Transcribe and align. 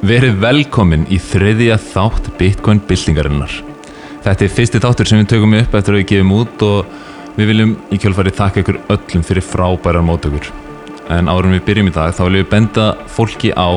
Verið 0.00 0.38
velkomin 0.40 1.02
í 1.12 1.18
þriðja 1.20 1.74
þátt 1.90 2.30
Bitcoin 2.38 2.78
byltingarinnar. 2.88 3.52
Þetta 4.24 4.46
er 4.46 4.52
fyrsti 4.56 4.80
þáttur 4.80 5.10
sem 5.10 5.20
við 5.20 5.28
tökum 5.34 5.56
upp 5.58 5.76
eftir 5.76 5.92
að 5.92 6.00
við 6.00 6.06
gefum 6.08 6.32
út 6.38 6.64
og 6.64 7.36
við 7.36 7.50
viljum 7.50 7.74
í 7.92 7.98
kjölfarið 8.00 8.38
þakka 8.38 8.62
ykkur 8.62 8.78
öllum 8.96 9.26
fyrir 9.28 9.44
frábærar 9.44 10.06
mótökur. 10.08 10.48
En 11.12 11.28
árum 11.28 11.52
við 11.52 11.66
byrjum 11.68 11.92
í 11.92 11.94
dag 11.98 12.16
þá 12.16 12.22
viljum 12.24 12.46
við 12.46 12.50
benda 12.54 12.88
fólki 13.12 13.52
á 13.52 13.68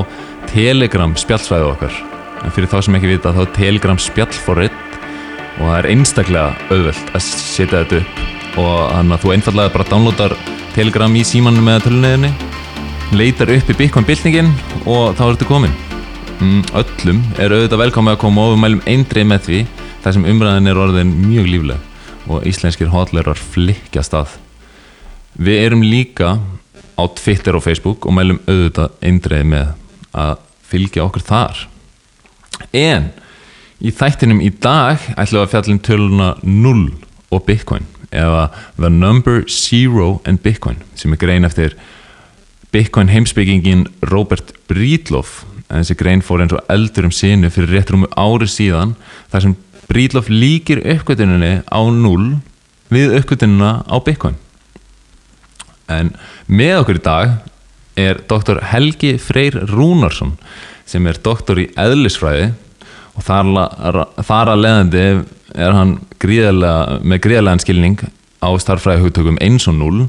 Telegram 0.48 1.12
spjallsvæðu 1.20 1.70
okkar. 1.74 2.02
En 2.40 2.56
fyrir 2.56 2.72
þá 2.72 2.80
sem 2.88 3.00
ekki 3.02 3.12
vita 3.12 3.36
þá 3.36 3.44
er 3.44 3.56
Telegram 3.60 4.04
spjallforrið 4.08 4.82
og 5.60 5.64
það 5.68 5.78
er 5.82 5.92
einstaklega 5.92 6.50
auðvelt 6.72 7.16
að 7.18 7.26
setja 7.28 7.84
þetta 7.84 8.00
upp 8.00 8.60
og 8.64 8.76
þannig 8.96 9.18
að 9.18 9.26
þú 9.26 9.36
einfallega 9.36 9.76
bara 9.76 9.92
downloadar 9.92 10.42
Telegram 10.72 11.20
í 11.20 11.28
símanum 11.28 11.68
með 11.68 11.90
töluneðinni 11.90 12.36
leitar 13.12 13.52
upp 13.60 13.74
í 13.76 13.82
Bitcoin 13.84 14.08
byltingin 14.08 14.54
og 14.88 15.18
þá 15.20 15.28
ertu 15.34 15.52
komin 15.52 15.76
öllum 16.44 17.20
er 17.40 17.54
auðvitað 17.54 17.82
velkomið 17.86 18.16
að 18.16 18.22
koma 18.24 18.44
og 18.48 18.54
við 18.54 18.62
mælum 18.64 18.82
eindrið 18.90 19.28
með 19.30 19.46
því 19.48 19.60
þar 20.04 20.16
sem 20.16 20.26
umræðin 20.34 20.70
er 20.72 20.80
orðin 20.84 21.14
mjög 21.24 21.48
lífleg 21.52 22.32
og 22.32 22.48
íslenskir 22.50 22.92
hotlerar 22.92 23.40
flikja 23.40 24.04
stað 24.04 24.34
við 25.40 25.62
erum 25.66 25.86
líka 25.86 26.36
á 27.00 27.04
Twitter 27.16 27.56
og 27.58 27.64
Facebook 27.66 28.08
og 28.08 28.16
mælum 28.18 28.42
auðvitað 28.48 28.98
eindrið 29.04 29.48
með 29.54 29.72
að 30.14 30.44
fylgja 30.68 31.06
okkur 31.06 31.26
þar. 31.26 31.64
En 32.74 33.10
í 33.84 33.94
þættinum 33.94 34.44
í 34.44 34.52
dag 34.52 35.02
ætlum 35.16 35.40
við 35.40 35.46
að 35.46 35.52
fjallin 35.56 35.80
um 35.80 35.84
töluna 35.88 36.30
0 36.44 36.84
og 37.34 37.48
Bitcoin 37.48 37.88
eða 38.14 38.50
The 38.78 38.92
Number 38.94 39.44
Zero 39.50 40.20
and 40.28 40.44
Bitcoin 40.44 40.84
sem 41.00 41.16
er 41.16 41.24
grein 41.24 41.48
eftir 41.48 41.78
Bitcoin 42.74 43.10
heimsbyggingin 43.14 43.88
Robert 44.12 44.54
Breedlove 44.70 45.53
en 45.70 45.82
þessi 45.82 45.98
grein 46.00 46.24
fór 46.26 46.44
eins 46.44 46.56
og 46.56 46.64
eldur 46.72 47.08
um 47.08 47.14
sinu 47.14 47.52
fyrir 47.54 47.78
réttur 47.78 48.00
um 48.00 48.08
ári 48.16 48.50
síðan 48.50 48.96
þar 49.32 49.48
sem 49.48 49.56
Breedlove 49.90 50.32
líkir 50.32 50.80
uppgötuninni 50.94 51.62
á 51.68 51.80
0 51.84 52.28
við 52.94 53.16
uppgötunina 53.18 53.84
á 53.84 53.96
Bitcoin. 54.04 54.38
En 55.92 56.14
með 56.48 56.78
okkur 56.82 57.00
í 57.00 57.04
dag 57.04 57.34
er 58.00 58.22
doktor 58.30 58.62
Helgi 58.72 59.18
Freyr 59.22 59.60
Rúnarsson 59.70 60.38
sem 60.90 61.06
er 61.08 61.20
doktor 61.24 61.60
í 61.62 61.68
eðlisfræði 61.80 62.52
og 63.14 63.26
þar, 63.28 64.50
að 64.50 64.62
leðandi 64.64 65.04
er 65.54 65.76
hann 65.76 65.98
gríðarlega, 66.22 67.00
með 67.06 67.22
gríðarlegan 67.28 67.62
skilning 67.62 68.00
á 68.42 68.50
starfræði 68.58 69.04
hugtökum 69.06 69.38
1 69.44 69.68
og 69.70 69.78
0 69.78 70.08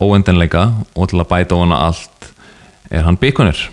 óendanleika 0.00 0.64
og 0.96 1.10
til 1.12 1.20
að 1.20 1.30
bæta 1.30 1.56
á 1.56 1.62
hana 1.62 1.82
allt 1.90 2.30
er 2.90 3.06
hann 3.06 3.20
byggunir 3.20 3.68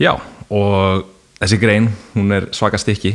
Já, 0.00 0.14
og 0.50 1.04
þessi 1.40 1.58
grein, 1.62 1.88
hún 2.14 2.34
er 2.34 2.48
svaka 2.56 2.78
stykki. 2.80 3.14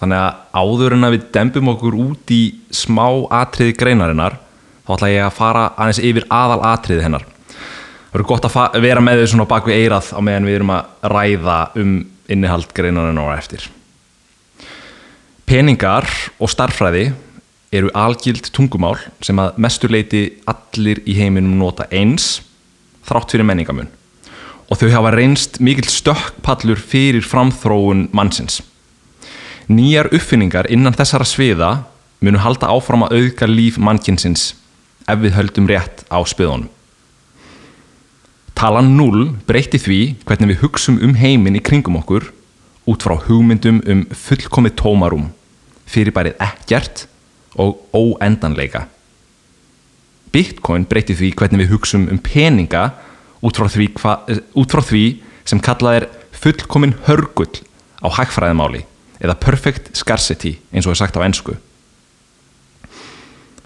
Þannig 0.00 0.18
að 0.20 0.40
áður 0.58 0.96
en 0.96 1.06
að 1.06 1.14
við 1.14 1.28
dembum 1.36 1.70
okkur 1.74 1.96
út 2.02 2.32
í 2.34 2.40
smá 2.74 3.06
atriði 3.32 3.76
greinarinnar 3.78 4.40
þá 4.84 4.90
ætla 4.96 5.12
ég 5.12 5.24
að 5.24 5.36
fara 5.38 5.68
aðeins 5.78 6.02
yfir 6.02 6.26
aðal 6.34 6.58
atriði 6.74 7.06
hennar. 7.06 7.24
Það 7.24 8.16
verður 8.18 8.30
gott 8.30 8.48
að 8.48 8.80
vera 8.84 9.02
með 9.02 9.22
þau 9.22 9.30
svona 9.32 9.48
bak 9.50 9.70
við 9.70 9.80
eirað 9.84 10.10
á 10.14 10.20
meðan 10.22 10.48
við 10.48 10.58
erum 10.58 10.74
að 10.74 11.08
ræða 11.14 11.58
um 11.82 11.94
innihald 12.34 12.74
greinarinnar 12.74 13.32
á 13.32 13.38
eftir. 13.38 13.68
Peningar 15.46 16.08
og 16.42 16.50
starfræði 16.50 17.08
eru 17.74 17.90
algild 17.96 18.48
tungumál 18.54 18.96
sem 19.24 19.38
að 19.40 19.58
mesturleiti 19.62 20.24
allir 20.50 21.02
í 21.06 21.16
heiminum 21.18 21.58
nota 21.58 21.86
eins 21.94 22.38
þrátt 23.04 23.34
fyrir 23.34 23.46
menningamun 23.46 23.90
og 24.70 24.80
þau 24.80 24.90
hafa 24.92 25.12
reynst 25.14 25.58
mikil 25.60 25.88
stökkpallur 25.90 26.80
fyrir 26.80 27.24
framþróun 27.26 28.08
mannsins. 28.16 28.60
Nýjar 29.68 30.10
uppfinningar 30.12 30.68
innan 30.72 30.96
þessara 30.96 31.26
sviða 31.28 31.72
munu 32.24 32.40
halda 32.40 32.70
áfram 32.72 33.04
að 33.06 33.18
auðga 33.18 33.48
líf 33.48 33.78
mannkinsins 33.80 34.52
ef 35.08 35.20
við 35.20 35.36
höldum 35.36 35.68
rétt 35.68 36.04
á 36.08 36.20
spöðunum. 36.24 36.70
Talan 38.54 38.94
0 38.96 39.26
breyti 39.48 39.80
því 39.82 40.00
hvernig 40.24 40.52
við 40.54 40.60
hugsum 40.62 41.00
um 41.02 41.16
heiminn 41.18 41.58
í 41.58 41.62
kringum 41.64 41.98
okkur 42.00 42.30
út 42.88 43.04
frá 43.04 43.16
hugmyndum 43.26 43.80
um 43.90 44.04
fullkomið 44.14 44.76
tómarum, 44.78 45.30
fyrirbærið 45.90 46.38
ekkert 46.44 47.06
og 47.60 47.80
óendanleika. 47.92 48.86
Bitcoin 50.32 50.86
breyti 50.88 51.16
því 51.18 51.32
hvernig 51.38 51.64
við 51.64 51.74
hugsum 51.74 52.06
um 52.10 52.20
peninga 52.22 52.92
út 53.44 53.60
frá 53.60 53.68
því, 53.68 53.90
hva, 54.00 54.16
út 54.56 54.72
frá 54.72 54.82
því 54.84 55.04
sem 55.44 55.60
kallað 55.60 56.00
er 56.00 56.08
fullkomin 56.44 56.96
hörgull 57.06 57.60
á 58.00 58.08
hægfræðimáli 58.16 58.84
eða 59.20 59.38
perfect 59.40 59.92
scarcity 59.96 60.56
eins 60.72 60.88
og 60.88 60.94
er 60.94 61.02
sagt 61.02 61.16
á 61.20 61.24
ennsku. 61.24 61.56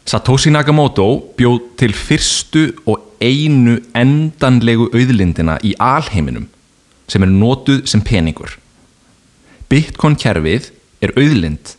Satoshi 0.09 0.50
Nakamoto 0.50 1.34
bjóð 1.37 1.59
til 1.81 1.93
fyrstu 1.93 2.62
og 2.89 3.03
einu 3.21 3.77
endanlegu 3.99 4.89
auðlindina 4.94 5.59
í 5.61 5.75
alheiminum 5.77 6.47
sem 7.09 7.25
er 7.25 7.33
notuð 7.33 7.84
sem 7.91 8.00
peningur. 8.05 8.55
Bitcoin 9.69 10.16
kerfið 10.16 10.71
er 11.05 11.12
auðlind 11.12 11.75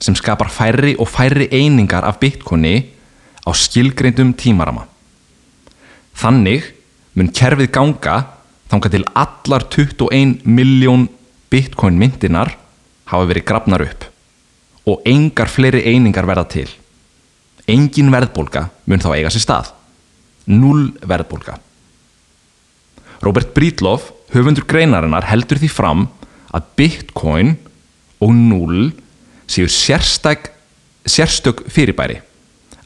sem 0.00 0.16
skapar 0.16 0.52
færri 0.52 0.92
og 1.00 1.08
færri 1.08 1.48
einingar 1.52 2.04
af 2.08 2.20
bitcoini 2.20 2.90
á 3.44 3.50
skilgreindum 3.56 4.34
tímarama. 4.36 4.86
Þannig 6.20 6.68
mun 7.18 7.32
kerfið 7.34 7.72
ganga 7.74 8.16
þánga 8.70 8.92
til 8.92 9.06
allar 9.18 9.66
21 9.72 10.44
miljón 10.46 11.08
bitcoin 11.50 11.98
myndinar 11.98 12.54
hafa 13.10 13.26
verið 13.30 13.46
grafnar 13.48 13.84
upp 13.84 14.06
og 14.88 15.02
engar 15.08 15.50
fleiri 15.50 15.82
einingar 15.90 16.26
verða 16.28 16.46
til. 16.50 16.68
Engin 17.70 18.10
verðbólka 18.12 18.68
mun 18.90 19.02
þá 19.02 19.10
eiga 19.16 19.32
sér 19.32 19.44
stað. 19.44 19.72
Null 20.50 20.90
verðbólka. 21.06 21.58
Robert 23.20 23.52
Breedlove, 23.54 24.14
höfundur 24.32 24.64
greinarinnar, 24.66 25.26
heldur 25.28 25.60
því 25.60 25.68
fram 25.70 26.06
að 26.56 26.70
bitcoin 26.78 27.52
og 28.22 28.32
null 28.34 28.90
séu 29.50 29.68
sérstök, 29.68 30.48
sérstök 31.04 31.66
fyrirbæri. 31.70 32.20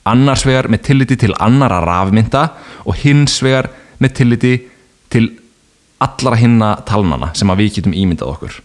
Annars 0.05 0.45
vegar 0.45 0.69
með 0.69 0.85
tilliti 0.91 1.17
til 1.21 1.37
annara 1.41 1.79
rafmynda 1.85 2.49
og 2.85 2.99
hins 3.01 3.39
vegar 3.45 3.71
með 4.05 4.17
tilliti 4.21 4.55
til 5.13 5.29
allara 6.05 6.39
hinna 6.41 6.75
talnana 6.87 7.33
sem 7.37 7.51
að 7.51 7.63
við 7.63 7.79
getum 7.79 7.97
ímyndað 7.97 8.35
okkur. 8.35 8.59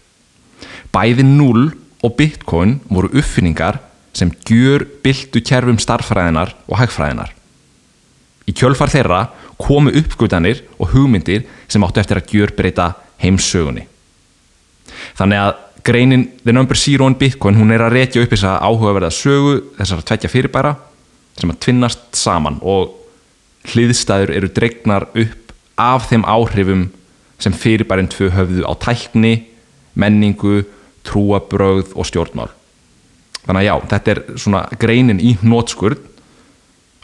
Bæði 0.92 1.26
null 1.26 1.70
og 2.04 2.16
bitcoin 2.18 2.78
voru 2.90 3.10
uppfinningar 3.12 3.80
sem 4.16 4.32
gjör 4.46 4.86
byltu 5.04 5.42
kerfum 5.46 5.78
starffræðinar 5.80 6.54
og 6.68 6.80
hægfræðinar. 6.80 7.30
Í 8.48 8.54
kjölfar 8.56 8.90
þeirra 8.90 9.20
komu 9.60 9.92
uppgötanir 9.94 10.64
og 10.80 10.94
hugmyndir 10.94 11.46
sem 11.70 11.84
áttu 11.84 12.02
eftir 12.02 12.18
að 12.18 12.34
gjör 12.34 12.54
breyta 12.56 12.92
heimsögunni. 13.22 13.86
Þannig 15.18 15.42
að 15.44 15.58
greinin 15.86 16.26
The 16.42 16.52
Number 16.52 16.76
Zero 16.76 17.06
in 17.08 17.16
Bitcoin 17.18 17.58
hún 17.60 17.72
er 17.72 17.84
að 17.84 17.94
rekja 17.98 18.24
upp 18.24 18.32
þess 18.34 18.48
að 18.48 18.64
áhugaverða 18.66 19.12
sögu 19.14 19.54
þessar 19.78 20.02
að 20.02 20.08
tvekja 20.10 20.32
fyrirbæra 20.32 20.72
sem 21.38 21.52
að 21.52 21.60
tvinnast 21.64 22.02
saman 22.16 22.58
og 22.60 22.96
hliðstæður 23.68 24.32
eru 24.38 24.50
dregnar 24.54 25.08
upp 25.10 25.54
af 25.80 26.08
þeim 26.10 26.24
áhrifum 26.28 26.86
sem 27.40 27.56
fyrirbærin 27.56 28.10
tvö 28.12 28.30
höfðu 28.34 28.64
á 28.64 28.72
tækni, 28.80 29.34
menningu, 29.96 30.62
trúabröð 31.06 31.94
og 31.96 32.08
stjórnmál 32.08 32.50
þannig 33.46 33.62
að 33.62 33.66
já, 33.66 33.74
þetta 33.92 34.12
er 34.12 34.20
svona 34.40 34.64
greinin 34.80 35.22
í 35.22 35.34
nótskurð 35.42 36.02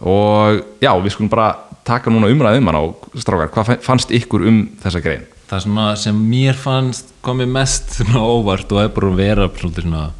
og 0.04 0.60
já, 0.84 0.92
við 1.00 1.14
skulum 1.14 1.32
bara 1.32 1.54
taka 1.86 2.12
núna 2.12 2.28
umræðum 2.32 2.68
hann 2.68 2.80
á 2.80 2.84
strákar, 3.16 3.52
hvað 3.54 3.80
fannst 3.86 4.12
ykkur 4.14 4.44
um 4.50 4.60
þessa 4.82 5.02
grein? 5.04 5.24
Það 5.46 5.62
sem, 5.62 5.78
að, 5.78 5.92
sem 6.02 6.22
mér 6.28 6.58
fannst 6.58 7.12
komið 7.24 7.52
mest 7.54 8.00
óvart 8.18 8.72
og 8.74 8.82
er 8.82 8.92
bara 8.92 9.12
að 10.02 10.10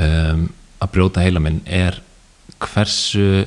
um, 0.00 0.44
að 0.80 0.92
brjóta 0.94 1.24
heila 1.24 1.42
minn 1.42 1.60
er 1.66 1.98
hversu 2.60 3.44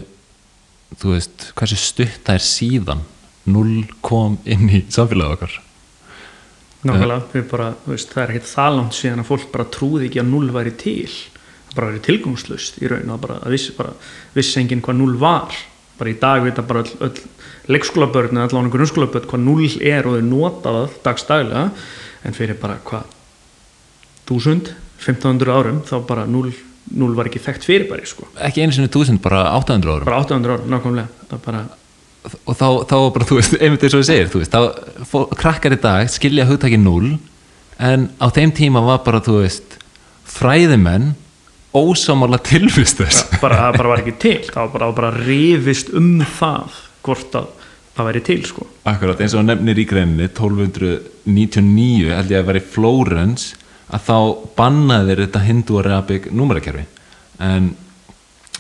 þú 1.02 1.14
veist, 1.16 1.50
hversu 1.58 1.80
stutt 1.80 2.24
það 2.28 2.40
er 2.40 2.46
síðan 2.48 3.04
null 3.54 3.84
kom 4.06 4.40
inn 4.46 4.70
í 4.72 4.84
samfélagið 4.94 5.36
okkar. 5.38 5.60
Nákvæmlega, 6.84 7.28
við 7.32 7.46
bara, 7.52 7.70
veist, 7.88 8.12
það 8.12 8.24
er 8.24 8.34
ekkert 8.34 8.50
það 8.50 8.78
langt 8.78 8.98
síðan 8.98 9.24
að 9.24 9.30
fólk 9.30 9.52
bara 9.54 9.70
trúði 9.72 10.10
ekki 10.10 10.24
að 10.24 10.32
null 10.32 10.50
væri 10.56 10.74
til. 10.80 11.12
Það 11.68 11.78
bara 11.78 11.92
verið 11.92 12.08
tilgangslust 12.08 12.82
í 12.84 12.90
raun 12.92 13.14
og 13.14 13.22
bara 13.24 13.38
að 13.40 13.56
vissi, 13.56 13.76
bara, 13.78 13.94
vissi 14.36 14.60
enginn 14.62 14.84
hvað 14.84 15.00
null 15.00 15.16
var. 15.22 15.56
Bara 16.00 16.12
í 16.12 16.18
dag 16.20 16.44
vita 16.44 16.66
bara 16.68 16.84
öll, 16.84 16.96
öll 17.08 17.72
leikskólabörn 17.72 18.36
eða 18.36 18.50
allavega 18.50 18.76
grunnskólabörn 18.76 19.30
hvað 19.30 19.44
null 19.46 19.70
er 19.80 20.08
og 20.08 20.18
þau 20.18 20.28
nota 20.28 20.74
það 20.76 20.98
dagstaglega 21.06 21.66
en 22.28 22.36
fyrir 22.36 22.60
bara 22.60 22.80
hvað 22.84 23.12
1000, 24.28 24.74
1500 25.00 25.54
árum 25.54 25.82
þá 25.88 25.96
bara 26.08 26.26
null, 26.28 26.52
null 26.92 27.16
var 27.18 27.30
ekki 27.30 27.42
þekkt 27.44 27.68
fyrir 27.68 27.88
bara 27.90 28.06
sko. 28.08 28.28
ekki 28.44 28.64
einu 28.64 28.76
sinni 28.76 28.92
1000, 28.92 29.22
bara 29.24 29.46
800 29.60 29.94
árum. 29.96 30.10
Bara 30.10 30.22
800 30.26 30.58
árum, 30.58 30.68
nákvæmlega. 30.74 31.40
Bara... 31.46 31.64
og 32.44 32.58
þá, 32.60 32.68
þá 32.90 32.98
bara, 33.16 33.28
þú 33.30 33.40
veist, 33.40 33.58
einmitt 33.60 33.86
eins 33.86 33.96
og 33.96 34.04
þú 34.04 34.10
segir 34.10 34.32
þú 34.34 34.44
veist, 34.44 34.58
þá 35.12 35.36
krakkar 35.40 35.76
í 35.76 35.82
dag 35.84 36.12
skilja 36.12 36.48
hugtæki 36.50 36.80
null 36.82 37.16
en 37.80 38.10
á 38.20 38.28
þeim 38.36 38.54
tíma 38.56 38.84
var 38.86 39.04
bara, 39.08 39.24
þú 39.24 39.42
veist 39.42 39.78
fræðimenn 40.34 41.14
ósámála 41.74 42.38
tilvist 42.44 43.02
þess. 43.02 43.26
Bara, 43.42 43.58
það 43.58 43.80
bara 43.80 43.92
var 43.94 44.04
ekki 44.04 44.16
til. 44.22 44.40
Það 44.46 44.60
var 44.62 44.72
bara, 44.76 44.86
það 44.86 44.92
var 44.92 44.98
bara 45.00 45.26
rifist 45.26 45.90
um 45.98 46.12
það 46.38 46.80
hvort 47.04 47.38
að 47.40 47.50
það 47.94 48.10
væri 48.10 48.22
til 48.26 48.40
sko. 48.50 48.68
Akkurat, 48.90 49.22
eins 49.22 49.34
og 49.36 49.42
hann 49.42 49.52
nefnir 49.52 49.82
í 49.82 49.88
greininni 49.90 50.30
1299 50.30 52.14
held 52.14 52.34
ég 52.34 52.42
að 52.42 52.48
vera 52.50 52.62
í 52.62 52.70
Flórens 52.76 53.50
að 53.90 54.06
þá 54.08 54.18
bannaði 54.58 55.10
þeir 55.10 55.24
þetta 55.26 55.46
hindu 55.48 55.80
og 55.80 55.88
rabik 55.88 56.30
númerakerfi. 56.32 56.86
En 57.44 57.74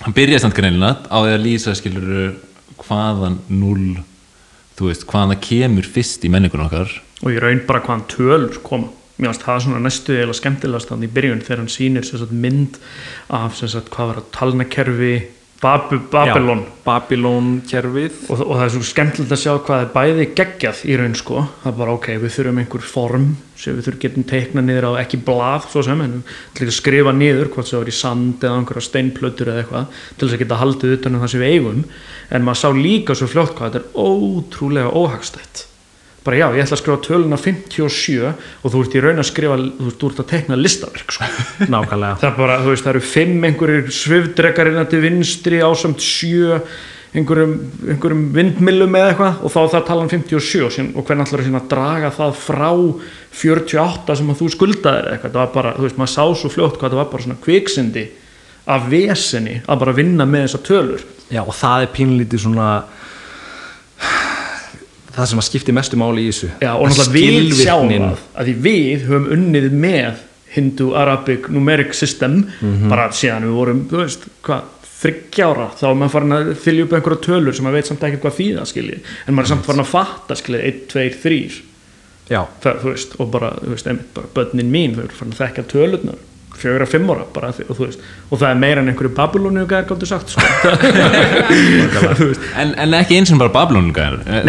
hann 0.03 0.15
byrjaði 0.15 0.43
samt 0.43 0.57
greinina 0.57 0.95
á 1.07 1.17
því 1.21 1.35
að 1.35 1.45
lýsa 1.45 1.75
skilur 1.77 2.33
hvaðan 2.83 3.39
null 3.53 4.01
þú 4.77 4.89
veist, 4.89 5.05
hvaðan 5.07 5.35
það 5.35 5.45
kemur 5.47 5.87
fyrst 5.95 6.25
í 6.25 6.31
menningunum 6.33 6.67
okkar. 6.67 6.91
Og 7.23 7.31
ég 7.31 7.43
raun 7.43 7.63
bara 7.67 7.83
hvaðan 7.85 8.07
tölur 8.11 8.59
koma. 8.65 8.89
Mér 9.13 9.29
finnst 9.29 9.45
það 9.45 9.59
svona 9.67 9.81
næstu 9.83 10.15
eða 10.17 10.33
skemmtilegast 10.35 10.89
þannig 10.89 11.11
í 11.11 11.13
byrjun 11.13 11.43
þegar 11.45 11.59
hann 11.61 11.71
sýnir 11.71 12.31
mynd 12.33 12.79
af 13.29 13.59
sagt, 13.61 13.91
hvað 13.93 14.09
var 14.09 14.21
að 14.23 14.31
talnakerfi 14.33 15.13
Babu, 15.63 15.97
Babylon. 16.11 16.65
Babylon 16.83 17.49
kerfið. 17.69 18.17
Og, 18.27 18.41
og 18.43 18.57
það 18.57 18.63
er 18.65 18.71
svo 18.73 18.83
skemmtilegt 18.89 19.33
að 19.33 19.39
sjá 19.39 19.53
hvað 19.63 19.83
er 19.85 19.91
bæði 19.93 20.27
geggjað 20.35 20.83
í 20.91 20.97
raun 20.99 21.15
sko. 21.15 21.45
Það 21.63 21.71
er 21.71 21.77
bara 21.79 21.95
ok, 21.95 22.09
við 22.19 22.35
þurfum 22.35 22.61
einhver 22.63 22.85
form 22.91 23.27
sem 23.63 23.77
við 23.77 23.87
þurfum 23.87 24.03
getum 24.03 24.27
teikna 24.27 24.63
niður 24.65 24.89
á 24.91 25.01
ekki 25.05 25.21
blað 25.23 25.69
svo 25.71 25.85
sem, 25.87 26.01
en 26.03 26.19
ætlum 26.51 26.71
að 26.73 26.77
skrifa 26.81 27.15
niður 27.15 27.51
hvort 27.53 27.69
það 27.71 27.83
var 27.85 27.91
í 27.93 27.97
sand 28.03 28.43
eða 28.43 28.59
einhverja 28.59 28.87
steinplötur 28.89 29.53
eða 29.53 29.63
eitthvað 29.63 29.99
til 30.17 30.25
þess 30.25 30.35
að 30.35 30.43
geta 30.43 30.61
haldið 30.63 30.97
utan 30.97 31.15
um 31.15 31.23
það 31.23 31.35
sem 31.35 31.45
við 31.45 31.53
eigum. 31.55 31.83
En 32.33 32.47
maður 32.47 32.63
sá 32.65 32.81
líka 32.83 33.15
svo 33.15 33.31
fljótt 33.31 33.55
hvað 33.55 33.77
þetta 33.77 33.85
er 33.85 34.09
ótrúlega 34.09 34.91
óhagstætt 34.91 35.69
bara 36.23 36.39
já, 36.39 36.45
ég 36.55 36.63
ætla 36.63 36.77
að 36.77 36.81
skrifa 36.81 37.03
töluna 37.03 37.37
57 37.39 38.15
og 38.29 38.71
þú 38.71 38.81
ert 38.85 38.95
í 38.95 39.03
raun 39.03 39.21
að 39.21 39.29
skrifa 39.29 39.59
þú 39.59 39.89
ert, 39.89 39.99
þú 39.99 40.09
ert 40.09 40.23
að 40.23 40.29
teikna 40.31 40.59
listaverk 40.59 41.13
sko. 41.17 41.29
nákvæmlega. 41.73 42.15
Það 42.23 42.39
bara, 42.39 42.57
veist, 42.63 42.85
það 42.85 42.93
eru 42.95 43.03
fimm 43.11 43.47
einhverjir 43.49 43.93
svifdrekar 43.99 44.71
innan 44.71 44.89
til 44.91 45.03
vinstri 45.03 45.61
ásamt 45.65 46.03
sjö 46.03 46.61
einhverjum, 47.13 47.53
einhverjum 47.93 48.23
vindmillum 48.33 48.95
eða 48.97 49.11
eitthvað 49.11 49.43
og 49.45 49.53
þá 49.53 49.59
það 49.75 49.85
talan 49.89 50.11
57 50.13 50.71
sín, 50.73 50.89
og 50.97 51.05
hvernig 51.05 51.27
ætlar 51.27 51.43
það 51.45 51.59
að 51.59 51.69
draga 51.75 52.11
það 52.15 52.39
frá 52.41 52.69
48 53.43 54.17
sem 54.17 54.31
að 54.33 54.39
þú 54.41 54.49
skuldaðir 54.55 55.09
eitthvað, 55.11 55.35
það 55.35 55.43
var 55.43 55.53
bara, 55.53 55.75
þú 55.77 55.85
veist, 55.85 55.99
maður 56.01 56.13
sá 56.15 56.23
svo 56.39 56.51
fljótt 56.53 56.79
hvað 56.81 56.95
það 56.95 57.01
var 57.01 57.11
bara 57.11 57.25
svona 57.27 57.43
kviksindi 57.43 58.05
af 58.73 58.89
veseni 58.89 59.59
að 59.67 59.83
bara 59.83 59.95
vinna 59.97 60.27
með 60.29 60.47
þessar 60.47 60.65
tölur. 60.69 61.05
Já, 61.33 61.41
og 61.43 61.55
það 61.57 61.85
er 61.85 61.93
pínlítið 61.97 62.45
svona 62.47 62.67
það 65.15 65.27
sem 65.29 65.39
að 65.41 65.47
skipti 65.49 65.73
mestu 65.77 65.97
máli 66.01 66.23
í 66.27 66.29
þessu. 66.31 66.49
Já, 66.61 66.71
og 66.75 66.87
náttúrulega 66.89 67.41
við 67.47 67.57
sjáum 67.63 67.89
það 67.93 68.21
að 68.35 68.47
því 68.49 68.55
við 68.67 69.03
höfum 69.09 69.27
unnið 69.37 69.67
með 69.83 70.21
Hindu 70.53 70.87
Arabic 70.95 71.47
Numeric 71.49 71.93
System 71.97 72.43
Mhm. 72.61 72.89
bara 72.89 73.09
síðan 73.09 73.43
við 73.47 73.53
vorum, 73.57 73.83
þú 73.89 74.01
veist, 74.03 74.25
hvað 74.43 74.61
þryggjára, 75.03 75.65
þá 75.75 75.83
er 75.89 75.95
maður 75.99 76.11
farin 76.13 76.31
að 76.37 76.51
þylja 76.63 76.83
upp 76.85 76.93
einhverja 76.93 77.21
tölur 77.25 77.53
sem 77.55 77.65
maður 77.65 77.73
veit 77.79 77.87
samt 77.89 78.03
ekki 78.07 78.19
hvað 78.23 78.37
þýða 78.39 78.65
skilji. 78.69 78.99
En 79.27 79.33
maður 79.35 79.43
er 79.43 79.51
samt 79.53 79.65
farin 79.65 79.81
að 79.83 79.89
fatta 79.91 80.35
skilji 80.39 80.61
1, 80.63 80.87
2, 80.93 81.09
3 81.23 81.61
Já, 82.29 82.45
það, 82.63 82.77
þú 82.79 82.91
veist, 82.93 83.15
og 83.19 83.31
bara, 83.33 83.49
þú 83.59 83.69
veist, 83.73 83.87
einmitt 83.91 84.13
bara 84.15 84.27
börnin 84.33 84.71
mín, 84.71 84.93
þau 84.95 85.03
eru 85.03 85.17
farin 85.17 85.33
að 85.33 85.41
þekka 85.43 85.63
tölurnar 85.73 86.21
fjögur 86.63 86.83
að 86.85 86.91
fimm 86.93 87.11
ára, 87.13 87.25
bara, 87.35 87.47
og 87.67 87.73
veist 87.89 88.01
og 88.29 88.35
það 88.41 88.49
er 88.49 88.57
meira 88.63 88.79
en 88.83 88.89
einhverju 88.91 89.13
gæðir 89.69 89.87
gáttu 89.91 90.07
sagt, 90.09 90.27
sko. 90.33 90.43
En, 92.59 92.69
en 92.79 92.91
ekki 92.97 93.17
eins 93.19 93.31
og 93.33 93.39
bara 93.41 93.53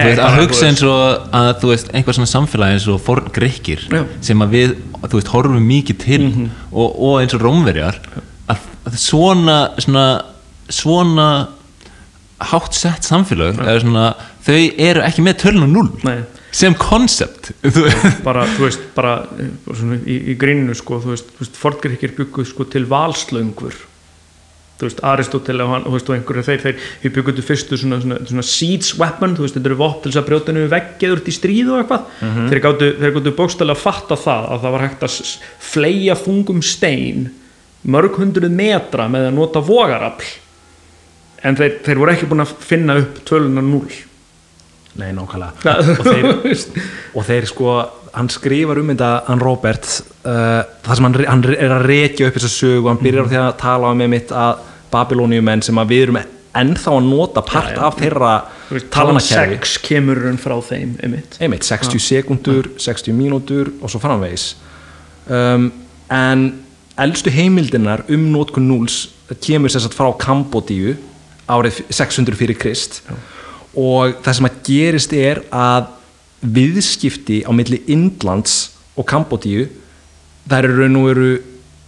veist, 0.06 0.20
bara, 0.20 0.28
að 0.28 0.38
hugsa 0.42 0.64
eins 0.68 0.82
og 0.86 1.00
að 1.34 1.50
þú 1.62 1.66
veist, 1.72 1.88
einhver 1.96 2.14
svona 2.18 2.30
samfélagi 2.30 2.72
eins 2.78 2.86
og 2.92 2.98
forn 3.04 3.26
grikkir 3.34 3.80
Já. 3.90 4.02
sem 4.24 4.38
að 4.44 4.48
við, 4.56 4.70
þú 5.02 5.14
veist, 5.18 5.32
horfum 5.34 5.66
mikið 5.68 5.96
til 6.04 6.22
og, 6.70 6.88
og 6.88 7.14
eins 7.22 7.34
og 7.36 7.40
rómverjar 7.44 7.96
að, 8.52 8.58
að 8.88 8.94
svona 9.00 9.58
svona, 9.82 10.06
svona 10.68 11.28
hátt 12.50 12.74
sett 12.76 13.02
samfélag 13.06 13.60
eða 13.62 13.80
svona, 13.84 14.04
þau 14.44 14.60
eru 14.88 15.00
ekki 15.06 15.20
með 15.24 15.34
tölun 15.44 15.66
og 15.68 15.72
null 15.74 15.92
Nei. 16.06 16.18
Sem 16.54 16.74
koncept 16.78 17.50
bara, 18.26 18.44
þú 18.54 18.68
veist, 18.68 18.84
bara 18.94 19.16
eh, 19.42 19.96
í, 20.06 20.20
í 20.32 20.36
gríninu, 20.38 20.76
sko, 20.78 21.00
þú 21.02 21.14
veist, 21.14 21.34
veist 21.40 21.58
Fortgrikkir 21.58 22.14
bygguð 22.18 22.48
sko 22.52 22.68
til 22.70 22.86
valslöngur. 22.90 23.76
Þú 24.74 24.88
veist, 24.88 25.02
Aristotel 25.06 25.62
og, 25.62 25.86
og 25.86 26.12
einhverju 26.14 26.44
þeir, 26.46 26.62
þeir, 26.62 26.86
þeir 27.02 27.14
bygguðu 27.16 27.44
fyrstu 27.46 27.78
svona, 27.78 28.00
svona, 28.02 28.20
svona 28.26 28.46
siege 28.46 28.98
weapon, 29.00 29.36
þú 29.36 29.46
veist, 29.46 29.58
þetta 29.58 29.70
eru 29.70 29.80
vopn 29.82 30.00
til 30.02 30.12
þess 30.12 30.22
að 30.22 30.30
brjóta 30.30 30.54
niður 30.54 30.72
veggið 30.74 31.14
úr 31.14 31.22
í 31.24 31.34
stríð 31.34 31.72
og 31.72 31.82
eitthvað. 31.82 32.08
Þeir 32.52 32.62
gáttu, 32.68 32.90
þeir 33.02 33.14
gáttu 33.18 33.34
bókstælega 33.38 33.78
að 33.78 33.84
fatta 33.84 34.20
það 34.24 34.48
að 34.50 34.64
það 34.64 34.74
var 34.76 34.86
hægt 34.86 35.06
að 35.06 35.20
fleygja 35.72 36.18
þungum 36.22 36.64
stein 36.66 37.28
mörg 37.84 38.18
hundruð 38.18 38.56
metra 38.56 39.06
með 39.12 39.28
að 39.28 39.38
nota 39.38 39.62
vogarafl. 39.62 40.32
En 41.44 41.58
þeir, 41.58 41.78
þeir 41.84 42.00
voru 42.00 42.14
ekki 42.14 42.28
búin 42.30 42.42
að 42.46 42.58
finna 42.64 42.98
upp 43.02 43.22
töluna 43.28 43.62
0 43.62 44.13
nei, 45.00 45.10
nákvæmlega. 45.16 45.74
Og 45.98 46.06
þeir, 46.06 46.28
og 47.16 47.26
þeir 47.28 47.48
sko 47.50 47.74
hann 48.14 48.30
skrifar 48.30 48.78
um 48.78 48.92
þetta, 48.92 49.10
hann 49.28 49.42
Robert 49.42 49.88
uh, 50.22 50.62
það 50.84 50.98
sem 50.98 51.08
hann, 51.08 51.18
hann 51.26 51.44
er 51.56 51.74
að 51.74 51.86
rekja 51.90 52.28
upp 52.28 52.38
þessa 52.38 52.52
sögu, 52.52 52.86
hann 52.90 53.02
byrjar 53.02 53.26
á 53.26 53.30
því 53.32 53.40
að 53.42 53.56
tala 53.64 53.90
um 53.94 54.04
mitt 54.14 54.30
að 54.30 54.62
Babyloniumenn 54.94 55.64
sem 55.66 55.80
að 55.82 55.90
við 55.90 56.04
erum 56.06 56.20
ennþá 56.54 56.92
að 56.94 57.08
nota 57.08 57.42
part 57.42 57.72
Já, 57.72 57.78
já. 57.80 57.86
af 57.88 57.96
þeirra 57.98 58.34
talanakerfi. 58.94 59.56
6 59.58 59.78
kemur 59.82 60.20
raun 60.22 60.38
frá 60.38 60.54
þeim 60.62 60.94
einmitt. 61.02 61.38
einmitt, 61.42 61.66
60 61.66 62.02
sekundur, 62.02 62.70
60 62.78 63.16
mínútur 63.16 63.72
og 63.80 63.90
svo 63.90 63.98
framvegis. 64.02 64.52
Um, 65.26 65.72
en 66.14 66.46
eldstu 67.00 67.32
heimildinar 67.34 68.04
um 68.12 68.28
nótkun 68.30 68.68
núls 68.70 69.08
kemur 69.42 69.72
sér 69.72 69.82
satt 69.82 69.96
frá 69.96 70.12
Kambodíu 70.20 70.94
árið 71.50 71.82
600 71.90 72.38
fyrir 72.38 72.58
Krist. 72.60 73.02
Og 73.10 73.33
það 73.74 74.36
sem 74.38 74.48
að 74.48 74.60
gerist 74.68 75.16
er 75.16 75.42
að 75.50 75.90
viðskipti 76.44 77.42
á 77.48 77.50
milli 77.56 77.80
Indlands 77.92 78.74
og 78.94 79.08
Kambodíu 79.08 79.66
það 80.48 80.68
eru 80.68 80.88
og 81.00 81.06
veru 81.08 81.28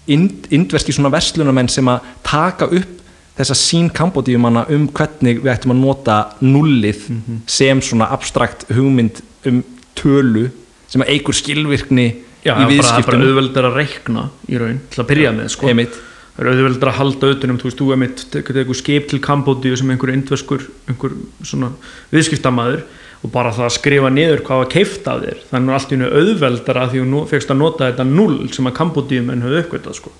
ind, 0.06 0.46
indverski 0.54 0.94
svona 0.94 1.12
verslunamenn 1.12 1.68
sem 1.70 1.88
að 1.90 2.04
taka 2.26 2.68
upp 2.70 2.92
þessa 3.36 3.56
sín 3.58 3.90
Kambodíumanna 3.92 4.64
um 4.72 4.86
hvernig 4.96 5.42
við 5.42 5.52
ættum 5.52 5.74
að 5.74 5.82
nota 5.82 6.18
nullið 6.40 7.08
sem 7.50 7.82
svona 7.84 8.08
abstrakt 8.14 8.64
hugmynd 8.72 9.20
um 9.46 9.60
tölu 9.98 10.48
sem 10.88 11.02
að 11.04 11.12
eigur 11.16 11.36
skilvirkni 11.36 12.06
Já, 12.46 12.54
í 12.54 12.54
bara, 12.54 12.62
bara 12.62 12.70
viðskiptum 12.70 13.24
auðveldar 13.26 13.68
að 13.68 13.80
reikna 13.80 14.28
í 14.46 14.60
raun 14.60 14.78
til 14.92 15.02
að 15.02 15.08
byrja 15.10 15.32
með 15.34 15.48
sko. 15.52 15.70
Einmitt. 15.70 15.96
Það 16.36 16.44
er 16.44 16.50
auðveldar 16.52 16.90
að 16.92 16.98
halda 17.00 17.32
utanum 17.32 17.58
þú 17.60 17.68
veist, 17.68 17.80
þú 17.80 17.92
emitt 17.96 18.22
tekur 18.32 18.58
tekur 18.58 18.78
skip 18.78 19.08
til 19.10 19.20
Kambodíu 19.24 19.76
sem 19.78 19.90
einhver 19.92 20.12
indveskur 20.12 20.66
einhver 20.90 21.16
svona 21.42 21.72
viðskiptamaður 22.12 22.84
og 23.24 23.32
bara 23.32 23.52
það 23.54 23.68
að 23.68 23.74
skrifa 23.76 24.10
niður 24.12 24.42
hvað 24.46 24.60
var 24.60 24.68
keift 24.72 25.08
af 25.10 25.22
þér. 25.24 25.40
Þannig 25.50 25.70
er 25.72 25.78
allt 25.78 25.92
í 25.92 25.96
hennu 25.96 26.10
auðveldar 26.20 26.80
að 26.82 26.92
því 26.92 27.04
þú 27.06 27.22
fegst 27.30 27.52
að 27.52 27.60
nota 27.62 27.88
þetta 27.88 28.06
null 28.10 28.36
sem 28.54 28.68
að 28.68 28.76
Kambodíumenn 28.76 29.46
höfðu 29.46 29.62
uppgötað 29.64 29.98
sko. 30.00 30.12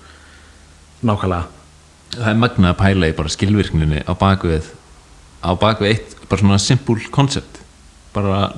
nákvæmlega. 1.05 1.45
Það 2.17 2.31
er 2.31 2.41
magnað 2.41 2.71
að 2.71 2.79
pæla 2.81 3.07
í 3.11 3.15
bara 3.15 3.31
skilvirkninni 3.31 4.01
á 4.07 4.13
bakvið 4.17 4.71
á 5.43 5.51
bakvið 5.59 5.91
eitt, 5.91 6.15
bara 6.27 6.41
svona 6.41 6.59
simple 6.59 7.11
concept. 7.13 7.61
Bara, 8.15 8.49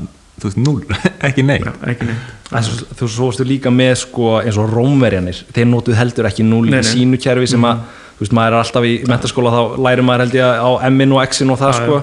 þú 0.42 0.50
veist, 0.50 0.60
null 0.64 0.84
ekki 1.30 1.46
nei 1.46 1.60
Já, 1.60 1.72
ekki 1.94 2.08
neitt. 2.10 2.34
En 2.50 2.66
svo, 2.66 2.88
þú 2.98 3.10
svo 3.14 3.30
varstu 3.30 3.46
líka 3.48 3.72
með 3.74 3.94
sko 4.06 4.40
eins 4.42 4.58
og 4.58 4.72
rómverjanir, 4.74 5.44
þeir 5.54 5.70
notuð 5.70 6.00
heldur 6.00 6.30
ekki 6.32 6.48
núl 6.48 6.66
í 6.72 6.82
sínu 6.88 7.20
kerfi 7.22 7.52
sem 7.54 7.68
að 7.70 7.84
þú 8.18 8.26
veist, 8.26 8.36
maður 8.40 8.56
er 8.58 8.64
alltaf 8.64 8.90
í 8.90 8.96
mentaskóla 9.10 9.54
þá 9.54 9.62
lærir 9.86 10.08
maður 10.08 10.26
held 10.26 10.40
ég 10.40 10.66
á 10.66 10.70
M-in 10.90 11.16
og 11.16 11.24
X-in 11.28 11.54
og 11.54 11.62
það 11.62 11.76
Já, 11.76 11.80
sko. 11.84 12.02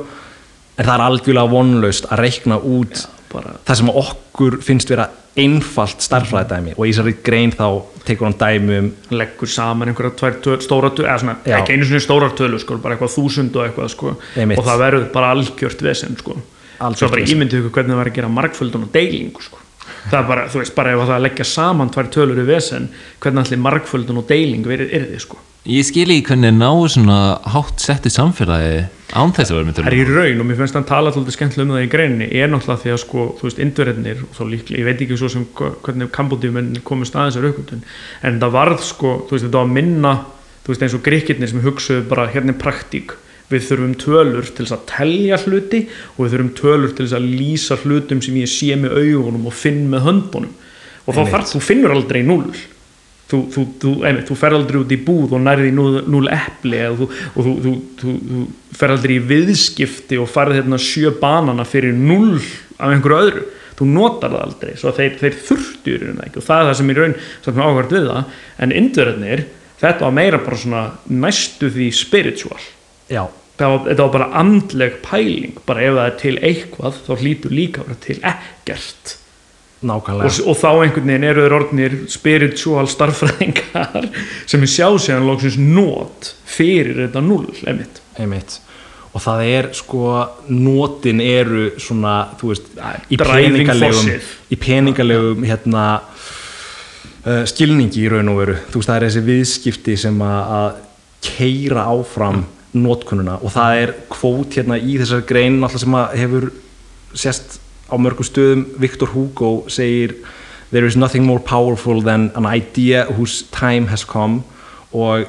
En 0.76 0.84
það 0.84 0.94
er 0.98 1.06
algjörlega 1.08 1.52
vonlaust 1.56 2.10
að 2.12 2.20
reikna 2.26 2.58
út 2.60 3.06
bara 3.32 3.56
það 3.66 3.78
sem 3.80 3.94
okkur 4.04 4.58
finnst 4.64 4.90
vera 4.92 5.08
einfalt 5.36 6.00
starfræðdæmi 6.04 6.74
og 6.76 6.86
í 6.86 6.92
þessari 6.94 7.14
grein 7.26 7.52
þá 7.52 7.66
tekur 8.06 8.28
hann 8.30 8.36
dæmi 8.40 8.76
um 8.80 8.86
leggur 9.18 9.50
saman 9.50 9.90
einhverja 9.90 10.14
tvær 10.16 10.36
töl, 10.44 10.56
stóra 10.64 10.90
töl 10.96 11.04
eða 11.04 11.18
svona, 11.20 11.34
Já. 11.44 11.58
ekki 11.58 11.74
einu 11.76 11.88
svona 11.88 12.04
stórar 12.04 12.32
tölu 12.38 12.60
sko, 12.62 12.78
bara 12.80 12.96
eitthvað 12.96 13.12
þúsund 13.16 13.58
og 13.58 13.66
eitthvað 13.66 13.90
sko, 13.92 14.14
og 14.16 14.62
það 14.68 14.80
verður 14.84 15.08
bara 15.12 15.32
algjört 15.36 15.84
vesen 15.84 16.16
sko. 16.20 16.38
Algjört 16.78 17.00
svo 17.00 17.08
bara 17.12 17.24
ímyndið 17.24 17.58
ykkur 17.60 17.72
hvernig 17.76 17.92
það 17.94 18.00
var 18.00 18.10
að 18.10 18.16
gera 18.18 18.30
margföldun 18.36 18.86
og 18.86 18.90
deilingu 18.94 19.40
sko. 19.44 19.58
það 20.10 20.18
er 20.18 20.26
bara, 20.28 20.42
þú 20.50 20.56
veist, 20.62 20.74
bara 20.76 20.92
ef 20.92 20.98
það 21.02 21.16
að 21.16 21.24
leggja 21.26 21.46
saman 21.46 21.92
tvær 21.94 22.08
tölur 22.14 22.42
í 22.42 22.46
vesen, 22.46 22.84
hvernig 23.22 23.40
allir 23.44 23.60
margföldun 23.62 24.20
og 24.22 24.26
deiling 24.30 24.64
verið 24.66 24.88
er 24.96 25.04
þið 25.12 25.20
sko. 25.24 25.36
ég 25.66 25.82
skil 25.86 26.10
ekki 26.14 26.26
hvernig 26.30 26.52
ná 26.56 26.70
svona 26.92 27.18
hátt 27.54 27.78
setti 27.82 28.10
samfélagi 28.12 28.86
án 29.14 29.32
þess 29.34 29.50
að 29.50 29.56
vera 29.56 29.66
með 29.66 29.74
það 29.78 29.86
er 29.90 29.98
í 29.98 30.04
raun 30.10 30.40
og 30.42 30.46
mér 30.46 30.58
finnst 30.60 30.76
hann 30.78 30.86
tala 30.86 31.10
alltaf 31.12 31.34
skemmtilega 31.34 31.66
um 31.66 31.72
það 31.76 31.86
í 31.86 31.92
greininni 31.92 32.26
er 32.34 32.48
náttúrulega 32.50 32.82
því 32.82 32.90
að 32.94 33.02
sko, 33.02 33.20
þú 33.38 33.42
veist, 33.46 33.60
indverðinir 33.62 34.18
og 34.26 34.32
þá 34.34 34.42
líklega, 34.50 34.78
ég 34.80 34.86
veit 34.88 35.00
ekki 35.06 35.18
svo 35.20 35.28
sem 35.30 35.44
hvernig 35.54 36.10
kambodíumenn 36.14 36.82
komist 36.86 37.14
aðeins 37.14 37.38
er 37.38 37.46
uppgötun 37.50 37.86
en 38.26 38.42
það 38.42 38.52
við 43.50 43.66
þurfum 43.68 43.96
tölur 44.02 44.46
til 44.50 44.64
þess 44.64 44.76
að 44.76 44.86
telja 44.90 45.40
hluti 45.44 45.82
og 46.16 46.22
við 46.24 46.32
þurfum 46.34 46.54
tölur 46.60 46.94
til 46.94 47.06
þess 47.06 47.18
að 47.18 47.28
lýsa 47.40 47.80
hlutum 47.82 48.22
sem 48.24 48.38
ég 48.40 48.50
sé 48.50 48.78
með 48.80 48.96
augunum 49.00 49.50
og 49.50 49.54
finn 49.56 49.84
með 49.92 50.08
höndbunum 50.08 50.54
og 51.06 51.14
þá 51.14 51.36
þú 51.52 51.62
finnur 51.62 51.94
aldrei 51.94 52.24
null 52.26 52.56
þú, 53.30 53.40
þú, 53.50 53.64
þú, 53.82 53.92
þú 54.28 54.38
fer 54.38 54.56
aldrei 54.56 54.80
út 54.80 54.94
í 54.94 55.00
búð 55.02 55.36
og 55.36 55.42
nærði 55.42 55.72
eða 55.74 56.94
þú, 57.00 57.08
og 57.32 57.46
þú, 57.46 57.54
þú, 57.64 57.74
þú, 58.00 58.14
þú 58.30 58.78
fer 58.78 58.94
aldrei 58.94 59.16
í 59.16 59.24
viðskipti 59.32 60.20
og 60.22 60.30
farið 60.30 60.60
hérna 60.60 60.80
sjö 60.82 61.12
banana 61.20 61.66
fyrir 61.66 61.94
null 61.96 62.38
af 62.76 62.92
einhverju 62.92 63.20
öðru. 63.22 63.46
Þú 63.76 63.86
notar 63.92 64.32
það 64.32 64.44
aldrei, 64.46 64.70
svo 64.80 64.92
þeir, 64.96 65.16
þeir 65.20 65.34
þurftu 65.48 65.92
í 65.92 65.96
raun 66.00 66.22
ekki 66.24 66.40
og 66.40 66.46
það 66.46 66.60
er 66.62 66.68
það 66.68 66.78
sem 66.78 66.92
í 66.92 66.94
raun 66.96 67.16
er 67.18 67.58
áhvert 67.66 67.92
við 67.92 68.06
það, 68.08 68.38
en 68.64 68.72
indverðinir 68.78 69.42
þetta 69.82 70.06
var 70.06 70.14
meira 70.16 70.40
bara 70.40 70.60
svona 70.62 70.84
næstu 71.12 71.68
því 71.74 71.90
spiritual 71.92 72.62
já, 73.12 73.22
það 73.58 73.72
var, 73.72 73.84
þetta 73.90 74.02
var 74.02 74.16
bara 74.16 74.32
andleg 74.42 74.98
pæling. 75.04 75.60
Bara 75.68 75.86
ef 75.86 75.94
það 75.98 76.10
er 76.10 76.18
til 76.22 76.34
eitthvað 76.50 76.98
þá 77.06 77.14
hlýtur 77.22 77.56
líka 77.56 77.86
vera 77.86 78.00
til 78.06 78.18
ekkert. 78.22 79.16
Nákvæmlega. 79.86 80.28
Og, 80.30 80.38
og 80.48 80.56
þá 80.56 80.68
einhvern 80.72 81.10
veginn 81.10 81.26
eru 81.28 81.42
þeir 81.44 81.54
orðnir 81.58 81.96
spiritual 82.10 82.86
starffræðingar 82.88 84.06
sem 84.50 84.62
er 84.64 84.72
sjá 84.72 84.88
séðan 84.96 85.26
lóksins 85.28 85.58
nót 85.60 86.32
fyrir 86.48 87.04
þetta 87.04 87.22
null 87.24 87.50
einmitt. 87.66 88.00
einmitt. 88.16 88.60
Og 89.16 89.22
það 89.24 89.42
er 89.48 89.68
sko 89.76 90.08
nótin 90.52 91.22
eru 91.24 91.70
svona 91.80 92.16
þú 92.40 92.50
veist 92.50 92.66
í 93.12 93.16
peningalegum 93.20 94.10
í 94.52 94.58
peningalegum 94.60 95.46
hérna 95.48 95.84
uh, 96.00 97.44
skilningi 97.48 98.04
í 98.04 98.10
raun 98.12 98.32
og 98.32 98.42
veru. 98.42 98.58
Þú 98.72 98.80
veist 98.80 98.90
það 98.90 98.98
er 98.98 99.06
þessi 99.08 99.24
viðskipti 99.30 99.96
sem 100.06 100.20
að, 100.24 100.82
keira 101.26 101.86
áfram 101.90 102.44
nótkununa 102.76 103.38
og 103.40 103.52
það 103.54 103.82
er 103.82 103.92
kvót 104.12 104.58
hérna 104.58 104.78
í 104.78 104.98
þessar 105.00 105.24
grein 105.28 105.62
alltaf 105.62 105.82
sem 105.82 105.96
að 105.96 106.16
hefur 106.20 106.48
sérst 107.16 107.58
á 107.86 107.94
mörgum 107.98 108.26
stöðum. 108.26 108.66
Viktor 108.78 109.10
Hugo 109.14 109.68
segir 109.68 110.16
there 110.70 110.86
is 110.86 110.96
nothing 110.96 111.24
more 111.24 111.40
powerful 111.40 112.02
than 112.02 112.30
an 112.34 112.46
idea 112.46 113.06
whose 113.12 113.44
time 113.50 113.86
has 113.88 114.04
come. 114.04 114.42
Og 114.92 115.26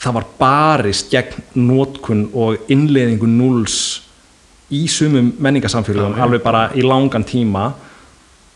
það 0.00 0.16
var 0.18 0.26
barist 0.38 1.12
gegn 1.12 1.44
nótkun 1.54 2.28
og 2.34 2.70
innleiðingu 2.72 3.28
núls 3.28 3.78
í 4.74 4.86
sumum 4.90 5.34
menningarsamfélagum 5.38 6.18
alveg 6.18 6.42
bara 6.42 6.68
í 6.74 6.84
langan 6.84 7.26
tíma. 7.26 7.70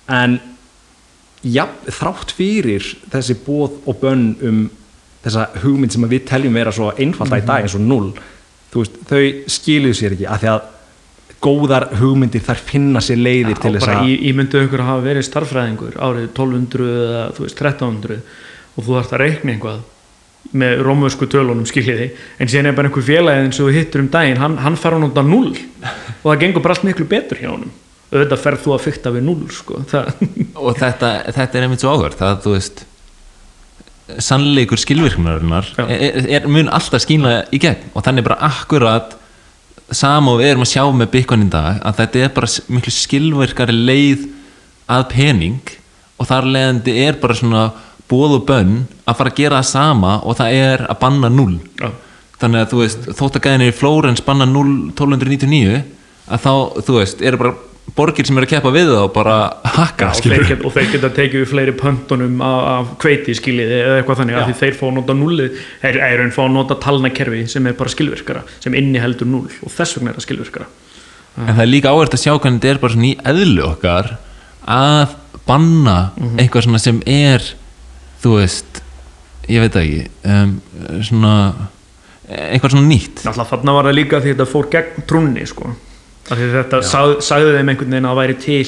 En 0.09 0.39
ja, 1.45 1.69
þrátt 1.87 2.33
fyrir 2.35 2.85
þessi 3.13 3.37
bóð 3.45 3.79
og 3.87 4.01
bönn 4.03 4.29
um 4.43 4.63
þessa 5.25 5.47
hugmynd 5.63 5.95
sem 5.95 6.09
við 6.11 6.27
teljum 6.29 6.59
vera 6.59 6.75
svo 6.75 6.91
einfalda 6.95 7.41
í 7.41 7.47
dag 7.47 7.67
eins 7.67 7.77
og 7.79 7.85
null 7.85 8.11
veist, 8.75 8.99
þau 9.09 9.23
skiluðu 9.51 9.99
sér 9.99 10.17
ekki 10.17 10.29
af 10.29 10.43
því 10.43 10.51
að 10.53 10.67
góðar 11.43 11.87
hugmyndir 12.01 12.43
þær 12.43 12.63
finna 12.67 13.03
sér 13.05 13.21
leiðir 13.21 13.61
til 13.61 13.71
og 13.71 13.79
þess 13.79 13.87
bara 13.87 14.01
að 14.03 14.11
í, 14.11 14.17
ímyndu 14.31 14.63
ykkur 14.65 14.83
að 14.83 14.91
hafa 14.91 15.05
verið 15.05 15.29
starffræðingur 15.29 16.01
árið 16.03 16.27
1200 16.33 16.89
eða 17.05 17.23
veist 17.39 17.63
1300 17.63 18.19
og 18.75 18.83
þú 18.83 18.97
þarfst 18.97 19.15
að 19.15 19.25
reikna 19.25 19.55
einhvað 19.55 19.87
með 20.59 20.83
rómösku 20.87 21.29
tölunum 21.31 21.67
skiljiði 21.69 22.09
en 22.41 22.51
síðan 22.51 22.71
er 22.71 22.77
bara 22.79 22.89
einhver 22.89 23.05
félagið 23.05 23.47
eins 23.47 23.61
og 23.61 23.69
þú 23.69 23.77
hittur 23.77 24.03
um 24.05 24.11
daginn 24.13 24.41
hann, 24.41 24.57
hann 24.63 24.79
fara 24.81 24.99
nota 25.01 25.23
null 25.27 25.53
og 25.53 26.27
það 26.31 26.41
gengur 26.43 26.65
bara 26.65 26.77
allt 26.77 26.87
miklu 26.89 27.07
betur 27.11 27.43
hjá 27.43 27.51
honum 27.53 27.73
auðvitað 28.09 28.45
ferð 28.45 28.63
þú 28.65 28.75
að 28.75 28.85
fykta 28.87 29.13
við 29.13 29.27
null 29.27 29.49
sko. 29.53 29.83
það, 29.91 30.13
og 30.57 30.79
þetta, 30.79 31.11
þetta 31.37 31.59
er 31.59 31.67
einmitt 31.67 31.85
svo 31.85 31.93
áhverð 31.93 32.23
það 32.23 32.39
þú 32.47 32.55
veist 32.55 32.87
sannleikur 34.25 34.81
skilvirknarinnar 34.81 35.69
er, 35.85 36.21
er, 36.39 36.47
mun 36.49 36.71
alltaf 36.73 37.05
skýna 37.05 37.43
í 37.53 37.61
gegn. 37.63 37.91
Og 37.95 38.05
þannig 38.07 38.27
bara 38.27 38.41
akkurat 38.49 39.17
sama 39.93 40.35
og 40.35 40.41
við 40.43 40.53
erum 40.53 40.65
að 40.65 40.73
sjá 40.73 40.85
með 40.93 41.19
í 41.21 41.51
dag 41.53 41.83
að 41.83 42.01
þetta 42.03 42.23
er 42.25 42.33
bara 42.37 42.55
miklu 42.69 42.93
skilvirkari 42.93 43.77
leið 43.77 44.25
að 44.89 45.05
pening. 45.13 45.75
Og 46.19 46.27
þar 46.27 46.49
leiðandi 46.51 46.97
er 47.05 47.21
bara 47.21 47.37
svona 47.37 47.69
bóð 48.09 48.39
og 48.39 48.45
bönn 48.49 48.75
að 49.05 49.19
fara 49.21 49.33
að 49.33 49.39
gera 49.39 49.61
það 49.61 49.71
sama 49.71 50.15
og 50.25 50.39
það 50.39 50.59
er 50.63 50.85
að 50.89 51.01
banna 51.03 51.31
null 51.33 51.59
Já. 51.79 51.91
þannig 52.41 52.63
að 52.63 52.71
þú 52.73 52.83
veist 52.83 53.09
þótt 53.19 53.39
að 53.39 53.47
gæðinir 53.47 53.73
í 53.73 53.77
Flórens 53.77 54.25
banna 54.25 54.47
0 54.49 54.69
1299 54.95 55.83
að 56.29 56.45
þá 56.45 56.53
þú 56.87 56.97
veist 56.97 57.25
eru 57.25 57.41
bara 57.43 57.55
borgir 57.97 58.27
sem 58.27 58.37
eru 58.39 58.47
að 58.47 58.53
keppa 58.53 58.73
við 58.75 58.91
og 58.97 59.13
bara 59.15 59.37
hakka 59.77 60.11
og, 60.11 60.19
skilur 60.19 60.45
þeir 60.49 60.65
og 60.67 60.75
þeir 60.75 60.91
geta 60.93 61.11
tekið 61.17 61.43
við 61.43 61.51
fleiri 61.53 61.75
pöntunum 61.79 62.43
af, 62.45 62.59
af 62.73 62.91
kveiti 63.03 63.37
skiljiði 63.37 63.79
eða 63.79 64.01
eitthvað 64.01 64.21
þannig 64.23 64.39
að 64.39 64.51
því 64.51 64.57
þeir 64.63 64.77
fá 64.79 64.85
að 64.89 64.95
nota 64.99 65.17
nullið 65.19 65.63
er, 65.89 66.01
er 66.09 66.25
einn 66.25 66.35
fá 66.35 66.43
að 66.45 66.53
nota 66.57 66.79
talnakerfi 66.83 67.45
sem 67.51 67.71
er 67.71 67.79
bara 67.79 67.95
skilvirkara 67.95 68.45
sem 68.59 68.77
inniheldur 68.79 69.31
null 69.31 69.49
og 69.49 69.73
þess 69.75 69.99
vegna 69.99 70.13
er 70.13 70.19
það 70.19 70.27
skilvirkara. 70.27 70.69
En 71.39 71.55
það 71.55 71.65
er 71.65 71.71
líka 71.71 71.95
áhverð 71.95 72.19
að 72.19 72.25
sjá 72.25 72.35
hvernig 72.35 72.61
þetta 72.61 72.75
er 72.75 72.83
bara 72.83 72.97
svona 72.97 73.09
í 73.09 73.17
eðlu 73.33 73.65
okkar 73.69 74.13
að 74.69 75.17
banna 75.49 75.99
eitthvað 76.37 76.69
svona 76.69 76.83
sem 76.83 77.03
er 77.09 77.51
þú 78.23 78.37
veist 78.41 78.83
ég 79.49 79.65
veit 79.65 79.81
ekki 79.81 80.07
um, 80.29 80.57
svona 81.07 81.35
eitthvað 82.29 82.75
svona 82.75 82.89
nýtt. 82.91 83.23
Alltaf 83.25 83.53
þarna 83.55 83.77
var 83.79 83.89
það 83.89 83.97
líka 83.97 84.21
því 84.21 84.35
þetta 84.35 84.49
fór 84.51 84.67
gegn 84.73 85.07
trúnni 85.09 85.47
sko. 85.49 85.71
Þetta 86.29 86.83
sag, 86.85 87.15
sagði 87.25 87.55
þeim 87.59 87.73
einhvern 87.73 87.95
veginn 87.95 88.09
að 88.09 88.13
það 88.15 88.21
væri 88.23 88.37
til 88.45 88.67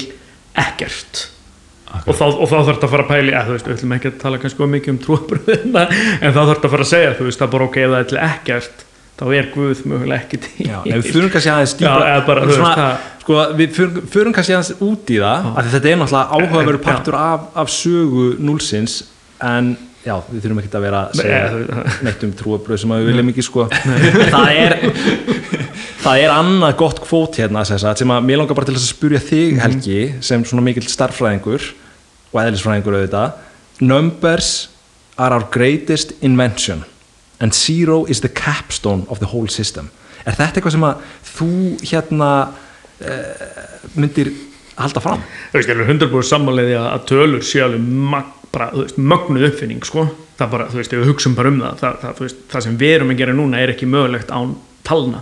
ekkert. 0.65 1.27
Og 2.07 2.15
þá, 2.15 2.23
og 2.31 2.45
þá 2.47 2.53
þarf 2.55 2.69
þetta 2.71 2.87
að 2.87 2.93
fara 2.93 3.03
að 3.03 3.09
pæli 3.11 3.31
eða 3.35 3.41
þú 3.49 3.55
veist, 3.57 3.65
við 3.67 3.75
ætlum 3.75 3.93
ekki 3.97 4.09
að 4.11 4.19
tala 4.21 4.37
kannski 4.39 4.63
of 4.63 4.69
mikið 4.71 4.93
um 4.93 4.99
trúabröðina 5.03 5.81
en 5.91 6.31
þá 6.31 6.39
þarf 6.39 6.53
þetta 6.55 6.69
að 6.69 6.73
fara 6.75 6.85
að 6.85 6.91
segja 6.93 7.11
þú 7.17 7.25
veist, 7.27 7.41
það 7.41 7.51
bara 7.55 7.67
ok, 7.67 7.75
ef 7.83 7.91
það 7.91 7.99
er 7.99 8.07
til 8.11 8.19
ekkert 8.27 8.85
þá 9.21 9.25
er 9.37 9.49
Guð 9.53 9.81
mögulega 9.91 10.23
ekki 10.23 10.39
til. 10.45 10.69
Já, 10.69 10.77
ef 10.87 10.95
við 11.03 11.09
fyrir 11.11 11.33
kannski 11.35 11.51
aðeins 11.51 11.75
það- 12.71 13.03
sko, 13.21 13.35
við 13.59 13.75
fyrir, 13.75 13.99
fyrir 14.15 14.33
kannski 14.37 14.55
aðeins 14.55 14.71
út 14.87 15.11
í 15.11 15.19
það 15.21 15.49
því 15.59 15.73
þetta 15.75 15.91
er 15.91 15.99
náttúrulega 16.01 16.39
áhugaverður 16.39 16.79
Já. 16.79 16.85
partur 16.87 17.17
af, 17.19 17.43
af 17.61 17.69
sögu 17.75 18.25
núlsins 18.39 18.95
en 19.51 19.73
já, 20.07 20.15
við 20.31 20.39
þurfum 20.47 20.63
ekki 20.63 20.71
að 20.79 20.85
vera 20.87 21.03
að 21.11 21.19
segja 21.19 21.43
þú- 21.51 22.07
neitt 22.07 22.23
um 22.25 22.33
trúabröð 22.39 22.81
sem 22.81 22.95
að 22.95 23.03
við 23.03 23.11
viljum 23.11 23.29
ekki 23.35 23.45
sko. 23.45 23.67
Það 24.33 24.49
er 24.63 24.77
það 26.01 26.23
er 26.23 26.33
annað 26.33 26.77
gott 26.79 26.99
kvót 27.03 27.37
hérna 27.37 27.61
sagt, 27.67 28.01
sem 28.01 28.11
að 28.13 28.25
mér 28.25 28.41
langar 28.41 28.57
bara 28.57 28.69
til 28.69 28.77
að 28.77 28.85
spurja 28.87 29.21
þig 29.21 29.59
Helgi 29.61 29.99
sem 30.25 30.43
svona 30.47 30.63
mikill 30.65 30.87
starffræðingur 30.89 31.67
og 32.31 32.39
eðlisfræðingur 32.41 32.97
auðvitað 32.97 33.83
numbers 33.85 34.51
are 35.21 35.37
our 35.37 35.45
greatest 35.53 36.15
invention 36.25 36.81
and 37.41 37.53
zero 37.53 38.05
is 38.09 38.21
the 38.25 38.29
capstone 38.29 39.05
of 39.09 39.21
the 39.21 39.29
whole 39.29 39.49
system 39.49 39.91
er 40.25 40.37
þetta 40.37 40.57
eitthvað 40.57 40.77
sem 40.77 40.87
að 40.89 41.05
þú 41.35 41.51
hérna 41.91 42.31
uh, 42.49 43.47
myndir 43.93 44.33
halda 44.81 45.03
fram? 45.05 45.21
þú 45.51 45.59
veist, 45.59 45.69
ég 45.69 45.77
er 45.77 45.93
100% 45.93 46.29
sammáliði 46.33 46.77
að, 46.81 47.01
tölur 47.11 47.45
sé 47.45 47.61
alveg 47.61 48.97
mögnuð 48.97 49.51
uppfinning 49.51 49.85
sko. 49.85 50.09
það 50.39 50.55
bara, 50.57 50.71
þú 50.71 50.81
veist, 50.81 50.93
ef 50.93 51.03
við 51.03 51.13
hugsaum 51.13 51.37
bara 51.37 51.53
um 51.53 51.61
það 51.61 51.83
það, 51.83 51.99
það, 52.05 52.23
veist, 52.25 52.45
það 52.55 52.65
sem 52.67 52.79
við 52.81 52.95
erum 52.97 53.13
að 53.13 53.21
gera 53.21 53.37
núna 53.37 53.61
er 53.61 53.75
ekki 53.75 53.89
mögulegt 53.89 54.33
án 54.33 54.57
talna 54.87 55.21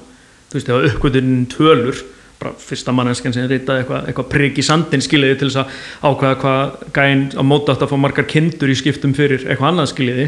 þú 0.49 0.57
veist, 0.57 0.71
ef 0.71 0.95
uppgötunin 0.95 1.45
tölur 1.51 2.05
bara 2.39 2.55
fyrsta 2.55 2.93
manneskan 2.95 3.35
sem 3.35 3.49
reytaði 3.49 3.83
eitthvað, 3.83 4.05
eitthvað 4.07 4.29
prigg 4.31 4.59
í 4.61 4.63
sandin 4.63 5.03
skiljiði 5.03 5.39
til 5.41 5.49
þess 5.49 5.59
að 5.59 6.09
ákveða 6.09 6.37
hvað 6.43 6.75
gæinn 6.95 7.25
á 7.35 7.43
móta 7.43 7.75
átt 7.75 7.83
að 7.83 7.91
fá 7.91 7.99
margar 7.99 8.27
kindur 8.31 8.71
í 8.71 8.77
skiptum 8.79 9.15
fyrir 9.17 9.43
eitthvað 9.43 9.73
annað 9.73 9.89
skiljiði 9.91 10.27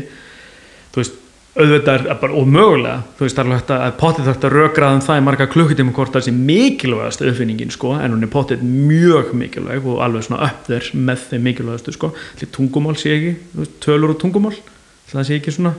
þú 0.92 1.00
veist, 1.00 1.22
auðvitað 1.51 2.10
er 2.12 2.20
bara 2.20 2.36
ómögulega, 2.40 2.98
þú 3.16 3.25
veist, 3.25 3.38
það 3.38 3.48
er 3.48 3.58
hægt 3.58 3.72
að 3.75 3.96
potið 4.00 4.28
þetta 4.30 4.51
rökraðum 4.54 5.01
það 5.08 5.22
í 5.22 5.24
marga 5.28 5.48
klukkutíma 5.51 5.96
hvort 5.96 6.13
það 6.16 6.25
sé 6.28 6.34
mikilvægast 6.36 7.24
uppfinningin, 7.28 7.74
sko 7.75 7.96
en 7.98 8.16
hún 8.16 8.28
er 8.28 8.32
potið 8.32 8.63
mjög 8.68 9.34
mikilvæg 9.36 9.88
og 9.92 10.04
alveg 10.04 10.28
svona 10.28 10.48
upp 10.48 10.68
þér 10.68 10.92
með 10.96 11.25
þeim 11.32 11.48
mikilvægastu, 11.50 11.96
sko. 11.96 12.12
Tungumál 12.56 12.96
sé 13.00 13.12
ekki, 13.18 13.34
tölur 13.84 14.16
og 14.16 14.22
tungumál 14.24 14.56
það 15.12 15.28
sé 15.28 15.40
ekki 15.42 15.56
svona 15.56 15.75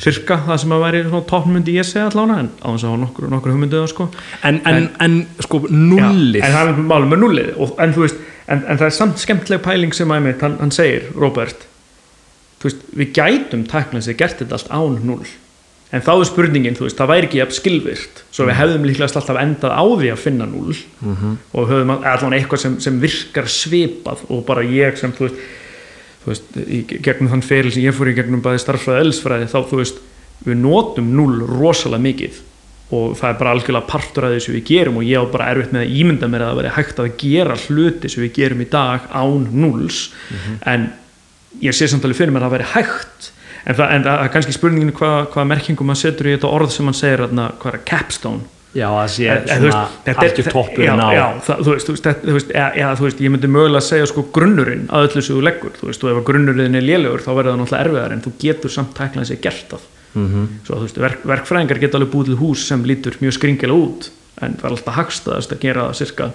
sirka 0.00 0.40
það 0.46 0.58
sem 0.62 0.74
að 0.76 0.82
væri 0.84 1.04
toppmyndi 1.30 1.76
ég 1.76 1.86
segja 1.88 2.08
allána, 2.10 2.40
en 2.42 2.50
á 2.60 2.68
þess 2.68 2.84
að 2.84 2.90
hafa 2.90 3.02
nokkur, 3.04 3.28
nokkur 3.32 3.54
hugmyndið 3.54 3.82
það, 3.82 3.92
sko. 3.94 4.08
En, 4.44 4.60
en, 4.68 4.90
en, 5.06 5.16
sko 5.46 5.62
nullið. 5.70 6.42
En 6.42 6.56
það 6.56 6.72
er 6.72 6.82
málum 6.90 7.14
með 7.14 7.22
nullið. 7.22 7.54
Og, 7.56 7.72
en, 7.80 7.96
veist, 7.96 8.20
en, 8.46 8.60
en 8.60 8.82
það 8.82 8.90
er 8.90 8.98
samt 8.98 9.22
skemmtileg 9.22 9.64
pæling 9.64 9.96
sem 9.96 10.12
einmitt, 10.12 10.44
hann, 10.44 10.58
hann 10.60 10.74
segir, 10.74 11.08
Robert 11.16 11.64
veist, 12.66 12.86
við 12.96 13.12
gætum 13.16 13.66
tæknilega 13.68 14.06
sér 14.06 14.16
gert 14.20 14.40
þetta 14.40 14.58
allt 14.58 14.70
án 14.72 15.02
null 15.06 15.26
en 15.94 16.02
þá 16.02 16.12
er 16.16 16.26
spurningin, 16.26 16.76
þú 16.76 16.88
veist, 16.88 16.98
það 16.98 17.10
væri 17.12 17.28
ekki 17.28 17.38
jafn 17.38 17.54
skilvirt 17.54 18.22
svo 18.34 18.46
við 18.48 18.58
hefðum 18.58 18.88
líklega 18.88 19.20
alltaf 19.20 19.38
endað 19.38 19.76
á 19.78 19.84
því 19.86 20.08
að 20.12 20.18
finna 20.18 20.48
null. 20.50 20.74
Og 21.54 21.68
höfum 21.70 21.92
allan 21.94 22.34
eitthvað 22.36 22.62
sem, 22.64 22.74
sem 22.82 22.96
virkar 23.00 23.46
svipað 23.50 24.24
og 24.26 24.42
bara 24.48 24.66
ég 24.66 24.98
sem, 24.98 25.14
þú 25.14 25.28
veist 25.28 25.44
þú 26.26 26.32
veist, 26.32 26.56
í 26.58 26.82
gegnum 27.06 27.30
þann 27.30 27.46
feril 27.46 27.70
sem 27.70 27.84
ég 27.84 27.94
fór 27.94 28.10
í 28.10 28.16
gegnum 28.16 28.42
bæði 28.42 28.58
starffræði 28.64 28.98
og 28.98 29.04
eðlisfræði 29.04 29.48
þá, 29.52 29.58
þú 29.70 29.78
veist, 29.78 30.00
við 30.42 30.58
notum 30.58 31.12
null 31.14 31.36
rosalega 31.46 32.02
mikið. 32.02 32.40
Og 32.96 33.14
það 33.18 33.28
er 33.28 33.38
bara 33.38 33.52
algjörlega 33.54 33.90
partur 33.90 34.26
af 34.26 34.34
því 34.34 34.42
sem 34.42 34.56
við 34.56 34.66
gerum 34.72 34.98
og 34.98 35.06
ég 35.06 35.22
á 35.22 35.30
bara 35.30 35.48
erfitt 35.52 35.72
með 35.74 35.84
að 35.84 35.94
ímynda 36.00 36.30
mér 36.30 36.44
að 36.44 36.50
það 36.50 36.58
veri 36.60 36.74
hægt 36.76 37.00
að 37.02 37.14
gera 37.22 37.56
hluti 37.62 38.10
sem 38.10 38.22
við 38.22 38.34
gerum 38.40 38.62
í 38.62 38.68
dag 38.74 39.08
án 39.10 39.48
nulls 39.54 40.02
en 40.66 40.90
ég 41.62 41.74
sé 41.74 41.88
samtalið 41.90 42.20
fyrir 42.20 42.34
mér 42.34 42.46
að 42.46 42.50
það 42.50 42.56
veri 42.56 42.68
hægt. 42.74 43.30
En 43.66 43.78
það, 43.78 44.10
er 44.12 44.30
kannski 44.34 44.54
spurningin 44.54 44.94
hvað, 44.94 45.16
hvað 45.34 45.48
merkingum 45.50 45.90
maður 45.90 46.02
setur 46.04 46.30
í 46.30 46.36
þetta 46.36 46.52
orð 46.58 46.74
sem 46.74 46.86
hann 46.86 46.98
segir 46.98 47.24
hvað 47.26 47.72
er 47.72 47.82
capstone 47.86 48.55
já, 48.76 48.86
það 48.92 49.08
sé 49.16 49.26
En- 49.32 49.64
svona 49.64 49.82
algjör 50.22 50.48
toppurinn 50.52 51.00
á 51.02 51.08
já, 51.16 51.24
það, 51.46 51.62
þú 51.64 51.74
veist, 51.74 51.90
þú 51.90 52.34
veist, 52.36 52.50
eða, 52.52 52.68
eða, 52.82 52.92
þú 53.00 53.06
veist, 53.06 53.20
ég 53.24 53.32
myndi 53.34 53.50
mögulega 53.50 53.80
að 53.82 53.86
segja 53.88 54.08
sko 54.12 54.24
grunnurinn 54.36 54.86
að 54.92 55.06
öllu 55.08 55.22
sem 55.24 55.36
þú 55.38 55.44
leggur, 55.48 55.74
þú 55.80 55.88
veist, 55.90 56.04
og 56.04 56.12
ef 56.12 56.24
grunnurinn 56.28 56.78
er 56.80 56.84
lélegur 56.84 57.24
þá 57.24 57.30
verður 57.32 57.52
það 57.54 57.60
náttúrulega 57.62 57.84
erfiðar 57.86 58.16
en 58.16 58.24
þú 58.26 58.32
getur 58.44 58.74
samt 58.76 58.94
tæklan 58.98 59.28
sér 59.30 59.40
gert 59.46 59.68
það. 59.74 59.86
Mhm. 60.16 60.44
svo 60.64 60.76
þú 60.78 60.84
veist, 60.86 60.98
verk, 61.06 61.24
verkfræðingar 61.28 61.78
geta 61.82 61.98
alveg 61.98 62.12
búið 62.14 62.30
til 62.30 62.36
hús 62.40 62.62
sem 62.68 62.84
lítur 62.88 63.18
mjög 63.20 63.34
skringilega 63.36 63.76
út 63.76 64.06
en 64.40 64.54
það 64.56 64.64
er 64.64 64.70
alltaf 64.76 64.94
hagstaðast 64.96 65.52
að 65.52 65.60
gera 65.60 65.82
það 65.90 65.98
cirka 66.00 66.28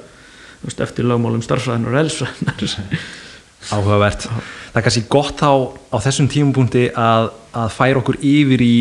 þú 0.61 0.67
veist, 0.69 0.81
eftir 0.85 1.05
lögmálum 1.09 1.41
starffræðin 1.41 1.87
og 1.89 1.97
elsfræðinar 2.03 2.99
áhugavert. 3.73 4.25
Það 4.71 4.77
er 4.79 4.85
kannski 4.85 5.03
gott 5.11 5.37
þá 5.41 5.49
á 5.93 5.97
þessum 6.01 6.29
tímapunkti 6.31 6.87
að, 6.97 7.29
að 7.57 7.73
færa 7.75 8.01
okkur 8.01 8.17
yfir 8.21 8.61
í 8.65 8.73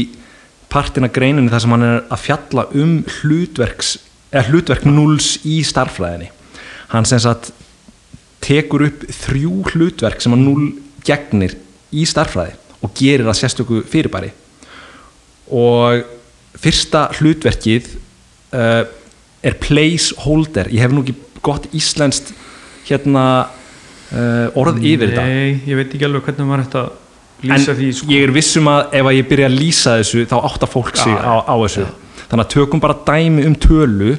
partina 0.70 1.10
greininu 1.12 1.50
þar 1.52 1.64
sem 1.64 1.74
hann 1.76 1.86
er 1.86 2.04
að 2.06 2.24
fjalla 2.26 2.66
um 2.78 3.00
hlutverks 3.20 3.96
hlutverk 4.30 4.84
núls 4.86 5.32
í 5.48 5.60
starffræðinni 5.66 6.30
hann 6.92 7.06
sem 7.08 7.20
sagt 7.22 7.50
tekur 8.44 8.86
upp 8.88 9.04
þrjú 9.12 9.64
hlutverk 9.72 10.22
sem 10.22 10.34
að 10.34 10.44
núl 10.46 10.70
gegnir 11.06 11.56
í 11.94 12.06
starffræði 12.08 12.56
og 12.80 12.94
gerir 12.96 13.26
það 13.28 13.38
sérstöku 13.42 13.82
fyrirbæri. 13.90 14.30
Og 15.52 16.06
fyrsta 16.60 17.08
hlutverkið 17.18 17.90
uh, 18.56 18.84
er 19.44 19.56
placeholder. 19.60 20.70
Ég 20.72 20.84
hef 20.84 20.94
nú 20.94 21.04
ekki 21.04 21.16
gott 21.44 21.68
íslenskt 21.76 22.32
hérna 22.88 23.24
uh, 23.44 24.58
orð 24.58 24.80
yfir 24.80 25.12
þetta. 25.12 25.26
Nei, 25.26 25.60
ég 25.68 25.80
veit 25.80 25.92
ekki 25.92 26.08
alveg 26.08 26.28
hvernig 26.28 26.48
maður 26.48 26.80
að 26.80 26.90
lýsa 27.42 27.72
en 27.72 27.78
því 27.78 27.88
sko. 27.96 28.10
ég 28.12 28.26
er 28.26 28.32
vissum 28.34 28.68
að 28.70 28.94
ef 29.00 29.08
að 29.10 29.16
ég 29.16 29.28
byrja 29.30 29.48
að 29.50 29.58
lýsa 29.58 29.96
þessu 30.00 30.26
þá 30.30 30.36
áttar 30.40 30.70
fólk 30.70 30.94
sig 30.96 31.12
Já, 31.12 31.20
á, 31.24 31.34
á 31.48 31.54
þessu. 31.64 31.86
Þannig 32.30 32.44
að 32.44 32.52
tökum 32.54 32.82
bara 32.82 33.00
dæmi 33.08 33.46
um 33.48 33.56
tölu 33.58 34.14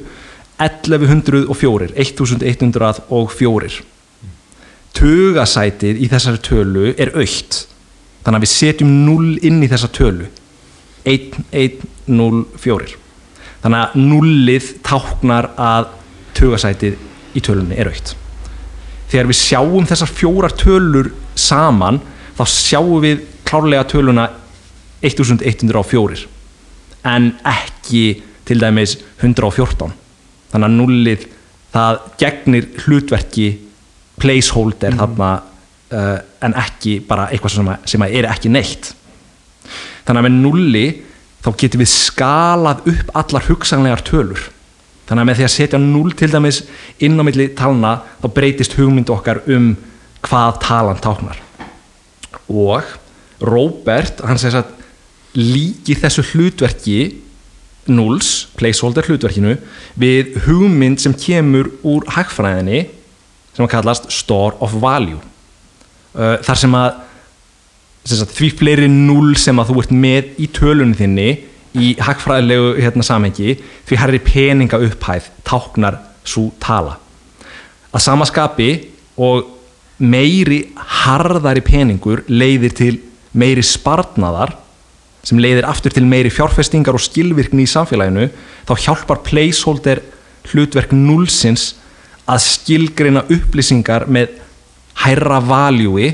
1104 0.62 1.92
1104 1.96 3.82
tugasætið 4.92 6.02
í 6.04 6.08
þessari 6.12 6.40
tölu 6.44 6.90
er 6.92 7.14
aukt 7.16 7.62
þannig 8.22 8.38
að 8.38 8.44
við 8.44 8.52
setjum 8.52 8.90
0 9.06 9.38
inn 9.48 9.62
í 9.64 9.70
þessa 9.70 9.88
tölu. 9.96 10.28
1104 11.08 12.98
þannig 13.62 13.78
að 13.78 13.96
nullið 13.98 14.68
táknar 14.86 15.50
að 15.58 15.90
tugasætið 16.38 16.98
í 17.38 17.42
tölunni 17.44 17.78
er 17.78 17.90
aukt 17.90 18.14
þegar 19.12 19.28
við 19.30 19.38
sjáum 19.40 19.88
þessar 19.88 20.10
fjórar 20.10 20.54
tölur 20.58 21.10
saman 21.38 22.00
þá 22.38 22.42
sjáum 22.48 23.00
við 23.04 23.24
klárlega 23.48 23.84
töluna 23.92 24.28
1104 25.02 26.26
en 27.12 27.30
ekki 27.48 28.04
til 28.46 28.60
dæmis 28.62 28.96
114 29.22 29.92
þannig 30.52 30.68
að 30.68 30.76
nullið 30.78 31.26
það 31.72 32.00
gegnir 32.20 32.66
hlutverki 32.84 33.46
placeholder 34.22 34.94
þarna 35.00 35.30
uh, 35.38 36.18
en 36.44 36.56
ekki 36.60 36.98
bara 37.08 37.28
eitthvað 37.32 37.54
sem, 37.56 37.70
að- 37.72 37.86
sem 37.90 38.04
að 38.04 38.16
er 38.20 38.28
ekki 38.30 38.50
neitt. 38.52 38.90
Þannig 40.04 40.20
að 40.20 40.26
með 40.26 40.36
nulli 40.44 40.84
þá 41.42 41.48
getum 41.62 41.82
við 41.82 41.90
skalað 41.90 42.84
upp 42.92 43.10
allar 43.18 43.46
hugsanlegar 43.48 44.02
tölur. 44.06 44.42
Þannig 45.08 45.22
að 45.24 45.28
með 45.30 45.40
því 45.40 45.46
að 45.48 45.54
setja 45.56 45.80
null 45.82 46.12
til 46.18 46.28
dæmis 46.30 46.60
inn 47.02 47.16
á 47.18 47.22
milli 47.26 47.48
talna 47.58 47.94
þá 48.22 48.28
breytist 48.36 48.76
hugmynd 48.78 49.10
okkar 49.10 49.40
um 49.50 49.72
hvað 50.22 50.60
talan 50.62 51.00
táknar 51.02 51.40
og 52.48 52.86
Robert 53.42 54.22
hann 54.24 54.40
segir 54.40 54.62
að 54.62 54.72
líkir 55.38 56.00
þessu 56.02 56.24
hlutverki 56.32 56.98
nulls, 57.90 58.48
placeholder 58.58 59.08
hlutverkinu 59.08 59.56
við 59.98 60.36
hugmynd 60.44 61.00
sem 61.02 61.14
kemur 61.18 61.72
úr 61.82 62.06
hagfræðinni 62.14 62.84
sem 63.52 63.64
að 63.64 63.72
kallast 63.72 64.10
store 64.14 64.56
of 64.62 64.76
value. 64.80 65.18
Uh, 66.12 66.36
þar 66.44 66.60
sem 66.60 66.76
að 66.76 67.00
sem 68.02 68.18
sagt, 68.18 68.34
því 68.34 68.50
fleiri 68.58 68.90
null 68.90 69.34
sem 69.38 69.58
að 69.62 69.70
þú 69.70 69.82
ert 69.82 69.94
með 69.94 70.30
í 70.42 70.48
tölunni 70.54 70.98
þinni 70.98 71.28
í 71.78 71.92
hagfræðilegu 72.02 72.72
hérna, 72.82 73.04
samhengi 73.06 73.56
því 73.88 73.98
herri 74.00 74.20
peninga 74.26 74.80
upphæð 74.82 75.30
táknar 75.46 76.00
svo 76.26 76.50
tala. 76.62 76.98
Að 77.92 78.04
sama 78.04 78.26
skapi 78.28 78.70
og 79.20 79.46
meiri 80.02 80.64
harðari 81.02 81.62
peningur 81.64 82.24
leiðir 82.28 82.74
til 82.76 82.94
meiri 83.38 83.62
sparnaðar 83.64 84.56
sem 85.22 85.38
leiðir 85.38 85.68
aftur 85.70 85.94
til 85.94 86.04
meiri 86.08 86.32
fjárfestingar 86.34 86.96
og 86.98 87.04
skilvirkni 87.04 87.64
í 87.64 87.70
samfélaginu 87.70 88.28
þá 88.66 88.74
hjálpar 88.86 89.22
placeholder 89.26 90.02
hlutverk 90.50 90.92
nullsins 90.96 91.76
að 92.26 92.42
skilgreina 92.46 93.22
upplýsingar 93.30 94.08
með 94.10 94.34
hærra 95.04 95.38
valjúi 95.42 96.10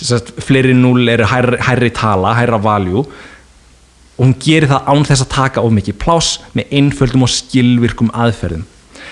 sagt, 0.00 0.32
fleiri 0.42 0.74
null 0.74 1.08
eru 1.12 1.26
hærri, 1.28 1.58
hærri 1.62 1.90
tala, 1.94 2.34
hærra 2.38 2.58
valjú 2.62 3.04
og 3.04 4.26
hún 4.26 4.34
gerir 4.42 4.68
það 4.70 4.90
án 4.90 5.06
þess 5.08 5.24
að 5.24 5.32
taka 5.34 5.64
of 5.64 5.72
mikið 5.72 5.98
pláss 6.00 6.40
með 6.56 6.74
einföldum 6.76 7.24
og 7.24 7.32
skilvirkum 7.32 8.10
aðferðum. 8.12 8.66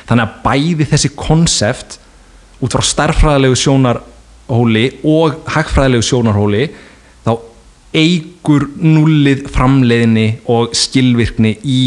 Þannig 0.08 0.24
að 0.26 0.34
bæði 0.44 0.86
þessi 0.90 1.10
konsept 1.16 1.97
út 2.64 2.74
frá 2.74 2.84
starffræðilegu 2.84 3.58
sjónarhóli 3.58 4.84
og 5.06 5.42
hagfræðilegu 5.54 6.06
sjónarhóli 6.06 6.64
þá 7.26 7.32
eigur 7.98 8.68
nullið 8.76 9.46
framleiðinni 9.54 10.28
og 10.50 10.74
skilvirkni 10.76 11.54
í 11.62 11.82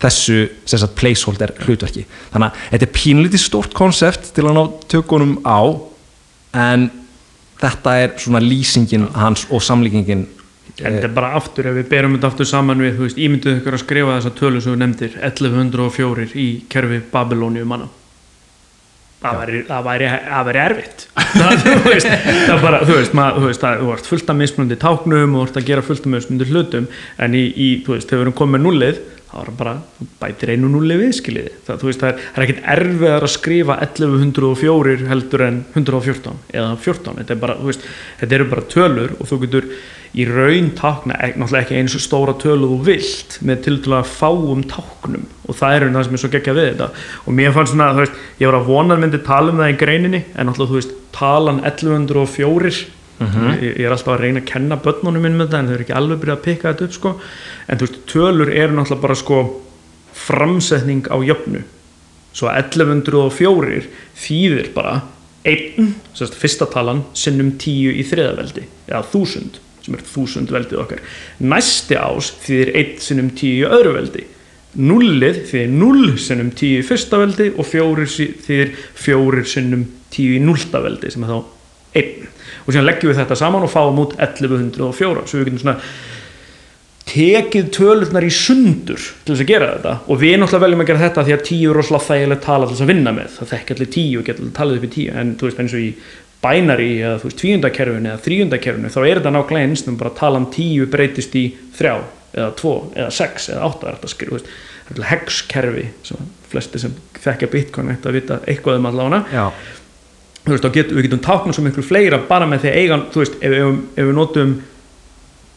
þessu 0.00 0.44
sagt, 0.68 0.92
placeholder 0.98 1.54
hlutverki. 1.64 2.04
Þannig 2.32 2.52
að 2.52 2.70
þetta 2.74 2.86
er 2.86 2.94
pínlítið 2.94 3.42
stórt 3.42 3.76
konsept 3.76 4.30
til 4.36 4.46
að 4.46 4.56
ná 4.58 4.62
tökunum 4.92 5.38
á 5.42 5.60
en 6.56 6.88
þetta 7.60 7.98
er 8.02 8.16
svona 8.20 8.42
lýsingin 8.44 9.08
hans 9.16 9.46
og 9.50 9.64
samlíkingin 9.64 10.26
en 10.76 10.92
þetta 10.92 11.08
er 11.08 11.14
bara 11.16 11.32
aftur, 11.38 11.70
ef 11.70 11.78
við 11.78 11.86
berum 11.88 12.16
þetta 12.16 12.28
aftur 12.28 12.48
saman 12.48 12.82
við, 12.84 12.98
þú 12.98 13.06
veist, 13.06 13.20
ímynduðu 13.22 13.60
ykkur 13.62 13.76
að 13.78 13.80
skrifa 13.80 14.16
þessa 14.18 14.32
tölu 14.36 14.60
sem 14.60 14.74
þú 14.74 14.80
nefndir, 14.82 15.14
1104 15.24 16.26
í 16.36 16.48
kerfi 16.72 16.98
Babilóniu 17.12 17.64
manna 17.68 17.88
það 19.22 19.40
væri, 19.40 19.60
það 19.68 19.88
væri, 19.88 20.08
það 20.26 20.46
væri 20.50 20.62
erfitt. 20.64 21.06
Það, 21.36 21.64
þú 21.66 21.90
veist, 21.90 22.06
það 22.48 22.62
bara, 22.62 22.78
þú 22.86 22.94
veist, 22.96 23.14
maður, 23.16 23.42
þú 23.42 23.48
veist 23.50 23.64
það, 23.64 23.80
þú 23.82 23.90
ert 23.92 24.06
fullt 24.08 24.30
af 24.32 24.36
mismunandi 24.38 24.78
táknum 24.80 25.34
og 25.36 25.42
ert 25.44 25.58
að 25.60 25.66
gera 25.68 25.82
fullt 25.84 26.06
af 26.06 26.12
mismunandi 26.14 26.46
hlutum 26.48 26.86
en 27.26 27.36
í, 27.36 27.42
í 27.52 27.68
þú 27.84 27.92
veist, 27.92 28.08
þegar 28.08 28.22
við 28.22 28.26
erum 28.26 28.36
komið 28.38 28.54
með 28.54 28.64
nullið 28.64 29.00
þá 29.26 29.34
er 29.42 29.50
það 29.50 29.58
bara, 29.58 29.74
þú 29.98 30.06
bætir 30.22 30.52
einu 30.54 30.70
nulli 30.72 30.96
við 31.00 31.12
skiljiði, 31.18 31.52
það, 31.66 31.80
þú 31.82 31.90
veist, 31.90 32.02
það 32.02 32.12
er, 32.12 32.24
er 32.32 32.46
ekkit 32.46 32.62
erfiðar 32.76 33.26
að 33.26 33.32
skrifa 33.34 33.76
1104 33.84 35.10
heldur 35.10 35.44
en 35.44 35.60
114 35.74 36.40
eða 36.54 36.72
14, 36.86 37.18
þetta 37.20 37.34
er 37.36 37.42
bara, 37.42 37.58
þú 37.60 37.70
veist, 37.72 37.86
þetta 38.22 38.38
eru 38.38 38.48
bara 38.54 38.66
tölur 38.72 39.16
og 39.18 39.30
þú 39.30 39.40
getur 39.44 39.68
í 40.16 40.24
raun 40.28 40.70
tákna, 40.78 41.16
náttúrulega 41.36 41.62
ekki 41.66 41.76
eins 41.76 41.94
og 41.98 42.02
stóra 42.04 42.32
tölu 42.40 42.70
þú 42.70 42.76
vilt 42.86 43.38
með 43.44 43.62
til 43.66 43.76
dæla 43.84 44.00
fáum 44.08 44.62
táknum. 44.68 45.26
Og 45.44 45.58
það 45.58 45.76
er 45.76 45.88
það 45.92 46.06
sem 46.06 46.16
er 46.16 46.22
svo 46.22 46.30
geggja 46.32 46.54
við 46.56 46.68
þetta. 46.70 46.88
Og 47.26 47.36
mér 47.36 47.52
fannst 47.56 47.74
svona, 47.74 47.90
þú 47.92 48.04
veist, 48.04 48.20
ég 48.40 48.50
var 48.50 48.58
að 48.60 48.70
vona 48.70 48.96
að 48.96 49.02
myndi 49.04 49.20
tala 49.26 49.52
um 49.52 49.60
það 49.60 49.72
í 49.74 49.80
greininni 49.82 50.22
en 50.32 50.48
náttúrulega 50.48 50.72
þú 50.72 50.78
veist, 50.80 50.94
talan 51.16 51.60
1104 51.64 52.72
ég, 53.60 53.76
ég 53.80 53.84
er 53.86 53.92
alltaf 53.92 54.14
að 54.16 54.24
reyna 54.24 54.42
að 54.42 54.48
kenna 54.50 54.76
börnunum 54.84 55.22
minn 55.24 55.36
með 55.38 55.48
þetta 55.48 55.60
en 55.60 55.68
þau 55.68 55.74
eru 55.76 55.86
ekki 55.86 55.96
alveg 55.96 56.22
byrjað 56.22 56.36
að 56.36 56.44
pikka 56.44 56.72
þetta 56.72 56.88
upp 56.88 56.96
sko. 56.96 57.12
en 57.66 57.78
þú 57.78 57.86
veist, 57.86 58.00
tölur 58.12 58.52
eru 58.52 58.76
náttúrulega 58.76 59.04
bara 59.06 59.18
sko 59.20 59.42
framsetning 60.16 61.08
á 61.12 61.16
jöfnu. 61.24 61.62
Svo 62.36 62.50
1104 62.52 63.84
þýðir 64.16 64.72
bara 64.74 64.98
einn, 65.46 65.94
fyrsta 66.12 66.66
talan 66.68 67.04
sinnum 67.16 67.54
10 67.60 68.00
í 68.00 68.04
þriðaveldi 68.04 68.66
eða 68.88 69.04
1000, 69.12 69.60
sem 69.86 69.96
er 69.96 70.04
1000 70.04 70.54
veldið 70.54 70.82
okkar. 70.82 71.04
Næsti 71.40 71.98
ás 71.98 72.32
þýðir 72.44 72.72
1 72.82 73.04
sinnum 73.06 73.30
10 73.32 73.52
í 73.52 73.66
öðru 73.68 73.94
veldi. 73.96 74.24
Nullið 74.76 75.42
þýðir 75.50 75.76
0 75.80 76.16
sinnum 76.20 76.50
10 76.52 76.80
í 76.80 76.86
fyrsta 76.86 77.20
veldi 77.22 77.52
og 77.54 77.70
4 77.70 78.08
þýðir 78.16 78.74
4 79.06 79.46
sinnum 79.54 79.86
10 80.12 80.36
í 80.36 80.42
nullta 80.42 80.82
veldi 80.84 81.12
sem 81.14 81.24
er 81.24 81.32
þá 81.32 81.38
1 81.96 82.26
og 82.66 82.74
síðan 82.74 82.86
leggjum 82.88 83.12
við 83.12 83.22
þetta 83.22 83.38
saman 83.38 83.64
og 83.64 83.72
fáum 83.72 84.02
út 84.02 84.14
1104 84.18 85.24
svo 85.30 85.40
við 85.40 85.48
getum 85.48 85.62
svona 85.62 85.80
tekið 87.06 87.68
tölurnar 87.74 88.26
í 88.26 88.32
sundur 88.34 88.98
til 88.98 89.32
þess 89.34 89.44
að 89.44 89.50
gera 89.50 89.68
þetta. 89.76 89.92
Og 90.10 90.18
við 90.20 90.34
náttúrulega 90.40 90.64
veljum 90.64 90.82
að 90.82 90.88
gera 90.90 91.02
þetta 91.04 91.24
því 91.26 91.34
að 91.36 91.44
tíu 91.46 91.70
er 91.70 91.78
rosalega 91.78 92.06
þægilegt 92.08 92.44
tala 92.44 92.66
til 92.66 92.74
þess 92.74 92.84
að 92.84 92.90
vinna 92.90 93.12
með. 93.14 93.28
Það 93.36 93.50
þekki 93.52 93.74
allir 93.76 93.90
tíu 93.94 94.18
og 94.18 94.26
geta 94.26 94.42
allir 94.42 94.56
talið 94.56 94.78
upp 94.80 94.86
í 94.86 94.90
tíu. 94.96 95.12
En 95.14 95.34
þú 95.38 95.46
veist 95.46 95.60
eins 95.62 95.76
og 95.76 95.84
í 95.84 95.90
bænari 96.46 96.90
eða 97.00 97.18
þú 97.20 97.28
veist 97.28 97.40
tvíundakerfinu 97.42 98.12
eða 98.12 98.22
þríundakerfinu 98.24 98.92
þá 98.94 99.00
er 99.02 99.20
þetta 99.20 99.34
nákvæmlega 99.34 99.70
eins 99.70 99.86
um 99.90 99.98
bara 100.00 100.14
talan 100.16 100.46
tíu 100.54 100.86
breytist 100.90 101.34
í 101.38 101.48
þrjá 101.76 101.96
eða 102.36 102.50
tvo 102.58 102.74
eða 102.94 103.10
sex 103.14 103.50
eða 103.52 103.66
átta 103.70 103.90
er 103.90 103.98
þetta 103.98 104.30
veist, 104.34 104.52
það 104.86 105.00
er 105.00 105.08
hexkerfi 105.10 105.88
sem 106.06 106.30
flesti 106.50 106.82
sem 106.82 106.94
þekkja 107.18 107.50
bitcoin 107.52 107.90
ætti 107.94 108.10
að 108.10 108.18
vita 108.20 108.38
eitthvað 108.46 108.80
um 108.80 108.88
allána 108.92 109.22
þú 110.46 110.54
veist, 110.54 110.70
getum 110.76 110.98
við 111.00 111.08
getum 111.08 111.24
táknum 111.26 111.56
svo 111.56 111.66
miklu 111.66 111.84
fleira 111.86 112.20
bara 112.28 112.48
með 112.48 112.64
því 112.64 112.72
að 112.72 112.80
eiga, 112.80 112.98
þú 113.12 113.22
veist, 113.24 113.38
ef, 113.40 113.56
ef, 113.56 113.82
ef 113.96 114.08
við 114.10 114.18
notum 114.20 114.56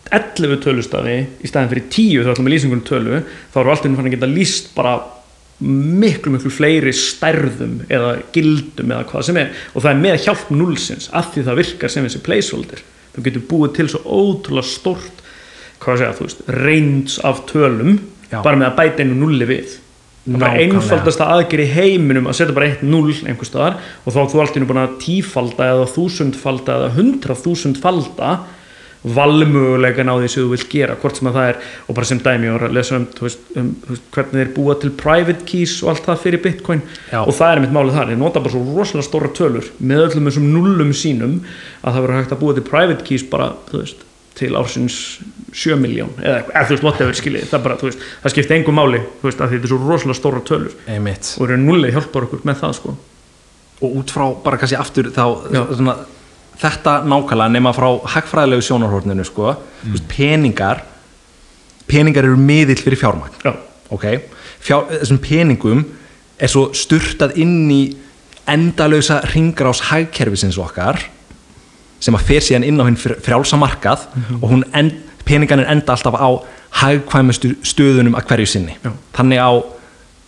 11 0.10 0.62
tölustafi 0.64 1.18
í 1.46 1.50
staðin 1.50 1.72
fyrir 1.74 1.90
10 1.94 2.26
þá 2.26 2.32
ætlum 2.34 2.50
við 2.50 2.56
lýsingunum 2.56 2.86
tölu 2.88 3.22
þá 3.54 3.60
eru 3.62 3.74
alltaf 3.76 3.98
fann 4.00 4.10
að 4.10 4.16
geta 4.16 4.30
lýst 4.32 4.72
bara 4.78 4.96
miklu 5.60 6.34
miklu 6.34 6.52
fleiri 6.54 6.94
stærðum 6.96 7.82
eða 7.92 8.14
gildum 8.36 8.94
eða 8.94 9.08
hvað 9.10 9.26
sem 9.28 9.40
er. 9.42 9.52
Og 9.74 9.84
það 9.84 9.92
er 9.92 10.02
með 10.06 10.22
hjálp 10.26 10.54
núlsins 10.56 11.10
af 11.16 11.34
því 11.34 11.46
það 11.50 11.60
virkar 11.64 11.94
sem 11.94 12.08
þessi 12.08 12.24
placeholder. 12.26 12.86
Þú 13.16 13.26
getur 13.26 13.46
búið 13.50 13.76
til 13.76 13.90
svo 13.92 14.02
ótrúlega 14.06 14.70
stort 14.70 15.26
hvað 15.80 16.02
segja, 16.02 16.16
þú 16.16 16.26
veist, 16.28 16.42
range 16.60 17.22
af 17.28 17.44
tölum 17.50 17.94
Já. 18.30 18.42
bara 18.44 18.60
með 18.60 18.68
að 18.70 18.80
bæta 18.80 19.06
einu 19.06 19.20
nulli 19.20 19.48
við. 19.50 19.78
Það 20.30 20.46
er 20.46 20.64
einfaldasta 20.68 21.28
aðgerð 21.34 21.64
í 21.64 21.74
heiminum 21.74 22.28
að 22.30 22.38
setja 22.38 22.54
bara 22.54 22.68
eitt 22.70 22.82
null 22.86 23.10
einhver 23.10 23.48
staðar 23.48 23.80
og 24.04 24.14
þá 24.14 24.20
er 24.22 24.28
þú 24.30 24.42
alltaf 24.44 24.66
búin 24.70 24.82
að 24.84 24.98
tífalda 25.02 25.70
eða 25.74 25.88
þúsundfalda 25.96 26.76
eða 26.76 26.90
hundrað 26.98 27.44
þúsundfalda 27.48 28.34
valmögulegan 29.04 30.12
á 30.12 30.16
því 30.20 30.28
sem 30.28 30.44
þú 30.44 30.50
vilt 30.52 30.72
gera 30.72 30.98
hvort 31.00 31.20
sem 31.20 31.30
að 31.30 31.38
það 31.40 31.50
er, 31.54 31.60
og 31.88 31.98
bara 32.00 32.10
sem 32.10 32.20
dæmi 32.26 32.52
var 32.52 32.66
að 32.68 32.76
lesa 32.76 32.98
um, 32.98 33.08
veist, 33.22 33.46
um 33.56 33.70
veist, 33.88 34.06
hvernig 34.16 34.42
þeir 34.42 34.52
búa 34.58 34.76
til 34.82 34.92
private 35.00 35.48
keys 35.48 35.78
og 35.84 35.94
allt 35.94 36.10
það 36.10 36.22
fyrir 36.26 36.44
bitcoin. 36.44 36.84
Já. 37.14 37.22
og 37.24 37.32
það 37.38 37.54
er 37.54 37.64
mitt 37.64 37.76
málið 37.78 37.98
þar, 38.00 38.12
þeir 38.12 38.22
nota 38.26 38.44
bara 38.44 38.56
svo 38.58 38.66
rosalega 38.68 39.08
stóra 39.08 39.32
tölur 39.40 39.72
með 39.80 40.06
öllum 40.10 40.30
þessum 40.30 40.52
nullum 40.52 40.94
sínum 40.96 41.40
að 41.80 41.96
það 41.96 42.06
verður 42.06 42.20
hægt 42.20 42.36
að 42.36 42.44
búa 42.44 42.58
til 42.58 42.66
private 42.68 43.08
keys 43.08 43.26
bara, 43.32 43.54
þú 43.72 43.84
veist, 43.84 44.06
til 44.40 44.52
ársins 44.56 45.00
7 45.56 45.80
miljón, 45.80 46.12
eða, 46.22 46.44
eða 46.52 46.68
þú 46.68 46.76
veist, 46.76 46.86
whatever 46.86 47.18
skiljið, 47.18 47.48
það 47.50 47.64
bara, 47.66 47.78
þú 47.80 47.90
veist, 47.90 48.04
það 48.24 48.34
skipti 48.36 48.56
engum 48.56 48.78
máli 48.78 49.02
þú 49.22 49.30
veist, 49.30 49.42
að 49.42 49.56
þetta 49.56 49.68
er 49.68 49.72
svo 49.74 49.80
rosalega 49.82 50.20
stóra 50.20 50.44
tölur. 50.46 50.76
Einmitt. 50.92 51.32
Og 51.40 51.48
eru 51.48 51.58
nullið 51.64 51.96
hjálpar 51.96 52.28
okkur 52.28 52.46
með 52.48 52.62
það, 52.62 52.76
sko. 52.78 52.94
Og 53.80 53.98
út 54.02 54.14
frá 54.14 54.26
bara 54.44 54.60
kannski 54.62 54.78
aftur 54.80 55.10
þá 55.16 55.24
Já. 55.56 55.62
svona, 55.72 55.96
þetta 56.60 57.00
nákvæmlega 57.08 57.54
nema 57.56 57.74
frá 57.76 57.88
hagfræðilegu 58.16 58.66
sjónarhorninu 58.66 59.26
sko, 59.28 59.54
mm. 59.84 60.00
peningar 60.12 60.84
peningar 61.90 62.28
eru 62.28 62.38
miðill 62.40 62.82
fyrir 62.82 63.00
fjármagn 63.02 63.40
Já, 63.46 63.54
ok, 63.90 64.06
Fjár, 64.60 64.90
þessum 64.92 65.22
peningum 65.24 65.86
er 66.40 66.52
svo 66.52 66.70
styrtað 66.76 67.38
inn 67.40 67.70
í 67.72 67.82
endalösa 68.50 69.22
ringrás 69.32 69.86
hagkerfisins 69.90 70.58
okkar 70.60 71.00
sem 72.00 72.16
að 72.16 72.26
fer 72.28 72.44
síðan 72.44 72.66
inn 72.68 72.80
á 72.80 72.88
hinn 72.88 73.00
frjálsa 73.00 73.60
markað 73.60 74.08
og 74.40 74.48
hún 74.52 74.64
end, 74.76 74.96
peningan 75.28 75.64
er 75.64 75.72
enda 75.74 75.96
alltaf 75.96 76.16
á 76.16 76.30
hagkvæmustu 76.82 77.56
stöðunum 77.66 78.18
að 78.18 78.30
hverju 78.32 78.50
sinni 78.54 78.78
Já. 78.84 78.92
þannig 79.18 79.42
á 79.42 79.52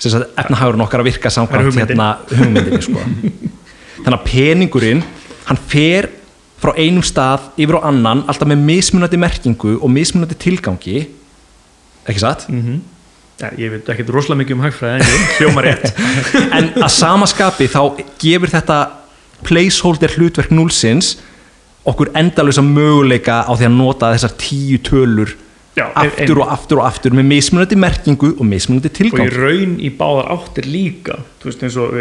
efnahagurinn 0.01 0.83
okkar 0.85 1.03
að 1.03 1.11
virka 1.11 1.29
samkvæmt 1.29 1.67
hugmyndin. 1.69 1.99
hérna 1.99 2.17
hugmyndinni 2.31 2.81
sko. 2.81 3.03
þannig 4.03 4.17
að 4.17 4.25
peningurinn 4.25 5.03
hann 5.45 5.59
fer 5.69 6.09
frá 6.61 6.75
einum 6.77 7.03
stað 7.05 7.49
yfir 7.57 7.79
á 7.81 7.89
annan 7.89 8.23
alltaf 8.29 8.49
með 8.49 8.63
mismunandi 8.67 9.19
merkingu 9.19 9.77
og 9.79 9.91
mismunandi 9.91 10.37
tilgangi. 10.39 11.05
Ekki 12.05 12.21
satt? 12.21 12.47
ja, 13.41 13.49
ég 13.57 13.73
veit 13.73 13.89
ekki 13.89 14.05
rosalega 14.09 14.43
mikið 14.43 14.57
um 14.57 14.63
hagfræði 14.65 15.05
en 15.05 15.27
hljóma 15.39 15.65
rétt. 15.65 15.91
En 16.57 16.71
að 16.77 16.91
sama 16.93 17.27
skapi 17.29 17.69
þá 17.71 17.81
gefur 18.21 18.51
þetta 18.53 18.79
placeholder 19.45 20.13
hlutverk 20.17 20.53
núlsins 20.53 21.15
okkur 21.87 22.11
endalösa 22.17 22.61
möguleika 22.65 23.41
á 23.49 23.51
því 23.57 23.67
að 23.69 23.77
nota 23.77 24.11
þessar 24.13 24.35
tíu 24.41 24.77
tölur 24.85 25.33
Já, 25.71 25.85
aftur 25.95 26.41
og 26.43 26.49
aftur 26.51 26.81
og 26.81 26.87
aftur 26.89 27.13
með 27.15 27.29
mismunandi 27.29 27.77
merkingu 27.79 28.33
og 28.33 28.43
mismunandi 28.43 28.89
og 28.89 28.91
í 28.91 28.97
tilgang. 28.97 29.29
raun 29.31 29.77
í 29.79 29.91
báðar 29.95 30.27
áttir 30.33 30.65
líka 30.67 31.21
þú 31.39 31.47
veist 31.47 31.61
eins 31.63 31.77
og 31.79 31.93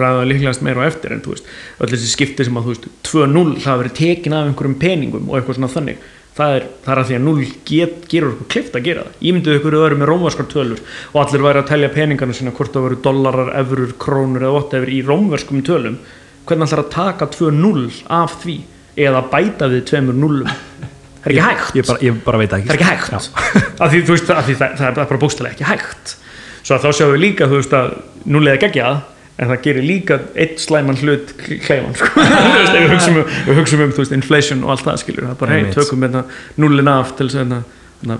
ræðum 0.00 0.26
líklegast 0.26 0.64
meira 0.66 0.82
á 0.82 0.90
eftir 0.90 1.14
en 1.14 1.22
þú 1.22 1.36
veist, 1.36 1.52
öll 1.78 1.92
þessi 1.92 2.10
skipti 2.10 2.46
sem 2.48 2.58
að 2.58 2.66
þú 2.66 2.74
veist 2.74 2.88
2-0, 3.06 3.44
það 3.62 3.78
verið 3.82 3.94
tekin 4.00 4.34
af 4.34 4.48
einhverjum 4.48 4.74
peningum 4.82 5.30
og 5.30 5.38
eitthvað 5.38 5.58
svona 5.60 5.70
þannig. 5.76 6.02
Það 6.32 6.56
er, 6.56 6.66
það 6.82 6.92
er 6.92 7.00
að 7.02 7.08
því 7.08 7.14
að 7.14 7.24
0 7.28 7.46
get, 7.68 7.96
gerur 8.08 8.32
okkur 8.32 8.50
klift 8.54 8.76
að 8.76 8.84
gera 8.88 9.04
það, 9.04 9.16
ég 9.20 9.36
myndið 9.36 9.56
ykkur 9.58 9.78
öðru 9.82 9.98
með 10.00 10.08
rómverskar 10.08 10.48
tölur 10.48 10.82
og 11.12 11.18
allir 11.22 11.44
væri 11.44 11.60
að 11.60 11.68
telja 11.68 11.92
peningarna 11.92 12.36
sína 12.38 12.54
hvort 12.56 12.72
það 12.72 12.86
veru 12.88 13.00
dollarar, 13.04 13.50
efurur, 13.60 13.92
krónur 14.00 14.46
eða 14.48 14.54
whatever 14.56 14.88
í 14.88 15.02
rómverskum 15.04 15.60
tölum. 15.66 15.98
Hvernig 16.48 16.72
ætlar 16.72 16.86
að 16.86 16.94
taka 16.96 17.28
2-0 17.36 17.84
af 18.16 18.38
því 18.42 18.56
eða 19.04 19.26
bæta 19.28 19.68
við 19.72 19.84
tveimur 19.92 20.16
nullum 20.16 20.48
það 21.22 21.30
er 21.30 21.36
ekki 21.36 21.46
hægt? 21.48 21.76
ég 21.78 21.86
bara, 21.88 22.02
ég 22.06 22.18
bara 22.26 22.42
veit 22.42 22.50
það 22.50 22.66
það 22.66 22.74
er 22.74 22.76
ekki 22.76 22.90
ekki 22.90 23.14
hægt? 23.14 23.30
Af 23.82 23.92
því, 23.92 24.02
þú 24.02 24.16
veist, 24.16 24.34
af 24.34 24.44
því 24.48 24.58
það, 24.58 24.76
það 24.80 24.90
er 24.90 24.98
bara 25.00 25.22
bókstælega 25.22 25.56
ekki 25.56 25.68
hægt. 25.70 26.14
Svo 26.62 26.76
að 26.76 26.84
þá 26.84 26.98
sjáum 26.98 27.14
við 27.14 27.22
líka 27.24 27.48
þú 27.50 27.58
veist 27.58 27.76
að 27.78 27.94
núlega 28.32 28.62
geggjað 28.66 29.00
en 29.42 29.48
það 29.48 29.62
gerir 29.64 29.86
líka 29.86 30.18
eitt 30.38 30.60
slæman 30.62 30.98
hlut 31.00 31.32
kleifan 31.64 31.94
sko. 31.98 32.10
Þú 32.22 32.50
veist, 32.58 32.74
ef 32.76 32.82
við 32.82 32.92
hugsaum, 32.92 33.16
um- 33.22 33.32
við 33.48 33.60
hugsaum 33.60 33.84
um 33.86 33.94
veist, 33.96 34.14
inflation 34.16 34.66
og 34.66 34.74
allt 34.74 34.84
það 34.86 35.00
skilur 35.02 35.26
það 35.26 35.32
er 35.34 35.40
bara 35.40 35.56
hei, 35.56 35.70
tökum 35.74 36.04
hérna 36.04 36.22
núlin 36.60 36.90
af 36.92 37.14
til 37.16 37.28
þess 37.28 37.38
að 37.38 37.42
hérna, 37.42 37.60
hérna, 38.02 38.18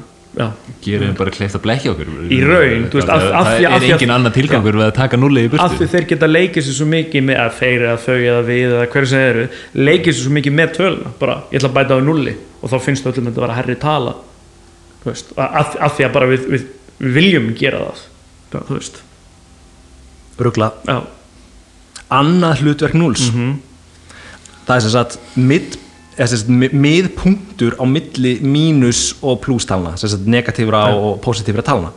gerir 0.83 1.03
þeim 1.07 1.16
bara 1.18 1.31
kleift 1.35 1.57
að 1.59 1.62
blekja 1.66 1.90
okkur. 1.92 2.09
Í 2.33 2.38
raun, 2.47 2.87
þú 2.88 2.97
veist, 2.99 3.09
af- 3.12 3.27
af 3.37 3.47
það 3.47 3.66
af 3.68 3.83
er 3.83 3.92
engin 3.92 4.11
annar 4.14 4.33
tilgangur 4.33 4.79
við 4.81 4.87
að 4.87 4.95
taka 4.97 5.16
nullið 5.21 5.45
í 5.45 5.61
af 5.61 5.73
því 5.75 5.79
burtu 5.79 5.88
þeir 5.92 6.07
geta 6.09 6.27
leikið 6.31 6.64
sér 6.68 6.77
svo 6.79 6.87
mikið 6.88 7.23
með 7.29 7.40
að 7.42 7.53
þeir 7.61 7.85
eða 7.88 7.99
þau 8.07 8.16
eða 8.16 8.42
við 8.49 8.64
eða 8.73 8.87
hverju 8.95 9.09
sem 9.12 9.18
þeir 9.21 9.37
eru 9.37 9.49
leikið 9.90 10.12
sér 10.16 10.23
svo 10.25 10.33
mikið 10.38 10.53
með 10.57 10.73
töluna. 10.79 11.12
Bara, 11.21 11.35
ég 11.53 11.61
ætla 11.61 11.68
að 11.68 11.77
bæta 11.77 11.97
á 11.97 12.01
nulli 12.01 12.35
og 12.62 12.71
þá 12.73 12.77
finnst 12.81 13.07
öllum 13.07 13.27
þetta 13.29 13.38
að 13.42 13.45
vera 13.47 13.59
herri 13.61 13.77
tala 13.77 14.14
veist, 15.05 15.33
að 15.37 15.97
því 15.99 16.05
að 16.07 16.12
bara 16.12 16.27
við, 16.33 16.49
við, 16.49 16.66
við 17.03 17.12
viljum 17.18 17.55
gera 17.59 17.79
það 17.83 18.03
Já, 18.53 18.59
þú 18.68 18.75
veist, 18.79 19.03
Rugla. 20.38 20.73
annað 22.12 22.61
hlutverk 22.62 22.95
núls. 22.95 23.29
Mhm. 23.33 23.53
það 24.66 24.77
er 24.77 24.81
sem 24.81 24.90
sagt 24.90 25.18
mid, 25.37 25.77
miðpunktur 26.72 27.77
á 27.81 27.85
milli 27.88 28.35
mínus 28.44 29.14
og 29.22 29.40
sagt 30.12 30.27
negatífra 30.29 30.83
Já. 30.90 30.94
og 30.98 31.20
positífra 31.25 31.62
talna 31.64 31.92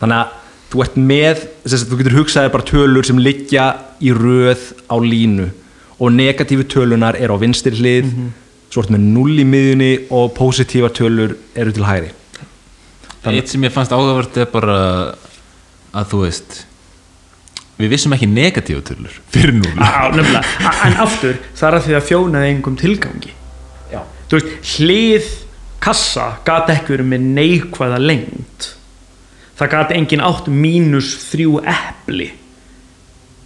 þannig 0.00 0.18
að 0.18 0.36
þú 0.72 0.82
ert 0.84 0.96
með 1.00 1.44
sagt, 1.64 1.88
þú 1.88 1.98
getur 2.02 2.16
hugsaðið 2.18 2.52
bara 2.52 2.68
tölur 2.68 3.06
sem 3.08 3.18
liggja 3.22 3.68
í 4.04 4.12
röð 4.12 4.66
á 4.90 4.96
línu 5.00 5.48
og 5.98 6.12
negatífu 6.14 6.66
tölunar 6.70 7.16
er 7.18 7.30
á 7.32 7.36
vinstri 7.40 7.72
hlið 7.78 8.04
Mhm. 8.12 8.28
svo 8.70 8.82
ertu 8.82 8.92
með 8.92 9.06
null 9.14 9.38
í 9.40 9.44
miðjunni 9.48 9.92
og 10.10 10.34
positífa 10.36 10.90
tölur 10.92 11.36
eru 11.56 11.72
til 11.72 11.84
hægri 11.84 12.10
eitt 13.24 13.48
sem 13.48 13.62
ég 13.62 13.72
fannst 13.72 13.92
áhugavert 13.92 14.36
er 14.36 14.46
bara 14.46 15.14
að 15.94 16.04
þú 16.12 16.20
veist 16.26 16.64
við 17.78 17.92
vissum 17.94 18.14
ekki 18.16 18.28
negatífa 18.30 18.82
tölur 18.90 19.18
fyrir 19.32 19.54
núl 19.54 19.74
á, 19.78 20.10
nefnilega. 20.14 20.44
A- 20.66 20.78
en 20.88 20.96
aftur, 21.04 21.36
það 21.54 21.68
er 21.68 21.76
að 21.78 21.84
því 21.88 21.96
að 21.98 22.08
þjónaði 22.08 22.50
engum 22.54 22.76
tilgangi. 22.80 23.34
Já. 23.92 24.00
þú 24.28 24.40
veist, 24.40 24.72
hlið 24.78 25.28
kassa 25.80 26.26
gat 26.44 26.72
ekki 26.74 26.96
verið 26.96 27.10
með 27.14 27.28
neikvæða 27.38 28.00
lengt 28.02 28.72
það 29.58 29.70
gat 29.74 29.92
engin 29.96 30.22
átt 30.22 30.46
mínus 30.50 31.12
þrjú 31.32 31.58
epli. 31.66 32.28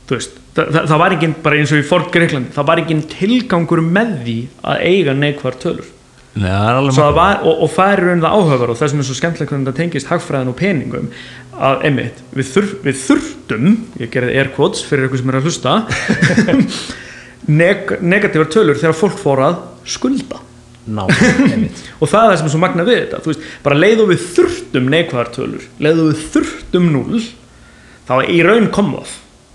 Þú 0.09 0.17
veist 0.19 0.39
það, 0.57 0.67
það, 0.75 0.87
það 0.91 0.99
var 1.05 1.15
engin, 1.17 1.35
bara 1.45 1.59
eins 1.61 1.73
og 1.73 1.81
í 1.81 1.87
Ford 1.89 2.09
Greiklandi 2.13 2.53
það 2.57 2.67
var 2.69 2.83
engin 2.83 3.03
tilgangur 3.09 3.83
með 3.85 4.15
því 4.25 4.37
að 4.73 4.83
eiga 4.91 5.15
neikvæðar 5.17 5.59
tölur 5.63 5.91
það 6.33 7.01
er 7.03 7.17
var, 7.17 7.43
og, 7.45 7.59
og 7.67 7.73
það 7.75 7.91
er 7.93 8.03
raun 8.07 8.23
það 8.23 8.37
áhugaverð 8.39 8.73
og 8.73 8.79
það 8.81 8.93
sem 8.93 9.03
er 9.03 9.09
svo 9.09 9.17
skemmtilegt 9.19 9.53
hvernig 9.53 9.69
það 9.69 9.81
tengist 9.83 10.09
hagfræðin 10.09 10.53
og 10.53 10.57
peningum 10.57 11.11
að 11.53 11.85
einmitt, 11.89 12.23
við, 12.33 12.47
þur, 12.55 12.71
við 12.87 13.03
þurftum 13.03 13.67
ég 14.01 14.13
gerði 14.15 14.39
air 14.41 14.53
quotes 14.57 14.87
fyrir 14.89 15.05
eitthvað 15.05 15.21
sem 15.21 15.33
er 15.33 15.39
að 15.39 15.51
hlusta 15.51 15.75
neg, 17.61 17.93
negatívar 18.01 18.49
tölur 18.55 18.81
þegar 18.81 18.97
fólk 18.97 19.21
fór 19.21 19.45
að 19.45 19.61
skulda. 19.93 20.41
Ná, 20.83 21.05
og 22.01 22.09
það 22.11 22.25
er 22.25 22.33
það 22.33 22.39
sem 22.41 22.49
er 22.49 22.55
svo 22.55 22.63
magna 22.63 22.87
við 22.89 23.03
þetta 23.05 23.23
veist, 23.29 23.45
bara 23.63 23.79
leiðu 23.79 24.09
við 24.09 24.25
þurftum 24.33 24.89
neikvæðar 24.91 25.29
tölur 25.37 25.69
leiðu 25.85 26.09
við 26.09 26.25
þurftum 26.33 26.89
núl 26.91 27.21
þá 28.09 28.17
í 28.27 28.41
raun 28.43 28.67
kom 28.75 28.97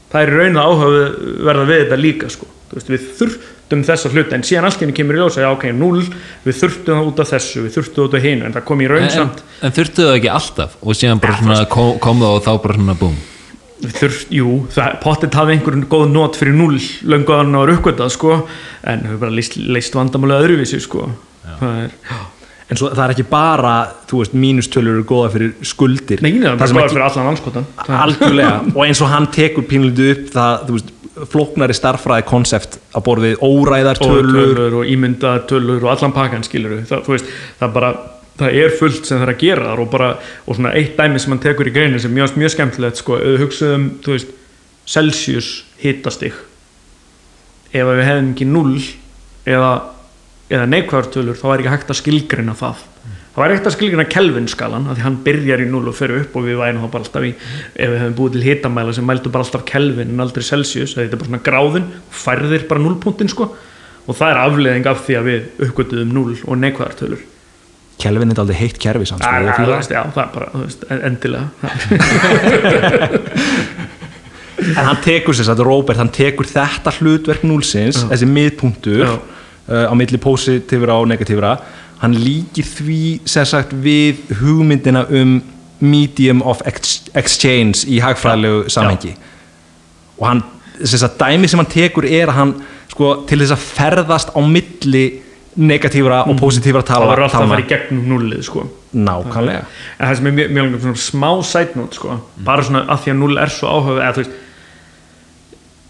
það 0.07 0.21
er 0.21 0.33
raun 0.37 0.61
að 0.61 0.69
áhugaverða 0.71 1.65
við 1.67 1.81
þetta 1.81 1.99
líka 1.99 2.29
sko. 2.31 2.47
Veist, 2.71 2.91
við 2.91 3.09
þurftum 3.17 3.56
þessa 3.69 4.11
hluti 4.13 4.35
en 4.37 4.43
síðan 4.47 4.67
allt 4.69 4.81
henni 4.83 4.95
kemur 4.95 5.17
í 5.17 5.21
ljós 5.21 5.37
að 5.37 5.43
já, 5.45 5.49
ok, 5.51 5.65
núl 5.75 6.03
við 6.45 6.59
þurftum 6.61 6.99
það 6.99 7.09
út 7.11 7.23
af 7.23 7.31
þessu, 7.33 7.63
við 7.65 7.73
þurftum 7.77 7.97
það 7.97 8.07
út 8.07 8.19
af 8.19 8.27
hinu 8.27 8.45
en 8.47 8.55
það 8.55 8.67
kom 8.69 8.83
í 8.83 8.87
raun 8.91 9.03
en, 9.03 9.11
samt. 9.11 9.41
en 9.61 9.75
þurftu 9.75 10.05
það 10.07 10.19
ekki 10.19 10.31
alltaf? 10.31 10.77
Og 10.81 10.95
síðan 10.99 11.19
bara 11.23 11.35
Ja, 11.35 11.41
svona 11.43 11.65
kom, 11.73 11.91
kom 11.99 12.23
það 12.23 12.37
og 12.37 12.45
þá 12.47 12.51
bara 12.63 12.77
svona 12.79 12.95
búm. 13.01 13.17
Við 13.77 13.93
þurft, 13.99 14.31
jú, 14.33 14.53
það, 14.73 14.95
pottet 15.03 15.35
hafði 15.37 15.57
einhverjum 15.57 15.83
góð 15.91 16.07
not 16.09 16.39
fyrir 16.39 16.55
núl 16.57 16.79
löngu 17.05 17.35
að 17.35 17.43
hann 17.43 17.59
var 17.59 17.73
uppgötað 17.75 18.09
sko, 18.15 18.39
en 18.89 19.05
við 19.11 19.19
bara 19.21 19.35
leist, 19.37 19.59
leist 19.59 19.93
vandamálega 19.99 20.47
öðruvísi 20.47 20.79
sko. 20.81 21.11
það 21.59 21.83
er, 21.83 21.93
en 22.67 22.79
svo 22.81 22.89
það 22.89 23.03
er 23.05 23.13
ekki 23.13 23.27
bara 23.29 23.75
þú 24.09 24.23
veist, 24.23 24.33
mínustölur 24.35 24.97
eru 24.97 25.05
góða 25.07 25.29
fyrir 25.35 25.53
skuldir. 25.69 26.23
Nei, 26.25 26.33
það 26.39 26.49
er 26.49 26.57
Það 26.57 26.57
bara 26.63 26.71
sem 26.71 26.79
góða 26.81 26.89
fyrir 26.95 27.05
allan 27.05 27.29
anskotan 27.35 27.69
algjörlega. 28.01 28.55
Og 28.73 28.81
eins 28.87 29.03
og 29.05 29.13
hann 29.13 29.29
tekur 29.37 29.67
pínlítið 29.69 30.11
upp 30.15 30.33
það, 30.33 30.65
þú 30.65 30.79
veist, 30.79 30.91
flóknari 31.31 31.75
starffræði 31.75 32.27
konsept 32.27 32.77
að 32.95 33.05
borðið 33.07 33.41
óræðar 33.45 34.01
og 34.05 34.11
og 34.81 34.91
ímyndaðar 34.91 35.47
tölur 35.49 35.81
og 35.81 35.91
allan 35.93 36.15
pakkan 36.15 36.45
skilur 36.45 36.83
þú 36.87 37.15
veist, 37.15 37.31
það 37.59 37.73
bara 37.79 37.91
það 38.37 38.57
er 38.61 38.75
fullt 38.77 39.07
sem 39.07 39.17
það 39.17 39.25
er 39.25 39.33
að 39.33 39.41
gera 39.41 39.71
og 39.73 39.89
bara 39.91 40.09
og 40.45 40.57
svona 40.57 40.73
eitt 40.77 40.97
dæmi 40.97 41.21
sem 41.21 41.33
hann 41.33 41.41
tekur 41.43 41.69
í 41.69 41.73
greinin 41.73 42.01
sem 42.01 42.13
mjög, 42.13 42.35
mjög 42.37 42.53
skemmtilegt 42.53 43.01
sko, 43.01 43.17
hugsaðum, 43.41 43.89
veist 44.05 44.33
Celsius 44.87 45.65
hitastig. 45.81 46.35
Ef 47.73 47.89
við 47.89 48.05
hefðum 48.05 48.29
ekki 48.31 48.45
null 48.47 48.77
eða, 49.47 49.71
eða 50.47 50.69
neikvæðartölur 50.71 51.39
þá 51.39 51.47
er 51.49 51.63
ekki 51.63 51.73
hægt 51.73 51.91
að 51.91 51.99
skilgrina 52.01 52.55
það 52.57 52.85
það 53.37 53.43
var 53.43 53.51
ekkert 53.53 53.69
að 53.69 53.75
skilgjana 53.77 54.05
Kelvin 54.09 54.47
skalan 54.49 54.87
af 54.89 54.93
því 54.97 55.03
hann 55.05 55.17
byrjar 55.27 55.61
í 55.61 55.67
0 55.69 55.85
og 55.91 55.95
fer 55.97 56.11
upp 56.17 56.33
og 56.39 56.43
við 56.47 56.55
værum 56.57 56.81
þá 56.81 56.87
bara 56.95 57.03
alltaf 57.05 57.23
í 57.27 57.29
ef 57.37 57.89
við 57.91 57.99
hefum 58.01 58.15
búið 58.17 58.31
til 58.33 58.45
hitamæla 58.47 58.91
sem 58.97 59.05
mældu 59.05 59.29
bara 59.33 59.43
alltaf 59.45 59.63
Kelvin 59.69 60.09
en 60.15 60.23
aldrei 60.25 60.43
Celsius 60.47 60.91
það 60.97 61.03
er 61.05 61.19
bara 61.21 61.29
svona 61.29 61.45
gráðin 61.45 61.85
færðir 62.25 62.61
bara 62.71 62.81
0 62.81 62.97
punktin 63.03 63.29
sko. 63.29 63.45
Og 64.07 64.13
það 64.15 64.29
er 64.31 64.37
afleðing 64.39 64.85
af 64.87 65.01
því 65.05 65.13
að 65.19 65.25
við 65.27 65.41
uppgötuðum 65.67 66.11
0 66.15 66.37
og 66.47 66.55
neikvæðartölur 66.63 67.21
Kelvin 68.01 68.31
er 68.31 68.39
aldrei 68.41 68.57
heitt 68.61 68.77
kerfi 68.81 69.05
samt 69.09 69.21
sko, 69.25 69.31
Já, 69.91 70.01
það. 70.13 70.23
er 70.23 70.29
bara, 70.33 70.47
veist, 70.63 70.81
en- 70.89 71.03
endilega 71.11 71.47
en 74.77 74.85
hann 74.89 75.01
tekur 75.05 75.33
sér 75.37 75.47
satt, 75.49 75.61
Robert, 75.65 75.99
hann 76.01 76.11
tekur 76.13 76.47
þetta 76.49 76.89
hlutverk 76.99 77.41
núlsins, 77.45 77.97
þessi 78.09 78.27
miðpunktur 78.29 79.03
uh, 79.07 79.17
á 79.89 79.93
milli 79.97 80.19
positífra 80.21 80.93
og 81.01 81.05
negatífra 81.11 81.51
hann 82.01 82.17
líkir 82.17 82.67
því 82.67 83.01
sér 83.29 83.47
sagt 83.49 83.73
við 83.73 84.19
hugmyndina 84.41 85.05
um 85.09 85.39
medium 85.79 86.41
of 86.41 86.63
ex 86.65 87.03
exchange 87.17 87.85
í 87.85 87.99
hagfræðilegu 88.01 88.65
samhengi. 88.73 89.13
Og 90.17 90.25
hann, 90.29 90.43
að 90.81 91.17
dæmi 91.19 91.49
sem 91.49 91.61
hann 91.61 91.69
tekur 91.69 92.07
er 92.09 92.31
að 92.31 92.39
hann, 92.39 92.53
sko, 92.91 93.13
til 93.29 93.41
þess 93.43 93.53
að 93.53 93.65
ferðast 93.77 94.33
á 94.33 94.39
milli 94.41 95.05
negatífra 95.57 96.23
og 96.29 96.37
positífra 96.37 96.83
það 96.85 96.89
tala, 96.91 97.09
var 97.09 97.23
alltaf 97.25 97.43
að 97.43 97.53
fara 97.53 97.65
í 97.65 97.69
gegnum 97.69 98.09
nullið 98.11 98.43
sko. 98.45 98.65
Nákvæmlega. 98.97 99.63
En 99.97 100.03
það 100.05 100.19
sem 100.19 100.29
er 100.29 100.35
mjög, 100.37 100.51
mjög 100.53 100.67
langar 100.67 100.99
smá 101.01 101.29
note 101.77 101.97
sko, 101.97 102.19
bara 102.45 102.65
svona 102.65 102.83
að 102.85 103.03
því 103.03 103.13
að 103.13 103.19
0 103.23 103.41
er 103.41 103.53
svo 103.53 103.73
áhuga 103.73 104.03
eða 104.03 104.13
þú 104.17 104.23
veist 104.23 104.43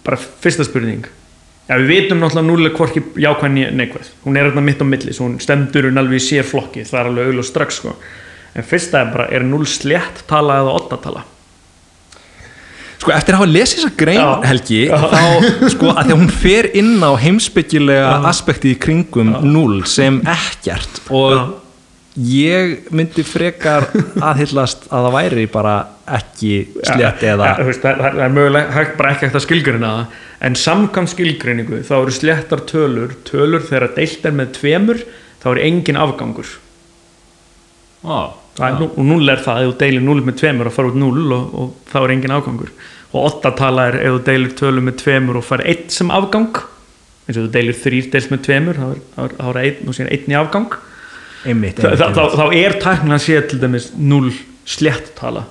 bara 0.07 0.19
fyrsta 0.43 0.63
spurning 0.67 1.07
Já, 1.67 1.75
við 1.81 1.89
vitum 1.91 2.21
náttúrulega 2.23 2.47
0 2.47 2.67
er 2.69 2.75
hvorki 2.77 3.01
jákvæðni 3.19 3.65
neikvæð 3.75 4.11
hún 4.23 4.37
er 4.39 4.47
hérna 4.47 4.63
mitt 4.63 4.79
á 4.79 4.85
milli, 4.87 5.15
svo 5.15 5.27
hún 5.27 5.39
stendur 5.43 5.89
hún 5.89 5.99
alveg 5.99 6.21
í 6.21 6.23
sér 6.23 6.45
flokki, 6.47 6.85
það 6.87 6.99
er 7.01 7.09
alveg 7.11 7.31
auðvitað 7.31 7.49
strax 7.49 7.81
sko. 7.81 7.95
en 8.55 8.67
fyrsta 8.69 9.01
er 9.01 9.09
bara, 9.11 9.25
er 9.35 9.43
0 9.43 9.67
slétt 9.67 10.23
tala 10.29 10.61
eða 10.63 10.77
8 10.83 11.01
tala 11.03 11.25
Sko 12.97 13.13
eftir 13.13 13.35
að 13.35 13.43
hafa 13.43 13.51
lesið 13.51 13.77
þessa 13.77 13.93
grein 13.99 14.17
Já. 14.17 14.29
Helgi 14.49 14.79
þá 14.89 15.23
sko 15.69 15.91
að 15.91 15.99
því 15.99 16.13
að 16.15 16.17
hún 16.17 16.31
fer 16.33 16.69
inn 16.79 16.95
á 17.05 17.11
heimsbyggilega 17.21 18.15
aspekti 18.31 18.73
í 18.73 18.79
kringum 18.81 19.35
null 19.45 19.83
sem 19.85 20.17
ekkert 20.25 21.03
og 21.11 21.35
Já. 21.35 21.43
Ég 22.17 22.87
myndi 22.95 23.23
frekar 23.25 23.85
aðhyllast 24.29 24.87
að 24.89 25.07
það 25.07 25.15
væri 25.17 25.45
bara 25.53 25.75
ekki 26.17 26.53
slétt 26.87 27.25
eða 27.27 27.51
ja, 27.51 27.57
þú 27.59 27.67
veist, 27.67 27.83
það, 27.83 28.01
það 28.01 28.23
er 28.25 28.33
mögulega 28.33 28.73
hægt, 28.77 28.95
bara 28.97 29.11
ekki 29.13 29.41
skilgrina 29.43 29.91
það 29.93 30.23
en 30.47 30.57
samkvæmt 30.57 31.11
skilgreiningu 31.13 31.81
þá 31.85 31.93
eru 31.99 32.15
sléttar 32.15 32.63
tölur 32.69 33.15
tölur 33.27 33.65
þegar 33.65 33.93
deilt 33.97 34.25
er 34.25 34.35
með 34.37 34.51
tveimur 34.59 35.03
þá 35.41 35.47
er 35.51 35.61
engin 35.67 35.99
afgangur. 36.01 36.49
Það 38.57 38.65
er 38.67 38.79
nú- 38.81 38.91
og 38.93 39.05
0 39.05 39.29
er 39.29 39.41
það 39.45 39.63
ef 39.63 39.69
þú 39.71 39.77
deilir 39.81 40.05
0 40.05 40.21
með 40.25 40.37
tveimur 40.41 40.69
og 40.69 40.73
fara 40.73 40.91
út 40.91 40.97
0 40.97 41.33
og, 41.37 41.53
og 41.53 41.73
þá 41.91 41.97
er 42.03 42.13
engin 42.15 42.35
afgangur. 42.37 42.71
Og 43.13 43.27
8 43.29 43.51
tala 43.57 43.87
er 43.91 43.99
ef 44.01 44.17
þú 44.17 44.23
deilir 44.29 44.55
tölu 44.57 44.81
með 44.81 44.97
tveimur 45.03 45.37
og 45.37 45.45
fara 45.45 45.67
1 45.69 45.89
sem 45.93 46.11
afgang 46.13 46.49
eins 47.27 47.37
og 47.37 47.47
þú 47.47 47.51
deilir 47.53 47.77
3 47.77 48.11
deils 48.13 48.29
með 48.31 48.43
tveimur 48.47 48.79
þá 48.81 48.87
er, 48.89 49.01
þá 49.15 49.21
er, 49.23 49.35
þá 49.37 49.47
er 49.51 49.61
1 49.63 49.81
og 49.87 49.97
síðan 49.97 50.13
1 50.17 50.31
í 50.31 50.37
afgang 50.39 50.77
einmitt, 51.47 51.79
einmitt, 51.81 52.01
þá, 52.01 52.07
þá, 52.13 52.23
þá 52.39 52.57
er 52.61 52.79
tæknilega 52.83 53.23
séð 53.23 53.47
til 53.51 53.61
dæmis 53.61 53.91
0 53.97 54.33
slétt 54.67 55.13
tala 55.17 55.47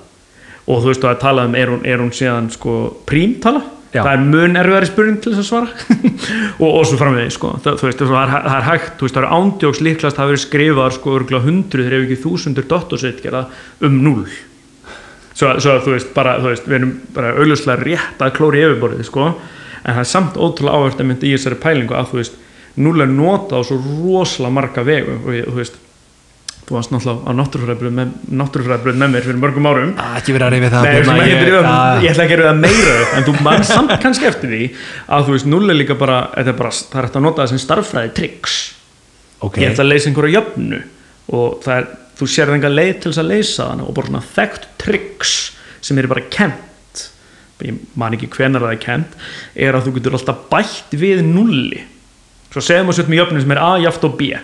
og 0.67 0.83
þú 0.83 0.91
veist 0.91 1.07
að 1.07 1.19
tala 1.23 1.47
um 1.47 1.55
er 1.57 1.71
hún, 1.71 1.83
er 1.87 2.03
hún 2.03 2.13
síðan 2.15 2.51
sko 2.53 2.77
prímtala? 3.07 3.63
Já. 3.93 4.01
það 4.03 4.11
er 4.11 4.23
mun 4.27 4.59
erfiðari 4.59 4.89
spurning 4.89 5.19
til 5.23 5.31
þess 5.31 5.43
að 5.43 5.47
svara. 5.47 6.01
Og, 6.63 6.67
og 6.67 6.83
svo 6.89 6.97
framvegði 6.99 7.31
sko. 7.31 7.53
Það, 7.63 7.77
þú 7.79 7.87
veist, 7.87 8.01
það 8.01 8.17
er, 8.19 8.31
það 8.33 8.55
er 8.57 8.65
hægt, 8.67 8.89
þú 8.97 9.05
veist, 9.05 9.15
það 9.15 9.23
er 9.23 9.35
ándjóks 9.37 9.81
líklast 9.85 10.17
það 10.17 10.31
verið 10.31 10.41
skrifað 10.43 10.95
sko 10.97 11.13
hundruð 11.45 11.87
ef 11.87 12.03
ekki 12.03 12.17
þúsundur 12.25 12.67
dottorsritgerða 12.67 13.43
um 13.87 13.99
0 14.03 14.25
svo, 15.37 15.53
svo 15.61 15.77
þú 15.85 15.93
veist 15.93 16.11
bara, 16.15 16.35
þú 16.41 16.51
veist, 16.51 16.67
við 16.67 16.79
erum 16.79 16.93
bara 17.15 17.31
augljóslega 17.37 17.85
rétt 17.85 18.25
að 18.25 18.35
klóri 18.39 18.65
yfirborðið 18.65 19.07
sko. 19.07 19.29
En 19.83 19.93
það 19.93 20.03
er 20.03 20.11
samt 20.11 20.39
ótrúlega 20.41 20.81
áhört 20.81 21.01
að 21.03 21.09
mynda 21.11 21.29
í 21.29 21.33
þessari 21.37 21.59
pælingu 21.63 21.97
að 21.97 22.11
þú 22.11 22.21
veist, 22.21 22.39
0 22.87 23.05
er 23.05 23.13
notað 23.13 23.61
á 23.63 23.67
svo 23.69 23.77
rosalega 23.79 24.55
marga 24.57 24.85
vegu. 24.85 25.19
Og 25.21 25.37
þú 25.47 25.57
veist 25.61 25.77
þú 26.67 26.75
varst 26.75 26.91
náttúrulega 26.91 27.23
á 27.23 27.31
náttúrufræðbröð 27.31 28.97
með, 28.99 29.11
mér 29.13 29.23
fyrir 29.23 29.37
mörgum 29.39 29.67
árum. 29.69 29.91
Ah, 30.03 30.17
ekki 30.19 30.33
verið 30.35 30.47
að 30.47 30.53
reyfi 30.53 30.71
það 30.73 30.87
Nei, 30.87 30.95
Björn, 30.97 31.07
ég, 31.07 31.21
að 31.21 31.29
ég, 31.31 31.43
ég, 31.47 31.67
ah, 31.69 31.99
ég 32.03 32.11
ætla 32.11 32.25
ekki 32.25 32.33
að 32.35 32.41
gera 32.41 32.49
það 32.49 32.57
meira 32.65 32.95
en 33.15 33.27
þú 33.27 33.35
mann 33.45 33.63
samt 33.69 33.93
kannski 34.03 34.27
eftir 34.27 34.51
því 34.51 34.67
að 35.15 35.29
þú 35.29 35.35
veist, 35.37 35.47
0 35.53 35.71
er 35.71 35.79
líka 35.79 35.95
bara, 36.01 36.17
er 36.35 36.49
bara 36.51 36.73
það 36.75 36.99
er 36.99 37.07
hægt 37.07 37.15
að 37.19 37.23
nota 37.23 37.41
það 37.45 37.53
sem 37.53 37.61
starffræði 37.63 38.11
tricks. 38.17 38.57
Ok, 39.47 39.61
ég 39.63 39.71
ætla 39.71 39.85
að 39.85 39.91
leysa 39.93 40.11
einhverja 40.11 40.41
jöfnu 40.41 40.81
og 41.37 41.69
er, 41.71 41.87
þú 42.19 42.29
sér 42.33 42.51
enga 42.57 42.73
leið 42.73 42.91
til 42.97 43.13
þess 43.13 43.23
að 43.23 43.31
leysa 43.31 43.69
þannig 43.71 43.87
og 43.87 43.97
bara 44.01 44.11
svona 44.11 44.25
þekkt 44.35 44.67
tricks 44.83 45.37
sem 45.87 46.03
eru 46.03 46.11
bara 46.11 46.25
kent 46.33 47.05
ég 47.63 47.79
man 47.97 48.13
ekki 48.13 48.27
hvenar 48.35 48.67
það 48.67 48.75
er 48.75 48.83
kent 48.83 49.15
er 49.55 49.77
að 49.77 49.87
þú 49.87 49.95
getur 49.95 50.19
alltaf 50.19 50.43
bætt 50.51 50.99
við 50.99 51.23
nulli. 51.23 51.79
Svo 52.51 52.59
segjum 52.63 52.91
við 52.91 52.99
sér 52.99 53.07
með 53.11 53.21
jöfnu 53.21 53.43
sem 53.45 53.55
er 53.55 53.63
A 53.63 53.71
jaft 53.87 54.03
og 54.03 54.19
B 54.19 54.35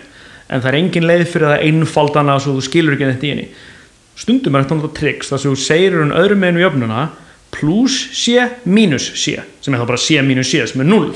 en 0.48 0.62
það 0.62 0.70
er 0.70 0.78
engin 0.80 1.06
leið 1.08 1.26
fyrir 1.32 1.50
það 1.50 1.66
einfaldana 1.68 2.38
svo 2.40 2.56
þú 2.56 2.64
skilur 2.66 2.96
ekki 2.96 3.10
þetta 3.10 3.26
í 3.26 3.32
henni. 3.34 3.46
Stundum 4.14 4.54
er 4.54 4.64
þetta 4.64 4.78
náttúrulega 4.78 4.98
tricks 5.00 5.30
þar 5.32 5.42
sem 5.42 5.54
þú 5.54 5.60
segir 5.64 5.98
hún 5.98 6.14
öðrum 6.14 6.42
meginn 6.42 6.60
við 6.60 6.66
jöfnuna 6.68 7.04
plus 7.54 7.98
C 8.14 8.48
mínus 8.66 9.10
C 9.18 9.38
sem 9.62 9.74
er 9.74 9.82
þá 9.82 9.88
bara 9.90 10.02
C 10.04 10.22
mínus 10.26 10.50
C 10.50 10.64
sem 10.70 10.82
er 10.82 10.90
0 10.90 11.12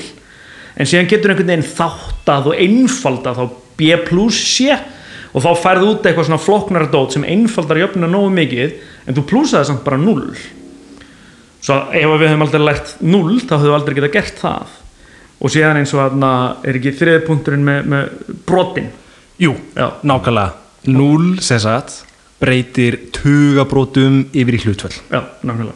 en 0.79 0.87
síðan 0.87 1.09
getur 1.11 1.33
einhvern 1.33 1.51
veginn 1.51 1.67
þáttað 1.67 2.51
og 2.51 2.61
einfaldað 2.63 3.39
þá 3.39 3.57
B 3.79 3.97
plus 4.07 4.39
C 4.55 4.77
og 5.29 5.43
þá 5.43 5.49
færðu 5.61 5.91
út 5.93 6.07
eitthvað 6.07 6.29
svona 6.29 6.41
flokknara 6.41 6.89
dót 6.91 7.15
sem 7.15 7.27
einfaldar 7.27 7.81
jöfnuna 7.83 8.09
nógu 8.11 8.31
mikið 8.35 8.79
en 9.05 9.17
þú 9.17 9.25
plusaði 9.29 9.69
samt 9.69 9.85
bara 9.85 9.99
0 10.01 10.23
svo 11.59 11.79
ef 11.91 12.13
við 12.15 12.29
höfum 12.29 12.45
aldrei 12.45 12.63
lært 12.63 12.95
0 13.03 13.41
þá 13.43 13.55
höfum 13.57 13.67
við 13.67 13.77
aldrei 13.77 13.97
getað 13.97 14.15
gert 14.15 14.39
það. 14.43 14.77
Og 15.39 15.51
síðan 15.53 15.79
eins 15.79 15.93
og 15.95 16.01
þarna 16.01 16.31
er 16.67 16.79
ekki 16.79 16.95
þriði 16.99 17.19
punkturinn 17.27 17.63
með, 17.63 17.85
með 17.91 18.33
brotin 18.47 18.89
jú, 19.39 19.55
já, 19.75 19.91
nákvæmlega. 20.03 20.53
Null, 20.87 21.39
sem 21.43 21.59
sagt 21.59 22.03
breytir 22.39 22.97
tugabrótum 23.15 24.23
yfir 24.31 24.55
í 24.55 24.61
hlutvöld 24.63 24.99
já, 25.11 25.23
nákvæmlega. 25.43 25.75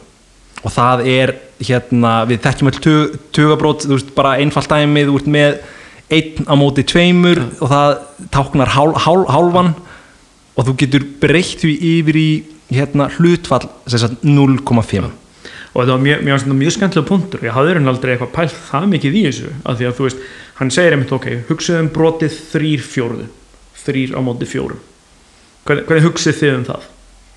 Og 0.64 0.72
það 0.72 1.02
er 1.12 1.34
hérna, 1.60 2.12
við 2.28 2.40
þekkjum 2.44 2.70
öll 2.70 2.78
tug, 2.86 3.18
tugabrót, 3.36 3.84
þú 3.84 3.98
veist, 3.98 4.14
bara 4.16 4.38
einfalt 4.40 4.70
dæmi 4.72 5.04
þú 5.08 5.18
ert 5.20 5.28
með 5.34 5.58
einn 6.14 6.48
á 6.48 6.54
móti 6.56 6.84
tveimur 6.88 7.42
og 7.58 7.68
það 7.72 7.92
táknar 8.32 8.72
hál, 8.72 8.94
hál, 8.96 9.24
hálfan 9.28 9.74
og 10.54 10.68
þú 10.68 10.76
getur 10.84 11.04
breytt 11.20 11.64
því 11.64 11.74
yfir 11.98 12.20
í 12.20 12.30
hérna, 12.72 13.10
hlutfall 13.18 13.68
sem 13.84 14.00
sagt 14.00 14.24
0,5 14.24 15.10
og 15.74 15.82
þetta 15.82 15.90
var 15.90 16.02
mjög, 16.04 16.20
mjög, 16.22 16.44
mjög, 16.54 16.72
skemmtilega 16.76 17.08
punktur. 17.08 17.40
Ég 17.42 17.50
hafði 17.50 17.72
raun 17.74 17.90
aldrei 17.90 18.12
eitthvað 18.12 18.34
pælt 18.36 18.58
það 18.68 18.84
mikið 18.92 19.16
í 19.18 19.22
þessu 19.26 19.48
af 19.66 19.78
því 19.80 19.88
að 19.88 19.96
þú 19.96 20.04
veist, 20.06 20.20
hann 20.60 20.70
segir 20.70 20.94
einmitt 20.94 21.14
ok 21.16 21.26
hugsaðu 21.48 21.80
um 21.82 21.88
brotið 21.96 22.36
þrýr 22.52 22.84
fjórðu 22.86 23.26
þrýr 23.86 24.16
á 24.16 24.20
móti 24.24 24.48
fjórum. 24.48 24.82
Hvernig, 25.64 25.86
hvernig 25.88 26.06
hugsið 26.08 26.40
þið 26.40 26.58
um 26.58 26.66
það? 26.72 26.90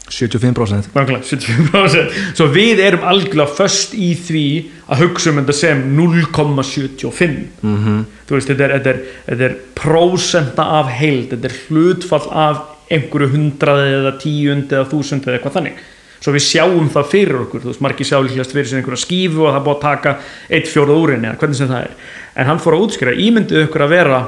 75% 0.07 0.93
Nákvæmlega, 0.95 1.25
75% 1.27 2.35
Svo 2.37 2.45
við 2.53 2.79
erum 2.79 3.03
algjörlega 3.03 3.55
föst 3.57 3.91
í 3.91 4.13
því 4.15 4.43
að 4.87 5.01
hugsa 5.03 5.33
um 5.33 5.41
þetta 5.41 5.55
sem 5.57 5.81
0,75 5.97 7.35
-hmm. 7.59 8.05
Þú 8.29 8.37
veist, 8.37 8.47
þetta 8.47 8.63
er, 8.63 8.75
þetta, 8.77 8.93
er, 8.93 9.01
þetta 9.27 9.43
er 9.49 9.57
prósenta 9.75 10.69
af 10.79 10.93
heild 10.95 11.33
þetta 11.33 11.51
er 11.51 11.57
hlutfall 11.67 12.29
af 12.31 12.63
einhverju 12.91 13.29
hundraði 13.33 13.93
eða 13.99 14.15
tíund 14.21 14.71
eða 14.71 14.87
þúsund 14.87 15.27
eða 15.27 15.37
eitthvað 15.37 15.57
þannig. 15.59 15.79
Svo 16.17 16.33
við 16.33 16.45
sjáum 16.47 16.89
það 16.89 17.09
fyrir 17.11 17.39
okkur, 17.43 17.61
þú 17.61 17.71
veist, 17.71 17.83
margir 17.85 18.07
sjá 18.09 18.17
líklegast 18.23 18.55
fyrir 18.55 18.69
sér 18.69 18.79
einhverja 18.79 19.03
skífu 19.03 19.43
og 19.45 19.53
það 19.53 19.65
búið 19.67 19.75
að 19.75 19.83
taka 19.83 20.13
eitt 20.49 20.71
fjórað 20.71 21.01
úr 21.01 21.13
henni, 21.13 21.29
eða 21.29 21.41
hvernig 21.41 21.59
sem 21.59 21.71
það 21.71 21.83
er. 21.83 21.95
En 22.37 22.49
hann 22.49 22.61
fór 22.63 22.77
að 22.77 22.85
útskýra, 22.87 23.15
ímyndið 23.27 23.65
ykkur 23.67 23.85
að 23.85 23.93
vera 23.93 24.21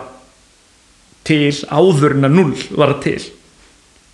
til 1.30 1.52
áður 1.70 2.18
en 2.18 2.30
að 2.30 2.38
0 2.42 2.80
var 2.82 2.96
til 3.06 3.20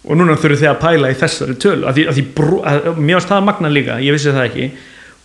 og 0.05 0.19
núna 0.19 0.35
þurfum 0.37 0.59
þið 0.61 0.69
að 0.69 0.81
pæla 0.83 1.09
í 1.09 1.17
þessari 1.17 1.55
tölu 1.63 1.87
að 1.89 1.97
því, 1.97 2.03
að 2.11 2.17
því 2.19 2.23
bro, 2.37 2.57
að, 2.69 2.89
mér 3.01 3.17
varst 3.17 3.31
það 3.31 3.47
magna 3.47 3.71
líka 3.73 3.95
ég 4.05 4.13
vissi 4.13 4.33
það 4.35 4.47
ekki 4.51 4.67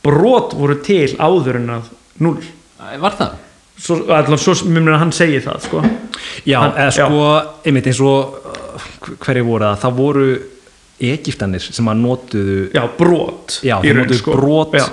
brot 0.06 0.54
voru 0.56 0.78
til 0.86 1.04
áður 1.20 1.58
en 1.60 1.70
að 1.76 1.90
0 2.24 2.38
Var 3.00 3.16
það? 3.18 3.34
svo, 3.80 3.96
allan, 4.12 4.40
svo 4.40 4.54
mjög 4.72 4.96
hann 5.00 5.12
segi 5.12 5.40
það 5.44 5.58
sko. 5.66 5.82
Já, 6.48 6.58
Hann- 6.62 6.78
eða 6.80 6.94
sko, 6.96 7.20
einmitt 7.68 7.86
eins 7.90 8.00
og 8.04 8.38
uh, 8.40 8.88
hverju 9.24 9.44
voru 9.46 9.66
það, 9.68 9.78
það 9.84 9.94
voru 10.00 10.24
Egiptanir 11.10 11.64
sem 11.64 11.88
að 11.88 12.00
notuðu 12.02 12.56
já, 12.76 12.82
brot 12.98 13.58
Já, 13.64 13.76
þeir 13.80 13.94
raun, 13.96 14.02
notuðu 14.04 14.18
sko. 14.20 14.34
brot 14.36 14.76
já, 14.76 14.84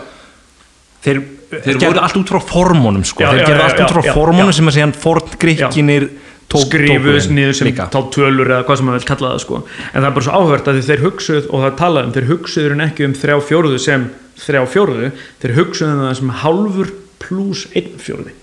þeir, 1.04 1.20
þeir 1.52 1.66
gerðu 1.74 1.90
voru- 1.90 2.04
allt 2.06 2.20
út 2.22 2.32
frá 2.32 2.40
formónum 2.52 3.04
sko. 3.08 3.24
Já, 3.26 3.32
þeir 3.34 3.44
gerðu 3.50 3.66
allt 3.66 3.82
út 3.84 3.96
frá 3.96 4.04
já, 4.04 4.08
já, 4.12 4.16
formónum 4.20 4.52
já. 4.54 4.58
sem 4.60 4.72
að 4.72 4.78
segja 4.78 4.90
forn 5.04 5.36
gríkinir 5.44 6.08
skrifuðs 6.56 7.28
niður 7.34 7.58
sem 7.58 7.68
líka. 7.68 7.90
þá 7.92 8.00
tölur 8.14 8.48
eða 8.54 8.64
hvað 8.68 8.80
sem 8.80 8.88
maður 8.88 9.02
vil 9.02 9.10
kalla 9.10 9.32
það 9.34 9.42
sko. 9.44 9.60
en 9.92 10.00
það 10.02 10.08
er 10.08 10.16
bara 10.16 10.26
svo 10.28 10.38
áhvert 10.40 10.70
að 10.72 10.80
þeir 10.88 11.04
hugsuð 11.04 11.50
og 11.52 11.60
það 11.64 11.68
er 11.72 11.78
talað 11.82 12.08
um, 12.08 12.14
þeir 12.16 12.30
hugsuður 12.32 12.76
en 12.78 12.86
ekki 12.88 13.06
um 13.08 13.16
þrjá 13.18 13.38
fjórðu 13.50 13.82
sem 13.84 14.08
þrjá 14.38 14.62
fjórðu 14.72 15.12
þeir 15.44 15.56
hugsuðu 15.60 15.92
um 15.92 16.04
það 16.06 16.18
sem 16.22 16.34
hálfur 16.44 16.94
pluss 17.20 17.68
einn 17.76 17.94
fjórði 18.00 18.34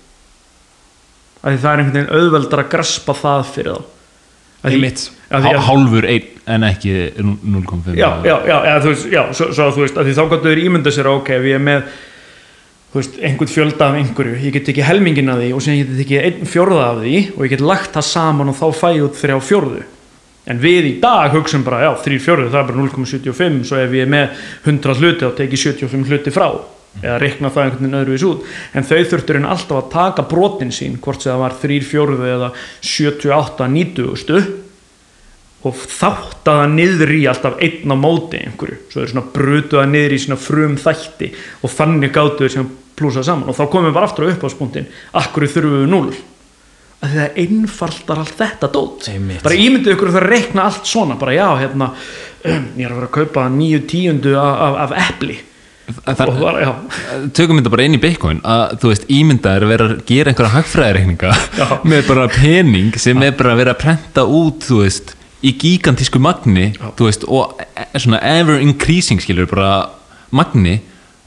að 1.41 1.51
því 1.55 1.59
það 1.65 1.71
er 1.71 1.81
einhvern 1.83 1.97
veginn 1.99 2.15
auðveldar 2.19 2.63
að 2.65 2.71
graspa 2.75 3.17
það 3.17 3.43
fyrir 3.55 3.75
þá 3.75 3.91
Há- 5.29 5.61
hálfur 5.67 6.05
einn 6.09 6.31
en 6.45 6.63
ekki 6.65 6.93
0,5 7.17 7.95
já, 7.97 8.09
já, 8.25 8.35
já, 8.45 8.75
þú 8.81 8.91
veist, 8.91 9.05
já 9.13 9.21
svo, 9.33 9.47
svo 9.53 9.69
þú 9.73 9.81
veist, 9.83 9.97
þá 9.97 10.23
gáttu 10.29 10.49
þeir 10.49 10.61
ímynda 10.65 10.93
sér 10.93 11.09
ok, 11.09 11.29
ef 11.39 11.47
ég 11.49 11.57
er 11.57 11.63
með 11.65 11.87
þú 12.91 13.01
veist, 13.01 13.17
einhvern 13.19 13.51
fjölda 13.51 13.89
af 13.89 13.97
einhverju, 13.99 14.37
ég 14.45 14.55
get 14.55 14.69
ekki 14.71 14.85
helmingin 14.85 15.31
af 15.33 15.41
því 15.41 15.49
og 15.55 15.63
síðan 15.65 15.81
get 15.81 16.05
ekki 16.05 16.21
einn 16.21 16.49
fjórða 16.49 16.85
af 16.91 17.01
því 17.01 17.17
og 17.35 17.43
ég 17.43 17.53
get 17.55 17.65
lagt 17.65 17.97
það 17.97 18.07
saman 18.11 18.51
og 18.53 18.57
þá 18.59 18.65
fæ 18.79 18.87
ég 18.93 19.05
út 19.07 19.19
þrjá 19.19 19.35
fjórðu. 19.49 19.83
En 20.45 20.61
við 20.61 20.91
í 20.91 20.93
dag 21.01 21.33
hugsaum 21.33 21.65
bara, 21.65 21.81
já, 21.87 21.91
þrýr 22.05 22.21
fjórðu 22.21 22.51
það 22.53 22.59
er 22.61 22.67
bara 22.69 22.81
0,75, 22.83 23.61
svo 23.65 23.81
ef 23.81 23.95
ég 23.97 24.05
er 24.05 24.11
með 24.13 24.43
100 24.69 24.99
hluti 25.01 25.25
þá 25.25 25.37
tek 25.39 25.55
ég 25.55 25.63
75 25.63 26.11
hluti 26.11 26.33
frá. 26.35 26.49
Eða 27.01 27.15
reikna 27.19 27.49
það 27.51 27.65
einhvern 27.65 27.81
veginn 27.81 27.97
öðruvís 27.99 28.23
út. 28.29 28.45
En 28.71 28.85
þau 28.87 28.99
þurftur 29.11 29.39
en 29.41 29.47
alltaf 29.51 29.79
að 29.81 29.89
taka 29.91 30.27
brotin 30.29 30.71
sín 30.71 30.95
hvort 31.03 31.25
sem 31.25 31.33
það 31.33 31.41
var 31.41 31.57
þrýr 31.63 31.87
fjórðu 31.89 32.29
eða 32.29 32.51
78, 32.85 33.67
90 33.73 34.64
og 35.65 35.83
þátt 35.89 36.49
að 36.51 36.59
það 36.61 36.73
niður 36.75 37.13
í 37.15 37.21
alltaf 37.31 37.59
einn 37.65 37.93
á 37.93 37.97
móti 37.97 38.41
einhverju, 38.45 38.79
svo 38.91 39.01
er 39.01 39.11
svona 39.11 39.25
brutu 39.33 39.79
það 39.79 39.91
niður 39.93 40.15
í 40.15 40.19
svona 40.21 40.41
frum 40.41 40.75
þætti 40.81 41.31
og 41.65 41.73
þannig 41.73 42.13
gátu 42.15 42.45
þeir 42.45 42.53
sem 42.55 42.69
plúsað 42.95 43.27
saman. 43.27 43.49
Og 43.51 43.57
þá 43.57 43.65
komum 43.71 43.89
við 43.89 43.97
bara 43.97 44.09
aftur 44.09 44.29
á 44.29 44.31
uppáðspunktin 44.33 44.87
akkur 45.21 45.47
þurfum 45.51 45.81
við 45.81 45.91
núl 45.91 46.15
að 47.05 47.17
það 47.17 47.41
einfaldar 47.43 48.21
allt 48.21 48.37
þetta 48.39 48.69
dót. 48.71 49.09
Einmitt. 49.11 49.41
bara 49.43 49.57
ímyndið 49.59 49.95
ykkur 49.95 50.11
að 50.11 50.15
það 50.19 50.29
reikna 50.31 50.69
allt 50.69 50.87
svona. 50.89 51.17
Bara 51.19 51.35
já, 51.35 51.47
hérna 51.59 51.89
ég 52.79 52.85
er 52.85 52.93
að 52.93 53.01
vera 53.01 53.09
að 53.09 53.17
kaupa 53.17 53.49
nýju 53.51 53.81
tíundu 53.89 54.37
af, 54.39 54.55
af, 54.67 54.79
af 54.85 54.95
epli. 55.09 55.41
Já, 55.85 56.71
tökum 57.37 57.59
þetta 57.59 57.71
bara 57.75 57.83
inn 57.85 57.97
í 57.97 58.01
Bitcoin. 58.01 58.39
Að 58.41 58.79
þú 58.81 58.89
veist, 58.89 59.03
ímyndaður 59.13 59.67
vera 59.69 59.89
að 59.91 59.99
gera 60.09 60.31
einhverja 60.31 60.53
hagfræðireikninga 60.55 61.35
Já. 61.59 61.67
með 61.91 62.07
bara 62.09 62.25
pening 62.33 62.97
sem 63.01 63.21
er 63.21 63.35
bara 63.37 63.53
að 63.53 63.61
vera 63.61 63.75
að 63.75 63.83
prenta 63.83 64.25
út 64.25 64.65
þú 64.65 64.81
veist, 64.81 65.13
í 65.45 65.53
gigantísku 65.61 66.19
magni 66.21 66.71
veist, 66.99 67.25
og 67.27 67.61
e- 67.77 68.01
svona 68.01 68.21
ever 68.25 68.61
increasing 68.63 69.21
skilur 69.23 69.49
bara 69.51 69.71
magni 70.35 70.79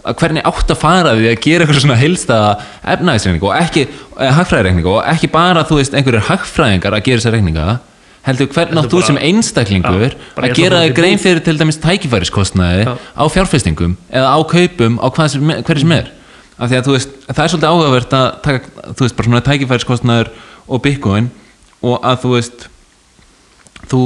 að 0.08 0.16
hvernig 0.20 0.46
átt 0.46 0.72
að 0.72 0.80
fara 0.80 1.14
því 1.18 1.28
að 1.32 1.40
gera 1.44 1.64
eitthvað 1.64 1.82
svona 1.82 1.98
heilsta 1.98 2.38
efnæðisreikning 2.94 3.44
og 3.44 3.54
ekki 3.58 3.84
eh, 3.84 4.32
hagfræðireikning 4.38 4.88
og 4.88 5.00
ekki 5.10 5.30
bara 5.32 5.64
þú 5.68 5.80
veist 5.80 5.96
einhverjir 5.96 6.28
hagfræðingar 6.30 6.96
að 6.96 7.06
gera 7.08 7.22
þessa 7.22 7.34
reikninga 7.34 7.66
heldur 8.28 8.50
hvernig 8.52 8.82
átt 8.82 8.92
þú 8.92 9.02
sem 9.06 9.18
einstaklingur 9.28 10.14
bara 10.36 10.50
að 10.50 10.58
gera 10.58 10.82
þig 10.84 10.94
grein 10.98 11.20
fyrir 11.22 11.42
til 11.44 11.56
dæmis 11.60 11.80
tækifæriskostnaði 11.82 12.86
Já. 12.86 12.94
á 12.98 13.24
fjárfestingum 13.32 13.96
eða 14.10 14.32
á 14.34 14.38
kaupum 14.52 14.98
á 15.00 15.06
hvað 15.08 15.34
sem, 15.34 15.52
hverju 15.68 15.84
sem 15.84 15.94
er. 15.96 16.10
Af 16.58 16.72
því 16.72 16.78
að 16.78 16.88
þú 16.88 16.94
veist, 16.96 17.12
það 17.28 17.44
er 17.44 17.52
svolítið 17.52 17.68
áhugavert 17.70 18.16
að 18.18 18.26
taka, 18.42 18.72
þú 18.88 19.04
veist, 19.04 19.16
bara 19.18 19.28
svona 19.28 19.42
tækifæriskostnaður 19.46 20.32
og 20.66 20.82
bitcoin 20.84 21.30
og 21.86 22.02
að 22.02 22.24
þú 22.24 22.32
veist 22.34 22.66
þú 23.90 24.02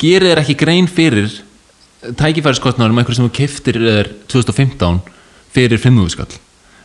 gerir 0.00 0.30
þér 0.30 0.42
ekki 0.42 0.58
grein 0.60 0.88
fyrir 0.90 1.40
tækifæriskostnaður 2.00 2.94
um 2.94 3.00
einhverju 3.02 3.18
sem 3.18 3.26
þú 3.28 3.34
keftir 3.36 3.80
þér 3.80 4.14
2015 4.32 5.02
fyrir 5.52 5.82
5.000 5.82 6.14
skall 6.14 6.38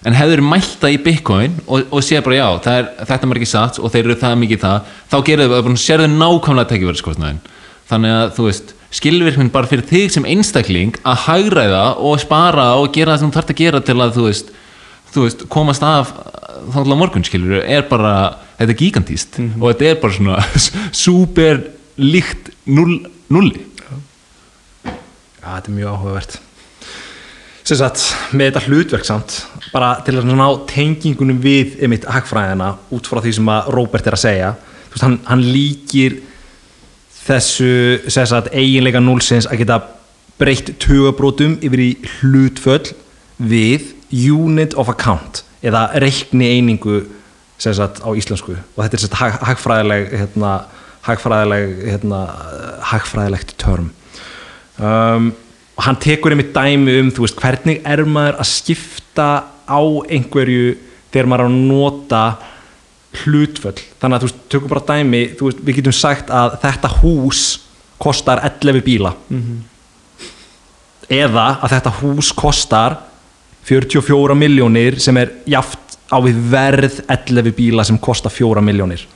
en 0.06 0.18
hefur 0.18 0.44
mælt 0.46 0.78
það 0.82 0.96
í 0.96 1.02
bitcoin 1.06 1.60
og, 1.66 1.88
og 1.90 2.04
sé 2.06 2.20
bara 2.26 2.38
já, 2.38 2.48
það 2.66 2.80
er, 2.80 2.90
þetta 3.10 3.30
er 3.30 3.40
ekki 3.40 3.50
satt 3.50 3.80
og 3.80 3.94
þeir 3.94 4.04
eru 4.04 4.18
það 4.22 4.40
mikið 4.44 4.64
það, 4.66 4.90
þá 5.12 5.18
gerir 5.30 5.48
þau 5.50 5.56
bara 5.56 5.82
sérðu 5.82 6.10
nákvæmlega 6.14 6.72
tækifæriskostnaðin 6.72 7.40
þannig 7.90 8.16
að 8.18 8.28
þú 8.36 8.48
veist, 8.50 8.76
skilvirknin 8.96 9.52
bara 9.54 9.70
fyrir 9.70 9.88
þig 9.90 10.14
sem 10.14 10.28
einstakling 10.30 11.00
að 11.06 11.24
hagræða 11.26 11.86
og 12.02 12.22
spara 12.22 12.68
og 12.82 12.92
gera 12.96 13.16
það 13.16 13.24
sem 13.24 13.32
þú 13.32 13.40
þarft 13.40 13.54
að 13.54 13.62
gera 13.62 13.82
til 13.86 13.98
að 13.98 14.16
þú 14.16 14.28
veist, 14.30 14.54
þú 15.16 15.28
veist 15.28 15.46
komast 15.52 15.86
af 15.86 16.12
þá 16.72 16.80
til 16.82 16.96
á 16.96 16.98
morgun 17.00 17.26
skilur 17.28 17.62
er 17.62 17.86
bara, 17.90 18.16
þetta 18.60 18.74
er 18.74 18.82
gigantíst 18.82 19.40
og 19.40 19.70
þetta 19.70 19.90
er 19.92 20.02
bara 20.02 20.18
svona 20.18 20.42
super 21.06 21.64
líkt 22.02 22.52
null, 22.68 23.00
nulli 23.32 23.66
Já, 25.46 25.60
þetta 25.60 25.70
er 25.70 25.76
mjög 25.78 25.92
áhugavert. 25.94 26.36
Sem 27.66 27.78
sagt, 27.78 28.02
með 28.34 28.48
þetta 28.48 28.62
hlutverk 28.66 29.06
samt 29.06 29.36
bara 29.74 29.92
til 30.06 30.16
að 30.18 30.32
ná 30.32 30.46
tengingunum 30.70 31.38
við 31.42 31.76
einmitt 31.86 32.06
hagfræðina 32.10 32.72
út 32.94 33.10
frá 33.10 33.22
því 33.22 33.34
sem 33.38 33.52
að 33.54 33.70
Róbert 33.76 34.10
er 34.10 34.18
að 34.18 34.24
segja 34.24 34.50
veist, 34.58 35.04
hann, 35.06 35.20
hann 35.30 35.44
líkir 35.46 36.20
þessu 37.26 38.02
sagt, 38.10 38.52
eiginleika 38.54 39.02
núlsins 39.02 39.50
að 39.50 39.62
geta 39.62 39.80
breytt 40.42 40.74
tugabrótum 40.82 41.58
yfir 41.66 41.84
í 41.84 41.90
hlutföll 42.18 42.94
við 43.38 43.95
unit 44.12 44.76
of 44.78 44.90
account 44.90 45.44
eða 45.66 45.88
reikni 46.02 46.50
einingu 46.58 47.04
sagt 47.58 48.02
á 48.04 48.10
íslensku. 48.12 48.56
Og 48.76 48.84
þetta 48.84 48.98
er 48.98 49.04
sagt 49.06 49.20
hag, 49.20 49.38
hagfræðileg 49.50 50.12
hérna, 50.14 50.52
hagfræðileg 51.08 51.76
hérna, 51.94 52.22
hagfræðilegt 52.92 53.56
term. 53.62 53.92
Um, 54.76 55.32
og 55.76 55.84
hann 55.88 56.00
tekur 56.00 56.36
einmitt 56.36 56.54
dæmi 56.56 57.00
um 57.00 57.12
veist, 57.16 57.40
hvernig 57.40 57.82
er 57.88 58.04
maður 58.08 58.42
að 58.44 58.52
skipta 58.52 59.30
á 59.68 59.82
einhverju 60.12 60.76
þegar 61.14 61.30
maður 61.32 61.46
er 61.46 61.52
að 61.52 61.64
nota 61.72 62.24
hlutföll. 63.24 63.80
Þannig 64.02 64.18
að 64.18 64.26
þú 64.26 64.50
tökum 64.52 64.74
bara 64.74 64.88
dæmi 64.92 65.24
veist, 65.40 65.64
við 65.64 65.80
getum 65.80 65.96
sagt 65.96 66.32
að 66.34 66.60
þetta 66.64 66.92
hús 67.00 67.46
kostar 68.02 68.44
11 68.44 68.84
bíla. 68.86 69.16
Eða 71.12 71.48
að 71.62 71.76
þetta 71.78 71.96
hús 72.02 72.32
kostar 72.36 73.00
44 73.66 74.38
miljónir 74.38 75.00
sem 75.02 75.18
er 75.18 75.34
jaft 75.50 75.98
á 76.12 76.18
við 76.22 76.42
verð 76.52 77.00
11 77.10 77.56
bíla 77.58 77.86
sem 77.88 77.98
kostar 77.98 78.34
4 78.34 78.62
miljónir 78.66 79.08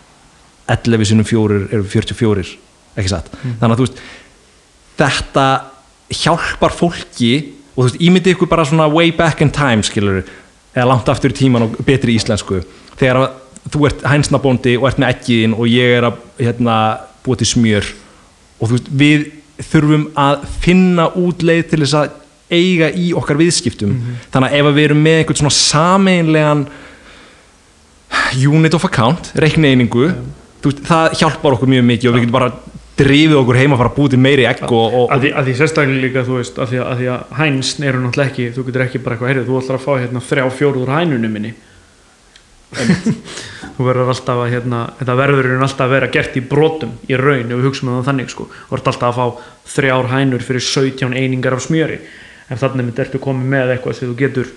11 0.70 1.12
sinum 1.12 1.28
4 1.28 1.60
eru 1.70 1.86
44 1.86 2.56
ekki 3.00 3.12
satt? 3.12 3.30
Þannig 3.62 3.76
að 3.76 3.78
þú 3.80 3.88
veist 3.88 4.02
þetta 5.00 5.46
hjálpar 6.10 6.76
fólki 6.76 7.34
og 7.76 7.84
þú 7.84 7.88
veist, 7.88 8.02
ímyndi 8.04 8.34
ykkur 8.34 8.50
bara 8.52 8.66
svona 8.68 8.90
way 8.92 9.14
back 9.16 9.42
in 9.46 9.54
time 9.54 9.86
skilur 9.86 10.24
eða 10.74 10.88
langt 10.92 11.10
aftur 11.12 11.34
í 11.34 11.38
tíman 11.38 11.68
og 11.68 11.78
betri 11.86 12.18
íslensku. 12.18 12.62
Þegar 13.00 13.32
þú 13.70 13.86
ert 13.90 14.06
hænsnabóndi 14.08 14.76
og 14.80 14.90
ert 14.90 15.02
með 15.02 15.14
ekkiðin 15.16 15.56
og 15.58 15.70
ég 15.70 15.98
er 16.00 16.10
að 16.10 16.20
hérna, 16.40 16.76
búa 17.24 17.40
til 17.40 17.50
smjör 17.50 17.88
og 18.60 18.70
þú 18.70 18.74
veist, 18.76 18.90
við 18.92 19.28
þurfum 19.70 20.06
að 20.20 20.44
finna 20.64 21.10
út 21.20 21.44
leið 21.44 21.66
til 21.72 21.82
þess 21.84 21.98
að 22.00 22.18
eiga 22.50 22.90
í 22.92 23.12
okkar 23.18 23.40
viðskiptum. 23.40 23.96
Þannig 24.34 24.50
að 24.50 24.60
ef 24.60 24.70
að 24.70 24.78
við 24.78 24.88
erum 24.90 25.04
með 25.06 25.22
einhvern 25.22 25.42
svona 25.44 25.56
sameinlegan 25.56 26.66
unit 28.50 28.74
of 28.74 28.86
account, 28.86 29.32
reikneiningu 29.40 30.10
veist, 30.64 30.84
það 30.88 31.16
hjálpar 31.22 31.56
okkur 31.56 31.72
mjög 31.72 31.88
mikið 31.88 32.10
og 32.10 32.16
við 32.16 32.26
getum 32.26 32.36
bara 32.36 32.52
drifið 33.00 33.38
okkur 33.40 33.60
heima 33.60 33.78
að 33.78 33.82
fara 33.82 33.92
að 33.94 33.98
búið 34.00 34.14
til 34.14 34.20
meiri 34.20 34.46
egg 34.50 34.64
og, 34.68 34.96
og, 35.00 35.06
að 35.14 35.24
því, 35.24 35.32
að 35.40 35.48
því 35.48 35.56
sérstaklega 35.60 36.04
líka 36.04 36.24
þú 36.28 36.36
veist 36.36 36.60
að 36.60 36.74
því 36.74 36.82
að, 36.82 36.90
að, 36.92 37.04
að 37.14 37.38
hænsn 37.40 37.86
eru 37.88 38.02
náttúrulega 38.04 38.34
ekki 38.34 38.48
þú 38.58 38.66
getur 38.68 38.84
ekki 38.86 39.02
bara 39.06 39.16
eitthvað, 39.16 39.32
heyrðu, 39.32 39.46
þú 39.48 39.60
ætlar 39.62 39.80
að 39.80 39.86
fá 39.86 39.92
hérna 39.94 40.24
þrjá 40.30 40.46
fjóruður 40.58 40.96
hænunum 40.98 41.36
minni. 41.38 41.56
Þú 43.80 43.86
verður 43.88 44.12
alltaf 44.12 44.40
að 44.44 44.52
hérna, 44.52 44.80
þetta 45.00 45.14
verður 45.18 45.48
í 45.48 45.52
raun 45.54 45.64
alltaf 45.66 45.86
að 45.88 45.94
vera 45.96 46.10
gert 46.14 46.36
í 46.38 46.42
brotum 46.46 46.92
í 47.10 47.16
raun 47.18 47.48
ef 47.48 47.56
við 47.56 47.66
hugsaum 47.66 47.90
um 47.90 47.96
það 47.96 48.10
þannig 48.12 48.34
sko. 48.34 48.46
Þú 48.68 48.78
ert 48.78 48.90
alltaf 48.92 49.08
að 49.08 49.18
fá 49.18 49.72
þrjár 49.74 50.10
hænur 50.12 50.44
fyrir 50.46 50.66
17 50.68 51.16
einingar 51.18 51.56
af 51.56 51.64
smjöri 51.66 51.98
en 52.50 52.62
þannig 52.62 52.90
mynd 52.90 53.04
ertu 53.06 53.22
komið 53.24 53.54
með 53.54 53.76
eitthvað 53.76 54.00
sem 54.00 54.10
þú 54.10 54.18
getur 54.24 54.56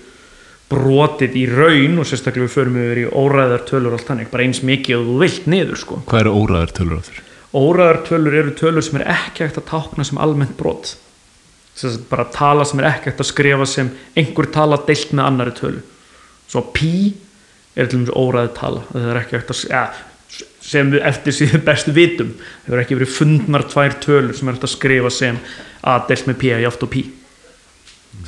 brotið 0.73 1.37
í 1.37 1.43
raun 1.51 1.99
og 2.01 2.07
sérstaklega 2.09 2.47
við 2.47 2.55
förum 2.55 2.79
yfir 2.81 3.03
í 3.03 3.09
óræðar 3.11 3.67
tölur 3.69 3.93
og 3.93 3.99
allt 3.99 4.09
þannig, 4.09 4.31
bara 4.31 4.47
eins 4.47 4.63
mikið 4.65 4.97
og 4.97 5.11
þú 5.11 5.19
vilt 5.21 5.47
niður 5.53 5.79
sko. 5.81 5.99
Hvað 6.09 6.23
eru 6.23 6.35
óræðar 6.39 6.75
tölur 6.79 7.01
á 7.01 7.03
þér? 7.09 7.21
óræðar 7.53 8.01
tölur 8.07 8.35
eru 8.35 8.53
tölur 8.57 8.85
sem 8.85 8.99
er 8.99 9.09
ekki 9.13 9.45
hægt 9.45 9.59
að 9.61 9.69
tákna 9.69 10.05
sem 10.07 10.19
almennt 10.21 10.55
brot. 10.57 10.95
Að 11.73 11.99
bara 12.09 12.25
tala 12.33 12.65
sem 12.65 12.81
er 12.81 12.89
ekki 12.89 13.11
hægt 13.11 13.21
að 13.21 13.29
skrifa 13.29 13.67
sem 13.69 13.91
einhver 14.17 14.49
tala 14.53 14.79
deilt 14.87 15.13
með 15.13 15.27
annari 15.27 15.53
tölu. 15.57 15.83
Svo 16.49 16.65
pi 16.73 17.13
er 17.75 17.89
til 17.89 17.99
dæmis 17.99 18.13
óræði 18.17 18.53
tala. 18.57 18.83
Það 18.89 19.09
er 19.11 19.21
ekki 19.21 19.37
hægt 19.37 19.53
að 19.53 19.63
ja, 19.69 19.83
sem 20.63 20.93
við 20.93 21.05
eftir 21.09 21.37
síðan 21.37 21.65
bestu 21.65 21.95
vitum. 21.95 22.33
Það 22.65 22.77
er 22.77 22.83
ekki 22.83 22.99
verið 22.99 23.17
fundnar 23.17 23.67
tvær 23.69 23.97
tölur 24.05 24.37
sem 24.37 24.49
er 24.49 24.57
hægt 24.57 24.69
að 24.69 24.75
skrifa 24.75 25.13
sem 25.13 25.41
a 25.83 25.99
deilt 26.09 26.29
með 26.29 26.39
pi 26.41 26.55
að 26.55 26.65
jáft 26.67 26.87
og 26.87 26.97
er 26.97 27.11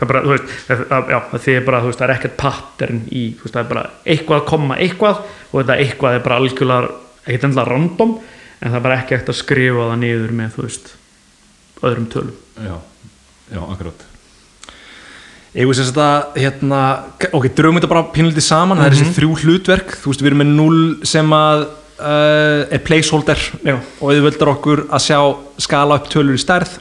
bara, 0.04 0.22
veist, 0.28 0.50
það, 0.68 0.82
að- 0.98 1.12
já, 1.14 1.20
það 1.32 1.48
er 1.56 1.66
bara, 1.70 1.82
þú 1.82 1.90
veist, 1.92 2.00
það 2.00 2.08
er 2.10 2.14
ekkert 2.16 2.38
pattern 2.42 3.02
í, 3.12 3.22
þú 3.38 3.46
veist, 3.46 3.54
það 3.56 3.62
er 3.64 3.70
bara 3.74 3.84
eitthvað 4.06 4.42
að 4.42 4.48
koma 4.50 4.78
eitthvað 4.84 5.22
og 5.52 5.56
þetta 5.62 5.78
eitthvað 5.86 6.18
er 6.18 6.26
bara 6.26 6.40
algjörlega, 6.42 6.90
ekkert 7.26 7.48
endilega 7.48 7.70
random 7.72 8.18
en 8.20 8.72
það 8.72 8.76
er 8.80 8.86
bara 8.90 8.98
ekki 9.00 9.16
hægt 9.16 9.32
að 9.32 9.40
skrifa 9.40 9.88
það 9.92 10.02
niður 10.04 10.36
með, 10.42 10.52
þú 10.58 10.66
veist, 10.68 10.92
öðrum 11.86 12.10
tölum. 12.12 12.36
já, 12.60 12.76
já, 13.54 13.62
akkurát 13.64 14.06
Ég 15.56 15.70
veist 15.70 15.80
þess 15.80 15.96
að 16.04 16.34
hérna, 16.44 16.80
ok, 17.32 17.46
drögum 17.56 17.78
þetta 17.80 17.88
bara 17.94 18.08
pínlítið 18.12 18.44
saman, 18.44 18.82
það 18.82 18.90
er 18.90 18.96
þessi 18.98 19.14
þrjú 19.16 19.36
hlutverk, 19.40 19.94
þú 20.02 20.12
veist, 20.12 20.24
við 20.26 20.28
erum 20.34 20.42
með 20.44 20.50
0 20.58 20.80
sem 21.08 21.30
að 21.38 21.62
uh, 21.96 22.74
er 22.76 22.82
placeholder 22.84 23.40
Já. 23.64 23.78
og 24.02 24.10
auðveldar 24.12 24.52
okkur 24.52 24.82
að 24.90 25.06
sjá 25.06 25.20
skala 25.64 25.96
upp 26.02 26.10
tölur 26.12 26.36
í 26.36 26.42
stærð, 26.44 26.74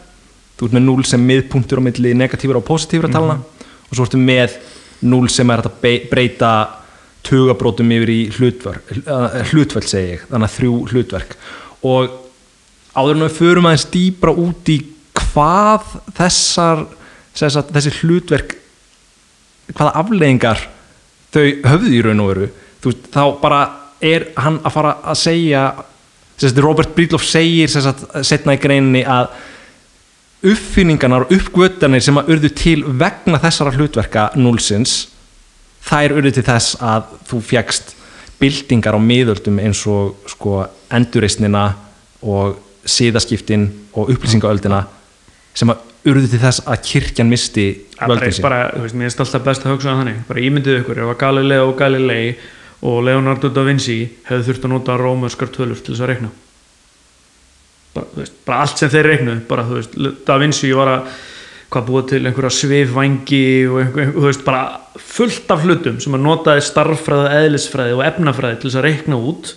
þú 0.59 0.68
ert 0.68 0.76
með 0.76 0.86
0 0.86 1.09
sem 1.11 1.26
miðpunktur 1.28 1.82
á 1.82 1.86
milli 1.86 2.14
negatífra 2.16 2.61
og 2.61 2.66
positífra 2.68 3.11
talana 3.12 3.40
og 3.40 3.92
svo 3.92 4.07
ertu 4.07 4.20
með 4.20 4.59
0 5.05 5.30
sem 5.32 5.50
er 5.50 5.64
að 5.64 5.86
breyta 6.11 6.55
tugabrótum 7.24 7.92
yfir 7.96 8.12
í 8.12 8.18
hlutverk, 8.36 8.90
uh, 9.09 9.38
hlutverk 9.50 9.88
segi 9.88 10.16
ég, 10.16 10.26
þannig 10.28 10.50
að 10.50 10.57
þrjú 10.59 10.74
hlutverk. 10.92 11.38
Og 11.88 12.18
áður 12.94 13.16
en 13.16 13.24
við 13.24 13.38
förum 13.38 13.68
aðeins 13.68 13.86
dýbra 13.92 14.34
út 14.44 14.70
í 14.72 14.76
hvað 15.16 15.96
þessar 16.18 16.84
sagt, 17.34 17.72
þessi 17.74 17.94
hlutverk 18.02 18.55
hvaða 19.72 19.94
afleiðingar 20.02 20.61
þau 21.34 21.46
höfðu 21.70 21.94
í 21.96 22.02
raun 22.05 22.22
og 22.22 22.30
veru 22.30 22.50
veist, 22.84 23.09
þá 23.14 23.22
bara 23.40 23.62
er 24.05 24.28
hann 24.38 24.61
að 24.62 24.76
fara 24.76 24.94
að 25.02 25.20
segja 25.22 25.64
Robert 26.61 26.92
Breedlove 26.96 27.24
segir 27.24 27.70
setna 27.70 28.57
í 28.57 28.61
greininni 28.61 29.05
að 29.07 29.30
uppfinningarnar 30.45 31.26
og 31.26 31.34
uppgötanir 31.34 32.05
sem 32.05 32.18
að 32.20 32.34
urðu 32.34 32.51
til 32.57 32.80
vegna 32.84 33.40
þessara 33.42 33.72
hlutverka 33.74 34.28
núlsins 34.36 35.07
þær 35.84 36.16
urðu 36.18 36.34
til 36.36 36.45
þess 36.47 36.76
að 36.84 37.14
þú 37.30 37.40
fjækst 37.51 37.95
byltingar 38.40 38.97
á 38.97 39.01
miðöldum 39.01 39.61
eins 39.62 39.84
og 39.88 40.28
sko 40.28 40.64
endurreisnina 40.92 41.64
og 42.24 42.59
síðaskiptin 42.84 43.66
og 43.95 44.12
upplýsingaöldina 44.12 44.84
sem 45.57 45.70
að 45.72 46.11
urðu 46.11 46.28
til 46.34 46.42
þess 46.42 46.64
að 46.68 46.82
kirkjan 46.90 47.30
misti 47.30 47.66
völdin 47.97 48.34
sín. 48.36 48.45
bara, 48.45 48.68
þú 48.74 48.84
veist, 48.84 48.99
mér 48.99 49.09
finnst 49.09 49.24
alltaf 49.24 49.45
best 49.47 49.64
að 49.64 49.74
hugsa 49.74 49.95
um 49.95 50.03
þannig. 50.03 50.22
Bara 50.28 50.45
ímyndið 50.45 50.80
ykkur, 50.82 51.01
ef 51.01 51.12
að 51.14 51.20
Galileo 51.22 51.68
og 51.70 51.76
Galilei 51.78 52.24
og 52.84 53.05
Leonardo 53.07 53.49
da 53.49 53.64
Vinci 53.64 54.01
hefðu 54.28 54.51
þurft 54.51 54.66
að 54.66 54.74
nota 54.74 54.99
rómörskar 55.01 55.53
tölur 55.55 55.80
til 55.80 55.95
þess 55.95 56.05
að 56.05 56.12
reikna 56.12 56.32
bara, 57.95 58.11
veist, 58.18 58.36
bara 58.47 58.64
allt 58.64 58.82
sem 58.82 58.92
þeir 58.92 59.09
reiknuðu 59.11 59.47
bara, 59.49 59.64
þú 59.68 59.78
veist, 59.78 59.97
da 60.26 60.38
Vinci 60.42 60.72
var 60.76 60.92
að 60.97 61.14
hvað 61.74 61.88
búið 61.88 62.05
til 62.12 62.20
einhverja 62.22 62.55
svifvængi 62.55 63.47
og 63.70 63.80
einhver, 63.82 64.12
þú 64.14 64.26
veist, 64.28 64.45
bara 64.47 65.01
fullt 65.01 65.51
af 65.51 65.64
hlutum 65.66 65.97
sem 66.03 66.14
að 66.14 66.26
notaði 66.26 66.66
starffræði, 66.68 67.40
eðlisfræði 67.40 67.97
og 67.97 68.05
efnafræði 68.07 68.61
til 68.61 68.70
þess 68.70 68.80
að 68.80 68.86
reikna 68.88 69.18
út. 69.18 69.57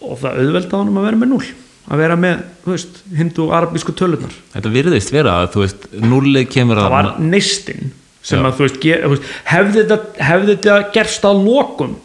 Og 0.00 0.20
það 0.20 0.38
auðvelda 0.44 0.78
honum 0.78 1.00
að 1.00 1.08
vera 1.10 1.20
með 1.20 1.32
núl 1.34 1.48
að 1.90 2.02
vera 2.04 2.18
með, 2.20 2.42
þú 2.64 2.74
veist, 2.74 3.00
hindu 3.18 3.46
og 3.46 3.54
arabísku 3.56 3.94
tölunar 3.96 4.34
Þetta 4.52 4.72
virðist 4.74 5.10
vera 5.14 5.40
að 5.40 5.48
þú 5.54 5.64
veist 5.64 5.88
núlið 6.04 6.46
kemur 6.52 6.78
það 6.78 6.86
að 6.86 6.94
var 6.94 7.08
neistinn 7.24 7.90
sem 8.20 8.38
Já. 8.38 8.46
að 8.46 8.56
þú 8.58 8.66
veist, 8.66 8.78
ge, 8.84 8.98
þú 9.00 9.10
veist 9.14 9.28
hefði, 9.48 9.82
þetta, 9.88 10.24
hefði 10.28 10.54
þetta 10.54 10.78
gerst 10.94 11.26
að 11.26 11.42
lokum? 11.46 11.96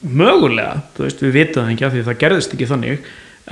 Mögulega, 0.00 0.76
þú 0.96 1.04
veist, 1.04 1.24
við 1.26 1.36
vitum 1.36 1.66
það 1.66 1.72
ekki 1.74 1.86
af 1.86 1.94
því 1.94 2.04
það 2.06 2.20
gerðist 2.22 2.54
ekki 2.56 2.70
þannig 2.70 3.08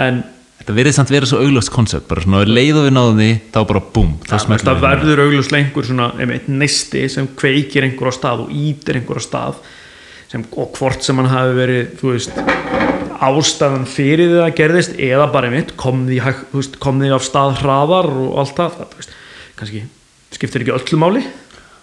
en 0.06 0.20
Þetta 0.68 0.76
virðist 0.76 0.98
samt 1.00 1.10
vera 1.14 1.24
svo 1.24 1.38
auglöst 1.40 1.70
koncept 1.72 2.04
bara 2.10 2.20
svona 2.20 2.42
leið 2.44 2.76
og 2.76 2.82
við 2.84 2.92
náðum 2.92 3.20
því 3.22 3.28
þá 3.54 3.58
bara 3.70 3.80
búm 3.94 4.08
þá 4.20 4.34
það, 4.36 4.80
verður 4.82 5.22
augljóslega 5.22 5.64
einhver 5.64 5.86
svona 5.88 6.08
einmitt, 6.20 6.50
neisti 6.52 7.06
sem 7.08 7.28
kveikir 7.40 7.86
einhver 7.86 8.10
á 8.10 8.12
stað 8.12 8.42
og 8.44 8.50
ítir 8.52 8.98
einhver 8.98 9.16
á 9.16 9.22
stað 9.24 9.62
sem, 10.28 10.42
og 10.52 10.74
hvort 10.76 11.06
sem 11.06 11.16
hann 11.16 11.30
hafi 11.32 11.54
verið 11.56 11.94
þú 12.02 12.12
veist, 12.12 12.36
ástæðan 13.16 13.86
fyrir 13.88 14.34
því 14.34 14.42
að 14.44 14.52
gerðist 14.58 15.00
eða 15.08 15.30
bara 15.32 15.48
einmitt 15.48 15.72
kom 15.80 16.04
því, 16.10 16.18
þú 16.50 16.60
veist, 16.60 16.76
kom 16.84 17.00
því 17.00 17.14
af 17.16 17.24
stað 17.30 17.56
hraðar 17.62 18.10
og 18.12 18.36
allt 18.44 18.60
það, 18.60 18.76
það 18.76 18.92
þú 18.92 19.00
veist, 19.00 19.16
kannski 19.62 19.82
skiptir 20.36 20.66
ekki 20.66 20.76
öllu 20.76 21.00
máli. 21.00 21.24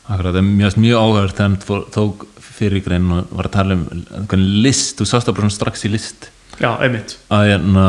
Akkurat, 0.06 0.30
það 0.30 0.40
er 0.44 0.48
mjög, 0.52 0.78
mjög 0.86 1.02
áhverð 1.02 1.36
þegar 1.40 1.58
fór- 1.66 1.90
tók 1.98 2.30
fyrir 2.56 2.86
grein 2.86 3.10
og 3.18 3.34
var 3.34 3.50
að 3.50 3.58
tala 3.58 3.80
um 3.82 4.48
list, 4.62 4.94
þú 5.02 5.10
sást 5.10 5.26
það 5.26 5.40
bara 5.42 5.52
strax 5.58 5.90
í 5.90 5.94
list. 5.98 6.30
Já, 6.62 6.70
einmitt. 6.86 7.18
Að, 7.34 7.50
hérna, 7.50 7.88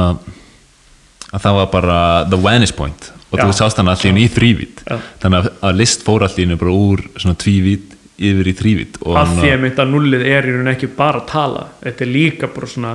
að 1.32 1.42
það 1.42 1.58
var 1.60 1.68
bara 1.72 1.98
the 2.30 2.38
vanish 2.40 2.74
point. 2.76 3.12
Og 3.34 3.40
þú 3.42 3.52
sást 3.58 3.80
hann 3.80 3.90
allir 3.90 4.18
í 4.22 4.28
þrývít 4.30 4.82
þannig 5.20 5.48
að, 5.58 5.76
list 5.76 6.04
fór 6.06 6.24
allir 6.24 6.54
bara 6.56 6.72
úr 6.72 7.02
svona 7.18 7.36
tvívít 7.42 7.94
yfir 8.16 8.48
í 8.48 8.54
þrývít 8.56 8.98
að 9.02 9.32
því 9.42 9.50
að 9.52 9.80
að 9.82 9.92
nullið 9.92 10.24
er 10.30 10.46
í 10.46 10.54
raun 10.54 10.72
ekki 10.72 10.88
bara 10.96 11.20
að 11.20 11.28
tala. 11.34 11.66
Þetta 11.82 12.04
er 12.06 12.12
líka 12.14 12.48
bara 12.54 12.70
svona 12.70 12.94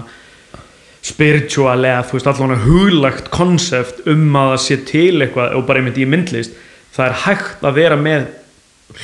spiritual 1.06 1.78
eða 1.82 2.06
þú 2.08 2.18
veist 2.18 2.30
allavega 2.32 2.66
huglagt 2.66 3.30
konsept 3.34 4.04
um 4.10 4.38
að 4.38 4.52
það 4.54 4.64
sé 4.66 4.78
til 4.90 5.22
eitthvað 5.26 5.56
og 5.58 5.66
bara 5.68 5.82
einmitt 5.82 6.00
í 6.02 6.08
myndlist. 6.10 6.56
Það 6.96 7.08
er 7.08 7.20
hægt 7.26 7.66
að 7.68 7.78
vera 7.78 7.98
með 8.00 8.28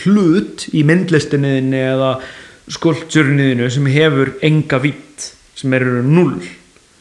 hlut 0.03 0.67
í 0.75 0.83
myndlistinniðinni 0.87 1.83
eða 1.93 2.11
skulptúrniðinu 2.73 3.69
sem 3.71 3.87
hefur 3.91 4.33
enga 4.43 4.79
vitt 4.83 5.29
sem 5.57 5.73
eru 5.73 6.01
null 6.05 6.41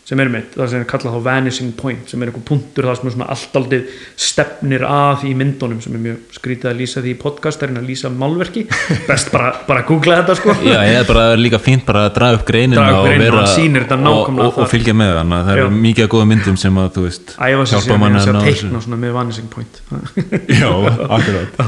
sem 0.06 0.20
er 0.22 0.28
mitt, 0.30 0.52
það 0.54 0.68
sem 0.70 0.82
er 0.84 0.86
kallað 0.86 1.14
þá 1.16 1.22
vanishing 1.26 1.72
point 1.74 2.10
sem 2.12 2.20
er 2.22 2.30
einhver 2.30 2.44
punktur 2.46 2.86
það 2.86 2.98
sem 3.00 3.08
er 3.10 3.14
svona 3.16 3.26
allt 3.34 3.56
aldrei 3.58 3.78
stefnir 4.26 4.84
að 4.86 5.24
í 5.26 5.32
myndunum 5.34 5.80
sem 5.82 5.96
er 5.98 6.02
mjög 6.04 6.36
skrítið 6.36 6.70
að 6.70 6.76
lýsa 6.78 7.02
því 7.02 7.10
í 7.10 7.16
podcast 7.18 7.64
er 7.66 7.72
að 7.74 7.88
lýsa 7.88 8.12
málverki. 8.14 8.62
Best 9.10 9.32
bara, 9.34 9.50
bara 9.66 9.82
að 9.82 9.88
googla 9.90 10.20
þetta 10.20 10.36
sko. 10.38 10.54
Já, 10.62 10.78
ég 10.86 11.00
er 11.00 11.08
bara 11.10 11.24
líka 11.40 11.58
fínt 11.62 11.82
bara 11.88 12.04
að 12.06 12.14
draga 12.20 12.38
upp 12.38 12.46
greinina 12.46 12.78
Draga 12.78 12.94
upp 12.94 13.00
og, 13.00 13.08
greinina, 13.10 13.26
vera, 13.26 13.42
hann 13.42 13.52
sýnir 13.56 13.86
þetta 13.88 13.98
og, 13.98 14.06
nákvæmlega 14.06 14.46
og, 14.46 14.54
og 14.54 14.62
þar. 14.62 14.72
fylgja 14.76 14.96
með 15.02 15.12
að 15.24 15.34
það 15.34 15.52
eru 15.56 15.74
mikið 15.82 16.06
að 16.06 16.12
góða 16.14 16.30
myndum 16.32 16.60
sem 16.62 16.80
að 16.84 16.88
þú 16.94 17.06
veist 17.08 17.34
æfa 17.36 17.66
sér 17.72 17.90
ná 17.90 18.06
að 18.06 18.16
þessu. 18.20 18.46
teikna 18.46 18.86
svona 18.86 19.02
með 19.02 19.18
vanishing 19.18 19.50
point. 19.50 19.82
Já, 20.62 20.70
akkurat. 21.18 21.62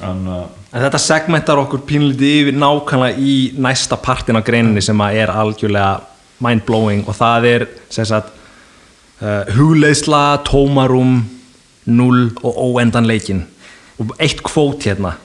Þannig 0.00 0.36
að 0.40 0.46
En 0.76 0.82
þetta 0.82 0.98
segmentar 1.00 1.60
okkur 1.62 1.86
pínlítið 1.88 2.34
yfir 2.42 2.56
nákvæmlega 2.60 3.22
í 3.22 3.36
næsta 3.64 3.96
partin 4.02 4.36
af 4.36 4.44
greininni 4.44 4.82
sem 4.84 4.98
að 5.00 5.22
er 5.22 5.30
algjörlega 5.32 6.15
mind-blowing 6.38 7.06
og 7.08 7.16
það 7.16 7.46
er 7.50 7.66
sagt 7.90 8.32
uh, 9.22 9.44
hugleiðsla, 9.56 10.42
tómarum, 10.46 11.22
null 11.86 12.30
og 12.42 12.58
óendanleikin 12.58 13.46
og 14.02 14.12
eitt 14.20 14.42
kvót 14.44 14.84
hérna 14.88 15.16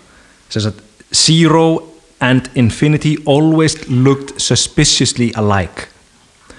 sagt 0.51 0.83
Zero 1.13 1.91
and 2.21 2.49
infinity 2.55 3.17
always 3.25 3.89
looked 3.89 4.39
suspiciously 4.39 5.33
alike. 5.35 5.89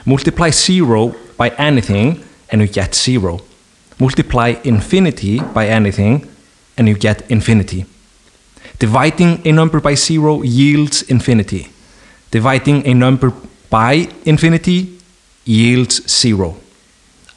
Multiply 0.04 0.50
zero 0.50 1.14
by 1.38 1.50
anything 1.58 2.22
and 2.50 2.60
you 2.60 2.66
get 2.66 2.94
zero. 2.94 3.40
Multiply 3.98 4.56
infinity 4.64 5.40
by 5.54 5.68
anything 5.68 6.28
and 6.76 6.88
you 6.88 6.94
get 6.94 7.22
infinity. 7.30 7.86
Dividing 8.78 9.40
a 9.46 9.52
number 9.52 9.80
by 9.80 9.94
zero 9.94 10.42
yields 10.42 11.02
infinity. 11.02 11.68
Dividing 12.30 12.86
a 12.86 12.94
number 12.94 13.30
by 13.30 13.51
infinity 14.24 14.98
yields 15.44 16.02
zero. 16.06 16.56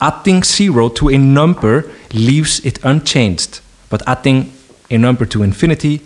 Adding 0.01 0.43
zero 0.43 0.89
to 0.89 1.09
a 1.09 1.17
number 1.17 1.89
leaves 2.13 2.59
it 2.65 2.79
unchanged, 2.83 3.61
but 3.89 4.01
adding 4.05 4.51
a 4.91 4.97
number 4.97 5.25
to 5.25 5.43
infinity 5.43 6.01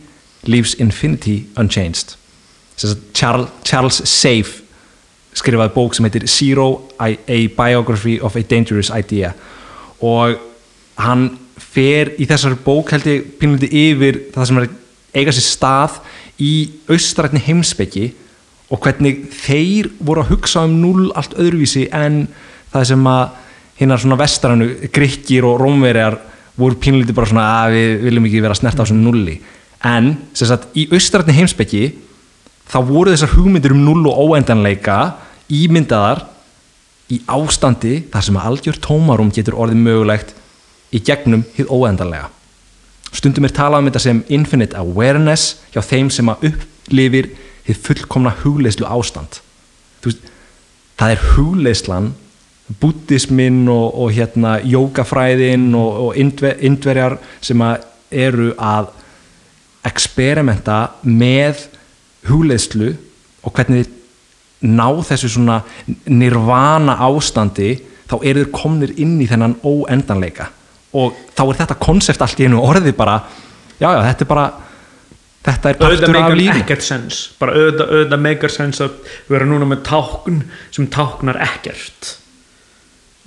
leaves 0.45 0.73
infinity 0.75 1.47
unchanged. 1.57 2.15
Charles, 3.13 3.49
Charles 3.63 4.09
Safe 4.09 4.61
skrifaði 5.36 5.73
bók 5.73 5.95
sem 5.95 6.07
heitir 6.07 6.27
Zero, 6.27 6.89
a 6.99 7.47
Biography 7.55 8.19
of 8.21 8.36
a 8.36 8.43
Dangerous 8.43 8.89
Idea 8.89 9.34
og 9.99 10.39
hann 10.99 11.30
fer 11.59 12.13
í 12.17 12.27
þessari 12.27 12.57
bók 12.63 12.93
held 12.93 13.07
ég 13.09 13.27
pínlítið 13.39 13.75
yfir 13.84 14.19
það 14.34 14.49
sem 14.49 14.61
er 14.61 14.69
eiga 15.19 15.36
sér 15.36 15.45
stað 15.45 15.99
í 16.39 16.53
austrætni 16.89 17.41
heimsbyggi 17.43 18.09
og 18.70 18.82
hvernig 18.84 19.30
þeir 19.34 19.89
voru 19.99 20.24
að 20.24 20.34
hugsa 20.36 20.65
um 20.67 20.76
null 20.82 21.09
allt 21.17 21.36
öðruvísi 21.38 21.88
en 21.95 22.28
það 22.74 22.89
sem 22.91 23.07
að 23.09 23.38
hinnar 23.80 24.01
svona 24.01 24.20
vestarannu, 24.20 24.67
grikkir 24.93 25.47
og 25.47 25.61
rómverjar 25.61 26.20
voru 26.59 26.76
pínlítið 26.82 27.15
bara 27.15 27.30
svona 27.32 27.47
að 27.63 27.78
við 27.78 27.93
viljum 28.03 28.28
ekki 28.28 28.43
vera 28.43 28.57
snert 28.57 28.78
á 28.78 28.84
þessum 28.84 29.01
nulli 29.05 29.39
en 29.86 30.11
sem 30.36 30.49
sagt 30.49 30.76
í 30.78 30.86
austrætni 30.91 31.36
heimsbyggi 31.38 31.86
þá 32.70 32.80
voru 32.86 33.13
þessar 33.13 33.34
hugmyndir 33.38 33.74
um 33.74 33.86
null 33.86 34.09
og 34.11 34.20
óendanleika 34.28 34.99
ímyndaðar 35.49 36.26
í 37.09 37.22
ástandi 37.32 38.03
þar 38.11 38.26
sem 38.26 38.38
að 38.38 38.49
algjör 38.51 38.82
tómarum 38.84 39.32
getur 39.34 39.57
orðið 39.57 39.86
mögulegt 39.86 40.36
í 40.93 41.01
gegnum 41.05 41.45
hið 41.55 41.72
óendanlega. 41.72 42.30
Stundum 43.09 43.47
er 43.47 43.53
talað 43.55 43.82
um 43.82 43.89
þetta 43.89 44.01
sem 44.03 44.20
infinite 44.30 44.78
awareness 44.78 45.63
hjá 45.74 45.82
þeim 45.82 46.11
sem 46.13 46.30
að 46.30 46.51
upplifir 46.51 47.32
hið 47.70 47.84
fullkomna 47.86 48.34
hugleislu 48.41 48.88
ástand. 48.89 49.39
Veist, 50.03 50.26
það 50.99 51.13
er 51.15 51.28
hugleislan, 51.36 52.13
buddhismin 52.82 53.63
og, 53.72 53.93
og 53.97 54.11
hérna 54.13 54.59
jógafræðin 54.61 55.72
og, 55.78 56.01
og 56.07 56.17
indver, 56.20 56.57
indverjar 56.65 57.17
sem 57.41 57.61
að 57.65 57.86
eru 58.09 58.51
að 58.57 58.91
eksperimenta 59.88 60.80
með 61.05 61.67
hugleislu 62.28 62.91
og 63.45 63.55
hvernig 63.55 63.86
þið 63.86 63.95
ná 64.76 64.88
þessu 65.07 65.30
svona 65.32 65.61
nirvana 66.11 66.97
ástandi 67.07 67.78
þá 68.09 68.15
eru 68.20 68.43
þeir 68.43 68.51
komnir 68.51 68.95
inn 68.99 69.20
í 69.24 69.28
þennan 69.30 69.55
óendanleika 69.63 70.49
og 70.99 71.15
þá 71.38 71.43
er 71.45 71.59
þetta 71.61 71.78
konsept 71.80 72.26
allt 72.26 72.41
í 72.41 72.49
einu 72.49 72.59
orðið 72.65 72.97
bara 72.97 73.22
já 73.80 73.88
já 73.88 74.01
þetta 74.09 74.26
er 74.26 74.32
bara 74.34 74.47
þetta 75.45 75.69
er 75.71 75.77
auðvitað 75.79 75.99
partur 75.99 76.09
af 76.09 76.15
meikar 76.21 76.39
lífi. 76.39 76.61
ekkert 76.63 76.85
sens. 76.85 77.19
Bara 77.39 77.53
auðvitað, 77.57 77.91
auðvitað 77.95 78.23
meikar 78.25 78.53
sens 78.55 78.81
að 78.85 79.13
vera 79.31 79.45
núna 79.49 79.67
með 79.71 79.83
tákn 79.89 80.41
sem 80.75 80.87
táknar 80.87 81.39
ekkert. 81.45 82.15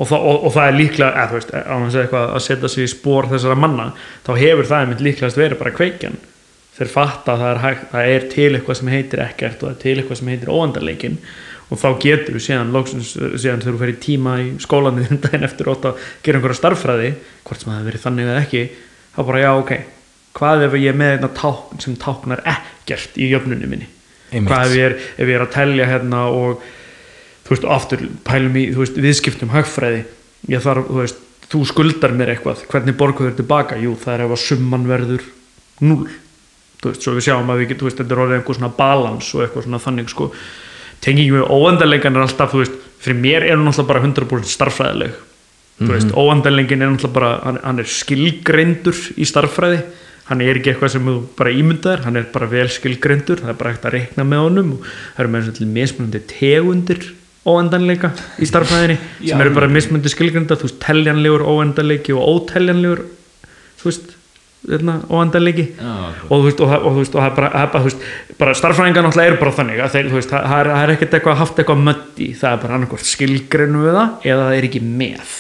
Og, 0.00 0.08
það- 0.08 0.26
og, 0.32 0.44
og 0.48 0.52
það 0.56 0.66
er 0.68 0.76
líklega 0.80 1.12
eða, 1.12 1.28
þú 1.30 1.38
veist, 1.38 1.54
eitthvað 2.02 2.34
að 2.36 2.42
setja 2.46 2.68
sig 2.72 2.84
í 2.84 2.90
spór 2.90 3.28
þessara 3.30 3.56
manna 3.60 3.90
þá 4.26 4.30
hefur 4.40 4.68
það 4.70 4.84
einmitt 4.86 5.02
líklegast 5.06 5.36
verið 5.40 5.58
bara 5.60 5.74
kveikjan. 5.76 6.16
Þeir 6.72 6.88
fatta 6.88 7.34
að 7.36 7.42
það 7.42 7.66
er, 7.68 7.80
það 7.92 8.10
er 8.16 8.28
til 8.32 8.50
eitthvað 8.56 8.78
sem 8.80 8.88
heitir 8.88 9.20
ekkert 9.26 9.62
og 9.62 9.68
það 9.68 9.74
er 9.76 9.82
til 9.82 9.96
eitthvað 10.00 10.18
sem 10.22 10.30
heitir 10.32 10.52
óandarleikin 10.54 11.18
og 11.72 11.78
þá 11.80 11.88
getur 12.00 12.34
við 12.36 12.44
síðan, 12.46 12.72
loksins, 12.72 13.10
síðan 13.40 13.60
þegar 13.62 13.76
þú 13.76 13.80
fer 13.82 13.92
í 13.92 13.98
tíma 14.02 14.32
í 14.40 14.46
skólanum 14.60 15.20
daginn 15.24 15.44
eftir 15.46 15.68
ótt 15.72 15.84
að 15.88 16.00
gera 16.24 16.40
einhverja 16.40 16.58
starffræði 16.58 17.10
hvort 17.44 17.60
sem 17.62 17.68
það 17.70 17.76
hefur 17.78 17.90
verið 17.90 18.04
þannig 18.06 18.30
eða 18.32 18.40
ekki 18.46 18.62
þá 19.12 19.20
bara 19.28 19.42
já 19.44 19.50
ok, 19.60 19.72
hvað 20.37 20.66
ef 20.68 20.76
ég 20.80 20.93
er 20.93 20.99
með 20.99 21.16
einna 21.16 21.30
tákn 21.37 21.83
sem 21.83 21.97
táknar 22.01 22.43
ekkert 22.49 23.18
í 23.20 23.28
jöfnunni 23.33 23.68
minni? 23.68 23.89
Einmitt. 24.33 24.49
hvað 24.49 24.70
ef 24.70 24.76
ég, 24.78 24.87
er, 24.87 24.95
ef 25.20 25.28
ég 25.28 25.37
er 25.37 25.45
að 25.45 25.53
telja 25.53 25.89
hérna 25.91 26.22
og 26.33 26.62
þú 27.45 27.53
veist, 27.53 27.68
aftur 27.76 28.07
pælum 28.24 28.57
í 28.57 28.64
þú 28.72 28.85
veist, 28.85 29.01
viðskiptum 29.05 29.53
hagfræði. 29.53 30.03
Ég 30.53 30.64
þarf, 30.64 30.89
þú 30.89 31.01
veist, 31.03 31.22
þú 31.53 31.62
skuldar 31.68 32.14
mér 32.16 32.33
eitthvað. 32.33 32.64
Hvernig 32.70 32.97
borgu 32.99 33.26
þér 33.28 33.39
tilbaka, 33.43 33.78
jú, 33.83 33.93
það 34.01 34.14
er 34.14 34.24
ef 34.26 34.37
að 34.37 34.45
summan 34.47 34.89
verður 34.89 35.26
null 35.85 36.07
þú 36.83 36.91
veist, 36.91 37.05
svo 37.05 37.12
við 37.14 37.26
sjáum 37.28 37.53
að 37.53 37.61
við 37.61 37.68
getum, 37.72 37.83
þú 37.83 37.91
veist, 37.91 38.01
þetta 38.01 38.14
er 38.16 38.22
orðið 38.24 38.39
einhver 38.39 38.59
svona 38.59 38.72
balans 38.78 39.28
og 39.37 39.45
eitthvað 39.45 39.66
svona 39.68 39.83
þannig 39.85 40.09
sko. 40.11 40.30
Tengingum 41.03 41.43
við 41.43 41.53
óendarleikan 41.53 42.16
er 42.16 42.24
alltaf, 42.24 42.55
þú 42.55 42.62
veist 42.62 42.80
fyrir 43.03 43.18
mér 43.18 43.47
er 43.47 43.59
hún 43.59 43.70
alltaf 43.70 43.89
bara 43.89 44.03
100% 44.03 44.51
starffræðileg 44.51 45.14
þú 45.83 45.91
veist, 45.91 46.12
óendarleikin 46.14 46.85
er 46.85 46.93
alltaf 46.93 47.14
bara 47.14 47.33
hann, 47.43 47.59
hann 47.64 47.83
er 47.83 47.91
skilgreindur 47.91 48.99
í 49.18 49.26
starffræði 49.26 49.80
hann 50.28 50.44
er 50.44 50.60
ekki 50.60 50.72
eitthvað 50.72 50.94
sem 50.94 51.08
þú 51.08 51.16
bara 51.38 51.54
ímyndaðir 51.56 52.04
hann 52.06 52.20
er 52.20 52.28
bara 52.34 52.50
vel 52.50 52.68
skilgreindur, 52.70 53.42
það 53.42 53.54
er 53.54 53.58
bara 53.58 53.74
hægt 53.74 53.88
að 53.88 53.96
reikna 53.96 54.26
með 54.28 54.44
honum 54.46 54.72
og 54.76 54.86
það 54.86 55.24
eru 55.24 55.32
með 55.34 55.50
að 55.52 55.74
mismunandi 55.76 56.22
tegundir 56.30 57.04
óendanleika 57.42 58.12
í 58.38 58.46
starffræðinni 58.46 58.98
sem 59.26 59.42
eru 59.42 59.54
bara 59.56 59.70
mismunandi 59.72 60.12
skilgreinda 60.12 60.58
þú 60.60 60.68
veist, 60.68 60.80
teljanlegur 60.84 61.46
óendanleiki 61.48 62.14
og 62.14 62.28
óteljanlegur 62.36 63.02
þú 63.82 63.90
veist, 63.90 64.12
hérna, 64.68 64.98
óendanleiki. 65.10 65.64
Og 66.28 66.44
þú 66.44 66.44
veist, 66.46 66.60
og, 66.62 67.24
er 67.24 67.34
bara, 67.34 68.54
starffræðingar 68.54 69.06
náttúrulega 69.06 69.32
eru 69.32 69.40
bara 69.40 69.56
þannig 69.56 69.82
að 69.82 69.96
þeir, 69.96 70.12
veist, 70.12 70.30
það 70.30 70.46
það 70.52 70.60
er, 70.60 70.70
er 70.76 70.94
ekkert 70.94 71.16
eitthvað 71.18 71.40
haft 71.42 71.58
eitthvað 71.58 71.82
mötti, 71.88 72.28
það 72.38 72.54
er 72.54 72.62
bara 72.62 72.78
annarkvort 72.78 73.10
skilgreinu 73.10 73.82
við 73.82 73.98
það 73.98 74.30
eða 74.30 74.46
það 74.46 74.60
er 74.60 74.68
ekki 74.68 74.84
með 74.86 75.34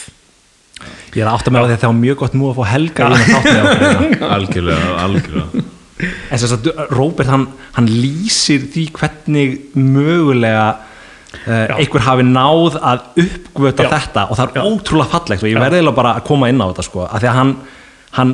Ég 1.12 1.20
er 1.20 1.28
að 1.28 1.34
átta 1.36 1.52
með 1.52 1.60
á 1.60 1.66
því 1.66 1.74
að 1.74 1.82
það 1.82 1.90
var 1.90 1.98
mjög 2.00 2.20
gott 2.22 2.36
nú 2.38 2.46
að 2.48 2.58
fá 2.58 2.64
helga 2.72 3.08
í 3.12 3.24
þátt 3.26 3.48
með 3.48 3.66
ákveðina 3.72 4.28
algjörlega, 4.36 4.92
algjörlega. 5.02 5.64
En 6.02 6.40
sem 6.40 6.48
sagt, 6.50 6.70
Róbert 6.90 7.30
hann, 7.30 7.44
hann 7.76 7.90
lýsir 7.90 8.64
því 8.72 8.86
hvernig 8.96 9.58
mögulega 9.76 10.64
uh, 10.72 11.74
einhver 11.76 12.06
hafi 12.06 12.24
náð 12.26 12.78
að 12.80 13.04
uppgöta 13.26 13.86
Já. 13.86 13.90
þetta. 13.96 14.24
Og 14.28 14.40
það 14.40 14.46
er 14.48 14.62
Já. 14.62 14.64
ótrúlega 14.70 15.12
fallegt 15.12 15.44
og 15.44 15.50
ég 15.50 15.58
Já. 15.58 15.62
verði 15.66 15.78
eiginlega 15.80 15.98
bara 16.00 16.14
að 16.16 16.24
koma 16.30 16.48
inn 16.52 16.64
á 16.64 16.66
þetta 16.70 16.86
sko, 16.88 17.04
af 17.06 17.22
því 17.22 17.30
að 17.30 17.38
hann, 17.40 17.52
hann 18.18 18.32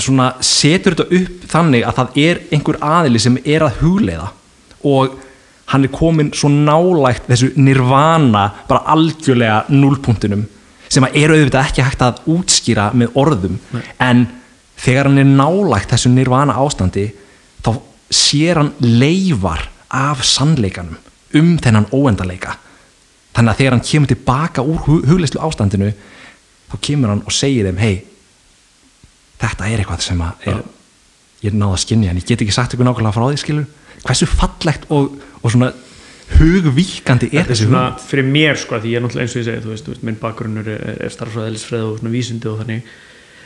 svona 0.00 0.28
setur 0.46 0.96
þetta 0.96 1.18
upp 1.18 1.50
þannig 1.50 1.84
að 1.84 1.98
það 1.98 2.22
er 2.28 2.40
einhver 2.54 2.80
aðili 2.92 3.24
sem 3.26 3.40
er 3.42 3.66
að 3.66 3.82
hugleiða. 3.82 4.30
Og 4.88 5.18
hann 5.74 5.84
er 5.86 5.92
komin 5.94 6.32
svo 6.34 6.48
nálægt 6.50 7.28
þessu 7.30 7.52
nirvana 7.58 8.46
bara 8.70 8.86
algjörlega 8.94 9.64
núlpunktunum 9.74 10.46
sem 10.90 11.06
eru 11.14 11.36
auðvitað 11.38 11.68
ekki 11.70 11.84
hægt 11.86 12.00
að 12.02 12.20
útskýra 12.34 12.88
með 12.98 13.14
orðum. 13.20 13.58
En 14.02 14.24
þegar 14.80 15.06
hann 15.10 15.20
er 15.22 15.28
nálægt 15.28 15.92
þessu 15.94 16.10
nirvana 16.10 16.56
ástandi 16.58 17.06
þá 17.62 17.70
sér 18.10 18.58
hann 18.58 18.72
leifar 18.82 19.68
af 19.90 20.24
sannleikanum 20.26 20.96
um 21.38 21.52
þennan 21.62 21.86
óendanleika. 21.94 22.56
Þannig 23.36 23.52
að 23.52 23.58
þegar 23.60 23.76
hann 23.76 23.86
kemur 23.86 24.10
tilbaka 24.10 24.64
úr 24.66 24.80
hu- 24.88 25.02
hugleyslu 25.06 25.40
ástandinu 25.46 25.92
þá 26.70 26.74
kemur 26.82 27.12
hann 27.14 27.22
og 27.26 27.34
segir 27.34 27.68
þeim 27.70 27.78
hei, 27.78 27.94
þetta 29.40 29.68
er 29.70 29.82
eitthvað 29.82 30.02
sem 30.04 30.20
að 30.24 30.48
er, 30.50 30.58
ég 31.44 31.52
er 31.52 31.56
náða 31.60 31.76
að 31.78 31.82
skinja 31.84 32.10
en 32.12 32.18
ég 32.20 32.26
get 32.28 32.42
ekki 32.44 32.54
sagt 32.54 32.74
ykkur 32.74 32.88
nákvæmlega 32.88 33.14
frá 33.16 33.28
því 33.30 33.38
skilur 33.40 33.68
hversu 34.04 34.26
fallegt 34.30 34.84
og, 34.92 35.14
og 35.40 35.52
svona 35.54 35.70
hugvíkandi 36.38 37.28
er 37.30 37.42
þetta 37.42 37.54
þessi 37.54 37.68
hugmynd 37.68 38.02
fyrir 38.06 38.26
mér 38.28 38.58
sko 38.60 38.80
því 38.80 38.92
ég 38.92 39.00
er 39.00 39.04
náttúrulega 39.04 39.26
eins 39.26 39.36
og 39.36 39.40
ég 39.40 39.46
segi 39.48 39.62
þú 39.64 39.72
veist, 39.72 39.86
þú 39.86 39.94
veist 39.94 40.04
minn 40.06 40.18
bakgrunnur 40.20 40.68
er, 40.70 40.84
er 41.06 41.14
starffræðilisfræð 41.14 41.86
og 41.86 42.00
svona 42.00 42.12
vísindi 42.14 42.50
og 42.50 42.60
þannig. 42.62 42.90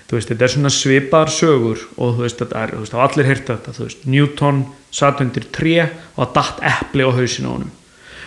Þú 0.04 0.18
veist 0.18 0.32
þetta 0.32 0.44
er 0.44 0.52
svona 0.52 0.72
svipaðar 0.74 1.32
sögur 1.32 1.84
og 1.96 2.16
þú 2.18 2.26
veist 2.26 2.42
þetta 2.42 2.60
er, 2.60 2.74
þú 2.74 2.82
veist 2.84 2.96
hafa 2.96 3.06
allir 3.08 3.30
heyrt 3.30 3.46
þetta 3.50 3.74
þú 3.78 3.86
veist 3.86 4.04
Newton 4.14 4.60
satt 4.94 5.22
undir 5.24 5.48
tré 5.54 5.76
og 5.86 6.20
það 6.20 6.34
datt 6.36 6.64
epli 6.74 7.08
á 7.08 7.10
hausinu 7.16 7.48
á 7.48 7.54
honum. 7.54 7.72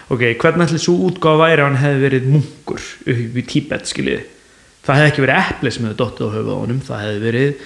Ok, 0.08 0.24
hvernig 0.40 0.70
ætli 0.70 0.80
svo 0.82 0.96
útgáfa 1.10 1.44
væri 1.44 1.62
ef 1.62 1.68
hann 1.68 1.82
hefði 1.82 2.04
verið 2.06 2.28
munkur 2.32 2.84
upp 3.14 3.38
í 3.38 3.46
Tíbet 3.52 3.90
skiljiði? 3.92 4.24
Það 4.88 5.02
hefði 5.02 5.12
ekki 5.12 5.24
verið 5.26 5.52
epli 5.52 5.74
sem 5.76 5.88
hefði 5.88 6.00
dottið 6.00 6.32
á 6.32 6.36
höfuð 6.38 6.54
á 6.56 6.62
honum 6.62 6.80
það 6.88 7.04
hefði 7.04 7.24
verið 7.26 7.66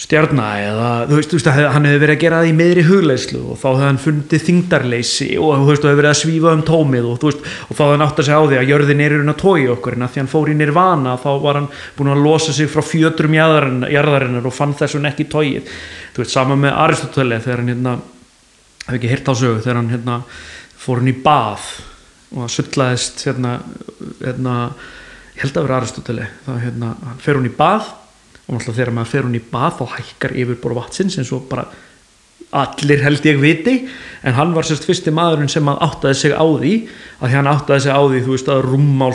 stjarna 0.00 0.46
eða 0.62 0.90
þú 1.10 1.16
veist, 1.18 1.28
þú 1.30 1.36
veist 1.36 1.48
að 1.50 1.58
hann 1.74 1.86
hefði 1.86 2.00
verið 2.00 2.14
að 2.14 2.22
gera 2.22 2.36
það 2.40 2.50
í 2.50 2.54
meðri 2.56 2.84
hugleyslu 2.88 3.40
og 3.52 3.58
þá 3.60 3.66
hefði 3.68 3.84
hann 3.84 3.98
fundið 4.00 4.44
þingdarleysi 4.46 5.26
og 5.36 5.50
þú 5.58 5.66
veist, 5.66 5.82
og 5.84 5.90
hefði 5.90 5.98
verið 5.98 6.10
að 6.10 6.18
svífa 6.20 6.54
um 6.56 6.62
tómið 6.70 7.08
og, 7.10 7.18
þú 7.20 7.28
veist, 7.28 7.50
og 7.66 7.76
þá 7.76 7.82
hefði 7.82 7.96
hann 7.96 8.04
átt 8.06 8.22
að 8.22 8.28
segja 8.28 8.38
á 8.40 8.48
því 8.48 8.58
að 8.60 8.72
jörðin 8.72 9.02
er 9.04 9.14
hérna 9.16 9.34
tói 9.42 9.66
okkur 9.74 9.98
en 9.98 10.06
að 10.06 10.14
því 10.14 10.22
hann 10.22 10.32
fór 10.32 10.48
í 10.48 10.56
nirvana 10.56 11.14
þá 11.20 11.28
var 11.44 11.60
hann 11.60 11.68
búin 11.98 12.12
að 12.14 12.24
losa 12.24 12.56
sig 12.56 12.72
frá 12.72 12.80
fjötrum 12.86 13.36
jarðarinnar, 13.36 14.48
og 14.48 14.56
fann 14.56 14.74
þessun 14.80 15.10
ekki 15.10 15.28
tóið 15.28 15.68
þú 16.16 16.24
veist, 16.24 16.32
sama 16.32 16.56
með 16.56 16.80
Aristoteles 16.86 17.44
þegar 17.44 17.60
hann 17.60 17.72
hérna, 17.74 17.96
hef 18.86 18.96
ekki 18.96 19.12
heyrt 19.12 19.28
á 19.28 19.34
sögu 19.36 19.60
þegar 19.60 19.82
hann 19.82 19.92
hérna 19.92 20.20
fór 20.80 21.04
hann 21.04 21.12
í 21.12 21.18
bað 21.20 21.68
og 22.30 22.46
það 22.46 22.52
sullaðist 22.56 23.24
hérna, 23.28 23.56
hérna 24.24 24.58
held 25.40 25.56
að 25.56 25.66
vera 25.66 25.80
Aristoteles 25.82 26.36
þá 26.46 26.54
hérna, 26.56 26.94
hann 27.04 27.20
fer 27.20 27.36
hún 27.36 27.52
í 27.52 27.58
bað 27.60 27.98
og 28.50 28.56
náttúrulega 28.58 28.80
þegar 28.80 28.94
maður 28.96 29.12
fer 29.12 29.26
hún 29.28 29.38
í 29.38 29.42
bað 29.52 29.76
þá 29.78 29.84
hækkar 29.94 30.36
yfirbor 30.42 30.74
vatsins 30.80 31.18
eins 31.20 31.30
og 31.36 31.46
bara 31.50 31.68
allir 32.50 33.04
held 33.04 33.26
ég 33.30 33.38
viti. 33.38 33.74
En 34.26 34.34
hann 34.34 34.54
var 34.56 34.66
sérst 34.66 34.88
fyrsti 34.88 35.12
maðurinn 35.14 35.50
sem 35.52 35.68
að 35.70 35.84
áttaði 35.86 36.18
sig 36.18 36.34
á 36.34 36.42
því 36.42 36.72
að 37.20 37.28
því 37.28 37.36
hann 37.36 37.52
áttaði 37.52 37.84
sig 37.84 37.94
á 37.94 38.02
því 38.02 38.24
þú 38.24 38.34
veist 38.34 38.50
að 38.50 38.64
rúmmál 38.66 39.14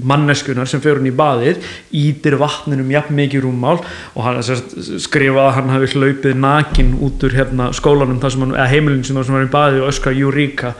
manneskunar 0.00 0.68
sem 0.70 0.80
fer 0.80 0.96
hún 0.96 1.10
í 1.10 1.12
baðið 1.12 1.66
ítir 2.00 2.38
vatninum 2.40 2.88
jafn 2.94 3.16
mikið 3.18 3.44
rúmmál 3.44 3.76
og 3.82 4.22
hann 4.24 4.40
sérst, 4.46 4.72
skrifaði 5.04 5.44
að 5.44 5.56
hann 5.58 5.72
hafi 5.74 5.90
hlaupið 5.92 6.38
nakin 6.40 6.94
út 7.04 7.26
úr 7.28 7.36
hérna, 7.36 7.68
skólanum 7.76 8.22
hann, 8.22 8.54
eða 8.56 8.70
heimilin 8.72 9.04
sem 9.04 9.20
var 9.20 9.44
í 9.44 9.52
baðið 9.52 9.84
og 9.84 9.92
öskra 9.92 10.14
Eureka 10.16 10.72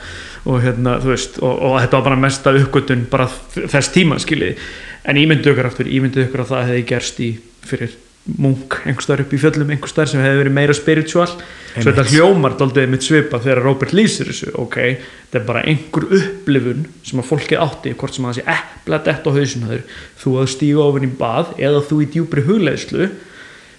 og, 0.49 0.57
hérna, 0.65 0.97
og, 0.97 1.43
og 1.45 1.77
þetta 1.77 1.99
var 1.99 2.07
bara 2.09 2.19
mesta 2.25 2.55
uppgötun 2.57 3.05
bara 3.11 3.29
þess 3.53 3.93
tíma 3.93 4.17
skiljiði 4.17 4.57
en 5.03 5.19
ímyndu 5.19 5.51
ykkur 5.51 5.69
aftur, 5.69 5.89
ímyndu 5.89 6.23
ykkur 6.25 6.45
að 6.45 6.51
það 6.53 6.67
hefði 6.69 6.87
gerst 6.93 7.21
í 7.23 7.29
fyrir 7.63 7.95
munk 8.23 8.77
einhverstaðar 8.87 9.25
upp 9.25 9.33
í 9.35 9.39
fjöllum 9.41 9.71
einhverstaðar 9.73 10.11
sem 10.13 10.21
hefði 10.23 10.39
verið 10.39 10.55
meira 10.55 10.75
spiritual. 10.77 11.27
Svo 11.73 11.89
þetta 11.89 12.05
hljómar 12.07 12.55
daldið 12.59 12.87
mitt 12.93 13.03
svipa 13.03 13.39
þegar 13.43 13.61
Robert 13.65 13.95
lýsir 13.95 14.29
þessu, 14.29 14.53
ok 14.63 14.77
þetta 14.77 15.39
er 15.41 15.45
bara 15.47 15.63
einhver 15.67 16.05
upplifun 16.19 16.85
sem 17.03 17.19
að 17.19 17.29
fólkið 17.31 17.63
átti 17.65 17.93
hvort 17.99 18.15
sem 18.15 18.27
að 18.27 18.31
það 18.31 18.39
sé 18.39 18.55
epla 18.55 18.99
dett 19.07 19.27
á 19.27 19.31
hausinu 19.35 19.71
þau, 19.71 19.99
þú 20.23 20.35
að 20.39 20.49
stíga 20.53 20.85
ofin 20.85 21.07
í 21.07 21.11
bað 21.19 21.51
eða 21.57 21.83
þú 21.89 21.99
í 21.99 22.09
djúpri 22.13 22.45
hugleðslu 22.47 23.09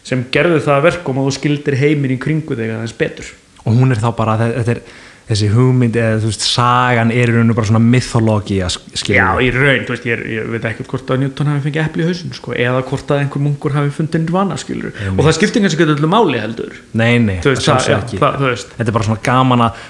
sem 0.04 0.26
gerði 0.34 0.60
það 0.66 0.76
að 0.76 0.86
verkum 0.90 1.22
að 1.22 1.30
þú 1.30 1.34
skildir 1.38 1.78
heiminn 1.80 2.12
í 2.12 2.20
kringu 2.20 2.58
þig 2.58 2.74
aðeins 2.74 2.96
betur. 2.98 3.30
Og 3.64 3.78
hún 3.78 3.94
er 3.94 4.02
þá 4.02 4.10
bara, 4.18 4.36
þetta 4.42 4.74
er 4.74 4.82
þessi 5.24 5.46
hugmynd 5.54 5.94
eða 5.96 6.18
þú 6.20 6.28
veist, 6.28 6.42
sagan 6.44 7.10
er 7.14 7.30
í 7.30 7.32
rauninu 7.32 7.54
bara 7.56 7.66
svona 7.70 7.80
mythologi 7.80 8.58
að 8.66 8.74
skilja 8.92 9.22
Já, 9.22 9.28
í 9.40 9.48
raun, 9.54 9.86
þú 9.88 9.94
veist, 9.94 10.04
ég, 10.10 10.18
er- 10.18 10.28
ég 10.34 10.50
veit 10.52 10.66
ekki 10.68 10.84
hvort 10.90 11.10
að 11.14 11.22
Newton 11.22 11.46
hafi 11.52 11.64
fengið 11.70 11.86
epli 11.86 12.04
í 12.04 12.08
hausinu, 12.10 12.36
sko, 12.36 12.52
eða 12.52 12.82
hvort 12.90 13.10
að 13.14 13.22
einhver 13.24 13.44
munkur 13.46 13.72
hafi 13.78 13.90
fundið 13.96 14.24
nirvana, 14.26 14.58
skilur 14.60 14.92
og 15.14 15.22
það 15.24 15.36
skiptir 15.38 15.64
kannski 15.64 15.80
ekki 15.82 15.96
öllu 15.96 16.10
máli 16.12 16.42
heldur. 16.44 16.76
Nei, 16.92 17.18
nei, 17.18 17.38
veist, 17.40 17.64
það 17.64 17.66
sjálfsög 17.70 17.94
það- 17.94 18.04
ekki. 18.04 18.18
það- 18.20 18.76
þetta 18.76 18.88
er 18.88 18.96
bara 18.98 19.08
svona 19.08 19.22
gaman 19.30 19.64
að 19.70 19.82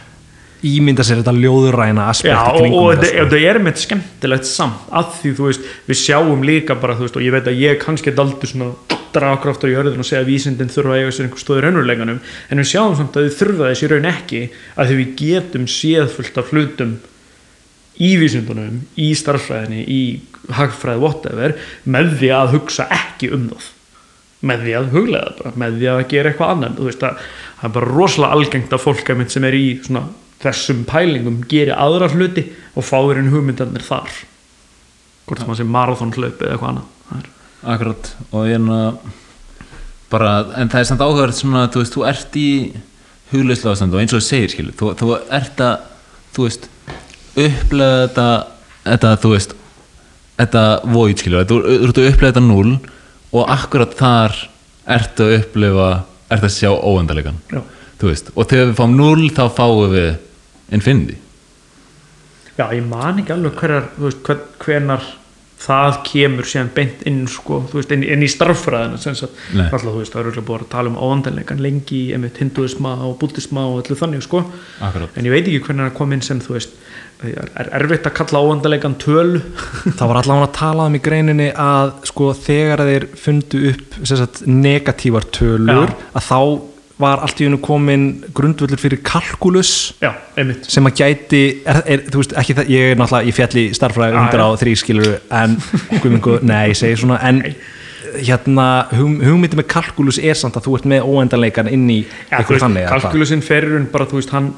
ímynda 0.64 1.05
sér 1.05 1.18
þetta 1.20 1.35
ljóðræna 1.37 2.07
aspekt 2.09 2.32
Já, 2.32 2.45
og, 2.55 2.95
þetta 2.97 3.11
þetta 3.28 3.41
er 3.51 3.59
með 3.66 3.80
skemmtilegt 3.82 4.47
samt 4.49 4.87
að 4.97 5.11
því, 5.18 5.32
þú 5.37 5.49
veist, 5.51 5.66
við 5.91 5.99
sjáum 6.01 6.45
líka 6.47 6.78
bara, 6.80 6.95
þú 6.97 7.05
veist, 7.09 7.16
og 7.18 7.22
ég 7.26 7.35
veit 7.35 7.51
að 7.51 7.59
ég 7.61 7.82
kannski 7.82 8.14
daldur 8.16 8.49
svona 8.49 8.70
draga 9.15 9.41
kraftur 9.43 9.71
í 9.71 9.75
jörðin 9.75 10.03
og 10.03 10.09
segja 10.09 10.23
að 10.25 10.31
vísindin 10.33 10.71
þurfa 10.73 10.95
að 10.95 11.01
eiga 11.01 11.15
sér 11.15 11.29
einhver 11.29 11.43
stóður 11.43 11.67
raunveruleikanum 11.69 12.21
en 12.51 12.62
við 12.62 12.71
sjáum 12.71 12.97
samt 12.99 13.19
að 13.19 13.29
þau 13.29 13.39
þurfa 13.41 13.71
þess 13.71 13.85
í 13.85 13.91
raun 13.93 14.09
ekki 14.11 14.41
að 14.75 14.95
við 14.99 15.12
getum 15.21 15.67
séð 15.71 16.09
fullt 16.15 16.41
af 16.41 16.53
hlutum 16.53 16.95
í 18.03 18.11
vísindunum, 18.19 18.81
í 18.99 19.12
starffræðinni 19.15 19.85
í 19.87 20.01
hagfræði, 20.55 21.01
whatever 21.03 21.55
með 21.87 22.17
því 22.21 22.31
að 22.35 22.55
hugsa 22.57 22.89
ekki 22.93 23.31
um 23.35 23.49
það. 23.53 23.71
Með 24.45 24.65
því 24.67 24.75
að 24.77 24.91
huglega 24.93 25.37
bara 25.39 25.55
með 25.62 25.79
því 25.79 25.91
að 25.93 26.03
gera 26.11 26.31
eitthvað 26.31 26.55
annan 26.55 26.75
veist 26.81 27.07
að 27.07 27.21
það 27.61 27.69
er 27.69 27.75
bara 27.79 27.93
rosalega 27.95 28.39
algengt 28.39 28.75
að 28.77 28.83
fólk 28.83 29.12
sem 29.33 29.47
er 29.49 29.57
í 29.57 29.67
svona 29.87 30.03
þessum 30.45 30.83
pælingum 30.89 31.39
geri 31.49 31.73
aðra 31.73 32.11
hluti 32.12 32.49
og 32.75 32.85
fáir 32.85 33.23
inn 33.23 33.31
hugmyndarnir 33.33 33.87
þar. 33.87 34.11
Hvort 35.25 35.41
sem 35.41 35.49
það 35.49 35.62
sé 35.62 35.71
marathonhlaup 35.71 36.43
eða 36.43 36.57
eitthvað 36.57 36.73
annað 36.75 36.93
Akkurat. 37.65 38.11
Og 38.31 38.49
ég 38.49 38.59
er 38.59 38.62
nú 38.62 38.79
bara, 40.12 40.33
en 40.61 40.71
það 40.71 40.81
er 40.81 40.89
samt 40.91 41.03
áhugavert 41.05 41.39
svona, 41.39 41.67
þú 41.73 41.83
veist, 41.83 41.95
þú 41.97 42.07
ert 42.11 42.39
í 42.39 42.49
hugleyslu 43.33 43.73
ástand 43.73 43.95
og 43.95 44.03
eins 44.03 44.15
og 44.15 44.21
þú 44.23 44.27
segir, 44.29 44.53
skilur 44.53 44.77
þú, 44.79 44.91
þú 45.01 45.12
ert 45.35 45.62
að, 45.65 45.87
þú 46.37 46.47
veist 46.47 46.69
upplega 47.35 48.05
þetta, 48.05 48.27
þetta 48.85 49.15
þú 49.25 49.33
veist, 49.33 49.55
þetta 50.39 50.65
void, 50.93 51.23
skilur 51.23 51.49
þú, 51.51 51.61
þú 51.65 51.89
ert 51.89 52.03
að 52.03 52.11
upplega 52.12 52.31
þetta 52.31 52.45
null 52.47 52.77
og 53.35 53.55
akkurat 53.57 53.97
þar 53.99 54.37
ertu 54.95 55.27
að 55.27 55.37
upplefa 55.41 55.89
ert 56.35 56.47
að 56.47 56.55
sjá 56.55 56.71
óendarleikan 56.71 57.41
Já. 57.51 57.61
þú 58.01 58.12
veist, 58.12 58.31
og 58.37 58.49
þegar 58.53 58.71
við 58.71 58.79
fáum 58.79 58.97
0 59.01 59.29
þá 59.35 59.45
fáum 59.57 59.95
við 59.95 60.11
infinity. 60.75 61.19
Já, 62.55 62.69
ég 62.71 62.85
man 62.87 63.19
ekki 63.19 63.35
alveg 63.35 63.59
hverjar, 63.59 63.89
þú 63.97 64.07
veist, 64.07 64.21
hver, 64.29 64.43
hvenar 64.62 65.07
það 65.65 65.99
kemur 66.09 66.49
síðan 66.49 66.71
beint 66.75 67.05
inn 67.09 67.23
sko, 67.31 67.61
veist, 67.73 67.93
inn, 67.95 68.05
inn 68.05 68.25
í 68.25 68.29
starffræðina 68.31 68.99
alltaf 68.99 69.85
þú 69.85 69.95
veist, 69.97 70.12
það 70.12 70.21
er 70.21 70.29
örugglega 70.29 70.49
búið 70.51 70.65
að 70.67 70.73
tala 70.75 70.93
um 70.93 70.99
óvandanleikan 71.01 71.62
lengi 71.65 72.01
í 72.01 72.12
einmitt 72.17 72.41
hinduisma 72.43 72.95
og 73.07 73.17
búddisma 73.23 73.65
og 73.71 73.81
öllu 73.83 73.97
þannig 74.01 74.27
sko, 74.27 74.43
Akkurat. 74.85 75.17
en 75.17 75.29
ég 75.29 75.35
veit 75.35 75.47
ekki 75.47 75.62
hvernig 75.69 75.89
það 75.89 75.97
kom 76.01 76.15
inn 76.17 76.25
sem 76.27 76.43
þú 76.45 76.57
veist, 76.59 76.77
er, 77.25 77.49
er 77.62 77.73
erfitt 77.81 78.11
að 78.11 78.17
kalla 78.21 78.45
óvandanleikan 78.45 78.99
tölu 79.01 79.41
það 79.99 80.07
var 80.11 80.21
allavega 80.21 80.51
að 80.51 80.55
tala 80.61 80.91
um 80.91 80.99
í 80.99 81.03
greininni 81.09 81.49
að 81.55 81.97
sko 82.12 82.31
þegar 82.37 82.85
þeir 82.91 83.09
fundu 83.25 83.65
upp 83.73 83.99
sagt, 84.05 84.45
negatívar 84.51 85.29
tölur 85.33 85.89
Já. 85.89 85.99
að 86.12 86.31
þá 86.31 86.39
var 87.01 87.22
allt 87.26 87.40
í 87.42 87.49
hennu 87.49 87.59
komin 87.62 88.07
grundvöldur 88.36 88.78
fyrir 88.78 89.01
kalkulus 89.07 89.95
Já, 90.03 90.12
sem 90.62 90.86
að 90.86 91.01
gæti, 91.01 91.40
er, 91.66 91.80
er, 91.97 92.05
veist 92.14 92.34
það, 92.36 92.68
ég 92.70 92.92
er 92.92 93.01
náttúrulega 93.01 93.30
í 93.30 93.34
fjalli 93.34 93.64
starffræði 93.74 94.14
Já, 94.14 94.20
undir 94.20 94.42
já. 94.42 94.47
á 94.47 94.51
þrý 94.62 94.74
skilur 94.78 95.09
en, 95.40 95.57
guðmingu, 95.97 96.36
nei, 96.53 96.76
svona 96.78 97.18
en 97.26 97.42
hérna, 98.14 98.68
hug, 98.95 99.18
hugmyndi 99.26 99.59
með 99.59 99.68
kalkulus 99.74 100.20
er 100.22 100.38
samt 100.38 100.59
að 100.59 100.68
þú 100.68 100.78
ert 100.78 100.88
með 100.92 101.09
óendanleikan 101.11 101.70
inn 101.72 101.88
í 101.90 102.01
þú 102.05 102.38
eitthvað 102.38 102.62
þannig 102.68 102.84
eða 102.84 102.92
hvað? 102.92 103.05
kalkulusinn 103.09 103.45
feririnn 103.45 103.90
bara, 103.90 104.09
veist, 104.12 104.34
hann 104.34 104.53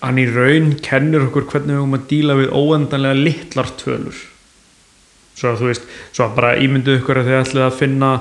hann 0.00 0.20
í 0.20 0.26
raun 0.32 0.74
kennir 0.80 1.26
okkur 1.28 1.48
hvernig 1.50 1.74
við 1.74 1.80
höfum 1.82 1.96
að 1.98 2.04
díla 2.08 2.36
við 2.38 2.52
óendanlega 2.56 3.20
litlar 3.20 3.72
tölur 3.80 4.20
svo 5.36 5.52
að 5.52 5.60
þú 5.60 5.68
veist, 5.70 5.88
svo 6.12 6.26
að 6.26 6.36
bara 6.38 6.54
ímyndu 6.60 6.96
ykkur 6.98 7.20
að 7.20 7.28
þið 7.28 7.40
ætlið 7.42 7.66
að 7.66 7.76
finna 7.80 8.12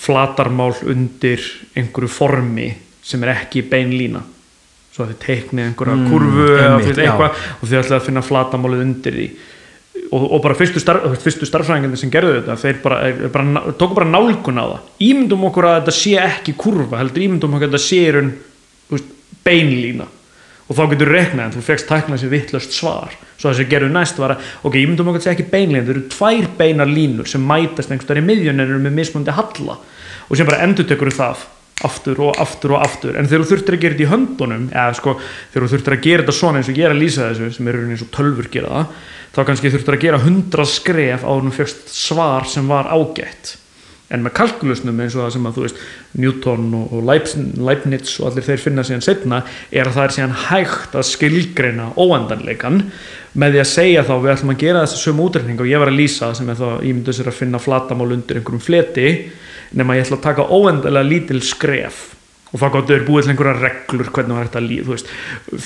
flatarmál 0.00 0.74
undir 0.88 1.44
einhverju 1.76 2.10
formi 2.10 2.68
sem 3.04 3.22
er 3.24 3.34
ekki 3.34 3.64
bein 3.68 3.92
lína. 3.94 4.22
Svo 4.90 5.04
að 5.04 5.14
þið 5.14 5.22
teiknið 5.24 5.64
einhverja 5.68 5.96
Mm, 5.96 6.10
kurvu 6.10 6.46
einmitt, 6.58 6.98
eitthvað 6.98 7.40
og 7.60 7.64
þið 7.68 7.80
ætlið 7.80 7.96
að 7.98 8.06
finna 8.08 8.26
flatarmálið 8.26 8.84
undir 8.86 9.18
því. 9.18 9.26
Og, 10.10 10.22
og 10.24 10.40
bara 10.42 10.56
fyrstu, 10.56 10.80
starf, 10.80 11.04
fyrstu 11.22 11.46
starffræðingarnir 11.46 12.00
sem 12.00 12.10
gerðu 12.10 12.38
þetta 12.38 12.56
þeir 12.58 12.78
bara, 12.82 13.00
bara, 13.34 13.62
tóku 13.78 13.98
bara 13.98 14.08
nálgun 14.08 14.58
á 14.58 14.64
það. 14.64 14.86
Ímyndum 15.06 15.44
okkur 15.50 15.68
að 15.68 15.76
þetta 15.80 15.96
sé 15.98 16.14
ekki 16.24 16.56
kurva 16.58 17.02
heldur 17.02 17.26
ímyndum 17.26 17.58
okkur 17.58 17.68
að 17.68 17.76
þetta 17.76 17.84
sé 17.84 19.10
beinlína 19.44 20.08
og 20.70 20.78
þá 20.78 20.82
getur 20.92 21.10
reknað 21.10 21.44
en 21.48 21.54
þú 21.56 21.62
fegst 21.66 21.88
tæknað 21.90 22.20
sér 22.22 22.30
vittlöst 22.30 22.76
svar. 22.76 23.10
Svo 23.34 23.50
það 23.50 23.56
sem 23.58 23.70
gerðu 23.72 23.90
næst 23.94 24.20
var 24.22 24.36
að 24.36 24.50
ok, 24.68 24.76
ímyndum 24.78 25.10
okkur 25.10 25.20
að 25.20 25.26
sé 25.26 25.32
ekki 25.34 25.48
beinlína 25.50 25.82
það 25.86 25.94
eru 25.96 26.04
tvær 26.14 26.46
beinar 26.60 26.90
línur 26.90 27.30
sem 27.30 27.42
mætast 27.42 27.90
einhverstaðar 27.90 28.22
í 28.22 28.28
miðjun 28.28 28.58
en 28.60 28.66
eru 28.68 28.82
með 28.84 28.98
mismunandi 29.00 29.34
halla. 29.34 29.74
Og 30.30 30.38
sem 30.38 30.46
bara 30.46 30.62
endur 30.62 30.86
tekur 30.86 31.10
það 31.14 31.42
aftur 31.84 32.20
og 32.22 32.38
aftur 32.38 32.76
og 32.76 32.84
aftur. 32.84 33.16
En 33.16 33.26
þegar 33.26 33.42
þú 33.42 33.50
þurftir 33.54 33.74
að 33.76 33.82
gera 33.82 33.94
þetta 33.96 34.04
í 34.04 34.12
höndunum 34.12 34.66
eða 34.70 34.98
sko, 34.98 35.16
þegar 35.50 35.64
þú 35.64 35.70
þurftir 35.74 35.96
að 35.96 36.04
gera 36.06 36.22
þetta 36.22 36.36
svona 36.38 36.60
eins 36.60 36.70
og 36.70 36.76
ég 36.78 36.86
er 36.86 36.94
að 36.94 37.02
lýsa 37.02 37.30
þessu 37.30 37.46
sem 37.56 37.70
eru 37.72 37.86
eins 37.88 38.04
og 38.04 38.12
tölfur 38.14 38.48
gera 38.52 38.70
það 38.74 38.86
þá 39.30 39.40
kannski 39.46 39.72
þurftir 39.74 39.96
að 39.96 40.04
gera 40.04 40.24
hundra 40.24 40.64
skref 40.66 41.22
á 41.24 41.34
en 44.10 44.24
með 44.24 44.34
kalkulusnum 44.40 45.00
eins 45.02 45.14
og 45.14 45.24
það 45.24 45.32
sem 45.36 45.48
að 45.48 45.56
þú 45.56 45.64
veist 45.64 45.82
Newton 46.18 46.68
og, 46.76 46.94
og 46.98 47.04
Leibniz 47.06 48.14
og 48.18 48.30
allir 48.30 48.46
þeir 48.46 48.62
finna 48.64 48.84
síðan 48.86 49.04
setna 49.06 49.40
er 49.70 49.86
að 49.86 49.96
það 49.96 50.06
er 50.06 50.14
síðan 50.16 50.38
hægt 50.48 50.96
að 50.98 51.08
skilgreina 51.10 51.90
óendanleikan 51.94 52.82
með 53.38 53.54
því 53.54 53.62
að 53.62 53.70
segja 53.70 54.06
þá 54.08 54.14
við 54.16 54.32
ætlum 54.34 54.54
að 54.54 54.62
gera 54.64 54.84
þessu 54.84 55.04
sömu 55.04 55.28
útreikning 55.28 55.62
og 55.62 55.70
ég 55.70 55.82
var 55.82 55.92
að 55.92 56.00
lýsa 56.00 56.32
sem 56.34 56.50
er 56.50 56.58
þá 56.58 56.68
ímyndu 56.82 57.14
sér 57.14 57.30
að 57.30 57.38
finna 57.38 57.62
flatamál 57.62 58.10
undir 58.16 58.40
einhverjum 58.40 58.64
fleti 58.64 59.10
nema 59.78 59.94
ég 59.94 60.08
ætla 60.08 60.18
að 60.18 60.26
taka 60.26 60.48
óendanlega 60.50 61.06
lítil 61.06 61.42
skref 61.46 62.08
og 62.50 62.58
þá 62.58 62.66
gáttu 62.74 62.96
þau 62.96 63.06
búið 63.06 63.28
til 63.28 63.32
einhverja 63.34 63.60
reglur 63.60 64.10
hvernig 64.10 64.36
var 64.36 64.48
þetta 64.48 64.64
lýsa, 64.64 64.86
þú 64.86 64.96
veist, 64.96 65.12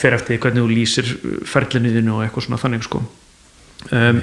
fer 0.02 0.16
eftir 0.18 0.40
hvernig 0.42 0.60
þú 0.60 0.74
lýsir 0.74 1.12
ferlinuðinu 1.48 2.18
og 2.18 2.26
eitthvað 2.26 2.44
svona 2.44 2.60
þannig 2.60 2.84
sko. 2.84 3.00
Um, 3.88 4.20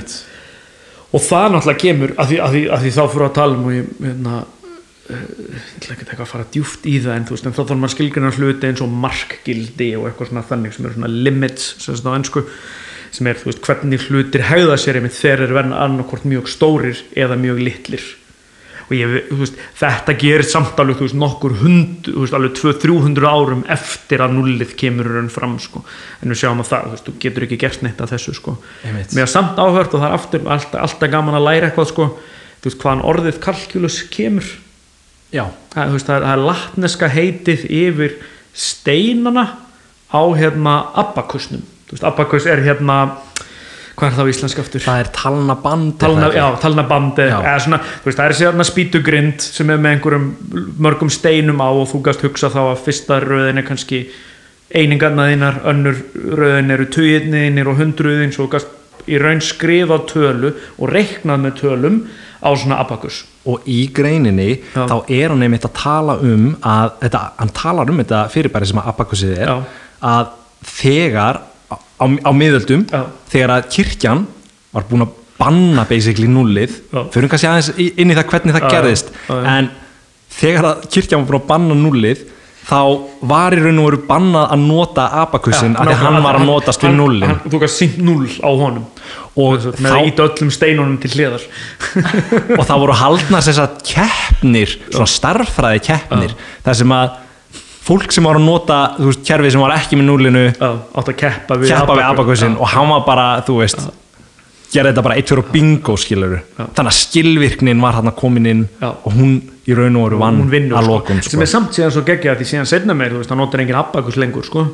og 1.11 1.23
það 1.25 1.47
náttúrulega 1.55 1.83
kemur 1.83 2.15
að 2.15 2.31
því, 2.31 2.39
að 2.41 2.55
því, 2.55 2.63
að 2.71 2.83
því 2.85 2.91
þá 2.97 3.01
fyrir 3.13 3.27
að 3.27 3.37
tala 3.37 3.57
um 3.57 3.65
og 3.67 3.75
ég 3.75 3.89
hérna, 4.05 4.37
uh, 5.11 5.25
ég 5.51 5.81
ætla 5.81 5.97
ekki 5.97 6.17
að 6.17 6.31
fara 6.31 6.47
djúft 6.55 6.87
í 6.87 6.95
það 7.03 7.17
en 7.17 7.27
þú 7.27 7.35
veist, 7.35 7.49
en 7.49 7.57
þá 7.57 7.61
þarf 7.63 7.81
maður 7.81 7.95
skilgrina 7.95 8.31
hluti 8.37 8.69
eins 8.69 8.85
og 8.85 8.95
markgildi 9.07 9.91
og 9.97 10.07
eitthvað 10.07 10.31
svona 10.31 10.47
þannig 10.51 10.77
sem 10.77 10.87
eru 10.87 10.97
svona 10.97 11.11
limits 11.11 11.67
sem 11.77 11.97
þetta 11.97 12.15
á 12.15 12.17
ennsku 12.19 12.45
sem 13.11 13.27
er, 13.27 13.39
þú 13.41 13.49
veist, 13.49 13.63
hvernig 13.67 14.07
hlutir 14.07 14.47
hegða 14.47 14.79
sér 14.79 15.01
einmitt 15.01 15.17
þegar 15.17 15.45
er 15.49 15.55
verðan 15.57 15.79
annarkvort 15.83 16.27
mjög 16.31 16.47
stórir 16.51 17.01
eða 17.19 17.39
mjög 17.39 17.59
litlir 17.65 18.05
ég, 18.95 19.13
veist, 19.39 19.57
þetta 19.79 20.15
gerir 20.19 20.45
samt 20.47 20.79
alveg, 20.81 20.99
veist, 21.03 21.17
nokkur 21.17 21.55
hund, 21.61 22.09
veist, 22.15 22.35
alveg 22.37 22.55
200-300 22.59 23.29
árum 23.29 23.63
eftir 23.71 24.23
að 24.25 24.35
nullið 24.37 24.75
kemur 24.79 25.09
raun 25.15 25.31
fram, 25.33 25.55
sko, 25.61 25.83
en 26.21 26.33
við 26.33 26.41
sjáum 26.43 26.63
að 26.63 26.71
það, 26.73 26.97
þú 27.05 27.15
getur 27.23 27.47
ekki 27.47 27.59
gert 27.61 27.85
neitt 27.85 28.03
af 28.03 28.11
þessu, 28.13 28.35
sko. 28.37 28.57
Mér 28.83 29.23
er 29.25 29.31
samt 29.31 29.61
áhört 29.61 29.95
og 29.95 30.03
það 30.03 30.09
er 30.09 30.17
aftur 30.17 30.45
alltaf, 30.57 30.77
alltaf 30.85 31.13
gaman 31.15 31.39
að 31.39 31.47
læra 31.47 31.71
eitthvað, 31.71 31.89
sko. 31.93 32.09
Þú 32.61 32.69
veist, 32.69 32.81
hvaðan 32.83 33.07
orðið 33.09 33.41
kalkulus 33.41 33.97
kemur. 34.13 34.53
Já, 35.33 35.45
það, 35.73 35.97
það 36.05 36.27
er, 36.27 36.45
latneska 36.45 37.09
heitið 37.09 37.65
yfir 37.71 38.17
steinana 38.53 39.45
á, 40.11 40.21
hérna, 40.35 40.75
abakusnum. 40.99 41.63
Abakus 42.03 42.45
er 42.47 42.61
hérna 42.63 42.97
hvað 44.01 44.09
er 44.09 44.17
það 44.17 44.25
á 44.25 44.31
íslenska 44.33 44.63
aftur? 44.65 44.81
það 44.81 45.03
er 45.03 45.09
talna 45.13 45.55
band 45.61 45.93
talna, 46.01 46.31
já, 46.33 46.45
talna 46.63 46.85
bandi 46.89 47.27
Já. 47.29 47.37
eða 47.37 47.59
svona, 47.67 47.79
þú 48.01 48.09
veist, 48.09 48.17
það 48.17 48.25
er 48.25 48.37
sérna 48.39 48.65
spýtugrind 48.67 49.45
sem 49.45 49.69
er 49.69 49.79
með 49.81 49.95
einhverjum 49.95 50.27
mörgum 50.81 51.11
steinum 51.13 51.61
á 51.61 51.69
og 51.69 51.87
þú 51.91 52.01
gast 52.09 52.25
hugsa 52.25 52.49
þá 52.49 52.61
að 52.63 52.83
fyrsta 52.87 53.19
röðin 53.21 53.61
er 53.61 53.67
kannski 53.67 54.01
einingarna 54.71 55.27
þínar, 55.29 55.61
önnur 55.67 56.01
röðin 56.41 56.73
eru 56.73 56.87
tuginniðinir 56.95 57.69
og 57.69 57.77
hundruðin 57.81 58.33
svo 58.33 58.47
þú 58.47 58.53
gast 58.55 58.77
í 59.11 59.17
raun 59.21 59.41
skrifa 59.43 59.99
tölu 60.09 60.53
og 60.77 60.91
reiknað 60.91 61.45
með 61.45 61.55
tölum 61.61 62.01
á 62.41 62.49
svona 62.57 62.79
abakus 62.81 63.21
og 63.49 63.65
í 63.69 63.83
greininni 63.93 64.49
Já. 64.73 64.85
þá 64.89 64.97
er 65.09 65.33
hann 65.33 65.45
einmitt 65.45 65.65
að 65.67 65.77
tala 65.77 66.17
um 66.25 66.51
að 66.61 66.97
þetta, 67.03 67.21
hann 67.37 67.53
talar 67.57 67.93
um 67.93 68.01
þetta 68.01 68.25
fyrirbæri 68.33 68.69
sem 68.69 68.81
að 68.81 68.91
abakusið 68.93 69.33
er 69.37 69.49
Já. 69.51 69.55
að 70.11 70.35
þegar 70.71 71.41
á, 72.01 72.05
á, 72.09 72.31
miðöldum 72.33 72.85
Já. 72.89 73.05
þegar 73.31 73.55
að 73.57 73.69
kirkjan 73.77 74.25
var 74.73 74.87
búin 74.89 75.05
að 75.05 75.15
banna 75.41 75.85
basically 75.89 76.29
nullið 76.29 76.75
fyrir 77.13 77.29
kannski 77.31 77.49
aðeins 77.49 77.71
inn 77.77 78.11
í 78.13 78.17
það 78.17 78.27
hvernig 78.33 78.57
það 78.57 78.67
gerðist 78.75 79.15
en 79.29 79.71
þegar 80.31 80.69
að 80.73 80.85
kirkjan 80.93 81.23
var 81.23 81.29
búin 81.31 81.41
að 81.41 81.49
banna 81.53 81.77
nullið 81.79 82.25
þá 82.67 82.81
var 83.27 83.55
í 83.55 83.61
raun 83.61 83.79
og 83.81 83.87
veru 83.89 83.99
bannað 84.07 84.53
að 84.53 84.63
nota 84.67 85.07
því 85.33 85.71
að 85.81 85.91
hann 86.01 86.19
var 86.23 86.37
að 86.39 86.45
notast 86.47 86.85
við 86.85 86.93
nullin 86.97 87.39
þú 87.45 87.61
gast 87.63 87.81
sínt 87.81 87.97
null 88.05 88.29
á 88.41 88.49
honum. 88.49 88.85
Og 89.39 89.63
þá, 89.63 89.95
íta 90.05 90.27
öllum 90.27 90.51
steinunum 90.51 90.97
til 91.01 91.13
hliðar. 91.15 91.43
Og 92.59 92.63
það 92.67 92.81
voru 92.83 92.97
haldnar 92.99 93.45
þess 93.45 93.61
að 93.63 93.77
keppnir, 93.87 94.73
svona 94.89 95.07
starffræði 95.07 95.83
keppnir 95.87 96.35
þar 96.65 96.79
sem 96.81 96.95
að 96.95 97.13
fólk 97.81 98.13
sem 98.13 98.27
var 98.27 98.37
að 98.37 98.45
nota, 98.45 98.77
þú 98.99 99.09
veist, 99.09 99.23
kerfið 99.25 99.55
sem 99.55 99.63
var 99.63 99.73
ekki 99.75 99.97
með 99.99 100.07
núlinu, 100.11 100.45
átt 100.61 101.09
að 101.09 101.17
keppa 101.23 101.57
við 101.61 101.73
Já. 101.73 101.81
og 102.51 102.67
hann 102.75 102.93
var 102.93 103.03
bara, 103.07 103.27
þú 103.47 103.57
veist 103.63 103.89
gerði 104.71 104.91
þetta 104.91 105.03
bara 105.03 105.17
eitt 105.19 105.31
fyrir 105.31 105.47
bingo 105.51 105.95
skilur 105.99 106.37
þannig 106.57 106.89
að 106.91 106.97
skilvirknin 106.97 107.81
var 107.83 107.97
hann 107.97 108.11
komin 108.15 108.47
inn 108.47 108.61
Já. 108.79 108.91
og 108.93 109.15
hún 109.17 109.33
í 109.67 109.75
raun 109.77 109.97
og 109.99 110.07
veru 110.07 110.19
vann 110.21 110.43
vinnur 110.51 110.79
að 110.79 110.87
sko. 110.87 110.93
lokum 110.95 111.19
sem 111.21 111.33
sko. 111.33 111.41
er 111.43 111.51
samt 111.51 111.75
síðan 111.75 111.93
svo 111.95 112.03
geggja 112.07 112.35
því 112.39 112.47
síðan 112.53 112.69
setna 112.69 112.95
meir, 112.97 113.13
þú 113.13 113.21
veist, 113.21 113.31
það 113.31 113.41
notar 113.41 113.63
engin 113.63 113.79
abakus 113.81 114.19
lengur 114.21 114.47
sko. 114.47 114.65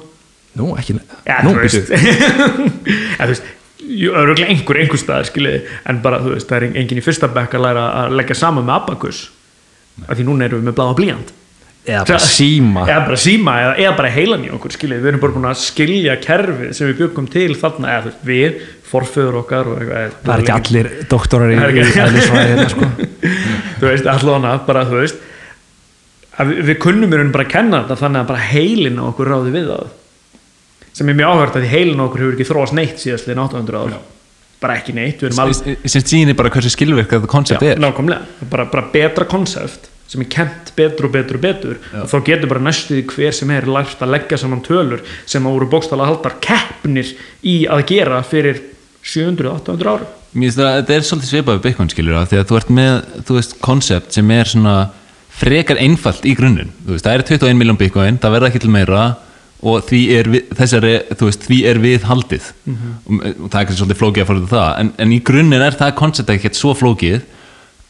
nú, 0.59 0.73
ekki, 0.77 0.97
Já, 1.25 1.39
nú, 1.45 1.55
býtu 1.57 1.81
Já, 3.17 3.23
þú 3.23 3.31
veist 3.33 3.49
öruglega 3.87 4.51
einhver, 4.51 4.81
einhver 4.83 5.01
staðar 5.01 5.27
skiljiði 5.29 5.63
en 5.89 6.03
bara, 6.03 6.21
þú 6.21 6.35
veist, 6.35 6.49
það 6.49 6.59
er 6.59 6.79
engin 6.83 7.01
í 7.01 7.05
fyrsta 7.05 7.31
bekk 7.33 7.57
að 7.57 7.65
læra 7.65 7.89
að 8.03 8.15
leggja 8.19 8.37
saman 8.37 8.67
með 8.67 8.79
abakus 8.81 9.25
af 10.05 10.13
því 10.13 10.27
núna 10.27 10.45
erum 10.45 10.61
við 10.61 10.69
með 10.69 10.77
bláða 10.77 10.97
blíjand 10.99 11.35
eða 11.87 12.03
bara 12.07 12.19
síma 12.23 12.83
eða 12.87 13.03
bara 13.07 13.19
síma, 13.21 13.53
eða, 13.63 13.75
eða 13.83 13.93
bara 14.01 14.11
heilan 14.11 14.43
í 14.43 14.51
okkur 14.57 14.75
skiljiði, 14.75 15.03
við 15.03 15.11
erum 15.11 15.23
bara 15.23 15.35
búin 15.37 15.47
að 15.49 15.61
skilja 15.61 16.17
kerfið 16.23 16.73
sem 16.75 16.89
við 16.89 16.99
byggum 17.03 17.29
til 17.31 17.47
þarna, 17.59 17.93
eða 17.95 18.13
við 18.27 18.59
forföður 18.87 19.39
okkar 19.41 19.69
og 19.71 19.79
eitthvað 19.81 20.17
það 20.25 20.33
er 20.33 20.43
ekki 20.43 20.55
allir 20.57 20.89
doktorar 21.11 21.53
í, 21.53 21.57
er 21.61 21.73
hérna, 21.95 22.67
sko. 22.73 22.89
þú 23.79 23.89
veist, 23.89 24.11
allan 24.11 24.49
að 24.51 24.61
bara, 24.67 24.83
þú 24.89 25.01
veist 25.01 25.23
við, 26.51 26.61
við 26.71 26.79
kunnum 26.83 27.15
í 27.15 27.21
raun 27.21 27.33
bara 27.35 27.47
að 27.47 27.55
kenna 27.55 27.81
þetta 27.83 27.99
þannig 28.03 28.23
að 28.23 28.29
bara 28.33 28.45
heilin 28.51 29.01
okkur 29.07 29.33
ráði 29.33 29.55
við 29.55 29.71
það 29.71 29.95
sem 30.97 31.11
er 31.11 31.19
mjög 31.19 31.33
áhört 31.33 31.59
að 31.59 31.67
heilin 31.71 32.05
okkur 32.07 32.23
hefur 32.23 32.37
ekki 32.37 32.49
þróast 32.51 32.77
neitt 32.77 33.01
síðast 33.01 33.29
liðin 33.29 33.43
800 33.45 33.83
ár 33.83 33.99
bara 34.57 34.79
ekki 34.79 34.95
neitt, 34.97 35.21
sem 35.21 36.01
sýnir 36.01 36.37
bara 36.37 36.49
hversu 36.49 36.71
skilvirk 36.73 37.11
þetta 37.13 37.29
koncept 37.29 37.65
er 37.65 37.81
nákvæmlega, 37.81 38.47
bara, 38.49 38.65
bara 38.71 38.87
betra 38.93 39.27
konsept 39.29 39.91
sem 40.07 40.23
er 40.23 40.29
kent 40.31 40.71
betur 40.77 41.09
og 41.09 41.15
betur 41.15 41.39
og 41.39 41.43
betur 41.43 41.79
og 42.01 42.09
þá 42.11 42.17
getur 42.29 42.51
bara 42.51 42.63
næstuði 42.67 43.03
hver 43.11 43.35
sem 43.35 43.51
er 43.55 43.67
lært 43.67 44.03
að 44.03 44.13
leggja 44.15 44.39
saman 44.41 44.63
tölur 44.65 45.03
sem 45.25 45.45
að 45.45 45.57
voru 45.57 45.69
bókstala 45.71 46.07
haldar 46.07 46.37
keppnir 46.43 47.11
í 47.43 47.59
að 47.71 47.83
gera 47.91 48.21
fyrir 48.27 48.61
700-800 49.07 49.91
árum. 49.91 50.13
Mér 50.37 50.49
finnst 50.49 50.59
það 50.59 50.69
að 50.69 50.77
þetta 50.77 50.95
er 50.95 51.05
svolítið 51.07 51.29
svipað 51.31 51.57
við 51.57 51.65
Bitcoin 51.67 51.91
skilur 51.91 52.17
af 52.19 52.31
því 52.31 52.39
að 52.39 52.49
þú 52.49 52.57
ert 52.59 52.71
með, 52.77 52.95
þú 53.27 53.37
veist, 53.37 53.53
koncept 53.63 54.17
sem 54.17 54.33
er 54.35 54.51
svona 54.51 54.73
frekar 55.37 55.79
einfalt 55.81 56.25
í 56.27 56.33
grunninn. 56.37 56.73
Þú 56.83 56.95
veist, 56.95 57.05
það 57.05 57.15
er 57.15 57.25
21 57.31 57.59
miljón 57.59 57.79
bitcoin, 57.79 58.19
það 58.21 58.35
verða 58.35 58.51
ekki 58.51 58.63
til 58.63 58.73
meira 58.73 59.05
og 59.57 59.87
því 59.87 60.01
er 60.13 60.29
við, 60.29 60.51
þessari, 60.57 60.93
þú 61.17 61.29
veist, 61.29 61.47
því 61.47 61.57
er 61.71 61.79
við 61.81 62.05
haldið. 62.09 62.51
Og, 62.67 63.23
og 63.45 63.47
það 63.53 63.59
er 63.61 63.79
svolítið 63.79 64.01
flókið 64.01 64.23
að 64.23 64.29
fara 64.31 64.43
af 64.43 64.53
það 64.53 64.83
en, 64.83 64.91
en 65.05 65.15
í 65.15 65.19
grunninn 65.29 65.65
er 65.65 65.77
það 65.79 65.97
koncept 66.01 66.33
ekkert 66.33 66.59
svo 66.59 66.73
flókið 66.77 67.25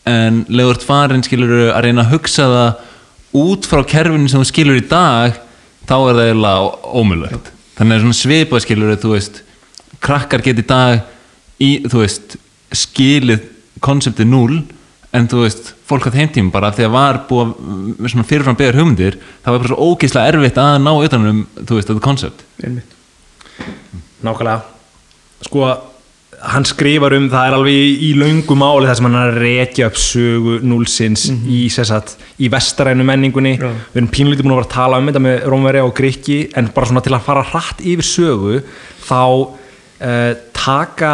en 0.07 0.43
legur 0.49 0.79
farin 0.83 1.25
skilur 1.25 1.71
að 1.71 1.83
reyna 1.85 2.05
að 2.05 2.13
hugsa 2.15 2.47
það 2.53 3.41
út 3.41 3.67
frá 3.69 3.83
kerfinu 3.87 4.31
sem 4.31 4.41
þú 4.41 4.49
skilur 4.49 4.79
í 4.79 4.87
dag 4.87 5.37
þá 5.87 5.95
er 5.97 6.17
það 6.17 6.23
eiginlega 6.23 6.95
ómulvægt 7.01 7.51
þannig 7.77 7.97
að 7.97 8.05
svona 8.05 8.19
svipað 8.21 8.63
skilur 8.65 8.95
þú 9.03 9.13
veist, 9.13 9.43
krakkar 10.03 10.43
get 10.45 10.61
í 10.63 10.65
dag 10.67 11.03
í, 11.61 11.71
þú 11.85 12.01
veist, 12.03 12.37
skilið 12.73 13.45
konseptið 13.83 14.31
0 14.31 14.59
en 15.17 15.27
þú 15.31 15.43
veist, 15.45 15.73
fólk 15.87 16.09
að 16.09 16.19
heimtíma 16.21 16.53
bara 16.53 16.71
því 16.75 16.87
að 16.87 16.95
var 16.95 17.19
búið 17.29 17.51
að 17.53 18.11
svona 18.11 18.27
fyrirfram 18.27 18.57
beður 18.59 18.79
hugmyndir 18.81 19.19
það 19.45 19.53
var 19.53 19.61
bara 19.63 19.71
svo 19.71 19.91
ógeðslega 19.91 20.33
erfitt 20.33 20.61
að 20.61 20.79
ná 20.83 20.91
utanum, 20.95 21.43
þú 21.61 21.77
veist, 21.79 21.91
þetta 21.91 22.05
einmitt. 22.63 22.97
Nákvæmlega. 24.25 24.61
Sko, 25.45 25.69
hann 26.38 26.65
skrifar 26.69 27.15
um 27.17 27.25
það 27.31 27.47
er 27.47 27.55
alveg 27.57 28.01
í, 28.05 28.11
löngu 28.17 28.57
máli 28.57 28.85
þar 28.85 28.99
sem 28.99 29.07
hann 29.07 29.17
er 29.17 29.31
að 29.31 29.39
rekja 29.41 29.88
upp 29.89 29.97
sögu 29.97 30.57
núlsins 30.61 31.25
í, 31.33 31.63
sessat, 31.73 32.13
í 32.38 32.49
vestarænu 32.53 33.05
menningunni 33.07 33.55
Já. 33.57 33.71
við 33.93 34.01
erum 34.01 34.11
pínlítið 34.13 34.45
búin 34.45 34.53
að 34.53 34.59
vera 34.61 34.67
að 34.69 34.75
tala 34.75 34.99
um 35.01 35.09
þetta 35.09 35.23
með 35.25 35.47
Rómveri 35.53 35.81
og 35.81 35.95
Grikki 35.97 36.39
en 36.59 36.69
bara 36.75 36.91
svona 36.91 37.03
til 37.05 37.15
að 37.17 37.25
fara 37.25 37.45
hratt 37.49 37.81
yfir 37.81 38.09
sögu 38.11 38.59
þá 39.07 39.21
uh, 39.25 40.31
taka 40.53 41.13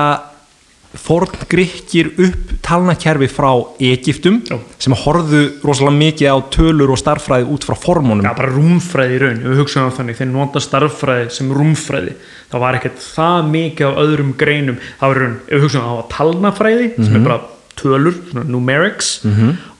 forn 0.99 1.31
Grikkir 1.49 2.11
upp 2.21 2.51
talnakerfi 2.63 3.27
frá 3.31 3.49
Egyptum 3.81 4.39
Já. 4.45 4.57
sem 4.81 4.95
horfðu 4.97 5.41
rosalega 5.65 5.97
mikið 5.97 6.29
á 6.29 6.37
tölur 6.53 6.93
og 6.93 6.99
starffræði 7.01 7.47
út 7.49 7.65
frá 7.67 7.75
formunum. 7.79 8.25
Já, 8.25 8.33
bara 8.37 8.53
rúmfræði 8.53 9.17
í 9.17 9.21
raun, 9.23 9.41
ef 9.41 9.51
við 9.51 9.61
hugsaum 9.63 9.89
á 9.89 9.97
þannig 9.97 10.19
þeir 10.19 10.29
nota 10.31 10.63
starffræði 10.63 11.29
sem 11.33 11.53
rúmfræði. 11.57 12.15
Það 12.53 12.63
var 12.65 12.79
ekkert 12.79 13.03
það 13.03 13.51
mikið 13.53 13.87
af 13.89 14.01
öðrum 14.03 14.33
greinum. 14.39 14.81
Það 14.99 15.13
var 15.13 15.21
raun, 15.23 15.37
ef 15.47 15.53
við 15.55 15.65
hugsaum 15.67 15.87
á 15.89 15.95
talnafræði 16.13 16.89
sem 16.99 17.15
er 17.17 17.27
bara 17.27 17.39
tölur, 17.79 18.19
numerics 18.45 19.13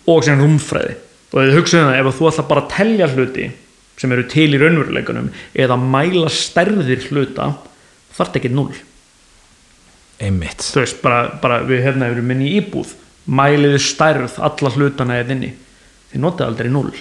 og 0.10 0.24
sem 0.26 0.42
rúmfræði. 0.42 0.96
Og 1.34 1.44
ef 1.44 1.52
við 1.52 1.60
hugsaum 1.60 1.92
það, 1.92 2.00
ef 2.00 2.18
þú 2.18 2.32
ætla 2.32 2.48
bara 2.50 2.66
að 2.66 2.74
telja 2.74 3.12
hluti 3.14 3.52
sem 4.02 4.12
eru 4.16 4.26
til 4.30 4.50
í 4.50 4.60
raunveruleikunum 4.62 5.30
eða 5.54 5.78
mæla 5.78 6.32
stærðir 6.34 7.06
hluta 7.12 7.52
þarf 8.18 8.40
ekki 8.40 8.50
null 8.54 8.74
einmitt. 10.24 10.66
Þú 10.74 10.84
veist, 10.84 11.02
bara, 11.04 11.24
bara 11.42 11.62
við 11.68 11.84
hérna 11.88 12.12
erum 12.12 12.32
inn 12.36 12.46
í 12.46 12.54
íbúð. 12.60 12.94
Mæliðu 13.28 13.80
stærð 13.80 14.38
alla 14.44 14.72
hlutana 14.76 15.20
eða 15.22 15.36
inni? 15.38 15.54
Þið 16.12 16.24
notið 16.26 16.48
aldrei 16.50 16.72
null 16.74 16.94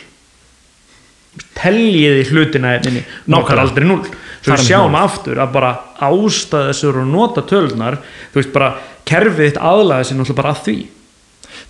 teljiði 1.57 2.25
hlutina 2.29 2.75
eða 2.77 2.91
inni? 2.91 3.03
Nokkar 3.33 3.63
aldrei 3.63 3.87
null 3.89 4.03
svo 4.05 4.51
Þar 4.51 4.59
við 4.59 4.67
sjáum 4.67 4.93
málið. 4.93 5.05
aftur 5.07 5.41
að 5.41 5.53
bara 5.55 5.71
ástæða 6.03 6.65
þess 6.69 6.83
að 6.83 6.89
eru 6.91 7.05
að 7.05 7.13
nota 7.13 7.45
tölunar 7.49 7.99
þú 8.33 8.41
veist 8.41 8.53
bara 8.57 8.71
kerfið 9.09 9.49
þitt 9.49 9.61
aðlaði 9.71 10.09
sér 10.09 10.19
náttúrulega 10.19 10.41
bara 10.43 10.53
að 10.53 10.65
því. 10.67 10.77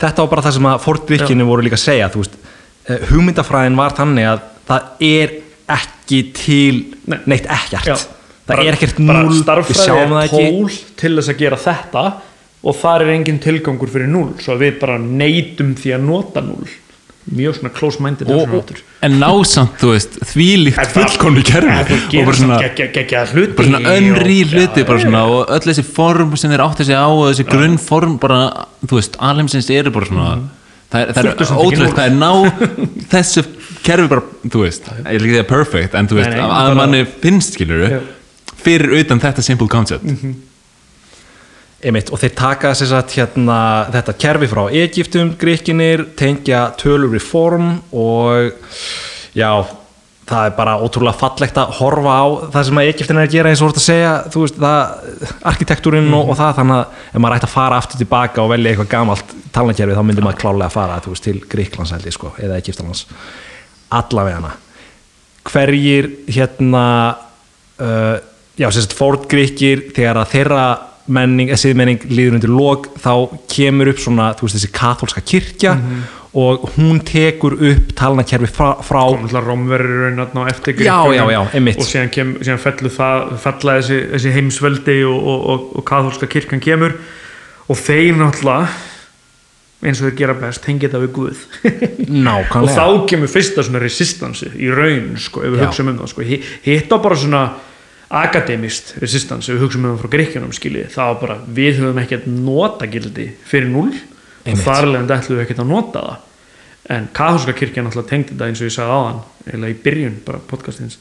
Þetta 0.02 0.22
var 0.24 0.32
bara 0.32 0.44
það 0.46 0.56
sem 0.56 0.68
að 0.70 0.82
fordrykkinu 0.86 1.46
voru 1.48 1.66
líka 1.66 1.78
að 1.78 1.84
segja 1.84 2.10
þú 2.12 2.22
veist, 2.24 2.36
eh, 2.88 3.06
hugmyndafræðin 3.12 3.78
var 3.78 3.96
þannig 3.98 4.28
að 4.32 4.42
það 4.70 5.06
er 5.12 5.36
ekki 5.76 6.20
til 6.36 6.74
Nei. 7.06 7.18
neitt 7.26 7.46
ekkert. 7.46 7.86
Já. 7.86 7.96
Það 8.48 8.62
er 8.66 8.76
ekkert 8.76 9.00
núl, 9.02 9.32
það 9.42 9.56
er 9.56 9.64
ekki 9.64 9.78
tól 10.36 10.76
til 11.02 11.16
þess 11.16 11.32
að 11.32 11.42
gera 11.44 11.58
þetta 11.62 12.04
og 12.62 12.78
þar 12.78 13.04
er 13.04 13.12
engin 13.16 13.42
tilgangur 13.42 13.90
fyrir 13.90 14.10
null 14.10 14.32
svo 14.42 14.56
að 14.56 14.64
við 14.66 14.78
bara 14.82 14.98
neytum 15.02 15.74
því 15.78 15.96
að 15.96 16.08
nota 16.08 16.42
null 16.44 16.70
mjög 17.30 17.54
svona 17.54 17.70
close 17.74 18.02
minded 18.02 18.30
en 19.06 19.18
násamt, 19.20 19.76
þú 19.78 19.92
veist, 19.92 20.16
þvílíkt 20.32 20.94
fullkomni 20.94 21.44
kerfi. 21.46 21.98
og 22.18 22.26
bara 22.26 22.38
svona, 22.38 22.56
svona 23.54 23.82
önri 23.92 24.40
hluti 24.50 24.82
já, 24.82 24.88
svona, 25.04 25.22
og 25.30 25.52
öll 25.54 25.68
þessi 25.68 25.84
form 25.86 26.34
sem 26.38 26.50
þeir 26.50 26.64
áttu 26.66 26.86
sig 26.88 26.98
á 26.98 27.06
og 27.06 27.28
þessi 27.28 27.46
grunnform 27.46 28.16
bara, 28.22 28.40
þú 28.82 28.98
veist, 28.98 29.18
alheimsins 29.22 29.70
eru 29.70 29.94
bara 29.94 30.10
svona 30.10 30.32
það 30.92 31.04
er, 31.04 31.12
það 31.14 31.30
er 31.30 31.54
ótrúlega 31.62 31.92
hvað 31.94 32.08
er 32.08 32.18
ná 32.18 32.32
þessu 33.14 33.46
kerfi 33.86 34.10
bara, 34.10 34.26
þú 34.42 34.64
veist 34.66 34.90
ég 34.90 35.14
ekki 35.14 35.30
því 35.30 35.44
að 35.44 35.48
perfect, 35.54 35.94
en 35.98 36.10
þú 36.10 36.18
veist, 36.18 36.42
að 36.42 36.74
manni 36.80 37.04
finnst, 37.22 37.54
skilur 37.54 37.86
Já. 37.86 38.02
Fyrir 38.64 38.96
utan 39.02 39.20
þetta 39.22 39.44
simple 39.44 39.68
concept. 39.70 40.08
Einmitt, 41.82 42.12
og 42.14 42.20
þeir 42.22 42.34
taka 42.38 42.74
satt 42.78 43.16
hérna 43.16 43.58
þetta 43.90 44.14
kerfi 44.24 44.48
frá 44.50 44.62
Egyptum, 44.70 45.32
Gríkinir 45.38 46.04
tengja 46.18 46.68
tölur 46.78 47.10
við 47.10 47.24
form 47.26 47.72
og 47.90 48.52
já 49.34 49.50
það 50.28 50.46
er 50.46 50.54
bara 50.56 50.76
ótrúlega 50.78 51.18
fallegt 51.18 51.58
að 51.58 51.72
horfa 51.80 52.14
á 52.14 52.24
það 52.54 52.66
sem 52.68 52.78
að 52.78 52.90
Egyptin 52.92 53.18
er 53.18 53.26
að 53.26 53.34
gera 53.34 53.50
eins 53.50 53.62
og 53.64 53.72
ert 53.72 53.80
að 53.80 53.86
segja 53.88 54.12
þú 54.30 54.44
veist, 54.44 54.60
það, 54.62 55.32
arkitektúrin 55.50 56.10
og, 56.14 56.30
og 56.30 56.38
það 56.38 56.58
þannig 56.60 56.76
að 56.76 57.00
ef 57.10 57.24
maður 57.24 57.36
ætti 57.36 57.48
að 57.48 57.54
fara 57.56 57.80
aftur 57.82 58.02
tilbaka 58.02 58.44
og 58.44 58.52
velja 58.52 58.72
eitthvað 58.72 58.92
gamalt 58.94 59.34
talnakerfi 59.56 59.96
þá 59.98 60.02
myndi 60.06 60.24
maður 60.24 60.42
klálega 60.44 60.68
að 60.70 60.76
fara 60.76 61.00
þú 61.02 61.14
veist, 61.16 61.26
til 61.26 61.38
Gríklands 61.54 61.94
held 61.96 62.06
ég 62.06 62.16
sko, 62.16 62.30
eða 62.38 62.60
Egyptalands. 62.62 63.06
Allavegana 63.92 64.54
hverjir 65.50 66.12
hérna 66.30 66.84
uh, 67.82 68.16
já, 68.58 68.68
sem 68.70 68.82
sagt 68.84 68.96
fórtgríkir 68.98 69.86
þegar 69.96 70.22
að 70.22 70.32
þeirra 70.36 70.64
menning, 71.12 71.50
eða 71.50 71.60
siðmenning 71.64 72.04
líður 72.12 72.36
undir 72.38 72.52
log 72.52 72.84
þá 73.02 73.12
kemur 73.50 73.90
upp 73.92 74.02
svona, 74.02 74.28
þú 74.38 74.46
veist, 74.46 74.58
þessi 74.58 74.72
katholska 74.76 75.22
kirkja 75.26 75.72
og 76.38 76.62
hún 76.78 77.00
tekur 77.04 77.58
upp 77.58 77.90
talnakerfi 77.98 78.48
frá, 78.48 78.70
frá 78.84 79.00
kom 79.02 79.26
alltaf 79.26 79.44
romverður 79.44 80.06
raun 80.06 80.22
á 80.40 80.42
eftir 80.48 80.78
einmitt. 81.52 81.80
og 81.82 81.88
síðan, 81.88 82.12
kem, 82.14 82.30
síðan 82.40 82.62
það 82.62 83.34
fella 83.42 83.74
þessi, 83.80 83.98
þessi 84.14 84.32
heimsveldi 84.38 84.96
og, 85.08 85.18
og, 85.18 85.42
og, 85.52 85.66
og 85.76 85.84
katholska 85.90 86.30
kirkjan 86.32 86.64
kemur 86.64 86.96
og 87.68 87.78
þeir 87.82 88.16
náttúrulega 88.20 88.70
eins 89.82 89.98
og 89.98 90.06
þeir 90.08 90.16
gera 90.22 90.38
best 90.38 90.62
tengið 90.64 90.92
þetta 90.92 91.02
við 91.02 91.12
Guð 91.18 91.44
og 92.62 92.70
þá 92.70 92.86
kemur 93.10 93.30
fyrsta 93.32 93.66
svona 93.66 93.82
resistansi 93.82 94.52
í 94.62 94.70
raun, 94.72 95.12
sko, 95.20 95.42
ef 95.42 95.52
við 95.56 95.64
hugsaum 95.66 95.90
um 95.92 96.00
það 96.00 96.12
sko. 96.14 96.26
Hi- 96.30 96.42
hitt 96.64 96.94
á 96.94 96.96
bara 97.02 97.18
svona 97.18 97.42
akademist 98.12 98.94
resistans, 99.00 99.48
ef 99.48 99.56
við 99.56 99.62
hugsaum 99.66 99.86
um 99.88 99.94
það 99.96 100.02
frá 100.04 100.10
Gríkjanum 100.12 100.52
skilji, 100.56 100.82
það 100.92 101.08
var 101.12 101.20
bara, 101.22 101.36
við 101.56 101.78
höfum 101.80 102.00
ekkert 102.02 102.26
notagildi 102.28 103.28
fyrir 103.48 103.70
null 103.72 103.92
og 103.94 104.48
Einmitt. 104.50 104.64
þar 104.66 104.88
leðandi 104.90 105.16
ætlum 105.16 105.38
við 105.38 105.44
ekkert 105.46 105.62
að 105.64 105.70
nota 105.72 106.02
það. 106.08 106.28
En 106.92 107.04
katholska 107.14 107.52
kirkjan 107.56 107.86
alltaf 107.88 108.08
tengdi 108.10 108.34
þetta 108.34 108.48
eins 108.50 108.60
og 108.60 108.68
ég 108.68 108.74
sagði 108.74 108.96
áðan, 108.98 109.20
eða 109.54 109.70
í 109.70 109.76
byrjun 109.84 110.16
bara 110.26 110.40
podcastins. 110.50 110.98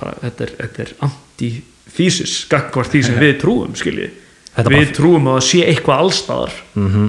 Bara 0.00 0.16
þetta 0.24 0.44
er, 0.48 0.52
þetta 0.58 0.82
er 0.84 0.92
anti-thesis 1.06 2.34
gagvart 2.50 2.90
því 2.92 3.02
sem 3.06 3.20
við 3.22 3.36
trúum 3.44 3.76
skilji. 3.78 4.10
Þetta 4.54 4.70
við 4.74 4.82
bara- 4.84 4.96
trúum 4.98 5.30
að 5.34 5.40
sé 5.46 5.62
eitthvað 5.70 6.02
allstaðar 6.04 6.58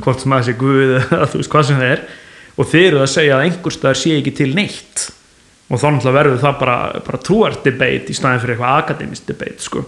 hvort 0.05 0.21
sem 0.23 0.31
það 0.37 0.45
sé 0.47 0.55
Guð 0.61 0.79
eða 0.85 1.27
þú 1.33 1.41
veist 1.41 1.51
hvað 1.55 1.67
sem 1.71 1.81
það 1.81 1.91
er. 1.97 2.05
Og 2.55 2.69
þeir 2.71 2.87
eru 2.93 3.01
að 3.03 3.11
segja 3.11 3.35
að 3.35 3.45
einhver 3.49 3.75
staðar 3.75 3.99
sé 3.99 4.13
ekki 4.21 4.31
til 4.37 4.51
neitt 4.55 5.07
og 5.65 5.81
þá 5.81 5.85
náttúrulega 5.89 6.17
verður 6.19 6.41
það 6.43 6.57
bara, 6.61 6.77
bara 7.05 7.21
trúart 7.25 7.63
debate 7.65 8.13
í 8.13 8.17
staðin 8.17 8.41
fyrir 8.43 8.55
eitthvað 8.55 8.81
akademist 8.83 9.29
debate 9.29 9.65
sko. 9.65 9.85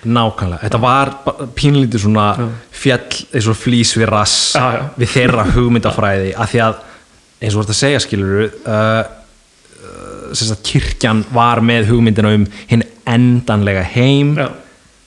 nákvæmlega, 0.00 0.62
þetta 0.64 0.80
var 0.80 1.10
pínlítið 1.58 2.04
svona 2.04 2.26
fjall 2.72 3.24
eins 3.34 3.48
og 3.50 3.58
flýs 3.58 3.94
við 3.98 4.08
rass 4.12 4.36
Já, 4.56 4.66
já. 4.78 4.84
við 4.96 5.12
þeirra 5.16 5.48
hugmyndafræði 5.56 6.30
af 6.36 6.52
því 6.52 6.62
að 6.68 6.78
eins 7.40 7.56
og 7.56 7.58
þú 7.58 7.64
ert 7.64 7.74
að 7.74 7.80
segja 7.80 8.04
skilur 8.04 8.46
uh, 8.46 9.02
uh, 10.30 10.54
kirkjan 10.70 11.24
var 11.34 11.62
með 11.64 11.90
hugmyndina 11.90 12.32
um 12.36 12.46
hinn 12.70 12.86
endanlega 13.10 13.82
heim 13.96 14.36
Já. 14.38 14.46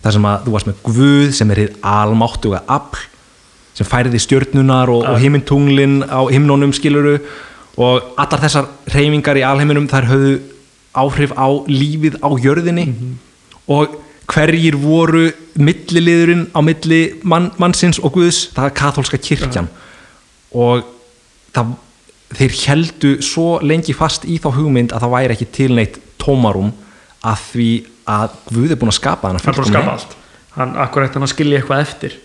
þar 0.04 0.18
sem 0.18 0.30
að 0.30 0.46
þú 0.46 0.54
varst 0.58 0.70
með 0.70 0.86
Guð 0.90 1.34
sem 1.40 1.54
er 1.54 1.64
hið 1.64 1.82
almáttuga 1.94 2.64
afl 2.68 3.08
sem 3.74 3.88
færiði 3.90 4.22
stjörnunar 4.22 4.92
og, 4.94 5.08
og 5.10 5.18
himintunglin 5.22 6.04
á 6.06 6.22
himnunum 6.30 6.74
skiluru 6.76 7.16
og 7.82 8.14
allar 8.22 8.42
þessar 8.44 8.68
reyfingar 8.94 9.40
í 9.40 9.46
alheiminum 9.46 9.88
þær 9.90 10.10
höfðu 10.12 10.34
áhrif 10.94 11.34
á 11.34 11.48
lífið 11.68 12.20
á 12.22 12.30
jörðinni. 12.38 12.88
Og 13.72 13.96
hverjir 14.30 14.78
voru 14.80 15.28
milliliðurinn 15.60 16.48
á 16.54 16.60
milli 16.66 17.02
mann, 17.28 17.50
mannsins 17.62 18.00
og 18.00 18.14
Guðs? 18.18 18.48
Það 18.54 18.70
er 18.70 18.76
katholska 18.78 19.20
kirkjan. 19.22 19.70
Og 20.54 20.86
það, 21.56 21.74
þeir 22.38 22.60
heldu 22.68 23.14
svo 23.26 23.58
lengi 23.66 23.96
fast 23.98 24.28
í 24.30 24.38
þá 24.42 24.52
hugmynd 24.54 24.94
að 24.94 25.06
það 25.06 25.16
væri 25.18 25.38
ekki 25.38 25.50
til 25.58 25.72
neitt 25.78 25.98
tómarum 26.22 26.72
að 27.24 27.48
því 27.50 27.72
að 28.14 28.38
Guð 28.52 28.76
er 28.76 28.80
búin 28.80 28.92
að 28.92 29.00
skapa 29.00 29.32
hana 29.32 29.42
hann 29.42 29.54
er 29.54 29.58
bara 29.58 29.66
að 29.66 29.74
skapa 29.74 29.98
allt. 29.98 30.16
Hann, 30.54 30.78
akkur 30.86 31.06
eftir 31.06 31.18
hann 31.18 31.26
að 31.26 31.34
skilja 31.34 31.60
eitthvað 31.60 31.84
eftir. 31.88 32.18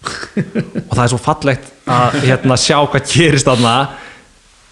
Og 0.00 0.94
það 0.94 1.02
er 1.04 1.10
svo 1.12 1.18
fallegt 1.20 1.74
að 1.90 2.22
hérna, 2.24 2.56
sjá 2.58 2.78
hvað 2.80 3.10
gerist 3.12 3.46
þarna 3.46 3.74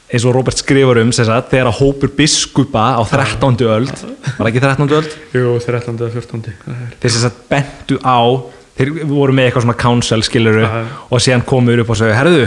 eins 0.08 0.24
og 0.24 0.34
Robert 0.36 0.56
skrifar 0.56 1.00
um 1.02 1.10
sagt, 1.12 1.50
þegar 1.52 1.68
að 1.68 1.80
hópur 1.82 2.12
biskupa 2.16 2.84
á 2.96 3.02
13. 3.04 3.58
öld 3.68 3.90
var 4.38 4.48
ekki 4.48 4.62
13. 4.62 4.88
öld 4.88 5.10
Jú, 5.34 5.58
13. 5.60 5.98
eða 5.98 6.12
14. 6.14 6.54
það 6.64 6.76
er- 6.76 6.94
þeir 7.02 7.12
sem 7.14 7.24
sagt 7.26 7.42
bentu 7.50 7.98
á 8.00 8.20
þeir 8.78 8.92
voru 9.10 9.34
með 9.34 9.48
eitthvað 9.48 9.66
svona 9.66 9.78
council 9.82 10.22
skiluru 10.24 10.64
og 11.10 11.20
síðan 11.20 11.44
komur 11.44 11.82
upp 11.82 11.90
og 11.92 11.98
segja 12.00 12.16
herðu, 12.16 12.46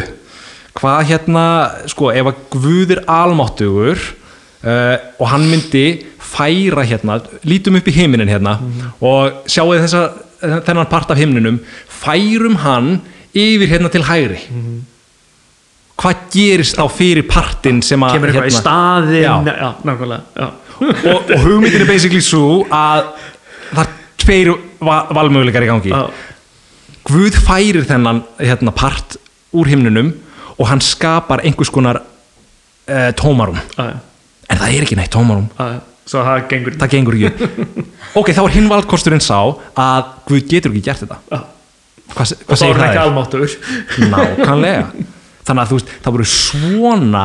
hvað 0.79 1.09
hérna 1.11 1.45
sko 1.91 2.09
ef 2.15 2.31
að 2.31 2.41
Guð 2.55 2.91
er 2.95 3.03
almáttugur 3.11 3.99
uh, 3.99 4.97
og 5.19 5.27
hann 5.27 5.45
myndi 5.51 5.85
færa 6.31 6.85
hérna, 6.87 7.19
lítum 7.43 7.75
upp 7.77 7.87
í 7.91 7.95
heiminin 7.95 8.29
hérna 8.31 8.57
og 9.03 9.43
sjáu 9.51 9.73
þessa 9.75 10.05
þennan 10.41 10.89
part 10.89 11.11
af 11.11 11.19
himninum 11.19 11.59
færum 12.01 12.55
hann 12.63 13.01
yfir 13.35 13.67
hérna 13.69 13.91
til 13.91 14.05
hægri 14.07 14.39
hvað 15.99 16.23
gerist 16.33 16.77
þá 16.79 16.83
fyrir 16.95 17.27
partin 17.29 17.81
sem 17.85 18.01
að 18.03 18.15
kemur 18.15 18.31
eitthvað 18.31 18.47
í 18.47 18.51
hérna, 18.51 18.61
staðin 18.61 19.21
Já. 19.21 19.33
já, 19.51 19.69
nákvæmlega 19.85 20.21
já. 20.41 20.47
og, 20.81 21.31
og 21.35 21.45
hugmyndin 21.45 21.83
er 21.85 21.89
basically 21.89 22.23
svo 22.25 22.61
að 22.67 23.11
það 23.71 23.83
er 23.85 23.91
tveir 24.21 24.51
va 24.81 24.97
valmöguleikar 25.13 25.65
í 25.65 25.69
gangi. 25.69 25.91
Guð 27.09 27.37
færir 27.45 27.85
þennan 27.89 28.23
hérna, 28.39 28.73
part 28.73 29.17
úr 29.57 29.69
himnunum 29.69 30.11
og 30.57 30.67
hann 30.69 30.81
skapar 30.85 31.41
einhvers 31.45 31.71
konar 31.73 32.01
uh, 32.01 33.11
tómarum 33.17 33.57
Já, 33.77 33.83
já, 33.91 33.95
en 34.51 34.59
það 34.61 34.75
er 34.75 34.85
ekki 34.85 34.99
neitt 34.99 35.13
tómarum 35.13 35.47
svo 36.11 36.23
það 36.25 36.43
gengur 36.51 36.77
það 36.81 36.93
gengur 36.95 37.17
ekki 37.17 37.49
ok, 38.19 38.31
þá 38.35 38.41
er 38.43 38.53
hinn 38.57 38.69
valdkosturinn 38.71 39.23
sá 39.23 39.37
að 39.39 40.11
Guð 40.27 40.45
getur 40.49 40.73
ekki 40.73 40.83
gert 40.85 41.03
þetta. 41.05 41.17
Já. 41.31 41.41
hvað, 42.13 42.33
og 42.35 42.51
hvað 42.51 42.61
þá 42.61 42.67
er 42.67 42.79
það 42.81 42.87
ekki 42.87 43.03
almáttur 43.05 43.45
nákvæmlega 44.11 45.09
þannig 45.51 45.63
að 45.63 45.71
þú 45.71 45.79
veist, 45.79 45.95
það 46.01 46.17
voru 46.17 46.27
svona 46.31 47.23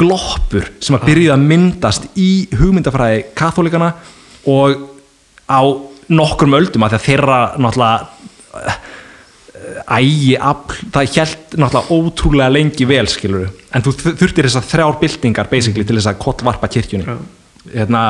gloppur 0.00 0.70
sem 0.80 0.96
að 0.96 1.06
byrjuði 1.10 1.34
að 1.34 1.48
myndast 1.50 2.06
í 2.18 2.30
hugmyndafræði 2.56 3.24
katholikana 3.36 3.92
og 4.48 4.86
á 5.50 5.60
nokkrum 6.10 6.56
öldum 6.58 6.86
að 6.86 6.96
að 6.98 7.06
þeirra 7.08 7.40
náttúrulega 7.60 8.78
ægi 9.90 10.36
afl, 10.40 10.78
það 10.92 11.12
hjælt 11.14 11.56
náttúrulega 11.60 11.96
ótrúlega 11.96 12.52
lengi 12.52 12.86
vel 12.88 13.06
skilur 13.10 13.50
en 13.74 13.84
þú 13.84 13.94
þurftir 14.08 14.48
þessar 14.48 14.66
þrjár 14.66 14.98
byltingar 15.02 15.50
basically 15.50 15.86
til 15.86 15.98
þess 15.98 16.10
að 16.10 16.20
kollvarpa 16.24 16.70
kirkjunni. 16.72 17.06
Já. 17.06 17.18
hérna, 17.74 18.02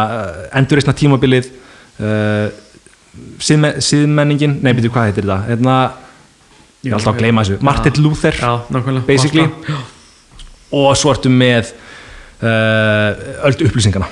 endurreisna 0.60 0.94
tímabilið 0.96 1.50
uh, 1.50 2.46
siðme, 3.42 3.74
siðmenningin, 3.82 4.60
nei 4.62 4.72
byrju 4.76 4.92
hvað 4.94 5.10
heitir 5.10 5.26
þetta 5.26 5.40
hérna, 5.48 5.76
ég 6.84 6.90
er 6.90 6.96
alltaf 6.96 7.14
að 7.14 7.22
gleyma 7.22 7.44
þessu. 7.44 7.64
Martin 7.66 8.02
Luther 8.04 8.36
basically. 9.06 9.46
Og 10.70 10.92
svo 10.98 11.12
ertu 11.14 11.32
með 11.32 11.72
uh, 12.42 13.46
öldu 13.48 13.66
upplýsingana 13.68 14.08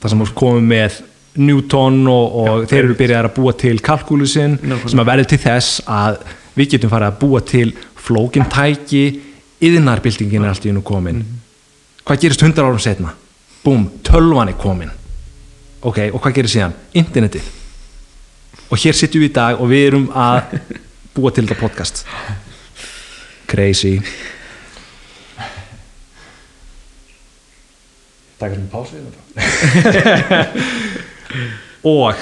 það 0.00 0.12
sem 0.12 0.26
komum 0.36 0.68
með 0.70 1.00
Newton 1.40 2.02
og, 2.10 2.36
og 2.42 2.68
þeir 2.70 2.82
eru 2.88 2.98
byrjað 2.98 3.28
að 3.28 3.34
búa 3.36 3.54
til 3.60 3.76
kalkúlusin 3.84 4.56
sem 4.60 5.02
að 5.02 5.10
verði 5.12 5.28
til 5.30 5.40
þess 5.44 5.82
að 5.86 6.22
við 6.56 6.74
getum 6.74 6.92
farið 6.92 7.12
að 7.12 7.18
búa 7.20 7.42
til 7.46 7.66
flókintæki 8.00 9.04
yðnarbyltingin 9.62 10.42
er 10.42 10.50
allt 10.50 10.64
í 10.66 10.72
hennu 10.72 10.82
komin. 10.84 11.20
Hvað 12.02 12.24
gerist 12.24 12.42
hundra 12.42 12.66
árum 12.66 12.80
setna 12.82 13.14
búm, 13.62 13.86
tölvan 14.02 14.48
er 14.48 14.56
komin. 14.58 14.90
Ok, 15.84 16.06
og 16.12 16.20
hvað 16.20 16.36
gerir 16.36 16.52
síðan? 16.52 16.76
internetið. 16.96 17.44
Og 18.70 18.78
hér 18.80 18.96
sitjum 18.96 19.24
við 19.24 19.30
í 19.30 19.34
dag 19.36 19.60
og 19.60 19.68
við 19.70 19.86
erum 19.90 20.06
að 20.16 20.56
búa 21.14 21.32
til 21.34 21.46
þetta 21.46 21.60
podcast. 21.60 22.04
Crazy. 23.50 23.98
Taka 28.40 28.54
sem 28.56 28.68
þetta 28.70 29.20
og 31.90 32.14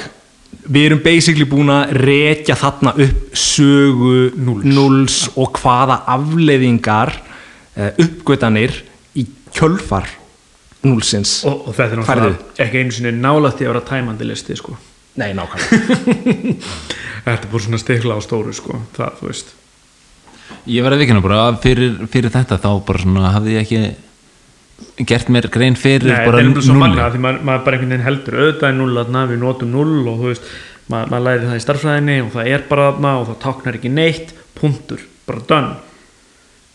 við 0.68 0.86
erum 0.88 1.02
basically 1.04 1.46
búin 1.48 1.70
að 1.72 1.92
rekja 2.02 2.56
þarna 2.58 2.94
upp 3.04 3.36
sögu 3.38 4.30
núls, 4.38 5.20
og 5.38 5.58
hvaða 5.60 6.02
afleiðingar 6.14 7.14
uh, 7.18 7.90
uppgötanir 8.02 8.74
í 9.18 9.26
kjölfar 9.54 10.08
núlsins. 10.86 11.40
Og, 11.48 11.68
og 11.68 11.76
þetta 11.76 11.94
er 11.94 12.02
náttúrulega 12.02 12.64
ekki 12.66 12.82
einu 12.82 12.96
sinni 12.96 13.14
nálætti 13.18 13.66
að 13.66 13.74
vera 13.74 13.86
tæmandi 13.92 14.28
listi 14.28 14.58
sko. 14.58 14.76
nei, 15.18 15.32
nákvæmlega 15.34 16.56
þetta 17.34 17.48
er 17.48 17.54
bara 17.54 17.66
svona 17.66 17.80
stikla 17.82 18.18
á 18.18 18.20
stóru 18.24 18.54
sko. 18.56 18.82
það, 18.96 19.16
þú 19.20 19.30
veist 19.32 19.56
Ég 20.68 20.84
verði 20.84 21.02
vikina 21.02 21.24
bara 21.24 21.40
að 21.48 21.58
fyrir, 21.64 21.96
fyrir 22.08 22.32
þetta 22.32 22.60
þá 22.60 22.70
bara 22.88 23.02
svona 23.02 23.32
hafði 23.34 23.56
ég 23.56 23.66
ekki 23.66 25.06
gert 25.08 25.28
mér 25.32 25.48
grein 25.52 25.76
fyrir 25.78 26.06
Nei, 26.06 26.14
þetta 26.14 26.30
bara 26.30 26.40
er 26.40 26.48
nefnilega 26.48 26.68
svo 26.68 26.78
magna 26.78 27.10
því 27.12 27.22
maður, 27.24 27.44
maður 27.48 27.64
bara 27.66 27.78
einhvern 27.78 27.92
veginn 27.92 28.06
heldur 28.06 28.38
auðvitað 28.38 28.78
null 28.78 29.02
að 29.02 29.32
við 29.32 29.42
notum 29.42 29.72
null 29.74 29.98
og 30.08 30.22
þú 30.22 30.30
veist 30.30 30.48
maður, 30.88 31.12
maður 31.12 31.26
læri 31.26 31.50
það 31.50 31.58
í 31.58 31.64
starffræðinni 31.64 32.16
og 32.24 32.30
það 32.36 32.50
er 32.54 32.64
bara 32.70 32.88
þarna 32.88 33.12
og 33.18 33.28
það 33.28 33.38
táknar 33.44 33.78
ekki 33.78 33.92
neitt 33.92 34.32
punktur, 34.58 35.04
bara 35.28 35.44
done 35.50 35.74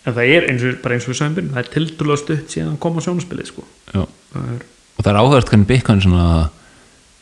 en 0.03 0.17
það 0.17 0.35
er 0.35 0.49
eins 0.51 0.65
og, 0.67 0.77
bara 0.83 0.97
eins 0.97 1.07
og 1.07 1.13
við 1.13 1.19
sagðum 1.19 1.37
byrjun 1.37 1.55
það 1.55 1.63
er 1.63 1.71
tildulega 1.77 2.21
stutt 2.21 2.53
síðan 2.53 2.77
koma 2.83 3.03
sjónaspilið 3.03 3.49
sko. 3.49 3.65
Það 3.93 4.51
er, 4.53 4.65
og 4.97 5.05
það 5.05 5.11
er 5.13 5.19
áhverjast 5.21 5.51
hvernig 5.53 5.69
Bitcoin 5.69 6.03
svona 6.03 6.27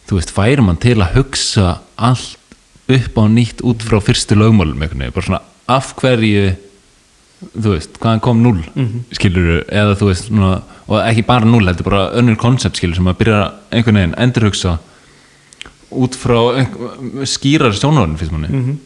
þú 0.09 0.17
veist, 0.17 0.33
færi 0.35 0.65
mann 0.65 0.81
til 0.81 0.97
að 0.97 1.17
hugsa 1.19 1.75
allt 1.95 2.40
upp 2.97 3.17
á 3.17 3.23
nýtt 3.27 3.63
út 3.63 3.83
frá 3.85 3.99
fyrstu 4.03 4.35
lögmálum 4.35 4.79
bara 4.79 5.25
svona 5.25 5.41
af 5.67 5.93
hverju 5.99 6.51
þú 7.41 7.73
veist, 7.73 7.97
hvaðan 7.97 8.21
kom 8.21 8.43
null 8.43 8.61
mm 8.75 8.87
-hmm. 8.87 9.63
eða 9.69 9.95
þú 9.97 10.05
veist 10.07 10.27
svona, 10.27 10.61
og 10.87 11.01
ekki 11.07 11.25
bara 11.25 11.45
null, 11.45 11.65
þetta 11.65 11.79
er 11.79 11.89
bara 11.89 12.11
önnur 12.13 12.35
koncept 12.35 12.77
skilur 12.77 12.95
sem 12.95 13.07
að 13.07 13.17
byrja 13.17 13.51
einhvern 13.71 13.95
veginn 13.95 14.15
endurhugsa 14.17 14.79
út 15.91 16.15
frá 16.15 16.65
skýrar 17.27 17.73
sjónarinn 17.73 18.17
fyrst 18.17 18.31
manni. 18.31 18.47
Mhm. 18.47 18.77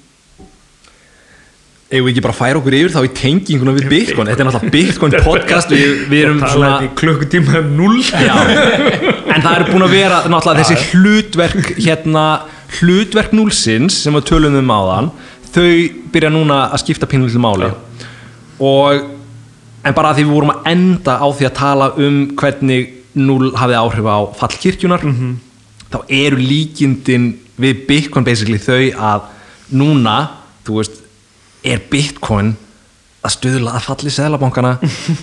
Ef 1.86 2.02
við 2.02 2.10
ekki 2.10 2.22
bara 2.22 2.34
færa 2.34 2.58
okkur 2.58 2.74
yfir 2.74 2.94
þá 2.96 3.06
í 3.06 3.14
tenginguna 3.14 3.74
við 3.78 3.90
Bitcoin. 3.90 4.28
Þetta 4.28 4.42
er 4.42 4.48
náttúrulega 4.48 4.72
Bitcoin 4.72 5.12
podcast 5.30 5.70
Við, 5.70 6.10
við 6.10 6.24
erum 6.24 6.40
svona 6.40 6.90
klukkutíma 6.96 7.60
um 7.60 7.78
null 7.78 8.02
en 9.34 9.42
það 9.42 9.56
eru 9.56 9.72
búin 9.72 9.86
að 9.86 9.94
vera 9.94 10.24
náttúrulega 10.26 10.64
þessi 10.64 10.78
hlutverk 10.92 11.78
hérna, 11.78 12.26
hlutverk 12.80 13.34
núlsins 13.36 14.02
sem 14.04 14.16
við 14.16 14.28
tölum 14.32 14.58
um 14.60 14.74
áðan 14.74 15.12
þau 15.56 15.70
byrja 16.14 16.32
núna 16.34 16.66
að 16.70 16.82
skipta 16.84 17.10
pínulítið 17.10 17.44
máli. 17.44 17.72
Og 18.60 19.06
en 19.86 19.96
bara 19.96 20.12
að 20.12 20.20
því 20.20 20.26
við 20.26 20.34
vorum 20.34 20.54
að 20.56 20.70
enda 20.72 21.18
á 21.22 21.28
því 21.30 21.48
að 21.48 21.58
tala 21.60 21.90
um 22.02 22.20
hvernig 22.40 22.94
núl 23.16 23.54
hafði 23.56 23.80
áhrif 23.80 24.10
á 24.12 24.18
fall 24.36 24.56
kirkjunar 24.60 25.04
þá 25.92 25.98
eru 26.12 26.40
líkindin 26.42 27.32
við 27.62 27.86
Bitcoin 27.88 28.26
basically 28.28 28.60
þau 28.60 28.92
að 29.00 29.30
núna, 29.72 30.16
þú 30.68 30.82
veist 30.82 31.02
er 31.66 31.84
Bitcoin 31.92 32.54
að 33.26 33.34
stuðla 33.38 33.78
að 33.78 33.88
falli 33.88 34.12
seðlabankana 34.14 34.76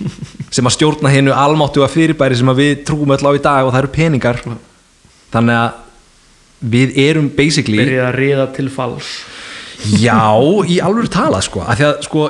sem 0.54 0.66
að 0.66 0.76
stjórna 0.76 1.12
hennu 1.12 1.34
almáttu 1.36 1.84
að 1.84 1.94
fyrirbæri 1.98 2.38
sem 2.38 2.50
að 2.50 2.62
við 2.62 2.72
trúum 2.88 3.12
öll 3.14 3.22
á 3.22 3.30
í 3.36 3.42
dag 3.42 3.66
og 3.66 3.74
það 3.74 3.82
eru 3.82 3.92
peningar. 3.94 4.40
Þannig 5.32 5.58
að 5.58 5.81
við 6.62 6.96
erum 7.02 7.28
basically 7.34 7.82
byrjaði 7.82 8.06
að 8.06 8.18
riða 8.18 8.46
til 8.56 8.68
falls. 8.72 9.10
Já, 9.98 10.38
í 10.70 10.78
alveg 10.84 11.10
tala 11.10 11.40
sko, 11.42 11.64
að 11.66 11.80
því 11.80 11.86
að 11.88 12.02
sko 12.06 12.24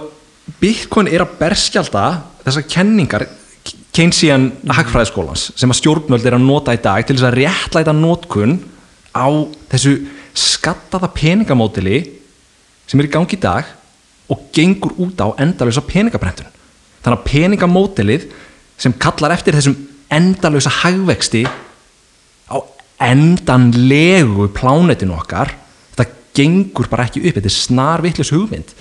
Bitcoin 0.62 1.10
er 1.12 1.22
að 1.24 1.36
berskjalda 1.38 2.06
þessar 2.42 2.66
kenningar 2.70 3.26
Keynesian 3.92 4.48
hagfræðiskólans 4.72 5.50
sem 5.52 5.70
að 5.70 5.78
stjórnvöld 5.82 6.24
er 6.26 6.34
að 6.38 6.46
nota 6.46 6.74
í 6.74 6.80
dag 6.82 7.04
til 7.04 7.18
þess 7.18 7.28
að 7.28 7.36
réttlæta 7.36 7.92
notkun 7.94 8.56
á 9.12 9.28
þessu 9.70 9.92
skattaða 10.32 11.10
peningamódili 11.12 12.00
sem 12.88 13.00
er 13.00 13.10
í 13.10 13.12
gangi 13.12 13.36
í 13.36 13.42
dag 13.42 13.68
og 14.32 14.48
gengur 14.56 14.96
út 15.04 15.20
á 15.20 15.28
endalösa 15.44 15.84
peningabrentun 15.84 16.48
þannig 17.04 17.18
að 17.18 17.28
peningamódelið 17.28 18.26
sem 18.80 18.96
kallar 18.96 19.36
eftir 19.36 19.58
þessum 19.58 19.76
endalösa 20.12 20.72
hagvexti 20.82 21.44
á 22.48 22.56
endanlegu 23.08 24.48
plánetinu 24.56 25.16
okkar 25.18 25.54
þetta 25.92 26.08
gengur 26.36 26.88
bara 26.90 27.06
ekki 27.08 27.24
upp 27.24 27.38
þetta 27.38 27.50
er 27.50 27.56
snar 27.56 28.04
vitlis 28.04 28.32
hugmynd. 28.34 28.74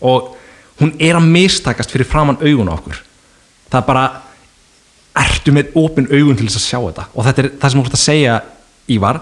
Og 0.00 0.34
hún 0.80 0.94
er 1.00 1.18
að 1.18 1.28
mistakast 1.28 1.92
fyrir 1.92 2.08
framann 2.08 2.40
augun 2.40 2.72
okkur. 2.72 3.02
Það 3.70 3.80
er 3.82 3.88
bara 3.88 4.06
ertu 5.20 5.52
með 5.54 5.76
opin 5.78 6.08
augun 6.10 6.38
til 6.38 6.48
þess 6.48 6.60
að 6.60 6.66
sjá 6.66 6.78
þetta? 6.78 7.06
Og 7.14 7.26
þetta 7.26 7.42
er 7.42 7.52
það 7.60 7.72
sem 7.72 7.80
þú 7.80 7.86
ert 7.86 7.98
að 7.98 8.04
segja 8.04 8.40
Ívar 8.90 9.20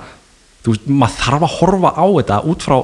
þú 0.64 0.74
veist, 0.74 0.88
maður 0.88 1.20
þarf 1.22 1.46
að 1.46 1.54
horfa 1.58 1.92
á 1.96 2.06
þetta 2.18 2.40
út 2.50 2.64
frá 2.64 2.76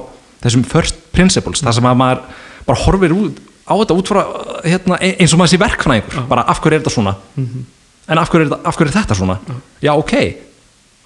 þessum 0.45 0.65
first 0.69 0.99
principles 1.15 1.63
þar 1.65 1.77
sem 1.77 1.87
að 1.89 1.99
maður 2.01 2.23
bara 2.65 2.81
horfir 2.83 3.15
út 3.15 3.39
á 3.65 3.73
þetta 3.73 3.97
út 3.97 4.11
frá 4.11 4.21
hérna, 4.65 4.99
eins 5.01 5.33
og 5.33 5.41
maður 5.41 5.53
sé 5.53 5.61
verkfræðingur. 5.61 6.25
Bara 6.29 6.45
af 6.49 6.61
hverju 6.61 6.77
er 6.77 6.83
þetta 6.83 6.93
svona? 6.93 7.15
En 8.05 8.21
af 8.21 8.29
hverju 8.29 8.45
er, 8.45 8.57
af 8.61 8.77
hverju 8.77 8.91
er 8.91 8.97
þetta 8.99 9.17
svona? 9.17 9.37
Já 9.81 9.91
ok, 9.95 10.13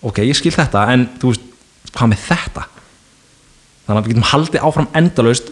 ok, 0.06 0.22
ég 0.28 0.38
skil 0.38 0.54
þetta 0.56 0.86
en 0.93 1.08
þú 1.20 1.34
veist, 1.34 1.47
hvað 1.95 2.12
með 2.12 2.28
þetta? 2.28 2.66
Þannig 3.88 4.00
að 4.00 4.06
við 4.06 4.14
getum 4.14 4.30
haldið 4.30 4.68
áfram 4.70 4.91
endalaust 5.00 5.52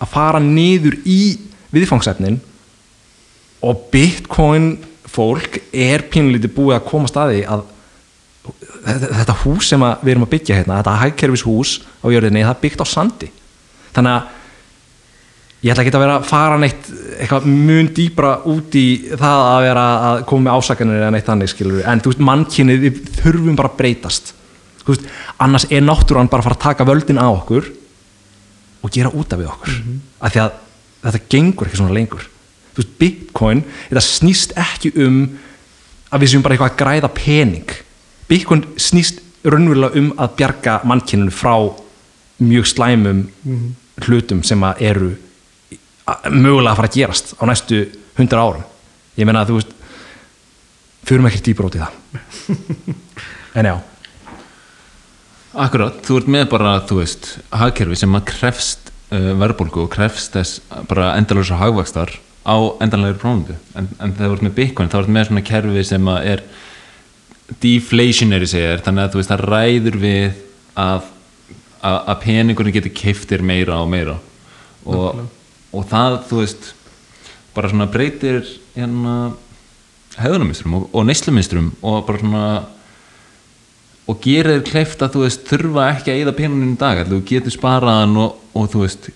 að 0.00 0.12
fara 0.14 0.40
niður 0.42 0.98
í 1.04 1.20
viðfangsefnin 1.74 2.40
og 3.64 3.86
bitcoin 3.92 4.74
fólk 5.14 5.60
er 5.70 6.04
pínulítið 6.10 6.54
búið 6.56 6.78
að 6.78 6.88
koma 6.88 7.10
staði 7.10 7.44
að 7.46 7.66
þetta, 8.84 9.36
hús 9.44 9.70
sem 9.70 9.84
við 10.02 10.14
erum 10.14 10.26
að 10.26 10.32
byggja 10.34 10.58
hérna, 10.58 10.80
þetta 10.80 10.96
hagkerfis 11.00 11.44
hús 11.46 11.74
á 12.04 12.06
jörðinni, 12.12 12.44
það 12.44 12.54
er 12.54 12.62
byggt 12.64 12.82
á 12.84 12.86
sandi. 12.88 13.28
Þannig 13.94 14.16
að 14.18 14.32
ég 15.64 15.72
ætla 15.72 15.84
ekki 15.84 15.94
að 15.96 16.04
vera 16.04 16.16
að 16.20 16.28
fara 16.28 16.56
neitt 16.60 16.88
eitthvað 17.18 17.46
mun 17.48 17.90
dýbra 17.96 18.32
út 18.52 18.74
í 18.76 18.86
það 19.14 19.44
að 19.48 19.60
vera 19.64 19.84
að 20.10 20.24
koma 20.28 20.48
með 20.48 20.58
ásakanir 20.60 21.00
eða 21.00 21.12
neitt 21.14 21.28
þannig 21.28 21.52
skilur 21.52 21.86
en 21.88 22.02
þú 22.04 22.12
veist 22.12 22.24
mannkynið 22.28 22.82
við 22.84 23.04
þurfum 23.20 23.60
bara 23.60 23.72
að 23.72 23.78
breytast. 23.80 24.34
Þú 24.84 24.92
veist, 24.92 25.06
annars 25.40 25.64
er 25.72 25.84
náttúran 25.84 26.28
bara 26.28 26.44
að 26.44 26.50
fara 26.50 26.58
að 26.58 26.66
taka 26.66 26.88
völdin 26.88 27.22
á 27.22 27.28
okkur 27.30 27.70
og 28.84 28.92
gera 28.92 29.12
út 29.16 29.32
af 29.32 29.40
við 29.40 29.48
okkur. 29.54 29.78
Mm 29.80 30.02
af 30.24 30.32
því 30.32 30.42
að 30.42 30.54
þetta 31.04 31.22
gengur 31.34 31.68
ekki 31.68 31.80
svona 31.80 31.96
lengur. 31.96 32.28
Þú 32.74 32.82
veist, 32.82 32.94
bitcoin, 33.00 33.62
þetta 33.90 34.04
snýst 34.04 34.54
ekki 34.58 34.92
um 35.04 35.18
að 36.10 36.24
við 36.24 36.32
séum 36.32 36.44
bara 36.44 36.56
eitthvað 36.56 36.72
að 36.72 36.80
græða 36.80 37.10
pening. 37.14 37.74
Bitcoin 38.30 38.64
snýst 38.80 39.20
raunverulega 39.44 40.00
um 40.00 40.12
að 40.16 40.36
bjarga 40.38 40.78
mannkyninu 40.88 41.34
frá 41.34 41.54
mjög 42.40 42.70
slæmum 42.70 43.26
hlutum 44.04 44.42
sem 44.46 44.64
að 44.66 44.82
eru 44.88 45.10
mögulega 46.30 46.74
að 46.74 46.80
fara 46.80 46.90
að 46.90 46.98
gerast 46.98 47.34
á 47.40 47.42
næstu 47.48 47.80
hundra 48.18 48.44
árum. 48.44 48.68
Ég 49.16 49.28
meina 49.28 49.44
að 49.44 49.52
þú 49.52 49.58
veist 49.60 49.74
fyrum 51.04 51.28
ekkert 51.28 51.48
dýpur 51.48 51.70
út 51.70 51.78
í 51.78 51.84
það. 51.84 51.92
En 53.54 53.68
já. 53.68 53.76
Akkurat, 55.54 56.00
þú 56.02 56.16
ert 56.18 56.30
með 56.34 56.48
bara, 56.50 56.70
þú 56.88 56.96
veist, 56.98 57.28
hagkerfi 57.54 58.00
sem 58.00 58.16
að 58.18 58.24
krefst 58.32 58.90
uh, 59.14 59.30
verðbólgu 59.38 59.84
og 59.84 59.92
krefst 59.92 60.34
þess 60.34 60.58
bara 60.90 61.12
endalösa 61.20 61.60
hagvakstar 61.60 62.16
á 62.42 62.56
endanlegri 62.82 63.20
prófundu 63.22 63.54
en, 63.78 63.86
en 64.02 64.14
þú 64.18 64.32
ert 64.34 64.44
með 64.44 64.56
Bitcoin 64.58 64.90
þá 64.92 64.98
ert 65.04 65.12
með 65.14 65.28
svona 65.28 65.44
kerfi 65.46 65.84
sem 65.86 66.10
að 66.10 66.26
er 66.32 66.42
deflationary 67.62 68.48
segir 68.50 68.82
þannig 68.84 69.04
að 69.04 69.14
þú 69.14 69.20
veist 69.20 69.32
það 69.32 69.44
ræður 69.52 69.98
við 70.02 70.26
að, 70.82 71.08
að, 71.80 71.96
að 72.00 72.20
peningurinn 72.26 72.74
getur 72.74 72.94
keiftir 72.98 73.44
meira 73.46 73.78
og 73.78 73.88
meira. 73.94 74.18
Og, 74.84 75.22
og 75.74 75.88
það 75.90 76.20
þú 76.28 76.40
veist 76.42 76.70
bara 77.54 77.70
svona 77.70 77.90
breytir 77.90 78.44
hérna 78.74 79.16
hefðunarmynstrum 80.14 80.78
og, 80.78 80.86
og 80.94 81.06
neysluminstrum 81.08 81.72
og 81.82 82.06
bara 82.06 82.22
svona 82.22 82.46
og 84.04 84.20
gerir 84.20 84.62
kleift 84.66 85.02
að 85.02 85.16
þú 85.16 85.24
veist 85.24 85.46
þurfa 85.48 85.88
ekki 85.94 86.12
að 86.12 86.22
eyða 86.22 86.36
penunum 86.38 86.74
í 86.74 86.80
dag 86.80 87.02
þú 87.08 87.20
getur 87.28 87.54
sparaðan 87.54 88.16
og, 88.20 88.40
og 88.52 88.70
þú 88.72 88.84
veist 88.84 89.10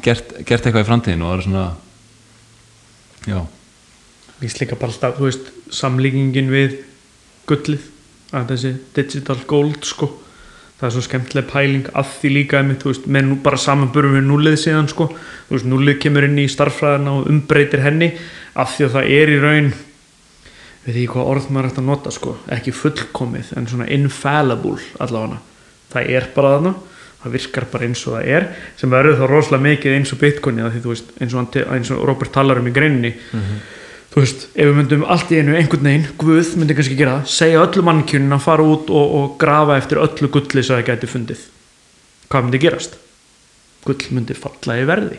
gert, 0.00 0.36
gert 0.48 0.64
eitthvað 0.64 0.84
í 0.84 0.88
framtíðinu 0.88 1.26
og 1.26 1.32
það 1.32 1.38
er 1.38 1.46
svona 1.48 1.66
já, 3.28 3.40
finnst 4.40 4.62
líka 4.62 4.78
bara 4.80 4.94
alltaf, 4.94 5.18
þú 5.18 5.28
veist, 5.28 5.52
samlíkingin 5.76 6.50
við 6.52 6.78
gullið, 7.50 7.86
að 8.32 8.52
þessi 8.54 8.72
digital 8.96 9.38
gold, 9.50 9.80
sko 9.86 10.10
það 10.80 10.88
er 10.88 10.94
svo 10.94 11.04
skemmtileg 11.04 11.48
pæling 11.50 11.88
að 11.92 12.12
því 12.16 12.32
líka 12.32 12.60
einmitt, 12.60 12.84
veist, 12.88 13.06
með 13.06 13.26
nú 13.28 13.38
bara 13.44 13.60
samanbörum 13.60 14.16
við 14.16 14.26
núlið 14.26 14.58
síðan, 14.64 14.88
sko, 14.88 15.10
veist, 15.50 15.68
núlið 15.68 15.98
kemur 16.06 16.26
inn 16.26 16.40
í 16.40 16.48
starffræðina 16.48 17.16
og 17.18 17.30
umbreytir 17.30 17.84
henni 17.84 18.10
af 18.56 18.74
því 18.74 18.86
að 18.86 18.96
það 18.96 19.14
er 19.20 19.32
í 19.34 19.40
raun 19.44 19.72
við 20.86 20.96
því 20.96 21.08
hvað 21.12 21.32
orð 21.34 21.50
maður 21.52 21.70
ætti 21.70 21.82
að 21.82 21.90
nota, 21.90 22.14
sko 22.16 22.36
ekki 22.56 22.72
fullkomið, 22.72 23.52
en 23.60 23.68
svona 23.68 23.90
infallible 23.92 24.80
allavega, 25.04 25.42
það 25.92 26.14
er 26.16 26.30
bara 26.34 26.54
þarna 26.56 26.74
það 27.20 27.34
virkar 27.36 27.66
bara 27.68 27.84
eins 27.84 28.06
og 28.08 28.16
það 28.16 28.30
er 28.32 28.46
sem 28.80 28.92
verður 28.92 29.18
þá 29.18 29.26
rosalega 29.28 29.66
mikið 29.66 29.96
eins 29.98 30.14
og 30.14 30.20
bitcoinið 30.22 30.78
eins 31.20 31.34
og, 31.36 31.58
eins 31.68 31.92
og 31.92 32.06
Robert 32.08 32.32
talar 32.32 32.62
um 32.62 32.70
í 32.70 32.72
greininni 32.72 33.12
þú 34.10 34.24
veist, 34.24 34.48
ef 34.54 34.66
við 34.70 34.78
myndum 34.80 35.04
allt 35.06 35.30
í 35.30 35.38
einu 35.38 35.54
einhvern 35.58 35.86
veginn, 35.86 36.08
Guð 36.18 36.56
myndi 36.58 36.76
kannski 36.78 36.98
gera 36.98 37.20
það 37.20 37.30
segja 37.36 37.62
öllu 37.66 37.84
mannkjörnin 37.86 38.36
að 38.36 38.46
fara 38.46 38.66
út 38.66 38.90
og, 38.90 39.14
og 39.20 39.36
grafa 39.40 39.78
eftir 39.78 40.02
öllu 40.02 40.32
gulli 40.32 40.64
sem 40.64 40.76
það 40.80 40.88
gæti 40.88 41.10
fundið. 41.10 41.46
Hvað 42.30 42.46
myndi 42.46 42.62
gerast? 42.62 42.98
gull 43.86 44.14
myndi 44.14 44.36
falla 44.36 44.76
í 44.80 44.86
verði. 44.88 45.18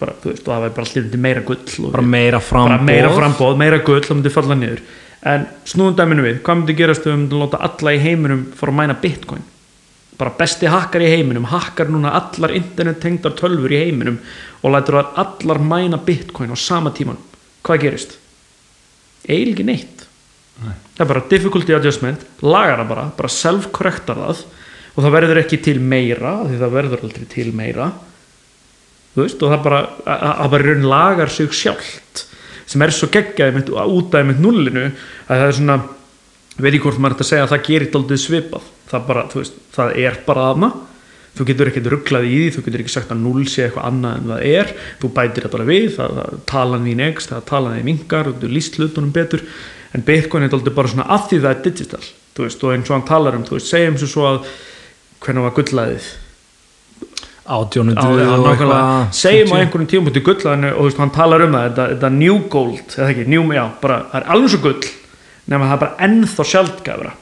Bara, 0.00 0.14
þú 0.20 0.32
veist, 0.32 0.44
það 0.46 0.62
væri 0.64 0.76
bara 0.76 0.90
allir 0.90 1.22
meira 1.22 1.42
gull 1.46 1.90
bara 1.94 2.04
meira 2.04 2.40
framboð 2.42 2.72
bara 2.74 2.86
meira 2.88 3.10
frambóð, 3.14 3.58
meira 3.60 3.80
gull 3.86 4.02
og 4.02 4.16
myndi 4.18 4.32
falla 4.34 4.56
niður. 4.58 4.82
En 5.24 5.44
snúðum 5.68 5.98
dæminu 5.98 6.24
við, 6.26 6.40
hvað 6.44 6.58
myndi 6.60 6.76
gerast 6.78 7.04
ef 7.04 7.12
við 7.12 7.20
myndum 7.20 7.44
láta 7.44 7.60
alla 7.64 7.94
í 7.94 8.00
heiminum 8.02 8.46
fara 8.58 8.74
að 8.74 8.80
mæna 8.80 8.96
bitcoin? 9.04 9.44
Bara 10.18 10.34
besti 10.38 10.70
hakkar 10.70 11.02
í 11.02 11.10
heiminum 11.10 11.46
hakkar 11.50 11.88
núna 11.90 12.12
allar 12.18 12.54
internet 12.54 13.00
tengdar 13.02 13.34
tölfur 13.38 13.72
í 13.72 13.80
heiminum 13.80 14.18
og 14.62 14.74
lætur 14.74 15.00
að 15.00 15.16
allar 15.22 15.62
mæna 15.62 15.98
bitcoin 16.02 16.52
á 16.54 16.58
sama 16.58 16.92
tíman 16.94 17.18
hvað 17.64 17.82
gerist? 17.86 18.18
eiginlega 19.28 19.54
ekki 19.54 19.66
neitt. 19.68 20.04
Það 20.94 21.02
er 21.02 21.10
bara 21.10 21.24
difficulty 21.30 21.74
adjustment 21.74 22.26
lagar 22.44 22.82
það 22.82 22.90
bara, 22.92 23.06
bara 23.16 23.32
self-correctar 23.34 24.20
það 24.20 24.44
og 24.94 25.00
það 25.02 25.14
verður 25.16 25.40
ekki 25.40 25.58
til 25.64 25.78
meira 25.82 26.36
því 26.44 26.60
það 26.60 26.76
verður 26.76 27.06
aldrei 27.08 27.26
til 27.32 27.48
meira. 27.56 27.88
Þú 29.14 29.24
veist, 29.24 29.42
og 29.42 29.52
það 29.54 29.64
bara 29.64 29.80
að 30.04 30.30
að 30.44 30.54
bara 30.54 30.68
raun 30.68 30.88
lagar 30.90 31.32
sig 31.32 31.50
sjálft 31.54 32.24
sem 32.70 32.82
er 32.82 32.94
svo 32.94 33.10
geggjaði 33.12 33.58
með, 33.58 33.74
út 33.74 34.14
af 34.16 34.24
með 34.26 34.40
nullinu 34.42 34.86
að 34.86 35.34
það 35.34 35.46
er 35.46 35.58
svona 35.58 35.78
veit 36.54 36.76
ég 36.76 36.84
hvort 36.84 37.02
maður 37.02 37.24
að 37.24 37.28
segja 37.28 37.44
að 37.44 37.52
það 37.52 37.66
gerir 37.68 37.98
aldrei 37.98 38.20
svipað. 38.22 38.72
Það 38.90 39.06
bara, 39.08 39.24
þú 39.32 39.40
veist, 39.40 39.56
það 39.74 39.96
er 40.04 40.18
bara 40.26 40.48
aðna 40.52 40.70
þú 41.34 41.46
getur 41.48 41.70
ekkert 41.70 41.90
rugglað 41.92 42.26
í 42.28 42.34
því 42.34 42.50
þú 42.54 42.64
getur 42.66 42.84
ekki 42.84 42.94
sagt 42.94 43.14
að 43.14 43.22
null 43.24 43.46
sé 43.50 43.66
eitthvað 43.66 43.88
annað 43.90 44.18
en 44.18 44.28
það 44.32 44.44
er. 44.50 44.74
Þú 45.02 45.12
bætir 45.16 45.46
það 45.46 45.54
bara 45.56 45.68
við, 45.70 45.86
það, 45.96 46.18
það 46.18 46.42
talan 46.50 46.88
þín 46.88 47.06
ekst, 47.08 47.32
það 47.32 47.46
talan 47.50 47.78
þín 47.78 47.88
mingar 47.90 48.30
þú 48.30 48.50
líst 48.52 48.78
hlutunum 48.78 49.14
betur. 49.14 49.46
En 49.94 50.04
Bitcoin 50.06 50.46
er 50.46 50.54
aldrei 50.54 50.74
bara 50.74 50.90
svona 50.90 51.08
að 51.14 51.26
því 51.30 51.40
það 51.44 51.54
er 51.54 51.64
digital. 51.68 52.04
Þú 52.34 52.46
veist, 52.46 52.62
og 52.66 52.74
eins 52.74 52.90
og 52.90 52.96
hann 52.96 53.08
talar 53.08 53.38
um, 53.38 53.46
þú 53.46 53.58
veist, 53.58 53.70
segjum 53.70 53.98
svo 54.00 54.10
svo 54.10 54.28
að 54.30 54.52
hvernig 55.24 55.46
var 55.46 55.56
gullaðið 55.58 56.12
átjónundu 57.44 58.00
á, 58.00 58.08
já, 58.16 58.30
nákvæmlega, 58.40 59.12
segjum 59.12 59.52
á 59.52 59.56
einhverjum 59.60 59.88
tíum 59.88 60.06
til 60.08 60.22
gullaðinu 60.24 60.70
og 60.72 60.78
þú 60.78 60.86
veist, 60.88 61.00
hann 61.02 61.12
talar 61.12 61.44
um 61.44 61.52
það 61.52 61.66
þetta, 61.66 61.86
þetta 61.92 62.10
new 62.16 62.36
gold, 62.48 62.94
eða 62.96 63.08
ekki, 63.12 63.26
new, 63.28 63.44
já, 63.52 63.64
bara 63.82 63.98
það 64.08 64.20
er 64.20 64.28
alveg 64.32 64.52
svo 64.54 64.60
gull, 64.64 64.88
nema 65.52 65.68
það 65.68 65.76
er 65.76 65.82
bara 65.82 66.08
ennþá 66.08 66.46
sjaldgæfra 66.52 67.12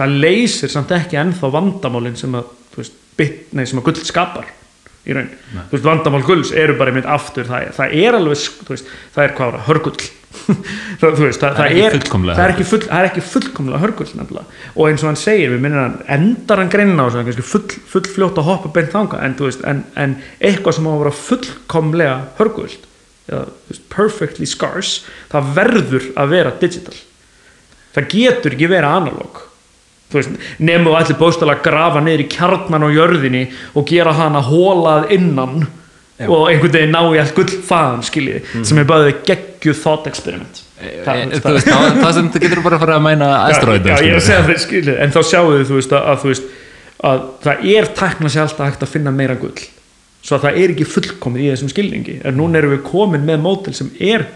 það 0.00 0.16
leysir 0.24 0.72
samt 0.72 0.94
ekki 0.96 1.20
ennþá 1.22 1.52
vandamálin 1.54 2.18
sem 2.18 2.34
að, 2.36 2.50
þú 2.72 2.82
veist, 2.82 2.98
bit, 3.18 3.52
nei, 3.56 3.64
sem 3.68 3.80
að 3.80 3.88
gull 3.90 4.06
skapar 4.06 4.52
í 5.06 5.14
raun, 5.14 5.28
þú 5.54 5.76
veist, 5.76 5.86
vandamál 5.86 6.22
gulls 6.26 6.52
eru 6.56 6.74
bara 6.78 6.90
einmitt 6.90 7.06
aftur, 7.08 7.46
það, 7.46 7.68
það 7.76 7.92
er 8.02 8.16
alveg 8.18 8.40
veist, 8.66 8.88
það 9.14 9.22
er 9.24 9.34
hvað 9.36 9.52
ára, 9.52 9.66
hörgull. 9.68 10.12
Það, 11.00 11.14
veist, 11.22 11.40
það, 11.40 11.54
Það 11.56 11.66
er 11.66 11.94
ekki 11.94 11.94
fullkomlega 11.94 12.36
það 12.36 12.44
er 12.44 12.52
ekki, 12.52 12.64
full, 12.68 12.80
það 12.84 12.98
er 12.98 13.06
ekki 13.08 13.22
fullkomlega 13.24 13.78
hörgull 13.80 14.08
nefnilega. 14.18 14.58
Og 14.74 14.88
eins 14.90 15.04
og 15.04 15.08
hann 15.08 15.18
segir, 15.20 15.52
við 15.54 15.62
minnum 15.64 15.80
hann 15.80 15.96
endar 16.12 16.60
hann 16.60 16.72
greina 16.72 17.06
á 17.06 17.08
þessu, 17.08 17.22
er 17.32 17.48
full, 17.48 17.78
full 17.92 18.10
fljótt 18.12 18.40
að 18.42 18.48
hoppa 18.50 18.72
beint 18.74 18.92
þanga, 18.92 19.20
en 19.24 19.36
veist, 19.40 19.64
en, 19.68 19.80
en 19.96 20.14
eitthvað 20.44 20.76
sem 20.76 20.88
á 20.88 20.92
að 20.92 21.00
vera 21.02 21.14
fullkomlega 21.22 22.18
hörgull 22.40 22.76
eða 23.26 23.78
perfectly 23.92 24.48
scarce 24.48 25.06
það 25.32 25.52
verður 25.56 26.10
að 26.20 26.32
vera 26.36 26.54
digital. 26.60 26.96
Það 27.96 28.10
getur 28.12 28.56
ekki 28.58 28.70
þú 28.70 28.74
veist, 28.76 29.45
nefnum 30.12 30.86
þú 30.92 30.96
allir 31.00 31.18
bóstala 31.18 31.56
að 31.56 31.62
grafa 31.66 32.00
í 32.22 32.28
kjarnan 32.30 32.86
á 32.86 32.88
jörðinni 32.94 33.44
og 33.74 33.86
gera 33.90 34.12
hana 34.14 34.40
hólað 34.42 35.10
innan 35.16 35.66
Já. 36.16 36.28
og 36.30 36.46
einhvern 36.48 36.72
veginn 36.72 36.94
ná 36.94 37.02
í 37.12 37.18
allt 37.20 37.34
gull 37.36 37.50
þaðan 37.68 38.04
skiljiði, 38.06 38.64
sem 38.64 38.78
er 38.78 38.86
bæðið 38.88 39.18
geggjuð 39.28 39.82
thought 39.82 40.06
experiment. 40.06 40.62
Það- 40.76 41.32
Eh, 41.32 41.40
þú 41.40 41.52
veist, 41.56 41.66
það, 41.66 41.98
það 42.02 42.12
sem 42.14 42.26
þú 42.30 42.40
getur 42.40 42.62
bara 42.62 42.76
að 42.76 42.80
fara 42.84 42.96
að 42.96 43.04
mæna 43.06 43.28
asteroidu 43.48 43.88
er 43.90 44.20
það 44.20 44.98
en 45.02 45.10
þá 45.12 45.20
sjáu 45.24 45.46
veist 45.76 45.92
að, 45.96 46.18
veist 46.30 46.42
að 47.04 47.22
það 47.44 47.64
er 47.76 47.86
tækna 47.96 48.28
sér 48.32 48.42
alltaf 48.46 48.66
hægt 48.70 48.82
að 48.86 48.92
finna 48.92 49.10
meira 49.10 49.34
gull. 49.40 49.56
Svo 50.22 50.36
að 50.36 50.42
það 50.46 50.58
er 50.62 50.74
ekki 50.74 50.86
fullkomið 50.90 51.44
í 51.44 51.50
þessum 51.52 51.72
skilningi 51.72 52.16
en 52.24 52.36
núna 52.36 52.58
erum 52.60 52.74
við 52.76 52.82
komin 52.88 53.24
með 53.28 53.40
mótel 53.44 53.74
sem 53.76 53.90
er 54.00 54.26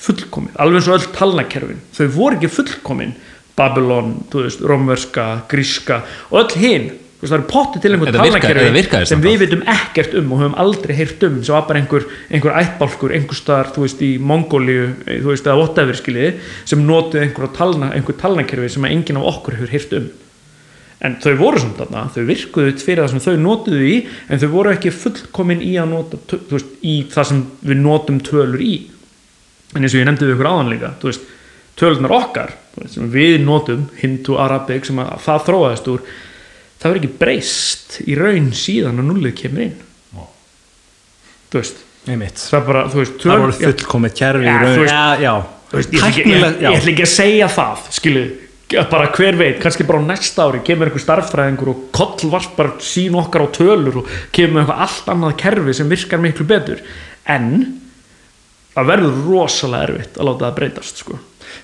fullkomið, 0.00 0.54
alveg 0.62 0.80
eins 0.80 0.88
og 0.90 0.98
öll 0.98 1.10
talnakerfin. 1.18 1.80
Þau 1.96 2.06
voru 2.14 2.38
ekki 2.38 2.50
fullkomin 2.54 3.14
Babylon, 3.56 4.14
þú 4.32 4.44
veist, 4.46 4.60
rómverska, 4.64 5.28
gríska 5.50 6.02
og 6.30 6.42
öll 6.44 6.58
hinn 6.60 6.90
það 7.20 7.34
eru 7.36 7.44
potti 7.50 7.80
til 7.82 7.90
einhver 7.92 8.08
Þetta 8.08 8.22
virka- 8.24 8.48
þetta 8.48 8.62
talnakerfi 8.64 9.08
sem 9.10 9.20
við 9.20 9.34
vitum 9.42 9.62
ekkert 9.68 10.14
um 10.16 10.30
og 10.32 10.38
höfum 10.40 10.54
aldrei 10.62 10.94
heyrt 10.96 11.24
um 11.26 11.34
sem 11.44 11.52
var 11.52 11.66
bara 11.68 11.80
einhver, 11.82 12.06
einhver 12.32 12.54
ættbálkur 12.56 13.12
einhver 13.12 13.36
staðar, 13.36 13.68
þú 13.74 13.82
veist, 13.84 14.00
í 14.00 14.08
Mongóliu 14.18 14.86
þú 15.04 15.26
veist, 15.28 15.44
eða 15.44 15.58
whatever, 15.60 15.98
skiljiði 15.98 16.30
sem 16.64 16.80
notuð 16.86 17.20
einhver, 17.26 17.50
talna, 17.52 17.90
einhver 17.92 18.16
talnakerfi 18.16 18.70
sem 18.72 18.86
enginn 18.88 19.20
af 19.20 19.28
okkur 19.34 19.58
hefur 19.58 19.74
heyrt 19.74 19.92
um. 19.98 20.06
En 21.04 21.16
þau 21.20 21.34
voru 21.36 21.60
samt 21.60 21.76
þarna, 21.80 22.06
þau 22.14 22.24
virkuðu 22.28 22.72
fyrir 22.80 23.02
það 23.04 23.10
sem 23.10 23.20
þau 23.26 23.36
notuðu 23.44 23.84
í 23.88 23.98
en 24.28 24.40
þau 24.40 24.48
voru 24.52 24.72
ekki 24.72 24.90
fullkomin 24.92 25.60
í 25.64 25.74
að 25.80 25.92
nota 25.92 26.18
þú 26.28 26.56
veist, 26.56 26.72
í 26.84 26.96
það 27.12 27.28
sem 27.34 27.44
við 27.68 27.80
notum 27.84 28.18
tölur 28.24 28.64
í. 28.64 28.74
En 29.76 29.84
eins 29.84 29.92
og 29.94 30.00
ég 30.00 30.08
nefndi 30.08 30.24
við 30.24 30.34
ykkur 30.38 30.50
áðan 30.50 30.72
líka 30.72 30.94
þú 31.00 31.12
veist, 31.12 31.28
tölunar 31.76 32.12
okkar 32.16 32.56
sem 32.88 33.10
við 33.12 33.38
notum, 33.44 33.86
Hindu, 34.00 34.36
Arabic 34.40 34.86
sem 34.88 34.98
að 35.02 35.14
það 35.26 35.44
þróaðist 35.48 35.88
úr 35.92 36.02
það 36.80 36.84
verður 36.90 37.00
ekki 37.02 37.18
breyst 37.20 37.96
í 38.08 38.14
raun 38.16 38.50
síðan 38.56 39.00
að 39.02 39.08
nullið 39.10 39.34
kemur 39.42 39.64
inn. 39.66 39.78
Þú 41.50 41.58
veist, 41.58 41.80
einmitt. 42.08 42.38
það 42.38 42.60
er 42.60 42.66
bara 42.68 42.82
þú 42.92 43.00
veist, 43.02 43.16
það 43.24 43.40
voru 43.42 43.56
fullkomið 43.58 44.14
kerfi 44.20 44.46
Já, 44.46 44.52
í 44.52 44.60
raun- 44.62 44.78
veist- 44.80 45.24
já, 45.24 45.32
veist, 45.72 45.90
ég, 45.90 45.98
ætla 45.98 46.08
ekki, 46.12 46.22
ég, 46.30 46.76
ætla 46.78 46.92
ekki 46.94 47.02
að 47.06 47.12
segja 47.16 47.48
það 47.56 47.82
skilu, 47.98 48.22
bara 48.92 49.08
hver 49.16 49.36
veit, 49.40 49.58
kannski 49.60 49.86
bara 49.88 49.98
á 49.98 50.04
næsta 50.06 50.46
ári 50.46 50.60
kemur 50.64 50.86
einhver 50.88 51.02
starffræðingur 51.02 51.72
og 51.72 51.80
kollvarpar 51.96 52.70
sín 52.86 53.18
okkar 53.18 53.44
á 53.44 53.48
tölur 53.50 53.98
og 54.04 54.12
kemur 54.32 54.60
með 54.60 54.62
eitthvað 54.62 54.84
allt 54.86 55.10
annað 55.16 55.36
kerfi 55.42 55.74
sem 55.74 55.90
virkar 55.90 56.22
miklu 56.22 56.46
betur. 56.46 56.80
En 57.26 57.50
það 58.76 58.86
verður 58.94 59.18
rosalega 59.26 59.88
erfitt 59.90 60.16
að 60.22 60.30
láta 60.30 60.46
það 60.46 60.56
breytast 60.60 61.02
sko. 61.02 61.18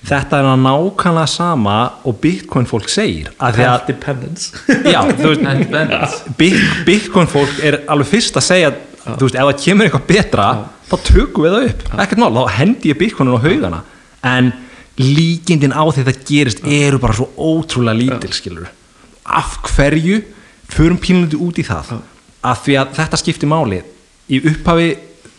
Þetta 0.07 0.41
er 0.41 0.49
að 0.51 0.63
nákvæmlega 0.65 1.31
sama 1.33 1.77
og 2.07 2.19
bitcoin 2.23 2.69
fólk 2.71 2.89
segir 2.93 3.31
að 3.39 3.59
því 3.59 3.67
að 3.67 3.77
Path 3.77 3.87
dependence. 3.91 4.45
Já, 4.93 5.01
þú 5.19 5.33
veist, 5.33 6.21
Bit- 6.39 6.85
bitcoin 6.89 7.31
fólk 7.31 7.59
er 7.65 7.81
alveg 7.89 8.11
fyrst 8.15 8.39
að 8.41 8.47
segja 8.49 8.73
þú 9.07 9.29
veist, 9.29 9.39
ef 9.39 9.49
það 9.51 9.61
kemur 9.65 9.89
eitthvað 9.89 10.07
betra 10.11 10.47
þá 10.87 10.97
tökum 11.11 11.47
við 11.47 11.57
það 11.57 11.69
upp, 11.71 11.85
ekkert 12.05 12.23
mál, 12.23 12.33
þá 12.37 12.57
hendi 12.61 12.93
ég 12.93 12.99
bitcoinin 13.01 13.39
á 13.39 13.41
haugana. 13.47 13.83
En 14.27 14.53
líkindin 14.99 15.75
á 15.77 15.83
því 15.93 16.05
það 16.07 16.21
gerist 16.31 16.63
eru 16.65 16.99
bara 17.03 17.17
svo 17.19 17.29
ótrúlega 17.37 17.99
lítil 17.99 18.33
skilur 18.33 18.71
af 19.27 19.57
hverju 19.75 20.21
förum 20.71 20.99
pínundi 21.03 21.39
út 21.39 21.59
í 21.59 21.65
það? 21.67 21.97
Að 22.47 22.61
því 22.65 22.77
að 22.81 22.93
þetta 23.01 23.19
skiptir 23.21 23.51
máli. 23.51 23.81
Í 24.31 24.39
upphafi 24.51 24.89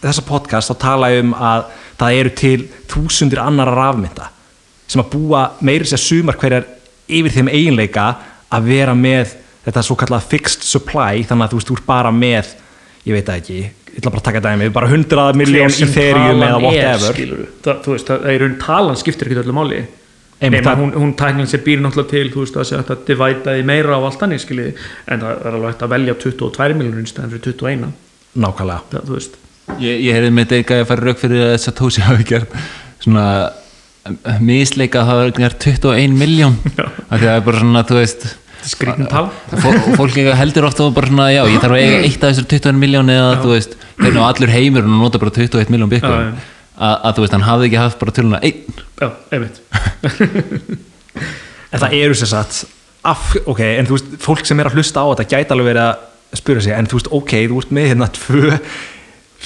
þessa 0.04 0.24
podcast 0.28 0.72
þá 0.72 0.76
tala 0.82 1.10
ég 1.14 1.24
um 1.26 1.34
að 1.36 1.70
það 1.98 2.18
eru 2.22 2.34
til 2.38 2.58
þúsundir 2.92 3.42
annara 3.42 3.74
rafmynda 3.76 4.30
sem 4.88 5.02
að 5.04 5.10
búa 5.14 5.42
meiri 5.68 5.88
sér 5.90 6.02
sumar 6.02 6.38
hverjar 6.40 6.66
yfir 7.08 7.34
þeim 7.38 7.50
eiginleika 7.52 8.08
að 8.56 8.70
vera 8.72 8.94
með 8.96 9.36
þetta 9.68 9.84
svo 9.84 9.98
kallað 10.00 10.28
fixed 10.32 10.64
supply 10.64 11.24
þannig 11.28 11.48
að 11.48 11.52
þú 11.54 11.60
veist, 11.60 11.68
þú 11.72 11.78
ert 11.80 11.88
bara 11.90 12.12
með 12.16 12.54
ég 13.08 13.16
veit 13.18 13.30
ekki, 13.32 13.58
ég 13.68 14.00
ætla 14.00 14.12
bara 14.14 14.22
að 14.22 14.28
taka 14.30 14.42
dæmi 14.48 14.70
bara 14.76 14.90
100 14.92 15.40
miljón 15.40 15.72
sem 15.76 15.88
Ethereum 15.90 16.42
eða 16.44 16.58
er, 16.58 16.66
whatever. 16.66 17.14
skilurðu. 17.16 17.48
það, 17.66 17.80
þú 17.86 17.96
veist, 17.96 18.12
það 18.12 18.28
er 18.34 18.44
raun 18.44 18.58
talan 18.64 19.00
skiptir 19.00 19.30
ekki 19.32 19.42
öllu 19.44 19.56
máli. 19.56 19.82
Einmitt, 20.38 20.64
það- 20.68 20.78
hún, 20.84 20.92
hún 20.94 21.14
tæknin 21.18 21.48
sér 21.50 21.64
býr 21.66 21.80
náttúrulega 21.82 22.10
til 22.12 22.30
þú 22.32 22.44
veist 22.44 22.58
að 22.62 22.68
sé 22.70 22.78
hægt 22.78 22.92
að 22.94 23.06
divæta 23.08 23.56
því 23.58 23.64
meira 23.66 23.98
á 23.98 24.00
allt 24.06 24.24
annir 24.24 24.40
skiljiði, 24.44 24.74
en 25.08 25.24
það 25.24 25.32
er 25.48 25.56
alveg 25.58 25.72
hægt 25.72 25.86
að 25.88 25.94
velja 25.96 26.14
22 26.22 26.78
miljonur 26.78 27.02
í 27.08 27.10
stæðan 27.10 27.32
fyrir 27.34 27.46
21 27.58 27.94
nákvæmlega. 28.38 28.82
Það, 28.92 29.28
Ég, 29.84 29.98
ég 30.00 30.14
heyrði 30.16 30.32
með 30.32 30.52
þetta 30.54 30.76
að 30.80 30.86
fara 30.88 31.04
rauk 31.04 31.18
fyrir 31.20 31.42
að 31.50 31.58
Satoshi 31.60 32.02
hafi 32.06 32.24
gert 32.24 32.54
svona 33.04 33.24
misleika 34.44 35.02
að 35.04 35.10
það 35.12 35.32
gert 35.42 35.66
21 35.68 36.18
miljón 36.18 36.58
af 36.78 37.16
því 37.16 37.16
að 37.18 37.26
það 37.28 37.34
er 37.38 37.46
bara 37.48 37.62
svona, 37.64 37.84
þú 37.88 37.98
veist 38.02 38.28
skrítin 38.68 39.08
tal 39.12 39.26
fó- 39.64 39.96
fólk 40.00 40.18
heldur 40.42 40.66
ofta 40.68 40.88
bara 40.96 41.08
svona, 41.12 41.28
já, 41.32 41.42
ég 41.48 41.62
þarf 41.64 41.76
að 41.78 41.84
eiga 41.86 42.00
eitt 42.08 42.24
af 42.24 42.32
þessar 42.34 42.48
21 42.52 42.82
miljón 42.82 43.12
eða 43.14 43.36
þú 43.44 43.52
veist, 43.54 43.76
hvernig 44.02 44.20
á 44.20 44.26
allur 44.28 44.52
heimur 44.56 44.88
og 44.88 44.96
nota 45.04 45.22
bara 45.22 45.32
21 45.38 45.72
miljón 45.74 45.94
Já, 45.94 46.02
já. 46.04 46.34
að, 46.78 46.96
að 47.10 47.14
þú 47.18 47.24
veist, 47.26 47.36
hann 47.38 47.48
hafði 47.48 47.70
ekki 47.70 47.80
haft 47.82 48.00
bara 48.02 48.16
töluna 48.18 48.42
einn. 48.44 48.82
Já, 49.02 49.08
einmitt. 49.32 49.62
En 51.68 51.82
það 51.82 51.96
eru 52.00 52.16
sér 52.16 52.30
satt 52.32 52.60
af, 53.08 53.24
ok, 53.48 53.60
en 53.80 53.88
þú 53.88 53.98
veist, 53.98 54.12
fólk 54.24 54.46
sem 54.48 54.60
er 54.62 54.70
að 54.70 54.78
hlusta 54.80 55.04
á 55.04 55.08
þetta 55.12 55.26
gæti 55.34 55.54
alveg 55.56 55.68
verið 55.72 55.84
að 55.84 56.38
spura 56.40 56.62
sig 56.64 56.76
en 56.76 56.88
þú 56.90 57.00
veist, 57.00 57.10
ok, 57.18 57.34
þú 57.52 57.58
ert 57.62 57.74
með 57.76 57.90
hérna 57.92 58.08
tvö 58.16 58.52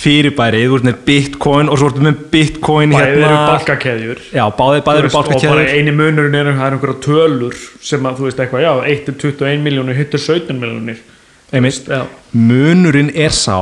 fyrirbæri, 0.02 0.64
þú 0.66 0.78
ert 0.78 0.88
með 0.88 1.00
bitcoin 1.06 1.70
og 1.70 1.80
svo 1.80 1.90
ertu 1.92 2.06
með 2.06 2.20
bitcoin 2.32 2.94
bæðið 2.96 3.10
eru 3.12 3.24
hérna 3.26 3.42
balkakeðjur 3.50 4.22
já, 4.32 4.44
báðið, 4.58 4.84
báðið 4.88 5.02
eru 5.02 5.12
og 5.12 5.44
bara 5.44 5.66
eini 5.76 5.94
munurinn 5.96 6.38
er 6.40 6.52
er 6.52 6.62
einhverja 6.72 7.02
tölur 7.04 7.58
sem 7.84 8.08
að 8.08 8.22
þú 8.22 8.28
veist 8.30 8.40
eitthvað, 8.40 8.64
já, 8.64 8.72
1 8.94 9.12
er 9.12 9.18
21 9.26 9.66
miljónir, 9.66 10.00
hitt 10.00 10.16
er 10.16 10.24
17 10.24 10.62
miljónir 10.62 11.04
einmitt, 11.52 11.92
munurinn 12.32 13.12
er 13.20 13.36
sá 13.36 13.60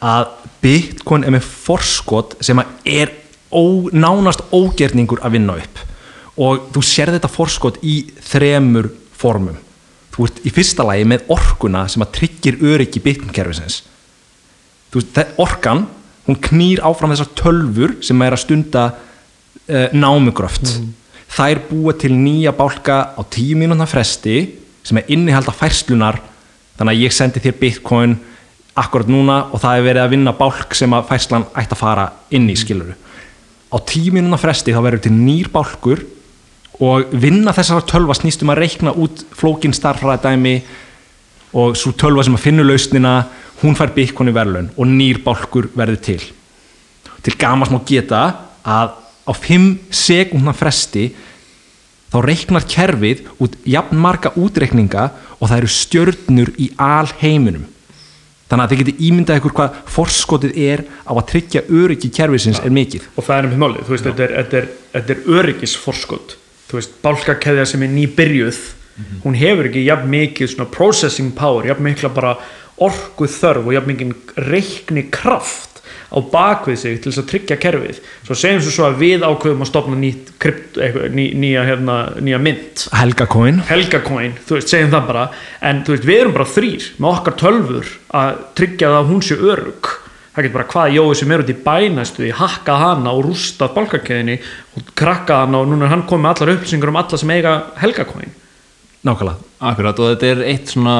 að 0.00 0.34
bitcoin 0.64 1.24
er 1.24 1.36
með 1.36 1.46
forskot 1.46 2.38
sem 2.44 2.60
að 2.60 2.74
er 2.88 3.14
ó, 3.52 3.90
nánast 3.92 4.42
ógerningur 4.54 5.22
að 5.24 5.36
vinna 5.36 5.58
upp. 5.60 5.82
Og 6.40 6.70
þú 6.74 6.82
sér 6.86 7.12
þetta 7.14 7.30
forskot 7.30 7.80
í 7.84 8.02
þremur 8.30 8.90
formum. 9.20 9.58
Þú 10.14 10.26
ert 10.26 10.42
í 10.46 10.52
fyrsta 10.54 10.86
lagi 10.86 11.06
með 11.08 11.28
orkuna 11.32 11.84
sem 11.90 12.04
að 12.04 12.14
tryggir 12.18 12.60
öryggi 12.72 13.02
bitcoin 13.04 13.34
kerfisins 13.34 13.82
veist, 14.94 15.12
það- 15.16 15.34
orkan 15.44 15.84
hún 16.26 16.38
knýr 16.46 16.82
áfram 16.86 17.12
þessar 17.14 17.30
tölfur 17.38 17.96
sem 18.04 18.22
er 18.22 18.36
að 18.36 18.42
stunda 18.44 18.84
uh, 18.94 19.86
námugröft 19.96 20.74
þær 21.30 21.60
búa 21.70 21.94
til 21.98 22.12
nýja 22.18 22.52
bálka 22.56 23.14
á 23.14 23.20
tíu 23.30 23.56
mínúna 23.58 23.86
fresti 23.86 24.40
sem 24.82 24.98
er 24.98 25.10
innihalda 25.14 25.52
færslunar 25.54 26.18
þannig 26.78 26.94
að 26.96 27.02
ég 27.04 27.14
sendi 27.14 27.42
þér 27.44 27.58
bitcoin 27.60 28.16
akkurat 28.80 29.10
núna 29.10 29.36
og 29.52 29.60
það 29.62 29.76
er 29.80 29.86
verið 29.86 30.02
að 30.04 30.12
vinna 30.14 30.32
bálk 30.38 30.74
sem 30.78 30.92
að 30.96 31.08
færslan 31.10 31.44
ætti 31.58 31.76
að 31.76 31.82
fara 31.82 32.06
inn 32.34 32.48
í 32.50 32.56
skiluru 32.58 32.94
á 33.70 33.76
tíu 33.86 34.14
mínúna 34.14 34.38
fresti 34.40 34.72
þá 34.74 34.80
verður 34.86 35.04
til 35.06 35.12
nýr 35.14 35.50
bálkur 35.52 36.02
og 36.80 37.10
vinna 37.12 37.52
þessar 37.54 37.84
tölva 37.90 38.14
snýst 38.16 38.42
um 38.42 38.50
að 38.54 38.62
reikna 38.64 38.94
út 38.96 39.22
flókin 39.36 39.74
starfræðdæmi 39.76 40.54
og 41.60 41.76
svo 41.76 41.92
tölva 41.98 42.24
sem 42.24 42.34
að 42.38 42.44
finna 42.46 42.64
lausnina 42.64 43.14
hún 43.62 43.76
fær 43.78 43.92
bitcoin 43.94 44.30
í 44.30 44.34
verðlaun 44.34 44.70
og 44.76 44.88
nýr 44.88 45.20
bálkur 45.24 45.70
verður 45.76 46.00
til. 46.04 46.20
Til 47.20 47.36
gamas 47.40 47.72
má 47.72 47.80
geta 47.86 48.22
að 48.64 48.94
á 49.28 49.32
5 49.36 49.66
sekundna 49.92 50.54
fresti 50.56 51.10
þá 52.10 52.16
reiknar 52.24 52.64
kerfið 52.66 53.26
út 53.38 53.58
jafn 53.68 54.00
marga 54.00 54.32
útreikninga 54.34 55.10
og 55.38 55.44
það 55.50 55.58
eru 55.58 55.70
stjörnur 55.74 56.54
í 56.58 56.70
alheiminum. 56.80 57.68
Þannig 58.50 58.64
að 58.64 58.72
þið 58.72 58.80
getið 58.80 59.02
ímyndað 59.06 59.38
ykkur 59.38 59.52
hvað 59.54 59.76
forskotið 59.94 60.56
er 60.58 60.80
á 61.06 61.12
að 61.14 61.26
tryggja 61.30 61.62
öryggi 61.70 62.10
kerfisins 62.10 62.58
er 62.64 62.74
mikið. 62.74 63.04
Og 63.14 63.22
það 63.22 63.36
er 63.36 63.46
um 63.46 63.60
málið, 63.62 63.84
þú 63.86 63.94
veist, 63.94 64.08
þetta 64.08 64.24
er, 64.24 64.34
þetta 64.40 64.58
er, 64.58 64.68
þetta 64.96 65.14
er 65.14 65.36
öryggisforskot. 65.38 66.34
Þú 66.66 66.78
veist, 66.80 66.96
bálkakeðja 67.04 67.68
sem 67.70 67.84
er 67.86 67.92
nýbyrjuð 67.94 68.58
hún 69.24 69.36
hefur 69.38 69.68
ekki 69.68 69.84
jafn 69.86 70.10
mikið 70.10 70.52
svona 70.54 70.68
processing 70.72 71.32
power, 71.36 71.66
jafn 71.68 71.84
mikla 71.86 72.10
bara 72.14 72.34
orku 72.80 73.28
þörf 73.30 73.68
og 73.68 73.74
jafn 73.76 73.92
mikið 73.92 74.40
reikni 74.50 75.06
kraft 75.12 75.80
á 76.10 76.18
bakvið 76.18 76.78
sig 76.80 76.98
til 76.98 77.12
þess 77.12 77.22
að 77.22 77.28
tryggja 77.30 77.56
kerfið. 77.62 78.00
Svo 78.26 78.36
segjum 78.38 78.62
svo, 78.64 78.72
svo 78.74 78.86
að 78.88 78.98
við 79.04 79.24
ákveðum 79.26 79.62
að 79.62 79.70
stopna 79.70 79.98
nýtt 80.00 80.32
krypt, 80.42 80.78
eitthvað, 80.82 81.14
ný, 81.14 81.26
nýja, 81.38 81.64
hérna, 81.68 81.96
nýja 82.18 82.40
mynd. 82.42 82.84
Helgacoin 82.98 83.62
Helgacoin, 83.68 84.36
þú 84.48 84.58
veist, 84.58 84.72
segjum 84.72 84.90
það 84.96 85.08
bara. 85.12 85.24
En 85.70 85.84
þú 85.86 85.94
veist, 85.94 86.08
við 86.10 86.22
erum 86.24 86.36
bara 86.36 86.50
þrýr 86.50 86.88
með 86.98 87.10
okkar 87.12 87.38
tölfur 87.44 87.92
að 88.22 88.44
tryggja 88.58 88.90
það 88.90 89.00
að 89.00 89.12
hún 89.12 89.26
sé 89.28 89.38
örug 89.38 89.92
það 90.30 90.46
getur 90.46 90.56
bara 90.56 90.70
hvað 90.70 90.96
jói 90.96 91.14
sem 91.18 91.32
er 91.34 91.42
út 91.42 91.50
í 91.50 91.56
bænæstu 91.64 92.22
því 92.22 92.34
hakka 92.38 92.76
hana 92.78 93.14
og 93.16 93.24
rústa 93.26 93.66
balkakeðinni 93.74 94.36
og 94.78 94.92
krakka 94.98 95.40
hana 95.42 95.58
og 95.60 95.70
núna 95.70 95.88
er 95.88 95.94
hann 95.94 96.04
komið 96.08 96.22
með 96.22 96.36
allar 96.36 96.52
upplýsingur 96.54 96.92
um 96.92 97.00
alla 97.00 97.18
sem 97.18 97.32
eiga 97.34 97.54
Helgacoin 97.80 98.36
nákvæmlega. 99.06 99.48
Akkurat 99.70 100.00
og 100.00 100.12
þetta 100.12 100.30
er 100.30 100.42
eitt 100.52 100.70
svona 100.72 100.96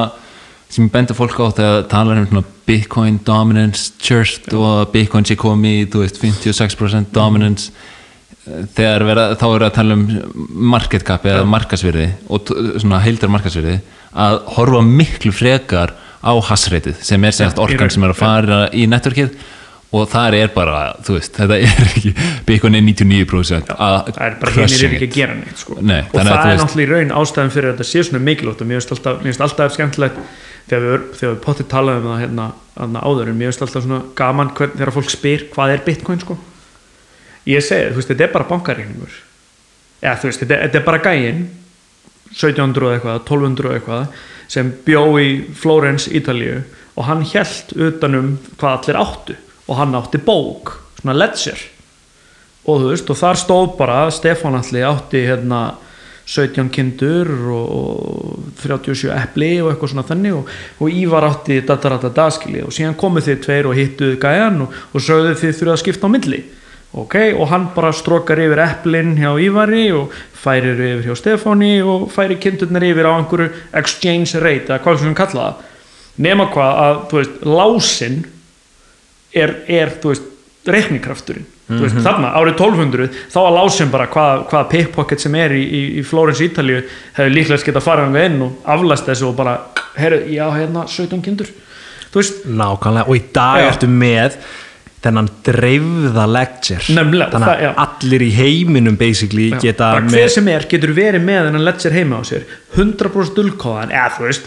sem 0.71 0.89
bendur 0.91 1.17
fólk 1.17 1.39
á 1.43 1.47
þegar 1.51 1.87
talar 1.91 2.21
um 2.23 2.43
Bitcoin 2.67 3.19
dominance 3.27 3.91
church 3.99 4.53
og 4.55 4.91
Bitcoin 4.93 5.27
sé 5.27 5.35
komið 5.35 5.81
í 5.81 5.87
þú 5.91 6.05
veist 6.05 6.21
56% 6.23 7.11
dominance 7.15 7.71
Eh, 8.41 8.65
þegar 8.73 9.03
vera, 9.05 9.23
þá 9.37 9.47
eru 9.51 9.65
að 9.67 9.73
tala 9.75 9.95
um 9.99 10.05
market 10.71 11.03
cap 11.05 11.25
eða 11.29 11.45
markasvirði 11.45 12.07
og 12.33 12.49
svona 12.81 13.01
heildar 13.03 13.29
markasvirði 13.29 13.75
að 14.17 14.37
horfa 14.55 14.81
miklu 14.85 15.33
frekar 15.35 15.93
á 16.25 16.33
hassreitið 16.49 17.03
sem 17.05 17.21
er 17.27 17.35
semst 17.37 17.61
orkan 17.61 17.93
sem 17.93 18.01
er 18.01 18.15
að 18.15 18.17
fara 18.17 18.61
í 18.73 18.87
networkið 18.89 19.35
og 19.93 20.07
það 20.09 20.37
er 20.39 20.51
bara, 20.55 20.79
þú 21.05 21.19
veist, 21.19 21.37
þetta 21.37 21.59
er 21.67 21.85
ekki 21.85 22.15
Bitcoin 22.47 22.79
er 22.79 22.85
99% 22.87 23.71
að 23.75 23.97
það 24.09 24.25
er 24.25 24.37
bara 24.41 24.55
crushing 24.55 24.97
it. 24.97 25.05
að 25.05 25.17
gera 25.19 25.37
neitt 25.37 25.61
sko. 25.61 25.77
Nei, 25.77 25.99
og 26.07 26.17
það 26.17 26.31
er 26.33 26.61
náttúrulega 26.63 26.87
í 26.87 26.91
raun 26.95 27.15
ástæðan 27.21 27.53
fyrir 27.53 27.69
að 27.69 27.75
þetta 27.75 27.89
sé 27.91 28.05
svona 28.07 28.23
mikilvægt 28.25 28.63
og 28.63 28.71
mér 28.71 28.81
finnst 28.81 28.95
alltaf, 28.97 29.41
alltaf 29.45 29.77
skemmtilegt 29.77 30.21
þegar 30.71 30.85
við, 30.87 31.07
við 31.19 31.39
potið 31.43 31.67
talaðum 31.71 32.05
um 32.07 32.13
það 32.13 32.21
hérna, 32.23 32.47
hérna 32.77 33.03
áður, 33.03 33.31
en 33.31 33.39
mér 33.39 33.51
finnst 33.51 33.65
alltaf 33.65 33.85
svona 33.85 34.01
gaman 34.17 34.53
hvern, 34.55 34.75
þegar 34.77 34.93
fólk 34.95 35.11
spyr 35.11 35.47
hvað 35.51 35.73
er 35.75 35.83
bitcoin 35.87 36.21
sko. 36.23 36.37
ég 37.49 37.65
segi, 37.65 37.89
þú 37.91 37.99
veist, 37.99 38.11
þetta 38.11 38.27
er 38.27 38.35
bara 38.35 38.49
bankareikningur 38.51 39.17
eða 40.01 40.15
þú 40.21 40.29
veist, 40.29 40.45
þetta, 40.45 40.79
er 40.79 40.85
bara 40.85 41.01
gæin 41.03 41.41
1700 42.31 42.87
og 42.87 42.95
eitthvað, 42.95 43.19
1200 43.25 43.67
og 43.67 43.75
eitthvað 43.75 44.21
sem 44.51 44.71
bjó 44.85 45.03
í 45.19 45.29
Flórens, 45.57 46.07
Ítalíu 46.07 46.61
og 46.95 47.07
hann 47.07 47.25
held 47.27 47.75
utanum 47.75 48.33
hvað 48.59 48.77
allir 48.77 49.01
áttu 49.01 49.37
og 49.67 49.77
hann 49.79 49.95
átti 49.95 50.19
bók, 50.23 50.77
svona 51.01 51.17
ledger 51.17 51.59
og 52.61 52.83
þú 52.83 52.91
veist, 52.93 53.11
og 53.11 53.19
þar 53.19 53.39
stóð 53.41 53.71
bara 53.79 54.01
Stefán 54.13 54.55
allir 54.59 54.87
átti 54.87 55.25
hérna 55.27 55.61
17 56.25 56.69
kindur 56.73 57.29
og, 57.51 57.65
og 57.77 58.61
37 58.61 59.11
epli 59.15 59.51
og 59.61 59.71
eitthvað 59.71 59.93
svona 59.93 60.07
þannig 60.07 60.37
og, 60.37 60.49
og 60.79 60.97
Ívar 61.01 61.27
átti 61.27 61.59
dataratata 61.67 62.29
skilji 62.35 62.63
og 62.65 62.73
síðan 62.75 62.97
komu 62.99 63.23
þið 63.23 63.43
tveir 63.45 63.69
og 63.69 63.77
hittuðu 63.77 64.17
gæjan 64.21 64.65
og, 64.65 64.81
og 64.93 65.05
sögðu 65.05 65.37
þið 65.41 65.55
þurfa 65.59 65.77
að 65.77 65.81
skipta 65.83 66.11
á 66.11 66.13
milli. 66.13 66.41
Ok, 66.91 67.15
og 67.39 67.47
hann 67.47 67.69
bara 67.71 67.93
strókar 67.95 68.39
yfir 68.43 68.59
eplin 68.65 69.13
hjá 69.15 69.29
Ívari 69.39 69.85
og 69.95 70.11
færir 70.35 70.75
yfir 70.75 71.05
hjá 71.07 71.15
Stefáni 71.15 71.77
og 71.87 72.09
færir 72.11 72.39
kindurnar 72.43 72.83
yfir 72.83 73.07
á 73.07 73.15
einhverju 73.15 73.47
exchange 73.79 74.41
rate 74.43 74.73
eða 74.73 74.81
hvað 74.83 74.99
sem 74.99 75.13
við 75.13 75.19
kalla 75.21 75.45
það. 75.45 75.69
Nema 76.27 76.49
hvað 76.51 76.81
að, 76.81 76.99
þú 77.07 77.19
veist, 77.21 77.37
lásin 77.47 78.17
er, 79.31 79.55
er 79.71 79.95
þú 80.03 80.11
veist, 80.11 80.27
reiknikrafturinn. 80.67 81.45
Þú 81.71 81.79
veist, 81.85 81.99
þarna, 82.03 82.33
árið 82.35 82.57
1200 82.59 83.05
þá 83.31 83.37
að 83.41 83.55
lásum 83.55 83.91
bara 83.93 84.07
hvaða 84.11 84.41
hvað 84.51 84.69
pickpocket 84.73 85.23
sem 85.23 85.35
er 85.39 85.53
í, 85.55 85.61
í, 85.63 85.81
í 86.01 86.03
Flórens 86.05 86.41
Ítalíu 86.43 86.81
hefur 87.15 87.31
líklega 87.31 87.65
geta 87.69 87.81
farið 87.83 88.11
með 88.11 88.25
inn 88.27 88.41
og 88.45 88.67
aflæst 88.75 89.07
þessu 89.07 89.29
og 89.29 89.37
bara, 89.39 89.55
herru, 89.95 90.19
já, 90.29 90.43
hérna 90.51 90.83
17 90.91 91.23
kindur, 91.23 91.53
Nákvæmlega, 92.11 93.07
og 93.07 93.15
í 93.15 93.21
dag 93.31 93.61
Já. 93.61 93.69
ertu 93.71 93.87
með 93.87 94.35
þennan 95.01 95.29
dreifða 95.47 96.25
ledger. 96.29 96.89
Nefnilega, 96.93 97.31
þannig 97.31 97.47
það- 97.47 97.63
að 97.69 97.79
allir 97.85 98.21
í 98.21 98.31
heiminum 98.35 98.97
basically 98.97 99.49
Já, 99.49 99.59
geta 99.61 99.93
bara 99.95 100.09
hver 100.11 100.29
sem 100.29 100.47
er 100.47 100.67
getur 100.69 100.93
verið 100.93 101.23
með 101.23 101.47
þennan 101.47 101.65
ledger 101.65 101.91
heima 101.95 102.19
á 102.19 102.23
sér. 102.27 102.43
100% 102.75 103.33
dulkóðan 103.33 103.95
eða 103.95 104.11
þú 104.17 104.27
veist 104.27 104.43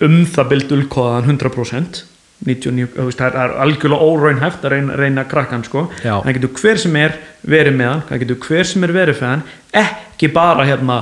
um 0.00 0.24
það 0.26 0.48
bil 0.48 0.60
dulkóðan 0.72 1.28
100% 1.28 2.02
99, 2.44 2.88
þú 2.96 3.06
veist, 3.08 3.18
það 3.20 3.30
er- 3.34 3.40
er 3.44 3.56
algjörlega 3.64 4.08
óraunhæft 4.10 4.64
að 4.64 4.74
reyna, 4.76 4.96
reyna 5.00 5.24
að 5.24 5.30
krakka 5.30 5.56
hann 5.56 5.64
sko 5.64 5.86
Já. 6.04 6.20
það 6.24 6.34
getur 6.38 6.54
hver 6.62 6.78
sem 6.84 6.96
er 6.96 7.16
verið 7.46 7.76
með 7.80 7.90
hann 7.92 8.02
það 8.10 8.22
getur 8.24 8.40
hver 8.48 8.64
sem 8.72 8.84
er 8.84 8.92
verið 8.98 9.18
fyrir 9.20 9.30
hann 9.30 9.42
ekki 9.84 10.32
bara 10.34 10.64
hérna 10.68 10.98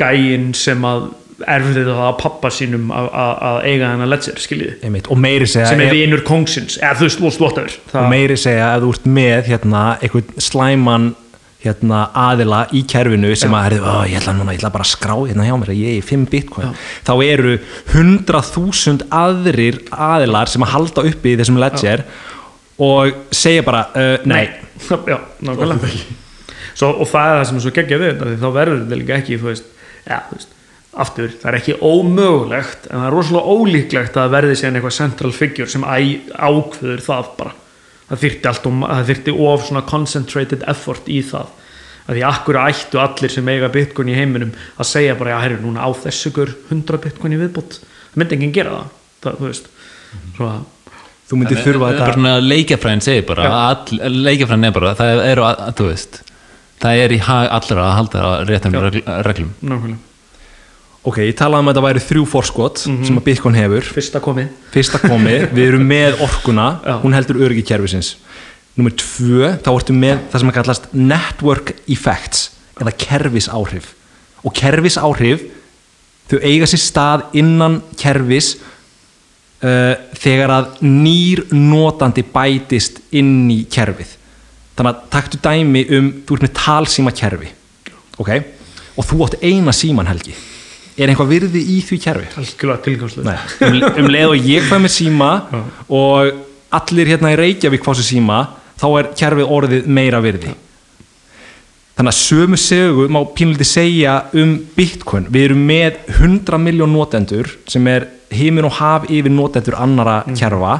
gæinn 0.00 0.54
sem 0.56 0.82
að 0.88 1.08
erfði 1.46 1.82
það 1.84 1.98
að 2.00 2.14
pappa 2.22 2.48
sínum 2.48 2.86
að, 2.96 3.06
að, 3.12 3.32
að 3.44 3.58
eiga 3.68 3.88
hennar 3.92 4.08
ledger 4.08 4.38
skiljiði 4.40 4.76
einmitt, 4.88 5.08
og 5.12 5.18
meiri 5.20 5.44
segja 5.46 5.66
sem 5.68 5.82
er 5.84 5.92
vinur 5.92 6.22
kongsins 6.24 6.78
eða 6.80 6.94
þú 6.96 7.08
veist, 7.10 7.18
þú 7.20 7.26
veist, 7.28 7.40
whatever 7.44 8.00
og 8.00 8.08
meiri 8.10 8.36
segja 8.40 8.70
að 8.72 8.86
þú 8.86 8.92
ert 8.94 9.08
með 9.18 9.50
hérna, 9.50 9.82
einhvern 10.00 10.40
slæman 10.46 11.10
hérna, 11.66 12.04
aðila 12.16 12.62
í 12.72 12.82
kerfinu 12.88 13.34
sem 13.36 13.52
að 13.52 13.64
herðu, 13.66 13.82
"Ó, 13.84 13.96
ég 14.08 14.20
ætla, 14.20 14.34
núna, 14.38 14.54
ég 14.54 14.60
ætla 14.60 14.72
bara 14.72 14.86
að 14.86 14.92
skrá 14.94 15.16
hérna 15.26 15.46
hjá 15.46 15.56
mér 15.60 15.72
að 15.74 15.82
ég 15.82 15.90
er 15.92 16.00
í 16.00 16.06
5 16.06 16.26
bitcoin. 16.30 16.74
Þá 17.04 17.12
eru 17.26 17.58
100.000 17.92 19.06
aðrir 19.10 19.80
aðilar 19.90 20.48
sem 20.48 20.62
að 20.62 20.72
halda 20.74 21.06
uppi 21.10 21.34
í 21.34 21.36
þessum 21.36 21.60
ledger 21.60 22.04
og 22.78 23.12
segja 23.30 23.62
bara 23.64 23.86
uh, 23.94 24.18
nei, 24.24 24.48
já, 25.12 25.18
nákvæmlega. 25.42 26.04
Svo, 26.76 26.92
og 26.92 27.08
það 27.08 27.30
er 27.30 27.38
það 27.38 27.46
sem 27.48 27.56
er 27.56 27.64
svo 27.64 27.72
geggja 27.72 27.98
við 28.00 28.12
þetta 28.12 28.28
því 28.30 28.40
þá 28.42 28.48
verður 28.52 28.80
þetta 28.82 29.00
líka 29.00 29.16
ekki 29.16 29.38
veist, 29.40 29.68
ja, 30.04 30.18
veist, 30.32 30.50
aftur, 30.96 31.30
það 31.40 31.48
er 31.50 31.58
ekki 31.60 31.76
ómögulegt 31.80 32.88
en 32.90 32.98
það 33.00 33.06
er 33.06 33.14
rosalega 33.16 33.54
ólíklegt 33.56 34.18
að 34.20 34.34
verði 34.36 34.58
síðan 34.60 34.78
eitthvað 34.78 34.96
central 34.98 35.32
figure 35.36 35.72
sem 35.72 35.86
ákveður 35.86 37.04
það 37.04 37.30
bara 37.40 37.54
það 38.10 38.48
allt 38.50 38.68
og 38.68 38.82
það 38.84 39.08
þyrfti 39.10 39.36
of 39.46 39.66
svona 39.66 39.84
concentrated 39.88 40.66
effort 40.70 41.08
í 41.10 41.20
það. 41.26 41.50
Að 42.06 42.14
því 42.14 42.22
akkur 42.28 42.60
ættu 42.62 43.00
allir 43.02 43.32
sem 43.34 43.48
eiga 43.50 43.72
bitcoin 43.74 44.12
í 44.12 44.14
heiminum 44.14 44.52
að 44.78 44.90
segja 44.92 45.16
bara, 45.18 45.34
já, 45.34 45.40
herru, 45.42 45.58
núna 45.64 45.82
á 45.82 45.90
þessu 46.04 46.30
ykkur 46.30 46.52
100 46.70 47.02
bitcoin 47.02 47.34
í 47.34 47.40
viðbútt 47.40 47.80
það 47.80 48.22
myndi 48.22 48.38
enginn 48.38 48.54
gera 48.54 48.76
það, 48.76 48.94
það 49.24 49.40
þú 49.40 49.48
veist. 49.50 49.68
Svo 50.36 50.46
að 50.52 50.62
þú 51.26 51.40
myndir 51.40 51.62
þurfa 51.64 51.82
bara 51.82 51.96
þetta 51.98 52.14
svona 52.14 52.34
leikjafræðin 52.44 53.04
segir 53.04 53.26
bara 53.26 53.50
all, 53.58 53.98
leikjafræðin 54.14 54.68
er 54.68 54.76
bara, 54.76 54.94
það 55.00 55.22
eru 55.26 55.46
að, 55.48 55.62
þú 55.80 55.88
veist 55.90 56.20
það 56.82 57.02
er 57.04 57.14
í 57.16 57.18
hag 57.26 57.48
allra 57.56 57.86
að 57.86 57.96
halda 57.98 58.34
réttum 58.48 58.76
regl, 58.84 59.02
reglum. 59.26 59.50
Nákvæmlega, 59.64 59.98
ok, 61.06 61.20
ég 61.24 61.36
talaði 61.38 61.64
um 61.64 61.70
að 61.70 61.74
þetta 61.74 61.84
væri 61.86 62.02
þrjú 62.04 62.24
forskot 62.32 62.82
sem 62.84 63.18
að 63.18 63.24
bitcoin 63.26 63.56
hefur. 63.58 63.88
Fyrsta 63.96 64.20
komið. 64.22 64.52
Fyrsta 64.74 65.00
komið, 65.02 65.46
við 65.56 65.68
erum 65.70 65.86
með 65.88 66.22
orkuna. 66.26 66.68
Já. 66.84 66.94
hún 67.02 67.16
heldur 67.16 67.40
öryggi 67.46 67.64
kerfisins. 67.70 68.14
Nummer 68.76 68.92
tvö, 68.98 69.54
þá 69.64 69.70
ertu 69.72 69.96
með 69.96 70.22
það 70.32 70.42
sem 70.42 70.52
að 70.52 70.56
kallast 70.58 70.88
network 70.92 71.74
effects 71.88 72.48
eða 72.76 72.92
kerfisáhrif. 73.06 73.92
Og 74.44 74.54
kerfisáhrif 74.56 75.46
þau 76.28 76.38
eiga 76.42 76.68
sér 76.68 76.82
stað 76.82 77.26
innan 77.40 77.78
kerfis 77.96 78.56
uh, 79.62 79.94
þegar 80.18 80.52
að 80.58 80.80
nýr 80.84 81.46
notandi 81.54 82.26
bætist 82.34 83.00
inn 83.16 83.46
í 83.54 83.62
kerfið. 83.72 84.10
Þannig 84.76 84.90
að 84.92 85.06
taktu 85.14 85.40
dæmi 85.40 85.86
um 85.96 86.10
þú 86.26 86.36
ert 86.36 86.48
með 86.48 86.58
talsíma 86.58 87.14
kerfi 87.16 87.54
ok, 88.20 88.30
og 88.96 89.06
þú 89.06 89.24
átt 89.26 89.40
eina 89.44 89.74
síman 89.76 90.08
helgi 90.08 90.34
er 90.96 91.12
einhvað 91.12 91.32
virði 91.34 91.62
í 91.76 91.80
því 91.84 91.98
Nei, 93.26 93.36
um, 93.68 93.80
um 94.02 94.10
leið 94.12 94.32
og 94.32 94.46
ég 94.52 94.68
fæ 94.68 94.76
með 94.80 94.94
síma 94.94 95.30
og 95.92 96.44
allir 96.76 97.10
hérna 97.12 97.32
í 97.34 97.40
Reykjavík 97.40 97.84
fá 97.84 97.92
sér 97.96 98.08
síma 98.08 98.38
þá 98.80 98.86
er 99.00 99.10
kerfið 99.16 99.52
orðið 99.58 99.90
meira 99.98 100.20
virði. 100.24 100.54
Þannig 101.96 102.12
að 102.12 102.18
sömu 102.18 102.58
sögu 102.60 103.06
má 103.08 103.22
pínlítið 103.32 103.68
segja 103.70 104.16
um 104.36 104.50
Bitcoin. 104.76 105.30
Við 105.32 105.46
erum 105.48 105.62
með 105.68 106.02
100 106.18 106.60
miljón 106.60 106.92
notendur 106.92 107.48
sem 107.68 107.86
er 107.88 108.10
heimin 108.32 108.68
og 108.68 108.76
haf 108.76 109.06
yfir 109.08 109.32
notendur 109.32 109.78
annara 109.80 110.18
kerfa 110.36 110.74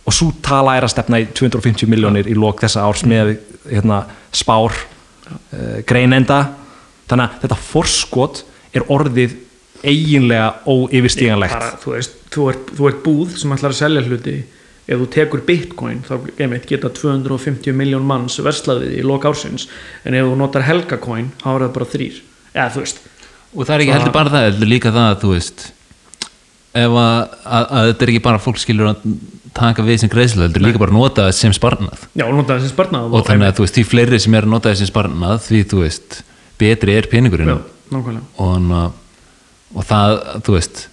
og 0.00 0.16
svo 0.16 0.32
tala 0.42 0.74
er 0.74 0.86
að 0.86 0.94
stefna 0.96 1.20
í 1.22 1.28
250 1.38 1.86
miljónir 1.90 2.26
í 2.26 2.34
lok 2.34 2.64
þessa 2.64 2.82
árs 2.82 3.04
með 3.06 3.36
hérna, 3.68 4.02
spár 4.34 4.74
uh, 4.74 5.78
greinenda. 5.86 6.40
Þannig 7.10 7.28
að 7.28 7.44
þetta 7.44 7.60
forskot 7.68 8.42
er 8.76 8.86
orðið 8.92 9.36
eiginlega 9.80 10.48
óyfirstíganlegt. 10.68 11.56
Bara, 11.56 11.74
þú 11.80 11.94
veist, 11.96 12.16
þú 12.34 12.48
ert, 12.52 12.72
þú 12.76 12.88
ert 12.90 13.02
búð 13.04 13.36
sem 13.40 13.54
ætlar 13.56 13.74
að 13.74 13.80
selja 13.80 14.04
hluti. 14.06 14.36
Ef 14.90 14.98
þú 14.98 15.06
tekur 15.14 15.42
bitcoin 15.46 16.00
þá 16.02 16.14
einmitt, 16.42 16.66
geta 16.66 16.90
250 16.90 17.76
miljón 17.78 18.06
manns 18.06 18.40
verslaðið 18.42 18.96
í 18.98 19.04
lok 19.06 19.28
ársins. 19.30 19.68
En 20.04 20.16
ef 20.18 20.26
þú 20.26 20.38
notar 20.40 20.66
helgacoin 20.66 21.30
þá 21.42 21.50
er 21.52 21.66
það 21.66 21.74
bara 21.76 21.90
þrýr 21.94 22.22
eða 22.50 22.70
þú 22.74 22.86
veist. 22.86 23.04
Og 23.50 23.66
það 23.66 23.74
er 23.76 23.84
ekki 23.84 23.94
heldur 23.94 24.16
bara 24.16 24.32
það, 24.32 24.48
heldur 24.48 24.70
líka 24.70 24.94
það 24.94 25.06
að 25.10 25.20
þú 25.22 25.30
veist 25.36 25.68
ef 26.70 26.94
að, 26.94 27.36
að, 27.42 27.64
að 27.66 27.88
þetta 27.88 28.04
er 28.04 28.12
ekki 28.12 28.22
bara 28.22 28.42
fólk 28.42 28.60
skilur 28.62 28.90
að 28.92 29.06
taka 29.56 29.84
við 29.86 30.02
sem 30.02 30.10
greiðslu, 30.12 30.44
heldur 30.46 30.62
líka 30.62 30.80
bara 30.82 30.94
nota 30.94 31.26
það 31.26 31.36
sem 31.40 31.54
sparnað. 31.56 32.04
Já, 32.14 32.24
nota 32.30 32.56
þessi 32.56 32.70
sparnað. 32.70 33.08
Og 33.18 33.26
þannig 33.26 33.50
að 33.50 33.56
þú 33.58 33.66
veist, 33.66 33.78
því 33.78 33.84
fleiri 33.90 34.20
sem 34.22 34.36
er 34.38 34.46
að 34.46 34.52
nota 34.54 34.70
það 34.70 34.80
sem 34.80 34.90
sparnað 34.90 35.40
því 35.48 35.62
þú 35.72 35.80
veist, 35.82 36.20
betri 36.60 36.94
er 36.94 37.08
peningurinn. 37.10 37.50
Já, 37.50 37.58
nákvæmlega. 37.90 38.26
Og, 38.36 38.54
hana, 38.54 38.82
og 39.74 39.86
það, 39.86 40.16
þú 40.46 40.56
veist 40.56 40.86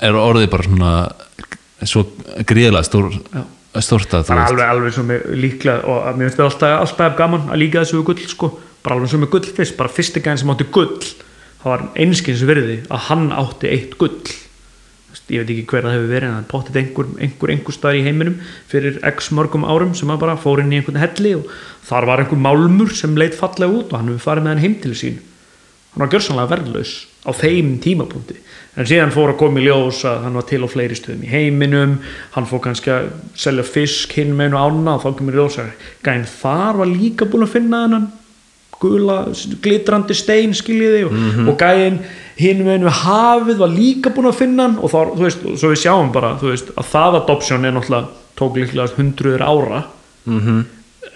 er 0.00 0.16
orðið 0.16 0.50
bara 0.52 0.66
svona 0.66 0.92
svo 1.88 2.04
gríðlega 2.48 2.84
stór, 2.86 3.08
stórt 3.80 4.14
að 4.16 4.28
bara 4.28 4.44
veist. 4.44 4.52
alveg, 4.52 4.66
alveg 4.74 4.96
svo 4.96 5.06
með 5.08 5.24
líklega 5.40 5.88
og 5.88 6.04
að 6.10 6.20
mér 6.20 6.28
finnst 6.28 6.40
það 6.40 6.50
alltaf, 6.50 6.76
alltaf 6.84 7.16
gaman 7.20 7.48
að 7.48 7.62
líka 7.62 7.84
þessu 7.84 8.00
við 8.00 8.06
gull 8.10 8.28
sko, 8.34 8.52
bara 8.84 8.98
alveg 8.98 9.12
svo 9.12 9.22
með 9.22 9.32
gull 9.34 9.48
fyrst 9.58 9.80
bara 9.80 9.96
fyrsti 9.96 10.22
gæðin 10.24 10.42
sem 10.42 10.54
átti 10.54 10.68
gull. 10.74 11.00
Það 11.60 11.74
var 11.74 11.82
einskins 12.00 12.44
virði 12.48 12.78
að 12.88 13.02
hann 13.10 13.26
átti 13.36 13.68
eitt 13.68 13.98
gull. 14.00 14.36
Ég 15.30 15.44
veit 15.44 15.50
ekki 15.52 15.66
hver 15.70 15.84
það 15.86 15.92
hefur 15.94 16.08
verið 16.10 16.26
en 16.26 16.36
það 16.40 16.46
pottið 16.50 16.76
einhver, 16.80 17.10
einhver, 17.22 17.50
einhver 17.52 17.74
staðar 17.74 17.98
í 18.00 18.02
heiminum 18.02 18.38
fyrir 18.70 18.96
x 19.12 19.28
mörgum 19.34 19.66
árum 19.66 19.92
sem 19.94 20.10
að 20.10 20.24
bara 20.24 20.34
fór 20.42 20.62
inn 20.62 20.72
í 20.74 20.80
einhvern 20.80 20.98
helli 20.98 21.36
og 21.38 21.52
þar 21.86 22.08
var 22.08 22.22
einhver 22.24 22.40
málmur 22.42 22.90
sem 22.98 23.14
leit 23.18 23.36
fallega 23.38 23.70
út 23.70 23.92
og 23.92 24.00
hann 24.00 24.10
hefur 24.10 24.24
farið 24.24 24.46
með 24.46 24.56
hann 24.56 24.64
heim 24.64 24.74
til 24.82 24.96
sín 24.98 25.20
hann 25.90 26.04
var 26.04 26.12
gjörsanlega 26.12 26.52
verðlaus 26.54 26.92
á 27.26 27.30
þeim 27.36 27.74
tímapunkti. 27.82 28.38
En 28.78 28.86
síðan 28.86 29.12
fór 29.12 29.32
að 29.32 29.40
koma 29.42 29.60
í 29.60 29.66
ljós 29.66 30.04
að 30.08 30.22
hann 30.24 30.38
var 30.38 30.46
til 30.48 30.62
á 30.62 30.68
fleiri 30.70 30.96
stöðum 30.96 31.26
í 31.26 31.32
heiminum. 31.32 31.96
Hann 32.36 32.46
fór 32.48 32.62
kannski 32.64 32.92
að 32.94 33.10
selja 33.38 33.66
fisk 33.66 34.14
hinn 34.16 34.32
með 34.38 34.52
einu 34.52 34.62
ána 34.62 34.94
og 34.96 35.04
þá 35.04 35.18
kemur 35.18 35.36
í 35.36 35.40
ljós 35.40 35.58
að 35.60 35.90
gæn 36.06 36.24
þar 36.30 36.80
var 36.80 36.90
líka 36.92 37.28
búin 37.28 37.46
að 37.48 37.54
finna 37.56 37.84
þennan 37.84 38.08
gula 38.80 39.18
glitrandi 39.60 40.16
stein 40.16 40.54
skiljiði 40.56 41.02
og, 41.04 41.16
og 41.50 41.60
gæin 41.60 41.98
hinn 42.40 42.62
með 42.64 42.78
einu 42.78 42.94
hafið 43.02 43.60
var 43.60 43.74
líka 43.74 44.14
búin 44.14 44.30
að 44.30 44.40
finna 44.40 44.68
hann. 44.68 44.78
Og 44.80 44.92
þá, 44.92 45.00
þú 45.12 45.26
veist, 45.26 45.46
svo 45.60 45.72
við 45.74 45.82
sjáum 45.82 46.12
bara 46.14 46.36
veist, 46.40 46.72
að 46.78 46.92
það 46.94 47.18
adoption 47.20 47.66
er 47.66 47.76
náttúrulega 47.76 48.36
tók 48.40 48.56
líklega 48.56 48.96
hundruður 48.96 49.44
ára. 49.44 49.82
-hmm. 50.24 50.62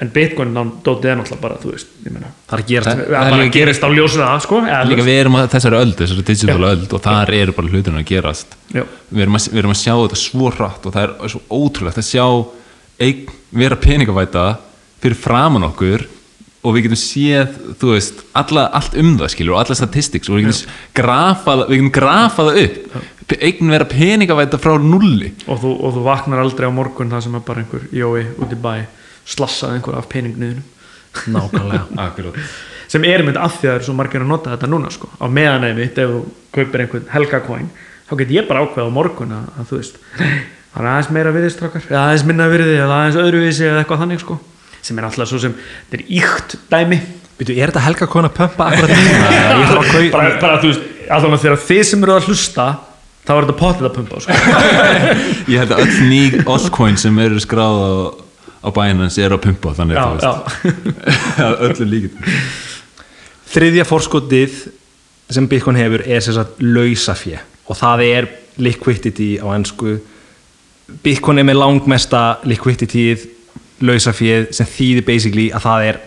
En 0.03 0.09
bitcoin 0.11 0.55
dótið 0.85 1.11
er 1.13 1.19
náttúrulega 1.21 1.41
bara 1.45 1.57
veist, 1.63 1.91
meina 2.05 2.31
það 2.49 2.57
er 2.57 2.63
að 2.63 2.71
gera 2.73 2.85
Það- 2.95 3.03
það 3.15 3.37
líka- 3.41 3.55
gerist 3.59 3.85
á 3.85 3.89
ljósið 3.95 4.23
það 4.25 4.41
sko 4.47 4.61
eða, 4.65 4.81
líka 4.89 5.05
við 5.07 5.19
erum 5.21 5.37
að 5.39 5.49
þessari 5.55 5.79
öld, 5.81 5.95
þessari 6.01 6.25
digital 6.31 6.65
öld 6.71 6.93
og 6.99 7.03
þar 7.05 7.35
eru 7.35 7.53
bara 7.53 7.69
hluturinn 7.69 8.01
að 8.03 8.09
gerast. 8.11 8.57
Já. 8.75 8.83
við 9.15 9.23
erum, 9.27 9.37
að, 9.39 9.49
við 9.53 9.59
erum 9.63 9.75
að 9.77 9.83
sjá 9.85 9.95
þetta 10.01 10.19
svo 10.25 10.51
hratt 10.51 10.87
og 10.89 10.93
það 10.97 11.05
er 11.05 11.29
svo 11.35 11.41
ótrúlegt 11.51 12.01
að 12.03 12.09
sjá 12.11 12.27
einn 13.05 13.27
vera 13.53 13.77
peningavæta 13.77 14.45
fyrir 15.05 15.17
framan 15.21 15.63
okkur 15.69 16.07
og 16.65 16.73
við 16.75 16.87
getum 16.87 16.97
séð, 16.97 17.55
þú 17.79 17.91
veist 17.93 18.23
alla, 18.35 18.67
allt 18.73 18.95
um 18.97 19.19
það 19.21 19.31
skilur 19.35 19.53
og 19.55 19.61
alla 19.63 19.75
statistics 19.77 20.31
og 20.33 20.39
við 20.41 20.47
getum 20.49 20.71
grafað, 20.97 21.67
við 21.69 21.77
getum 21.83 21.93
grafað 21.93 22.51
upp. 22.65 23.01
Einn 23.41 23.71
vera 23.73 23.85
peningavæta 23.89 24.59
frá 24.61 24.75
nulli. 24.81 25.31
Og, 25.47 25.59
þú, 25.61 25.71
og 25.85 25.95
þú 25.97 26.03
vaknar 26.09 26.41
aldrei 26.43 26.67
á 26.69 26.73
morgun 26.73 27.11
það 27.13 27.23
sem 27.29 27.35
er 27.37 27.45
bara 27.45 27.61
einhver 27.63 27.85
jói 27.93 28.25
út 28.41 28.53
í 28.53 28.57
bæ 28.61 28.75
slassaði 29.25 29.79
einhver 29.79 29.99
af 29.99 30.09
peningniðinu 30.13 30.63
nákvæmlega 31.35 32.33
sem 32.95 33.05
er 33.09 33.25
mynd 33.27 33.39
að 33.41 33.57
því 33.59 33.69
að 33.69 33.71
það 33.71 33.77
eru 33.79 33.87
svo 33.89 33.97
margir 33.97 34.25
að 34.25 34.31
nota 34.31 34.53
þetta 34.55 34.71
núna 34.71 34.91
sko. 34.93 35.09
á 35.19 35.27
meðan 35.31 35.69
einmitt 35.71 35.99
ef 35.99 36.13
þú 36.13 36.21
kaupir 36.55 36.85
einhvern 36.85 37.11
helgacoin 37.15 37.69
þá 38.09 38.15
get 38.21 38.35
ég 38.35 38.49
bara 38.49 38.65
ákveð 38.65 38.91
á 38.91 38.93
morgun 38.93 39.35
að, 39.35 39.51
að 39.59 39.71
þú 39.71 39.81
veist 39.81 40.01
það 40.21 40.81
er 40.83 40.89
aðeins 40.93 41.13
meira 41.17 41.35
virðistrakar 41.35 41.87
eða 41.89 42.07
aðeins 42.09 42.27
minna 42.29 42.49
virði 42.53 42.79
eða 42.79 42.99
aðeins 43.01 43.21
öðruvísi 43.25 43.69
eða 43.69 43.83
eitthvað 43.83 44.03
þannig 44.05 44.25
sko. 44.25 44.39
sem 44.85 44.99
er 44.99 45.09
alltaf 45.09 45.31
svo 45.31 45.43
sem 45.43 45.55
þetta 45.91 46.01
er 46.01 46.09
íkt 46.21 46.59
dæmi 46.73 47.01
Byrju, 47.35 47.55
er 47.59 47.73
þetta 47.73 47.83
helga 47.83 48.07
kona 48.07 48.29
að 48.31 48.37
pumpa 48.37 48.67
akkurat 48.71 48.91
kaupa 49.95 50.11
bara, 50.15 50.35
bara 50.43 50.59
þú 50.63 50.69
veist, 50.71 50.85
alltaf 51.11 51.41
þegar 51.43 51.63
þið 51.65 51.81
sem 51.89 52.05
eru 52.05 52.15
að 52.15 52.29
hlusta 52.29 52.67
þá 53.25 53.33
er 53.35 53.47
þetta 53.47 53.57
potið 53.59 53.89
að 53.89 53.95
pumpa 53.97 54.21
sko. 54.23 54.37
Ég 55.51 55.63
held 55.63 55.73
að 55.75 55.83
öll 55.83 56.07
ný 56.13 56.21
altcoin 56.45 57.01
sem 57.01 57.19
eru 57.25 57.41
skráð 57.43 57.81
á, 58.65 58.69
Binance 58.73 59.23
er 59.23 59.35
að 59.37 59.45
pumpa 59.45 59.75
þannig 59.77 60.01
já, 60.01 60.33
að 61.45 61.61
öllu 61.69 61.91
líkit 61.91 62.17
þriðja 63.55 63.85
forskotið 63.89 64.57
sem 65.35 65.47
Bitcoin 65.51 65.79
hefur 65.79 66.05
er 66.07 66.25
sem 66.25 66.37
sagt 66.37 66.59
lausafjö 66.65 67.39
og 67.69 67.79
það 67.79 68.05
er 68.09 68.31
liquidity 68.61 69.35
á 69.41 69.47
ennsku 69.55 69.99
Bitcoin 71.05 71.41
er 71.41 71.49
með 71.49 71.61
langmesta 71.63 72.25
liquidityð 72.45 73.31
lausafjöð 73.85 74.51
sem 74.55 74.69
þýðir 74.69 75.07
basically 75.07 75.49
að 75.55 75.67
það 75.67 75.89
er 75.89 76.01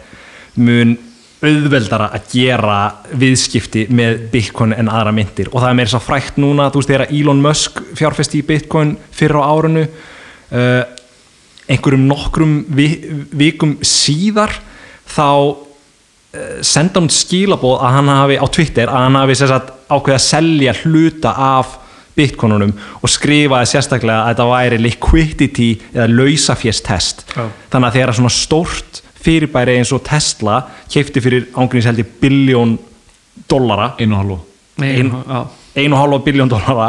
mun 0.57 0.95
auðveldara 1.37 2.09
að 2.17 2.31
gera 2.31 2.77
viðskipti 3.17 3.85
með 3.93 4.23
Bitcoin 4.33 4.73
en 4.73 4.89
aðra 4.89 5.13
myndir. 5.13 5.51
Og 5.51 5.61
það 5.61 5.69
er 5.69 5.77
meira 5.77 5.91
svo 5.91 6.01
frækt 6.01 6.39
núna 6.41 6.71
þú 6.73 6.81
veist 6.81 6.93
þegar 6.93 7.13
Elon 7.13 7.43
Musk 7.43 7.81
fjárfesti 7.97 8.41
í 8.41 8.47
Bitcoin 8.47 8.95
fyrir 9.13 9.37
á 9.37 9.45
árunu 9.45 9.83
uh, 9.85 10.81
einhverjum 11.67 12.05
nokkrum 12.07 12.53
vi, 12.77 12.87
vikum 13.35 13.77
síðar 13.85 14.53
þá 15.11 15.25
uh, 15.27 16.61
senda 16.65 17.01
hún 17.01 17.11
skilabóð 17.13 17.81
að 17.83 17.97
hann 17.97 18.11
hafi 18.13 18.37
á 18.39 18.45
Twitter 18.57 18.91
að 18.91 19.03
hann 19.07 19.19
hafi 19.19 19.35
sem 19.39 19.51
sagt, 19.51 19.73
ákveðið 19.91 20.17
að 20.19 20.25
selja 20.27 20.75
hluta 20.83 21.33
af 21.57 21.75
bitcoinunum 22.17 22.71
og 23.03 23.11
skrifaði 23.13 23.69
sérstaklega 23.69 24.23
að 24.23 24.31
þetta 24.31 24.47
væri 24.49 24.79
liquidity 24.81 25.67
eða 25.93 26.07
lausafjestest 26.15 27.25
Já. 27.35 27.43
þannig 27.73 27.89
að 27.91 27.97
þegar 27.99 28.17
svona 28.17 28.33
stórt 28.33 29.01
fyrirbæri 29.27 29.75
eins 29.77 29.91
og 29.93 30.01
Tesla 30.07 30.61
keipti 30.89 31.21
fyrir 31.21 31.45
ángríns 31.59 31.85
held 31.89 32.01
ég 32.01 32.09
biljón 32.21 32.77
dollara 33.49 33.91
einu 33.99 34.15
og 34.15 34.21
hálfu. 34.23 34.37
Nei, 34.81 34.89
Ein- 35.01 35.11
já, 35.13 35.39
ein 35.83 35.93
og 35.93 35.99
hálfa 36.01 36.19
biljón 36.25 36.49
dollara 36.49 36.87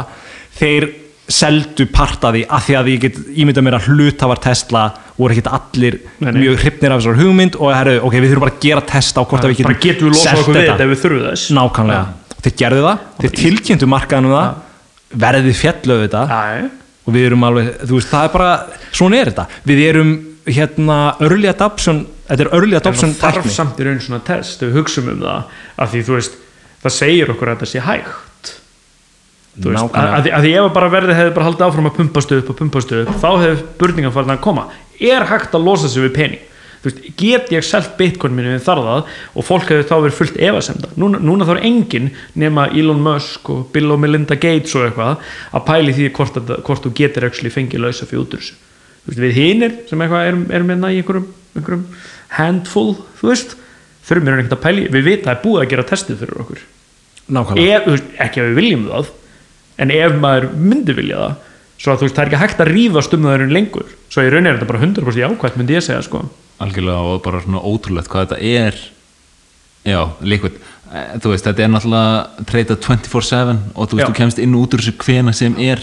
þeir 0.59 0.87
seldu 1.29 1.85
part 1.93 2.23
af 2.25 2.33
því 2.35 2.43
að 2.49 2.63
því 2.67 2.77
að 2.79 2.87
ég 2.93 3.01
get 3.05 3.17
ímynda 3.43 3.63
mér 3.65 3.77
að 3.79 3.89
hlutafar 3.93 4.41
Tesla 4.41 4.85
voru 5.19 5.35
ekkert 5.35 5.51
allir 5.59 5.99
Nei, 6.23 6.31
nei. 6.33 6.39
mjög 6.45 6.63
hrifnir 6.63 6.95
af 6.95 7.03
þessar 7.03 7.19
hugmynd 7.21 7.59
og 7.59 7.73
herru, 7.75 7.97
ok, 8.09 8.17
við 8.17 8.31
þurfum 8.33 8.45
bara 8.47 8.55
að 8.55 8.63
gera 8.65 8.85
test 8.89 9.19
á 9.19 9.23
hvort 9.23 9.45
að 9.45 9.53
við 9.53 9.61
getum 9.61 9.79
getum 9.83 10.09
við 10.13 10.23
selt 10.23 10.41
okkur 10.41 10.57
við 10.57 10.65
þetta. 10.65 10.87
ef 10.87 10.93
við 10.95 11.03
þurfum 11.03 11.27
þess. 11.29 11.51
Nákvæmlega, 11.59 12.35
þeir 12.47 12.55
gerðu 12.63 12.85
það. 12.87 13.05
Þeir 13.21 13.35
tilkynntu 13.43 13.91
markaðanum 13.93 14.35
það. 14.39 14.65
Verðið 15.27 15.57
fjallu 15.59 15.99
þetta 16.05 16.23
Já, 16.29 16.71
og 17.09 17.15
við 17.17 17.27
erum 17.31 17.45
alveg, 17.49 17.69
þú 17.89 17.99
veist, 17.99 18.11
það 18.13 18.27
er 18.29 18.33
bara 18.35 18.49
svona 18.93 19.21
er 19.23 19.31
þetta, 19.33 19.47
við 19.69 19.79
erum 19.89 20.11
hérna 20.49 20.99
early 21.25 21.49
adoption, 21.49 22.03
þetta 22.29 22.45
er 22.45 22.51
early 22.57 22.77
adoption 22.77 23.15
það 23.17 23.39
þarf 23.39 23.51
samt 23.53 23.81
í 23.81 23.87
raun 23.89 24.01
svona 24.05 24.21
test 24.25 24.63
ef 24.63 24.69
við 24.71 24.79
hugsum 24.83 25.09
um 25.13 25.23
það 25.25 25.57
að 25.85 25.91
því 25.95 26.03
þú 26.09 26.15
veist 26.19 26.39
það 26.85 26.95
segir 26.99 27.33
okkur 27.35 27.51
að 27.51 27.57
þetta 27.59 27.71
sé 27.73 27.83
hægt 27.85 28.28
veist, 29.65 29.95
að, 29.99 30.29
að, 30.29 30.45
því, 30.45 30.53
ef 30.61 30.69
bara 30.75 30.91
verði 30.93 31.17
hefði 31.19 31.33
bara 31.37 31.49
haldið 31.49 31.67
áfram 31.67 31.89
að 31.91 31.97
pumpastu 31.97 32.39
upp 32.39 32.53
og 32.53 32.59
pumpastu 32.59 33.01
upp 33.03 33.17
þá 33.19 33.31
hefði 33.43 33.65
burningan 33.81 34.15
farin 34.15 34.35
að 34.35 34.45
koma. 34.45 34.69
Er 34.99 35.27
hægt 35.31 35.57
að 35.57 35.67
losa 35.67 35.91
sig 35.91 36.05
við 36.05 36.15
pening? 36.17 36.45
Veist, 36.85 37.01
get 37.19 37.51
ég 37.51 37.65
selt 37.67 37.97
bitcoin 37.99 38.37
minni 38.37 38.53
við 38.55 38.63
þar 38.69 38.81
það 38.87 39.09
og 39.35 39.47
fólk 39.47 39.73
hefur 39.73 39.89
þá 39.89 39.95
verið 40.05 40.19
fullt 40.21 40.37
efasemda? 40.49 40.91
Núna, 41.01 41.19
núna 41.19 41.49
þá 41.49 41.57
er 41.57 41.65
engin 41.67 42.11
nema 42.39 42.69
Elon 42.71 43.03
Musk 43.03 43.51
og 43.51 43.65
Bill 43.75 43.91
og 43.91 43.99
Melinda 44.03 44.39
Gates 44.39 44.77
og 44.79 44.87
eitthvað 44.87 45.27
að 45.59 45.67
pæli 45.67 45.97
því 45.97 46.09
hvort, 46.15 46.39
að, 46.39 46.55
hvort 46.69 46.87
þú 46.87 46.95
getur 47.01 47.27
fengið 47.57 47.83
lausa 47.83 48.07
fyrir 48.07 48.23
út 48.23 48.39
úr 48.39 48.45
þessu. 48.45 48.55
Þú 49.03 49.11
veist, 49.11 49.23
við 49.25 49.39
hinir 49.41 49.77
sem 49.89 50.05
eitthvað 50.05 50.31
erum, 50.31 50.47
erum 50.55 50.73
hérna 50.75 50.93
í 50.95 51.01
einhverjum, 51.03 51.29
einhverjum 51.59 51.85
handful 52.39 52.89
þú 53.19 53.33
veist, 53.33 53.57
þurfum 54.07 54.29
mér 54.29 54.43
ekkert 54.43 54.59
að 54.59 54.65
pæli 54.69 54.87
við 54.87 55.09
vita 55.09 55.25
að 55.25 55.31
það 55.33 55.35
er 55.35 55.45
búið 55.49 55.63
að 55.65 55.71
gera 55.73 55.89
testið 55.91 56.23
fyrir 56.23 56.43
okkur. 56.45 56.67
Veist, 57.89 58.13
ekki 58.23 58.43
að 58.45 58.53
við 58.53 58.61
viljum 58.63 58.87
það 58.87 59.11
en 59.79 59.91
ef 59.95 60.17
maður 60.19 60.49
myndi 60.59 60.95
vilja 60.99 61.17
það 61.23 61.35
svo 61.79 61.93
að 61.93 61.99
þú 62.01 62.07
veist, 62.09 62.17
það 62.17 62.23
er 62.25 62.29
ekki 62.33 62.43
hægt 62.43 62.61
að 62.65 62.71
rífast 62.75 63.13
um 63.15 63.27
það 63.29 63.45
lengur, 63.55 63.91
svo 64.11 64.23
rauninni 64.27 64.51
er 64.51 64.57
þetta 64.59 64.71
bara 64.73 64.83
100% 64.83 65.21
jákvæmt 65.23 65.59
myndi 65.61 65.77
ég 65.79 65.85
segja 65.87 66.03
sko. 66.03 66.25
Algjörlega 66.59 67.05
og 67.13 67.21
bara 67.23 67.41
svona 67.45 67.61
ótrúlegt 67.63 68.11
hvað 68.11 68.25
þetta 68.33 68.41
er. 68.43 68.81
Já, 69.87 70.01
liquid 70.27 70.59
Eh, 70.89 71.19
þú 71.21 71.35
veist, 71.35 71.45
þetta 71.45 71.65
er 71.67 71.69
náttúrulega 71.69 72.45
treyta 72.49 72.75
24-7 72.81 73.59
og 73.77 73.91
þú 73.91 73.99
veist, 73.99 74.01
Já. 74.01 74.09
þú 74.09 74.15
kemst 74.17 74.39
inn 74.41 74.55
út 74.57 74.73
úr 74.73 74.81
þessu 74.81 74.95
hvena 75.05 75.35
sem 75.37 75.53
er. 75.61 75.83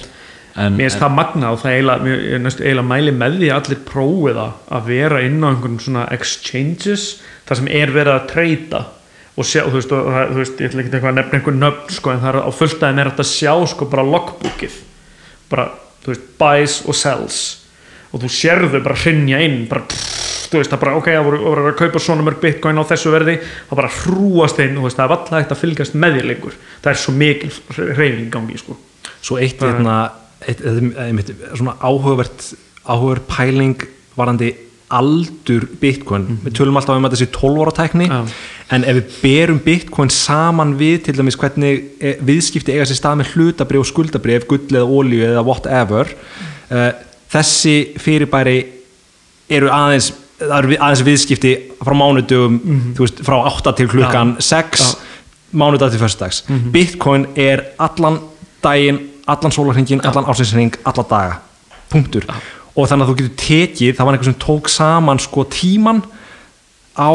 En, 0.58 0.74
mér 0.74 0.88
finnst 0.90 0.98
það 1.04 1.14
magna 1.14 1.52
og 1.54 1.60
það 1.62 1.76
eiginlega, 1.76 2.06
mér- 2.08 2.24
ég 2.32 2.42
næstu 2.42 2.64
eiginlega 2.66 2.88
mæli 2.90 3.12
með 3.14 3.36
því 3.38 3.50
að 3.52 3.60
allir 3.60 3.82
prófið 3.86 4.40
að 4.72 4.88
vera 4.90 5.20
inn 5.22 5.44
á 5.46 5.48
einhvern 5.52 5.78
svona 5.84 6.06
exchanges 6.16 7.04
þar 7.46 7.60
sem 7.60 7.68
er 7.70 7.94
verið 7.94 8.14
að 8.16 8.28
treyta 8.32 8.82
og 9.36 9.48
sjá, 9.48 9.66
þú 9.68 9.76
veist, 9.76 9.91
og, 9.91 10.10
þú 10.32 10.40
veist 10.40 10.62
ég 10.62 10.70
ætla 10.70 10.84
ekki 10.86 10.99
að 11.02 11.18
nefna 11.18 11.40
einhvern 11.40 11.62
nöfn 11.64 11.95
sko, 11.98 12.14
en 12.14 12.22
það 12.24 12.32
er 12.32 12.38
á 12.48 12.52
fulltæðin 12.56 13.02
er 13.02 13.10
þetta 13.12 13.26
að 13.26 13.32
sjá 13.34 13.53
sko 13.72 13.88
bara 13.91 14.07
logbookið 14.07 14.78
bara, 15.52 15.70
þú 16.03 16.14
veist, 16.14 16.28
buys 16.40 16.80
og 16.86 16.98
sells. 16.98 17.40
Og 18.16 18.22
þú 18.24 18.32
sérðu 18.32 18.80
bara 18.84 18.98
hrinja 18.98 19.41
inn 19.44 19.66
bara, 19.70 19.84
pff, 19.91 20.49
þú 20.52 20.62
veist, 20.62 20.72
það 20.72 20.84
bara, 20.86 20.95
ok, 21.02 21.10
það 21.12 21.28
voru, 21.28 21.40
voru 21.44 21.66
að 21.68 21.80
kaupa 21.82 22.02
svona 22.02 22.26
mörg 22.26 22.41
bitcoin 22.44 22.80
á 22.80 22.84
þessu 22.88 23.12
verði 23.14 23.38
það 23.44 23.80
bara 23.82 23.94
hrúast 23.99 24.62
inn, 24.64 24.78
þú 24.78 24.86
veist, 24.88 24.99
það 24.99 25.06
er 25.06 25.16
alltaf 25.18 25.40
hægt 25.40 25.56
að 25.56 25.64
fylgjast 25.64 25.98
með 25.99 26.20
þér 26.20 26.30
lengur, 26.32 26.60
það 26.84 26.91
er 26.94 27.02
svo 27.02 27.16
mikil 27.20 27.52
reyfing 27.76 28.22
í 28.24 28.30
gangi, 28.34 28.62
sko. 28.62 28.78
Svo 29.20 29.40
eitt 29.41 29.64
hérna, 29.66 29.98
eitt, 30.45 30.64
eitt, 30.64 31.34
svona 31.57 31.76
áhugavert 31.82 32.53
áhugavert 32.86 33.28
pæling 33.28 33.84
varandi 34.16 34.53
aldur 34.94 35.66
bitcoin, 35.82 36.28
við 36.44 36.57
tölum 36.60 36.78
alltaf 36.78 36.99
um 36.99 37.07
að 37.07 37.16
þessi 37.16 37.30
12 37.34 37.62
ára 37.64 37.74
tækni 37.74 38.10
Já. 38.10 38.20
en 38.76 38.86
ef 38.86 38.99
við 38.99 39.16
berum 39.24 39.62
bitcoin 39.66 40.12
saman 40.14 40.76
við 40.78 41.07
til 41.07 41.16
dæmis 41.18 41.38
hvernig 41.41 41.82
eh, 41.99 42.20
viðskipti 42.26 42.76
eiga 42.76 42.86
sér 42.90 42.99
stað 42.99 43.22
með 43.22 43.32
hlutabrif 43.34 43.82
og 43.82 43.90
skuldabrif 43.90 44.45
gull 44.49 44.68
eða 44.70 44.86
olíu 44.86 45.26
eða 45.26 45.45
whatever 45.45 46.14
uh, 46.14 46.91
þessi 47.34 47.76
fyrirbæri 48.02 48.60
eru 49.49 49.74
aðeins 49.74 50.12
aðeins 50.44 51.03
viðskipti 51.07 51.56
frá 51.80 51.95
mánudugum 51.95 52.60
þú 52.98 53.06
veist, 53.06 53.22
frá 53.26 53.38
8 53.40 53.76
til 53.80 53.90
klukkan 53.91 54.36
6 54.44 54.82
Já. 54.84 54.90
mánudag 55.56 55.94
til 55.94 56.02
föstudags. 56.02 56.44
Bitcoin 56.74 57.30
er 57.40 57.62
allan 57.80 58.20
daginn 58.64 58.99
allan 59.28 59.52
sólarhringin, 59.52 60.03
allan 60.06 60.28
ásinsring 60.28 60.76
alla 60.86 61.06
daga, 61.10 61.40
punktur 61.90 62.26
og 62.76 62.90
þannig 62.90 63.06
að 63.06 63.12
þú 63.12 63.18
getur 63.22 63.36
tekið, 63.40 63.96
það 63.96 64.08
var 64.08 64.18
einhver 64.18 64.30
sem 64.30 64.42
tók 64.44 64.70
saman 64.72 65.22
sko 65.24 65.46
tíman 65.52 66.04
á 66.96 67.12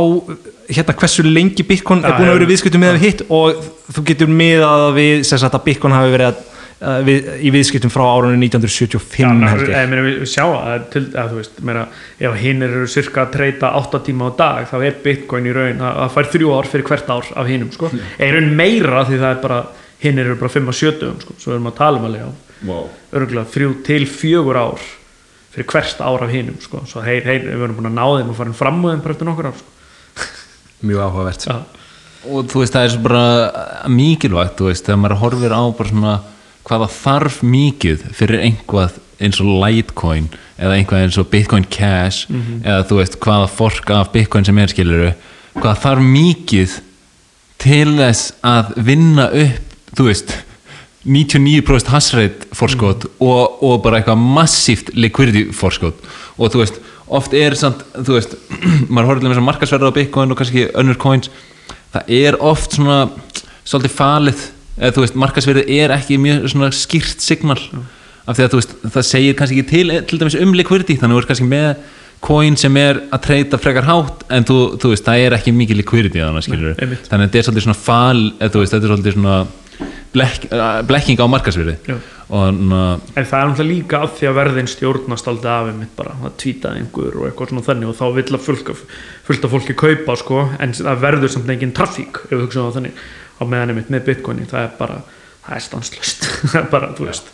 hérna 0.69 0.95
hversu 0.97 1.24
lengi 1.24 1.65
bitcoin 1.66 2.05
er 2.05 2.16
búin 2.16 2.28
að 2.28 2.39
vera 2.39 2.49
viðskiptum 2.51 2.85
með 2.85 3.01
hitt 3.01 3.24
og 3.32 3.59
þú 3.95 4.05
getur 4.11 4.31
miðað 4.32 4.87
við 4.97 5.27
sem 5.28 5.41
sagt 5.41 5.57
að 5.57 5.66
bitcoin 5.66 5.97
hafi 5.97 6.12
verið 6.12 6.28
að, 6.28 6.43
að 6.91 7.09
við, 7.09 7.31
í 7.41 7.53
viðskiptum 7.55 7.93
frá 7.93 8.05
árunni 8.05 8.51
1975 8.51 9.47
held 9.49 9.65
ég 9.65 9.73
ég 9.74 9.91
meina 9.91 10.05
við 10.05 10.23
sjá 10.28 10.45
að, 10.45 10.85
til, 10.93 11.05
að 11.15 11.32
þú 11.32 11.41
veist, 11.41 11.59
meina, 11.70 11.87
ef 12.20 12.39
hinn 12.45 12.69
eru 12.69 12.85
cirka 12.93 13.24
að 13.24 13.35
treyta 13.39 13.73
8 13.81 14.03
tíma 14.11 14.28
á 14.28 14.31
dag 14.43 14.70
þá 14.70 14.77
er 14.82 15.01
bitcoin 15.05 15.49
í 15.49 15.57
raun 15.57 15.81
að 15.81 15.99
það 16.03 16.15
fær 16.19 16.31
þrjú 16.37 16.55
ár 16.59 16.70
fyrir 16.74 16.89
hvert 16.93 17.12
ár 17.16 17.32
af 17.41 17.51
hinnum 17.51 17.73
sko. 17.74 17.93
er 18.19 18.28
í 18.28 18.37
raun 18.37 18.55
meira 18.61 19.05
því 19.09 19.20
það 19.24 19.32
er 19.32 19.45
bara 19.49 19.61
hinn 20.05 20.20
eru 20.20 20.39
bara 20.41 20.57
5 20.61 20.73
að 20.73 20.81
70 20.85 21.24
sko. 21.24 21.41
svo 21.41 21.57
erum 21.57 21.69
við 21.69 21.74
að 21.74 21.81
tala 21.81 22.01
um 22.01 22.09
alveg 22.11 22.28
á 22.28 22.31
wow. 22.69 22.89
örgulega 23.16 23.53
þrjú 23.57 23.74
til 23.89 24.03
fjögur 24.09 24.61
ár 24.61 24.89
fyrir 25.55 25.68
hvert 25.72 26.01
ár 26.01 26.24
af 26.24 26.32
hinnum 26.32 26.59
sko. 26.62 26.85
svo 26.86 27.02
hei, 27.05 27.20
hei, 27.24 27.39
við 27.43 27.64
erum 27.66 27.78
búin 27.78 27.90
að 27.90 27.98
ná 27.98 28.06
þeim 28.06 28.32
og 28.32 28.39
farin 28.39 28.56
fram 28.56 28.82
úr 28.85 28.94
þeim 28.94 29.05
bara 29.05 29.16
eftir 29.16 29.31
nokkur 29.31 29.51
ár 29.51 29.60
sko. 29.60 30.27
mjög 30.86 31.05
áhugavert 31.06 31.47
Já. 31.47 31.56
og 32.31 32.51
þú 32.51 32.62
veist 32.62 32.77
það 32.77 32.85
er 32.86 32.93
svo 32.94 33.05
bara 33.09 33.24
mikilvægt 33.90 34.60
þú 34.60 34.70
veist 34.70 34.86
þegar 34.86 35.01
maður 35.02 35.22
horfir 35.24 35.56
á 35.56 35.62
svona 35.81 36.18
hvaða 36.68 36.90
þarf 36.94 37.40
mikið 37.43 38.05
fyrir 38.14 38.44
einhvað 38.44 38.98
eins 39.20 39.40
og 39.43 39.51
Litecoin 39.60 40.28
eða 40.60 40.77
einhvað 40.77 41.05
eins 41.05 41.18
og 41.20 41.28
Bitcoin 41.32 41.66
Cash 41.68 42.31
eða 42.62 42.85
þú 42.89 43.01
veist 43.01 43.18
hvaða 43.20 43.48
fork 43.52 43.90
af 43.97 44.12
Bitcoin 44.14 44.47
sem 44.47 44.59
er 44.60 44.72
skiluru 44.72 45.10
hvaða 45.56 45.81
þarf 45.82 46.06
mikið 46.06 46.77
til 47.60 47.97
þess 47.98 48.31
að 48.47 48.72
vinna 48.89 49.27
upp 49.28 49.77
þú 49.98 50.06
veist 50.09 50.36
99% 51.05 51.89
hasreit 51.94 52.43
forskot 52.52 53.06
og, 53.24 53.62
og 53.64 53.78
bara 53.85 54.01
eitthvað 54.01 54.20
massíft 54.20 54.90
liquidity 54.93 55.47
forskot. 55.56 56.01
Og 56.36 56.52
þú 56.52 56.60
veist 56.60 56.81
oft 57.10 57.35
er 57.35 57.56
samt, 57.59 57.82
þú 57.97 58.18
veist 58.18 58.35
maður 58.93 59.09
horfður 59.09 59.24
til 59.24 59.31
þess 59.31 59.40
að 59.40 59.47
markasverða 59.48 59.93
á 59.93 59.97
Bitcoin 59.97 60.35
og 60.35 60.40
kannski 60.40 60.66
önnur 60.77 60.98
coins 61.01 61.31
það 61.94 62.12
er 62.20 62.36
oft 62.51 62.77
svona 62.77 62.98
svolítið 63.64 63.97
falið 63.97 64.43
eða 64.81 64.93
þú 64.97 65.06
veist 65.06 65.16
markasverðið 65.24 65.72
er 65.78 65.94
ekki 65.97 66.20
mjög 66.20 66.44
svona 66.52 66.68
skýrt 66.77 67.24
signal. 67.24 67.59
Af 68.28 68.36
því 68.36 68.44
að 68.44 68.52
þú 68.52 68.60
veist 68.60 68.77
það 68.85 69.09
segir 69.09 69.39
kannski 69.39 69.62
ekki 69.62 69.72
til 69.72 69.97
til 70.10 70.20
dæmis 70.20 70.39
um 70.39 70.52
liquidity 70.56 70.98
þannig 71.01 71.16
að 71.16 71.16
þú 71.16 71.24
ert 71.24 71.32
kannski 71.32 71.48
með 71.48 71.72
coin 72.20 72.56
sem 72.60 72.77
er 72.77 73.01
að 73.09 73.22
treyta 73.24 73.56
frekar 73.56 73.89
hátt 73.89 74.27
en 74.28 74.44
þú, 74.44 74.59
þú 74.77 74.93
veist 74.93 75.06
það 75.06 75.22
er 75.24 75.36
ekki 75.39 75.56
mikið 75.56 75.81
liquidity 75.81 76.20
þannig 76.20 76.52
að 76.77 77.24
þetta 77.24 77.40
er 77.40 77.47
svolítið 77.47 77.64
svona 77.64 77.81
fal 77.81 78.20
eða 78.36 78.60
veist 78.60 78.74
þetta 78.77 78.85
er 78.85 78.93
svolítið 78.93 79.16
svona 79.16 79.36
blek, 80.15 80.49
uh, 80.51 80.81
blekking 80.87 81.20
á 81.23 81.27
markasverði 81.31 81.77
Já. 81.87 81.97
og 82.35 82.59
na, 82.59 82.81
en 83.15 83.27
það 83.27 83.37
er 83.41 83.51
náttúrulega 83.51 83.69
líka 83.70 84.01
af 84.05 84.16
því 84.19 84.28
að 84.31 84.39
verðin 84.41 84.70
stjórnast 84.70 85.31
aldrei 85.31 85.53
af 85.53 85.70
einmitt 85.70 85.95
bara, 85.99 86.16
það 86.23 86.37
tvítaði 86.45 86.82
einhver 86.82 87.19
og 87.20 87.28
eitthvað 87.28 87.53
svona 87.53 87.66
þannig 87.69 87.93
og 87.93 87.99
þá 88.01 88.07
vill 88.19 88.39
að 88.39 88.47
fullt 88.49 88.73
af, 88.74 88.82
fullt 89.28 89.47
af 89.47 89.55
fólki 89.55 89.78
kaupa 89.85 90.16
sko, 90.20 90.43
en 90.59 90.74
það 90.81 91.05
verður 91.07 91.35
samt 91.37 91.55
engin 91.55 91.77
trafík 91.77 92.24
ef 92.27 92.35
við 92.35 92.45
hugsaum 92.47 92.69
það 92.69 92.81
þannig 92.81 93.05
á 93.41 93.43
meðan 93.45 93.74
einmitt 93.74 93.95
með 93.95 94.07
bitcoini, 94.11 94.49
það 94.51 94.66
er 94.66 94.74
bara 94.81 94.99
það 95.47 95.55
er 95.57 95.65
stanslust, 95.69 96.28
það 96.51 96.61
er 96.65 96.69
bara, 96.74 96.93
þú 96.99 97.09
veist 97.11 97.32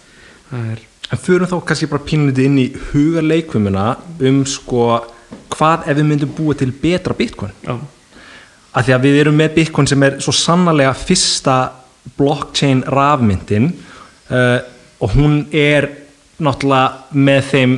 er, 0.56 0.84
En 1.06 1.20
förum 1.22 1.46
þá 1.46 1.60
kannski 1.68 1.86
bara 1.86 2.02
pínlítið 2.02 2.48
inn 2.48 2.56
í 2.58 2.70
hugarleikvumina 2.90 3.92
um 4.26 4.40
sko 4.50 4.86
hvað 5.54 5.84
ef 5.86 5.98
við 5.98 6.08
myndum 6.08 6.32
búa 6.34 6.56
til 6.58 6.72
betra 6.74 7.14
bitcoin? 7.14 7.52
Já, 7.62 7.76
af 8.76 8.86
því 8.86 8.94
að 8.96 9.06
við 9.06 9.18
erum 9.22 9.38
með 9.38 9.54
bitcoin 9.60 9.88
sem 9.88 10.02
er 10.02 10.18
svo 10.24 10.34
sannarlega 10.34 10.92
fyrsta 10.98 11.56
blockchain 12.18 12.82
rafmyndin 12.86 13.70
uh, 14.30 14.58
og 15.02 15.16
hún 15.16 15.40
er 15.52 15.88
náttúrulega 16.40 17.16
með 17.16 17.50
þeim 17.50 17.74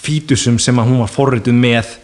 fítusum 0.00 0.58
sem 0.60 0.78
að 0.80 0.88
hún 0.90 1.02
var 1.02 1.12
forrituð 1.12 1.56
með. 1.56 1.96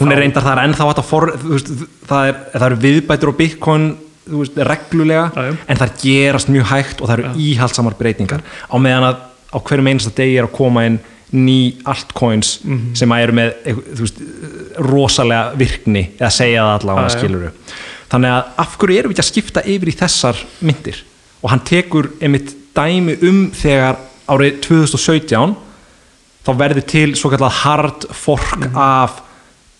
Hún 0.00 0.10
er 0.10 0.24
reyndar 0.24 0.42
það 0.42 0.56
er 0.56 0.64
ennþá 0.68 0.88
að 0.90 1.04
for, 1.06 1.30
veist, 1.44 1.70
það, 2.08 2.30
er, 2.30 2.38
það 2.56 2.66
eru 2.68 2.78
viðbætur 2.82 3.30
á 3.30 3.34
bitcoin 3.38 3.88
veist, 4.26 4.58
reglulega 4.70 5.28
já. 5.30 5.52
en 5.70 5.80
það 5.82 5.96
gerast 6.02 6.50
mjög 6.50 6.70
hægt 6.72 7.02
og 7.02 7.10
það 7.10 7.16
eru 7.18 7.46
íhaldsamar 7.46 7.98
breytingar. 7.98 8.42
Á 8.42 8.76
meðan 8.82 9.08
að 9.12 9.20
á 9.54 9.58
hverjum 9.62 9.90
einasta 9.92 10.14
degi 10.18 10.38
er 10.40 10.48
að 10.48 10.56
koma 10.56 10.86
inn 10.88 10.98
ný 11.34 11.76
altcoins 11.90 12.60
Mhm. 12.64 12.94
sem 12.94 13.10
að 13.10 13.22
eru 13.22 13.32
með 13.38 13.54
veist, 13.98 14.18
rosalega 14.78 15.54
virkni 15.58 16.04
eða 16.18 16.30
segja 16.30 16.62
það 16.62 16.78
allavega 16.80 17.14
skiluru 17.14 17.50
þannig 18.12 18.30
að 18.34 18.44
af 18.64 18.76
hverju 18.78 18.98
erum 18.98 19.12
við 19.12 19.16
ekki 19.18 19.24
að 19.24 19.30
skipta 19.32 19.62
yfir 19.74 19.90
í 19.92 19.96
þessar 19.98 20.40
myndir 20.60 21.02
og 21.42 21.50
hann 21.50 21.64
tekur 21.68 22.10
einmitt 22.20 22.54
dæmi 22.76 23.16
um 23.28 23.50
þegar 23.54 23.96
árið 24.28 24.60
2017 24.64 25.54
þá 26.44 26.50
verður 26.60 26.86
til 26.88 27.10
svo 27.16 27.30
kallað 27.32 27.58
hard 27.62 28.06
fork 28.12 28.56
Mhm. 28.58 28.76
af 28.76 29.20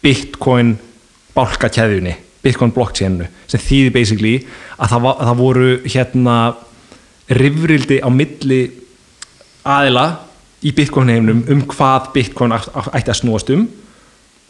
bitcoin 0.03 0.77
bálkakeðjunni 1.35 2.15
bitcoin 2.45 2.73
blockchainu 2.73 3.27
sem 3.49 3.61
þýði 3.61 3.93
basically 3.93 4.35
að 4.79 4.89
það, 4.93 5.01
var, 5.03 5.15
að 5.21 5.27
það 5.31 5.39
voru 5.39 5.69
hérna 5.85 6.37
rifrildi 7.31 8.01
á 8.05 8.09
milli 8.13 8.61
aðila 9.65 10.05
í 10.65 10.73
bitcoin 10.77 11.09
heiminum 11.13 11.45
um 11.49 11.63
hvað 11.73 12.11
bitcoin 12.15 12.53
ætt- 12.53 12.69
ætti 12.93 13.11
að 13.13 13.21
snúast 13.23 13.51
um 13.55 13.67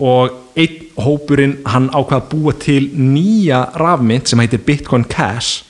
og 0.03 0.59
einn 0.59 0.81
hópurinn 0.99 1.59
hann 1.71 1.91
ákvað 1.93 2.19
að 2.19 2.31
búa 2.33 2.55
til 2.62 2.83
nýja 2.95 3.61
rafmynd 3.79 4.31
sem 4.31 4.41
heitir 4.43 4.62
Bitcoin 4.66 5.07
Cash 5.11 5.65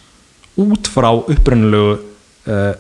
út 0.61 0.89
frá 0.89 1.11
upprönnulegu 1.13 1.99
uh, 1.99 2.73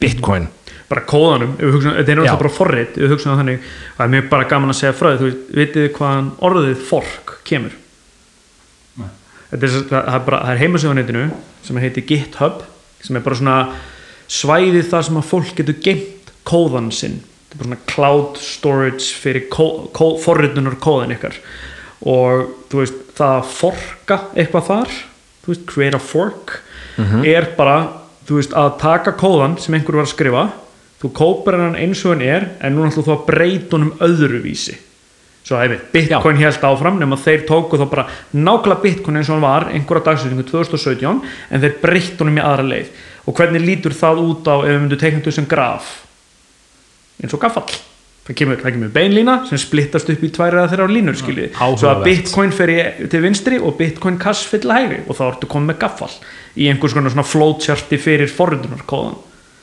Bitcoin. 0.00 0.48
Bara 0.90 1.04
kóðanum, 1.08 1.54
þetta 1.56 1.72
er 1.80 2.18
náttúrulega 2.18 2.40
bara 2.42 2.52
forrit, 2.52 2.96
ef 2.98 3.06
við 3.06 3.14
hugsaum 3.14 3.32
það 3.32 3.40
þannig, 3.40 3.70
það 3.96 4.04
er 4.04 4.12
mjög 4.12 4.28
bara 4.34 4.48
gaman 4.50 4.72
að 4.74 4.78
segja 4.80 4.96
frá 4.98 5.08
því, 5.14 5.30
þú 5.48 5.66
þið 5.74 5.88
hvaðan 5.96 6.28
orðið 6.44 6.82
fork 6.90 7.34
kemur? 7.48 7.78
Þetta 9.54 9.68
er, 9.68 9.74
það 9.88 10.10
er 10.12 10.24
bara, 10.26 10.40
það 10.42 10.52
er 10.52 10.62
heimasöðunetinu 10.64 11.24
sem 11.64 11.80
heitir 11.80 12.06
GitHub, 12.08 12.64
sem 13.04 13.16
er 13.16 13.24
bara 13.24 13.38
svona 13.40 13.56
svæðið 14.34 14.90
það 14.90 15.06
sem 15.08 15.20
að 15.20 15.30
fólk 15.30 15.54
getur 15.60 15.80
geimt 15.84 16.32
kóðan 16.48 16.90
sinn, 16.94 17.20
þetta 17.54 17.64
er 17.64 17.70
bara 17.70 17.70
svona 17.70 17.80
cloud 17.94 18.40
storage 18.42 19.14
fyrir 19.22 19.46
forritunar 20.24 20.76
kóðan 20.82 21.14
ykkar. 21.14 21.38
Og 22.04 22.48
þú 22.68 22.82
veist, 22.82 22.98
það 23.14 23.38
að 23.38 23.54
forka 23.54 24.20
eitthvað 24.34 24.68
þar, 24.68 24.98
þú 25.44 25.54
veist, 25.54 25.64
create 25.70 25.96
a 25.96 26.02
fork 26.02 26.58
er 27.24 27.48
bara, 27.56 27.78
þú 28.26 28.42
veist, 28.42 28.52
að 28.58 28.76
taka 28.82 29.14
kóðan 29.18 29.56
sem 29.62 29.74
einhver 29.78 30.02
var 30.02 30.08
að 30.08 30.14
skrifa 30.14 30.44
þú 31.04 31.12
kópar 31.12 31.58
hann 31.60 31.76
eins 31.76 32.00
og 32.06 32.14
hann 32.14 32.24
er 32.24 32.46
en 32.64 32.72
nú 32.72 32.86
ætlum 32.88 33.04
þú 33.04 33.12
að 33.12 33.24
breyta 33.28 33.76
honum 33.76 33.92
öðruvísi. 34.04 34.78
Svo 35.44 35.58
að 35.60 35.74
bitcoin 35.92 36.38
held 36.40 36.62
áfram 36.64 36.96
nema 36.96 37.18
þeir 37.20 37.42
tóku 37.44 37.76
þá 37.76 37.84
bara 37.90 38.06
nákvæmlega 38.32 38.80
bitcoin 38.80 39.20
eins 39.20 39.28
og 39.28 39.36
hann 39.36 39.44
var 39.44 39.66
einhverja 39.68 40.06
dagsetningu 40.06 40.46
2017 40.48 41.20
en 41.50 41.64
þeir 41.64 41.74
breytt 41.82 42.22
honum 42.22 42.40
í 42.40 42.44
aðra 42.44 42.64
leið. 42.70 42.94
Og 43.28 43.36
hvernig 43.36 43.64
lítur 43.66 43.92
það 43.96 44.22
út 44.24 44.48
á 44.48 44.56
ef 44.62 44.70
við 44.70 44.80
myndum 44.80 45.02
teikna 45.02 45.20
þetta 45.20 45.36
sem 45.36 45.50
graf 45.50 45.92
eins 47.22 47.34
og 47.34 47.42
gaffall. 47.42 47.74
Það 48.24 48.36
kemur, 48.38 48.60
það 48.62 48.72
kemur 48.72 48.92
beinlína 48.94 49.34
sem 49.50 49.60
splittast 49.60 50.08
upp 50.08 50.22
í 50.24 50.30
tvær 50.32 50.54
eða 50.56 50.70
þeirra 50.72 50.86
línur 50.88 51.16
skiljið 51.20 51.58
svo 51.60 51.90
að 51.90 52.06
bitcoin 52.06 52.54
fer 52.56 52.70
í, 52.72 52.76
til 53.12 53.20
vinstri 53.20 53.58
og 53.60 53.76
bitcoin 53.76 54.16
cash 54.22 54.48
fyrir 54.48 54.72
hægri 54.72 55.00
og 55.04 55.18
þá 55.18 55.24
ertu 55.26 55.50
komið 55.52 55.74
með 55.74 55.78
gaffall 55.82 56.14
í 56.56 56.70
einhvers 56.72 56.96
konar 56.96 57.12
svona 57.12 57.26
flowcharti 57.28 57.98
fyrir 58.00 58.32
forrundunarkóðan 58.32 59.18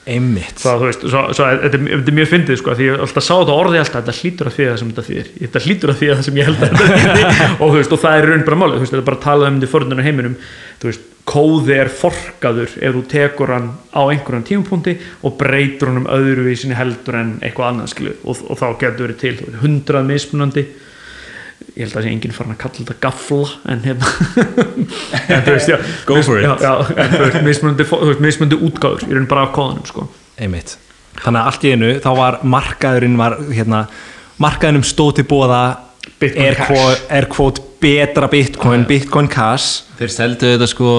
einmitt. 0.09 0.57
Það, 0.61 0.85
veist, 0.87 1.03
svo, 1.05 1.21
svo, 1.35 1.45
þetta, 1.45 1.77
er- 1.77 1.91
þetta 1.91 2.11
er 2.11 2.17
mjög 2.17 2.29
fyndið 2.31 2.57
sko, 2.61 2.73
því 2.79 2.87
ég 2.87 3.03
alltaf 3.05 3.25
sá 3.27 3.33
þetta 3.35 3.57
orðið 3.61 3.83
alltaf 3.83 3.99
þetta 4.01 4.17
hlýtur 4.17 4.49
að 4.49 4.55
því 4.57 4.65
það 4.69 4.79
sem 4.81 4.91
þetta 4.91 5.05
þýðir. 5.09 5.29
Þetta 5.41 5.63
hlýtur 5.65 5.93
að 5.93 5.99
því 6.01 6.09
það 6.11 6.25
sem 6.27 6.39
ég 6.41 6.49
held 6.49 6.57
að 6.61 6.73
þetta 6.73 6.97
þýðir 7.05 7.41
og, 7.61 7.75
veist, 7.77 7.95
og 7.95 8.01
það 8.01 8.17
er 8.17 8.29
raun 8.31 8.45
bara 8.47 8.59
málið, 8.61 8.75
þú 8.75 8.83
veist, 8.85 8.93
þetta 8.95 9.03
er 9.03 9.09
bara 9.11 9.19
að 9.19 9.25
tala 9.27 9.47
um 9.51 9.59
þetta 9.61 9.69
í 9.69 9.73
forðunar 9.75 10.05
heiminum. 10.07 10.37
Kóði 11.31 11.75
er 11.77 11.89
forkaður 11.93 12.71
ef 12.81 12.95
þú 12.95 13.01
tekur 13.11 13.51
hann 13.53 13.67
á 13.93 14.01
einhverjum 14.09 14.45
tímapunkti 14.47 14.95
og 15.21 15.35
breytur 15.37 15.91
hann 15.91 15.99
um 16.01 16.07
öðruvísinni 16.09 16.73
heldur 16.75 17.19
en 17.19 17.35
eitthvað 17.45 17.67
annað 17.69 18.09
og, 18.25 18.39
og 18.49 18.57
þá 18.57 18.65
getur 18.81 19.05
verið 19.05 19.19
til 19.21 19.59
hundrað 19.61 20.09
mismunandi 20.09 20.63
ég 21.81 21.87
held 21.87 21.95
að 21.95 21.97
það 21.99 22.05
sé 22.07 22.13
enginn 22.15 22.35
farin 22.37 22.53
að 22.55 22.59
kalla 22.61 22.77
þetta 22.79 22.95
gafla 23.03 23.49
en 23.73 23.83
hérna. 23.87 24.11
En 25.31 25.43
þú 25.45 25.55
veist, 25.57 25.71
já, 25.71 25.77
Go 26.07 26.21
for 26.25 26.39
it. 26.39 26.45
já, 26.47 26.53
já, 26.61 26.73
en 26.95 27.11
þú 27.15 27.21
veist, 27.25 27.41
mismunandi, 27.49 27.87
þú 27.89 27.99
veist, 28.11 28.23
mismunandi 28.27 28.61
útgáður 28.69 29.05
í 29.09 29.17
raun 29.17 29.27
bara 29.31 29.45
af 29.47 29.53
kóðanum 29.57 29.87
sko. 29.89 30.07
Einmitt. 30.41 30.75
Þannig 31.21 31.41
að 31.41 31.49
allt 31.51 31.65
í 31.67 31.73
einu 31.75 31.91
þá 32.01 32.09
var 32.21 32.39
markaðurinn 32.55 33.17
var 33.19 33.35
hérna 33.51 33.81
markaðurinn 34.41 34.87
stóð 34.87 35.17
til 35.19 35.25
bóða 35.29 35.61
er, 36.23 36.55
er 37.11 37.27
kvot 37.29 37.59
betra 37.81 38.29
Bitcoin 38.31 38.85
Bitcoin 38.89 39.27
Cash. 39.31 39.83
Þeir 39.99 40.13
seldu 40.13 40.53
þetta 40.53 40.69
sko 40.71 40.93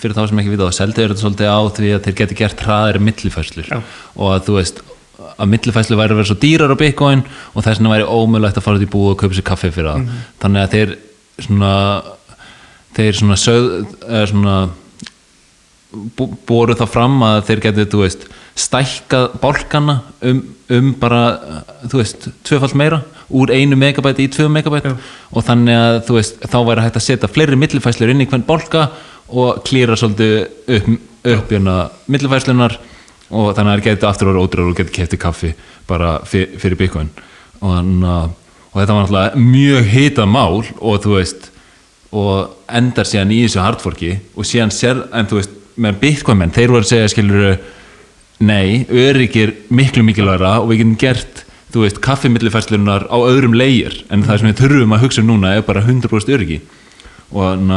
fyrir 0.00 0.16
þá 0.16 0.22
sem 0.30 0.40
ekki 0.40 0.54
vita 0.54 0.70
þá, 0.70 0.76
seldu 0.78 1.04
þetta 1.04 1.20
svolítið 1.20 1.50
á 1.52 1.60
því 1.76 1.90
að 1.96 2.06
þeir 2.06 2.16
geti 2.22 2.38
gert 2.38 2.64
hraðari 2.64 3.02
millifæslur 3.04 3.68
Já. 3.68 3.80
og 4.16 4.30
að 4.32 4.46
þú 4.48 4.56
veist 4.56 4.80
að 5.36 5.52
millifæslu 5.52 5.98
væri 5.98 6.14
að 6.14 6.20
vera 6.20 6.30
svo 6.30 6.38
dýrar 6.42 6.74
á 6.74 6.76
bitcoin 6.80 7.24
og 7.52 7.64
þess 7.64 7.78
vegna 7.78 7.94
væri 7.94 8.08
ómögulegt 8.08 8.58
að 8.60 8.66
fara 8.66 8.80
út 8.80 8.86
í 8.86 8.92
búið 8.92 9.14
og 9.14 9.20
kaupa 9.22 9.38
sér 9.38 9.48
kaffi 9.48 9.72
fyrir 9.72 9.90
það. 9.90 10.20
Þannig 10.42 10.62
að 10.62 10.76
þeir 10.76 10.94
svona 11.42 11.72
þeir 12.96 13.18
svona, 13.18 13.38
sög, 13.40 13.68
eða 14.04 14.28
svona 14.30 14.56
boru 16.48 16.76
það 16.76 16.92
fram 16.92 17.18
að 17.26 17.42
þeir 17.48 17.62
veist 17.92 18.28
stækkað 18.58 19.38
bálkana 19.40 19.98
um, 20.28 20.42
um 20.72 20.92
bara, 21.00 21.22
tvöfalt 21.88 22.76
meira 22.76 23.00
úr 23.32 23.52
einu 23.52 23.78
megabæti 23.80 24.26
í 24.26 24.32
tvö 24.32 24.48
megabæti 24.52 24.92
Já. 24.92 24.96
og 25.32 25.46
þannig 25.46 25.78
að 25.78 26.10
veist, 26.18 26.42
þá 26.44 26.58
væri 26.68 26.84
hægt 26.84 26.98
að 27.00 27.06
setja 27.06 27.30
fleiri 27.32 27.56
millifæslur 27.60 28.12
inn 28.12 28.24
í 28.24 28.28
hvern 28.28 28.44
bálka 28.44 28.90
og 29.32 29.62
klýra 29.64 29.96
svolítið 29.96 30.34
upp, 30.76 30.90
upp 31.32 31.54
hérna 31.54 31.76
millifæslunar 32.12 32.76
og 33.32 33.52
þannig 33.56 33.72
að 33.72 33.78
það 33.80 33.86
geti 33.88 34.08
aftur 34.08 34.30
ára 34.32 34.42
ódrar 34.44 34.68
og 34.70 34.76
geti 34.78 34.94
kefti 34.98 35.18
kaffi 35.20 35.52
bara 35.88 36.12
fyr, 36.28 36.50
fyrir 36.60 36.78
bitcoin. 36.80 37.08
Og, 37.62 37.72
að- 37.78 38.30
og 38.72 38.76
þetta 38.80 38.94
var 38.94 39.02
náttúrulega 39.06 39.42
mjög 39.48 39.90
hitað 39.92 40.28
mál 40.32 40.62
og 40.80 41.02
þú 41.04 41.16
veist 41.18 41.48
og 42.12 42.50
endar 42.68 43.08
síðan 43.08 43.32
í 43.32 43.42
þessu 43.46 43.62
hardforki 43.64 44.10
og 44.36 44.44
síðan 44.44 44.72
sér, 44.74 45.06
en 45.16 45.26
þú 45.26 45.40
veist 45.40 45.58
með 45.80 46.34
menn, 46.36 46.52
þeir 46.52 46.68
voru 46.68 46.84
að 46.84 46.90
segja 46.90 47.08
skilur 47.08 47.58
nei, 48.42 48.84
öryggir 48.90 49.54
miklu 49.72 50.02
mikilvægra 50.04 50.58
og 50.60 50.68
við 50.68 50.82
getum 50.82 50.96
gert 51.00 51.44
þú 51.72 51.86
veist, 51.86 52.00
kaffimillifærslunar 52.04 53.06
á 53.08 53.16
öðrum 53.16 53.54
leigir 53.56 54.02
en 54.12 54.24
það 54.26 54.40
sem 54.42 54.50
við 54.50 54.58
þurfum 54.60 54.92
að 54.96 55.04
hugsa 55.06 55.22
um 55.22 55.30
núna 55.30 55.54
er 55.56 55.62
bara 55.64 55.80
100% 55.80 56.34
öryggi. 56.36 56.58
Og, 57.32 57.70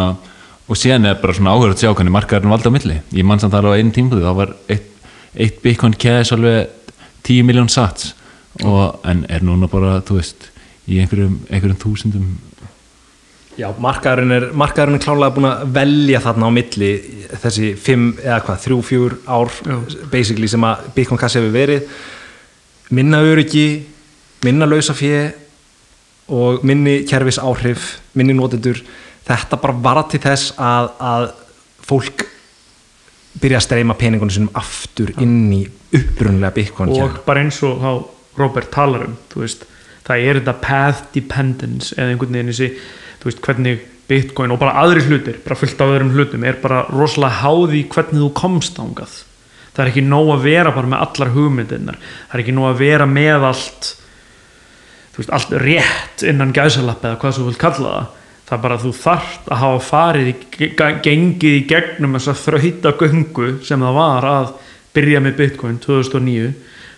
og 0.67 0.75
síðan 0.79 1.07
er 1.07 1.19
bara 1.21 1.35
svona 1.37 1.53
áhverjum 1.55 1.75
að 1.77 1.83
sjá 1.85 1.93
hvernig 1.95 2.15
markaðurinn 2.17 2.51
valda 2.51 2.71
á 2.71 2.75
milli. 2.75 2.97
Ég 3.15 3.23
mann 3.27 3.39
samt 3.39 3.55
þar 3.55 3.69
á 3.71 3.77
einu 3.77 3.93
tímpúti, 3.95 4.25
þá 4.25 4.33
var 4.35 4.51
eitt, 4.67 4.89
eitt 5.35 5.61
bitcoin 5.63 5.95
cash 5.99 6.33
alveg 6.35 6.69
10 7.25 7.45
miljón 7.47 7.69
sats. 7.71 8.13
Og, 8.63 8.99
en 9.03 9.25
er 9.29 9.43
núna 9.43 9.67
bara, 9.67 9.99
þú 10.05 10.19
veist 10.19 10.49
í 10.87 10.99
einhverjum, 11.01 11.39
einhverjum 11.49 11.79
þúsundum. 11.81 12.27
Já, 13.55 13.69
markaðurinn 13.79 14.35
er, 14.35 14.45
markaðurinn 14.55 14.99
er 14.99 15.03
klálega 15.03 15.35
búin 15.35 15.47
að 15.47 15.63
velja 15.75 16.21
þarna 16.23 16.49
á 16.51 16.55
milli 16.55 16.89
þessi 17.39 17.71
fimm 17.79 18.09
eða 18.19 18.41
hvað, 18.43 18.61
þrjú, 18.65 18.79
fjúr 18.89 19.15
ár 19.31 19.51
Já. 19.63 19.77
basically 20.11 20.49
sem 20.51 20.67
að 20.67 20.89
Bitcoin 20.95 21.21
Cash 21.21 21.39
hefur 21.39 21.55
verið. 21.55 21.87
Minna 22.95 23.21
öryggi, 23.23 23.85
minna 24.45 24.67
lausafé 24.67 25.31
og 26.27 26.63
minni 26.67 27.01
kerfis 27.07 27.39
áhrif, 27.39 27.95
minni 28.13 28.35
notendur. 28.35 28.81
Þetta 29.25 29.59
bara 29.61 29.79
var 29.87 30.03
til 30.11 30.21
þess 30.21 30.53
að, 30.61 30.91
að 30.99 31.29
fólk 31.87 32.27
byrja 33.41 33.59
að 33.59 33.65
streyma 33.67 33.97
peningunum 33.99 34.33
sinum 34.33 34.53
aftur 34.57 35.11
inn 35.21 35.49
í 35.53 35.63
upprunlega 35.95 36.53
Bitcoin 36.55 36.93
og 36.93 37.01
kerfi. 37.01 37.25
bara 37.27 37.45
eins 37.45 37.61
og 37.65 37.81
þá 37.81 37.91
Robert 38.39 38.71
talar 38.71 39.07
um 39.07 39.17
veist, 39.35 39.65
það 40.05 40.29
er 40.29 40.39
þetta 40.39 40.55
path 40.63 41.03
dependence 41.15 41.95
eða 41.95 42.13
einhvern 42.13 42.37
veginn 42.37 42.51
þessi 42.51 42.71
veist, 43.25 43.43
hvernig 43.43 43.83
bitcoin 44.09 44.53
og 44.53 44.59
bara 44.61 44.75
aðri 44.83 45.05
hlutir 45.07 45.39
bara 45.43 45.57
fullt 45.57 45.79
af 45.81 45.93
öðrum 45.95 46.11
hlutum 46.13 46.43
er 46.45 46.59
bara 46.61 46.83
rosalega 46.91 47.41
háði 47.41 47.85
hvernig 47.89 48.21
þú 48.21 48.31
komst 48.37 48.77
ángað 48.81 49.15
það 49.73 49.81
er 49.83 49.91
ekki 49.91 50.03
nóg 50.05 50.33
að 50.35 50.45
vera 50.45 50.73
bara 50.75 50.91
með 50.91 51.05
allar 51.07 51.31
hugmyndirnar 51.33 51.97
það 52.01 52.35
er 52.35 52.43
ekki 52.43 52.55
nóg 52.55 52.67
að 52.69 52.83
vera 52.83 53.07
með 53.09 53.47
allt 53.49 53.89
veist, 55.15 55.31
allt 55.31 55.55
rétt 55.63 56.25
innan 56.27 56.53
gæsalapp 56.55 57.07
eða 57.07 57.19
hvað 57.23 57.39
þú 57.39 57.47
vilt 57.49 57.61
kalla 57.63 57.95
það 57.95 58.21
það 58.45 58.61
bara 58.61 58.77
að 58.77 58.83
þú 58.85 58.91
þarft 59.01 59.47
að 59.51 59.61
hafa 59.63 59.81
farið 59.89 60.27
í, 60.29 60.35
ge- 60.57 60.91
gengið 61.07 61.55
í 61.57 61.65
gegnum 61.71 62.17
þessa 62.19 62.35
þrauta 62.43 62.91
göngu 62.99 63.47
sem 63.65 63.81
það 63.87 63.97
var 63.97 64.27
að 64.29 64.53
byrja 64.95 65.21
með 65.25 65.37
Bitcoin 65.41 65.79
2009 65.83 66.53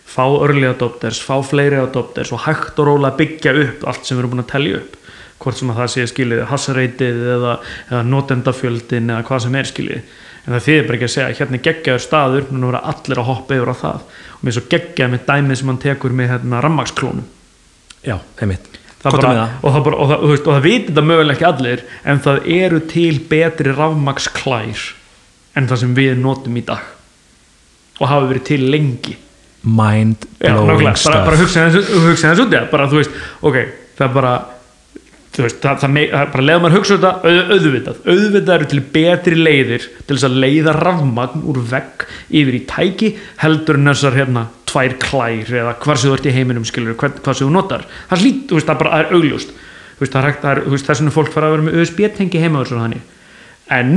fá 0.08 0.24
early 0.28 0.68
adopters, 0.70 1.20
fá 1.24 1.36
fleiri 1.44 1.80
adopters 1.82 2.32
og 2.36 2.44
hægt 2.46 2.78
og 2.80 2.88
róla 2.88 3.12
að 3.12 3.18
byggja 3.24 3.54
upp 3.64 3.88
allt 3.92 4.06
sem 4.08 4.16
við 4.18 4.24
erum 4.24 4.34
búin 4.36 4.44
að 4.46 4.52
telja 4.54 4.78
upp. 4.82 4.94
Hvort 5.38 5.60
sem 5.60 5.70
að 5.70 5.78
það 5.82 5.90
sé 5.94 6.06
skilið 6.10 6.40
hasareitið 6.50 7.18
eða, 7.36 7.52
eða 7.92 8.00
notendafjöldin 8.08 9.12
eða 9.14 9.26
hvað 9.28 9.44
sem 9.44 9.58
er 9.60 9.68
skilið. 9.70 10.16
En 10.48 10.56
það 10.56 10.64
þýðir 10.68 10.88
bara 10.88 10.98
ekki 10.98 11.08
að 11.10 11.14
segja 11.14 11.36
hérna 11.42 11.60
geggjaður 11.68 12.04
staður, 12.06 12.48
núna 12.56 12.70
verða 12.72 12.94
allir 12.94 13.22
að 13.22 13.28
hoppa 13.28 13.58
yfir 13.60 13.72
á 13.72 13.76
það. 13.84 14.06
Og 14.38 14.46
mér 14.48 14.56
svo 14.58 14.64
geggjað 14.72 15.12
með 15.14 15.26
dæmið 15.28 15.60
sem 15.62 15.72
hann 15.74 15.82
tekur 15.84 16.16
með 16.18 16.32
hérna, 16.34 16.62
rammaksklónum 16.66 17.28
já, 18.08 18.16
einmitt 18.42 18.72
það 19.04 19.18
bara, 19.18 19.46
og 19.62 19.74
það, 19.74 19.84
bara, 19.88 19.98
og 19.98 20.12
það, 20.12 20.26
veist, 20.32 20.48
og 20.48 20.56
það 20.56 20.66
viti 20.66 20.90
þetta 20.90 21.06
mögulega 21.06 21.36
ekki 21.36 21.48
allir 21.52 21.84
en 22.04 22.22
það 22.26 22.50
eru 22.58 22.82
til 22.94 23.14
betri 23.30 23.76
rafmaksklær 23.78 24.84
en 25.58 25.70
það 25.70 25.82
sem 25.84 25.96
við 25.98 26.20
notum 26.22 26.60
í 26.60 26.66
dag. 26.68 26.84
Og 27.98 28.12
hafa 28.12 28.28
verið 28.30 28.46
til 28.52 28.68
lengi. 28.72 29.16
Mind 29.68 30.28
Já, 30.40 30.54
blowing 30.54 30.86
bara, 30.86 31.00
stuff. 31.02 31.24
bara 31.26 31.40
hugsa 31.40 31.66
þess 31.68 31.90
hugsa 32.06 32.32
þess 32.32 32.44
út 32.46 32.54
bara 32.72 32.86
ok, 32.88 33.58
það 33.98 34.06
er 34.06 34.14
bara 34.14 34.34
þú 35.38 35.46
veist, 35.46 35.58
það, 35.62 35.80
það, 35.84 35.98
það 36.12 36.30
bara 36.34 36.46
leða 36.48 36.62
maður 36.64 36.76
hugsa 36.80 36.96
þetta 36.98 37.12
auð, 37.30 37.52
auðvitað, 37.56 37.98
auðvitað 38.10 38.54
eru 38.58 38.68
til 38.72 38.82
betri 38.98 39.38
leiðir 39.38 39.88
til 40.08 40.16
þess 40.18 40.28
að 40.28 40.38
leiða 40.44 40.74
rafmagn 40.78 41.44
úr 41.52 41.60
vegg 41.72 42.06
yfir 42.42 42.58
í 42.58 42.62
tæki 42.72 43.12
heldur 43.44 43.78
en 43.80 43.92
þessar 43.92 44.18
hérna 44.18 44.46
tvær 44.68 44.98
klær 45.04 45.54
eða 45.62 45.76
hvar 45.84 46.02
sem 46.02 46.10
þú 46.12 46.18
ert 46.18 46.28
í 46.30 46.34
heiminum 46.36 46.66
skilur 46.68 46.98
hvað, 47.00 47.20
hvað 47.24 47.38
sem 47.40 47.48
þú 47.48 47.54
notar, 47.56 47.86
það 48.10 48.18
er 48.18 48.24
lít, 48.26 48.42
þú 48.50 48.58
veist, 48.60 48.68
það 48.72 48.82
bara 48.84 49.02
er 49.04 49.14
augljóst, 49.16 49.54
þú 49.98 50.04
veist, 50.04 50.14
það 50.16 50.20
er, 50.24 50.28
hægt- 50.32 50.44
það 50.48 50.64
þú 50.66 50.74
veist, 50.76 50.90
þess 50.90 51.04
vegna 51.04 51.16
fólk 51.20 51.32
fara 51.38 51.48
að 51.52 51.56
vera 51.56 51.68
með 51.70 51.78
USB-tengi 51.84 52.42
heima 52.44 52.64
og 52.64 52.68
svo 52.72 52.82
þannig, 52.82 53.06
en 53.78 53.94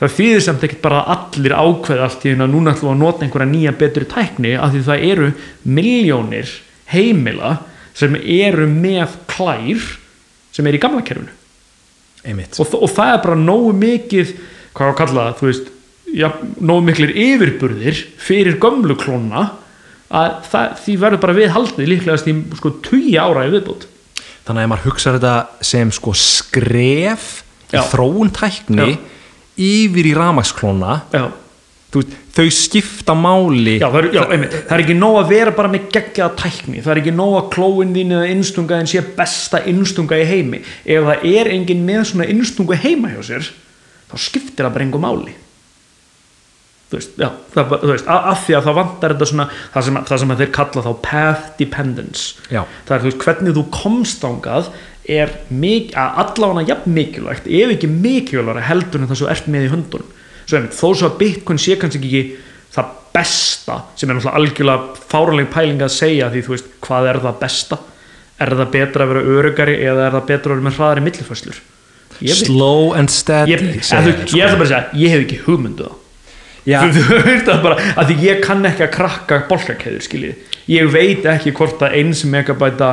það 0.00 0.12
þýðir 0.18 0.42
samt 0.48 0.64
ekkert 0.66 0.82
bara 0.84 1.04
allir 1.14 1.54
ákveða 1.54 2.08
allt 2.08 2.24
í 2.26 2.32
því 2.34 2.36
að 2.44 2.52
núna 2.52 2.74
ætlum 2.74 2.92
að 2.96 3.00
nota 3.04 3.24
einhverja 3.28 3.50
nýja 3.54 3.72
betri 3.78 4.08
tækni 4.10 4.56
af 4.58 4.72
því 4.74 4.80
það 4.90 5.04
eru 5.12 5.28
miljónir 5.78 6.50
heimila 6.92 7.52
sem 7.94 8.16
eru 8.18 8.66
með 8.70 9.14
klær 9.30 9.84
sem 10.54 10.66
er 10.70 10.78
í 10.78 10.82
gamla 10.82 11.02
kerfinu 11.06 11.32
og, 12.62 12.76
og 12.78 12.90
það 12.94 13.12
er 13.12 13.22
bara 13.26 13.38
nógu 13.40 13.72
mikið 13.76 14.34
hvað 14.74 14.86
á 14.86 14.90
að 14.90 14.98
kalla 15.00 15.24
það, 15.26 15.34
þú 15.40 15.48
veist 15.50 15.72
já, 16.14 16.28
nógu 16.60 16.84
miklir 16.88 17.12
yfirburðir 17.24 18.00
fyrir 18.22 18.58
gömlu 18.62 18.96
klóna 19.00 19.44
að 20.14 20.30
það, 20.50 20.76
því 20.84 20.94
verður 21.02 21.22
bara 21.24 21.36
við 21.36 21.52
haldið 21.54 21.90
líklegast 21.90 22.30
í 22.30 22.36
sko 22.60 22.74
20 22.86 23.18
ára 23.20 23.46
í 23.48 23.52
viðbútt 23.54 23.88
þannig 24.44 24.60
að 24.60 24.64
ef 24.66 24.70
maður 24.72 24.88
hugsa 24.90 25.14
þetta 25.16 25.34
sem 25.72 25.92
sko 25.94 26.14
skref 26.18 27.28
í 27.72 27.78
Já. 27.78 27.82
þróun 27.90 28.30
tækni 28.34 28.90
Já. 28.94 28.98
yfir 29.64 30.10
í 30.10 30.14
ramaksklóna 30.16 30.98
já, 31.14 31.24
veist, 31.94 32.16
þau 32.34 32.46
skipta 32.54 33.14
máli. 33.18 33.76
Já, 33.78 33.86
það 33.88 34.00
er, 34.00 34.08
já 34.16 34.22
einmitt, 34.24 34.56
það 34.56 34.74
er 34.76 34.84
ekki 34.84 34.96
nóg 34.98 35.18
að 35.20 35.30
vera 35.34 35.54
bara 35.54 35.70
með 35.72 35.86
geggjaða 35.94 36.36
tækni. 36.40 36.82
Það 36.82 36.94
er 36.94 37.02
ekki 37.02 37.14
nóg 37.14 37.36
að 37.38 37.48
klóin 37.54 37.94
þín 37.94 38.16
eða 38.16 38.32
innstungaðin 38.32 38.90
sé 38.90 39.04
besta 39.18 39.62
innstunga 39.70 40.18
í 40.20 40.26
heimi. 40.28 40.62
Ef 40.84 41.08
það 41.10 41.28
er 41.34 41.52
engin 41.54 41.86
með 41.86 42.04
svona 42.10 42.28
innstungu 42.34 42.78
heima 42.84 43.14
hjá 43.14 43.22
sér 43.30 43.50
þá 44.10 44.16
skiptir 44.20 44.66
það 44.66 44.76
bara 44.76 44.86
engum 44.88 45.04
máli. 45.04 45.36
Þú 46.90 46.98
veist, 46.98 47.14
já, 47.18 47.28
það, 47.54 47.70
þú 47.82 47.90
veist 47.90 48.10
að 48.12 48.40
því 48.44 48.56
að 48.56 48.66
það 48.66 48.76
vantar 48.78 49.14
þetta 49.14 49.28
svona 49.30 49.46
það 49.74 49.86
sem, 49.86 50.00
það 50.10 50.20
sem 50.22 50.34
þeir 50.40 50.50
kalla 50.58 50.82
þá 50.84 50.90
path 51.06 51.46
dependence. 51.58 52.26
Já. 52.52 52.60
það 52.84 52.96
er 52.96 53.04
þú 53.04 53.10
veist 53.10 53.24
hvernig 53.24 53.56
þú 53.56 53.64
komst 53.74 54.26
ángað 54.28 54.68
er 55.04 55.32
allavega 55.94 56.68
jafn 56.68 56.94
mikilvægt 56.96 57.48
ef 57.48 57.72
ekki 57.74 57.90
mikilvægara 57.90 58.62
heldur 58.64 59.02
en 59.02 59.10
það 59.10 59.20
svo 59.20 59.32
ert 59.32 59.48
með 59.52 59.66
í 59.66 59.72
höndunum 59.74 60.13
svo 60.46 60.58
einmitt, 60.58 60.76
þó 60.76 60.88
svo 60.94 61.08
að 61.10 61.18
Bitcoin 61.22 61.58
sé 61.62 61.76
kannski 61.80 62.00
ekki 62.02 62.22
það 62.74 62.92
besta 63.14 63.76
sem 63.96 64.10
er 64.10 64.16
náttúrulega 64.18 64.38
algjörlega 64.40 65.08
fáraleg 65.12 65.50
pæling 65.54 65.82
að 65.86 65.92
segja 65.94 66.30
því 66.32 66.42
þú 66.46 66.54
veist 66.56 66.70
hvað 66.84 67.10
er 67.12 67.20
það 67.24 67.36
besta? 67.44 67.78
Er 68.44 68.50
það 68.58 68.70
betra 68.74 69.04
að 69.04 69.12
vera 69.12 69.22
örugari 69.38 69.74
eða 69.86 70.06
er 70.08 70.16
það 70.16 70.24
betra 70.32 70.50
að 70.50 70.56
vera 70.56 70.66
með 70.68 70.78
hraðari 70.80 71.04
veit- 72.24 72.40
slow 72.44 72.92
and 72.98 73.10
steady 73.10 73.52
ég, 73.54 73.60
ég, 73.62 73.76
ég, 73.78 74.44
ætla 74.46 74.58
bara 74.58 74.64
að 74.64 74.72
segja 74.72 74.82
ég 75.04 75.14
hef 75.14 75.22
ekki 75.24 75.38
hugmyndu 75.46 75.88
Já. 76.64 76.80
þú 76.94 77.18
veist 77.26 77.46
það 77.48 77.62
bara 77.62 77.78
að 78.00 78.10
því 78.10 78.16
ég 78.28 78.42
kann 78.44 78.66
ekki 78.68 78.84
að 78.86 78.92
krakka 78.94 79.38
bálkakeður 79.50 80.04
skiljið 80.06 80.60
ég 80.74 80.90
veit 80.94 81.26
ekki 81.34 81.52
hvort 81.58 81.82
að 81.84 81.96
eins 82.00 82.22
megabæta 82.24 82.90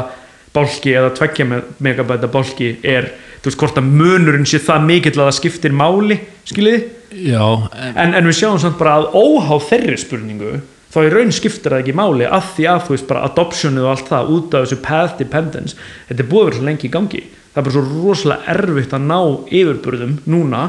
bálki 0.53 0.94
eða 0.99 1.14
tveggja 1.15 1.45
me- 1.48 1.61
megabæta 1.80 2.28
bálki 2.34 2.72
er 2.84 3.11
þú 3.41 3.49
veist 3.49 3.61
hvort 3.61 3.80
að 3.81 3.89
munurinn 4.01 4.47
sé 4.49 4.61
það 4.61 4.85
mikill 4.89 5.15
að 5.18 5.27
það 5.27 5.39
skiptir 5.39 5.73
máli 5.76 6.19
skiljið 6.49 6.89
Já, 7.11 7.43
en, 7.76 7.97
en, 7.99 8.13
en 8.15 8.30
við 8.30 8.38
sjáum 8.38 8.61
samt 8.61 8.77
bara 8.80 9.01
að 9.01 9.09
óháð 9.18 9.65
þeirri 9.68 9.97
spurningu 9.99 10.53
þá 10.91 10.99
í 11.05 11.11
raun 11.11 11.34
skiptir 11.35 11.73
það 11.73 11.84
ekki 11.84 11.95
máli 11.97 12.27
af 12.27 12.53
því 12.55 12.68
að 12.72 12.85
þú 12.85 12.95
veist 12.95 13.09
bara 13.09 13.26
adoptionið 13.27 13.85
og 13.85 13.91
allt 13.93 14.11
það 14.11 14.31
út 14.35 14.55
af 14.55 14.65
þessu 14.65 14.80
path 14.84 15.18
dependence 15.19 15.77
þetta 16.07 16.23
er 16.23 16.30
búið 16.31 16.41
að 16.41 16.49
vera 16.49 16.59
svo 16.59 16.68
lengi 16.68 16.88
í 16.88 16.93
gangi. 16.93 17.22
Það 17.51 17.59
er 17.59 17.68
bara 17.68 17.76
svo 17.76 17.84
rosalega 17.89 18.55
erfitt 18.55 18.95
að 18.95 19.05
ná 19.07 19.19
yfirburðum 19.59 20.18
núna 20.31 20.61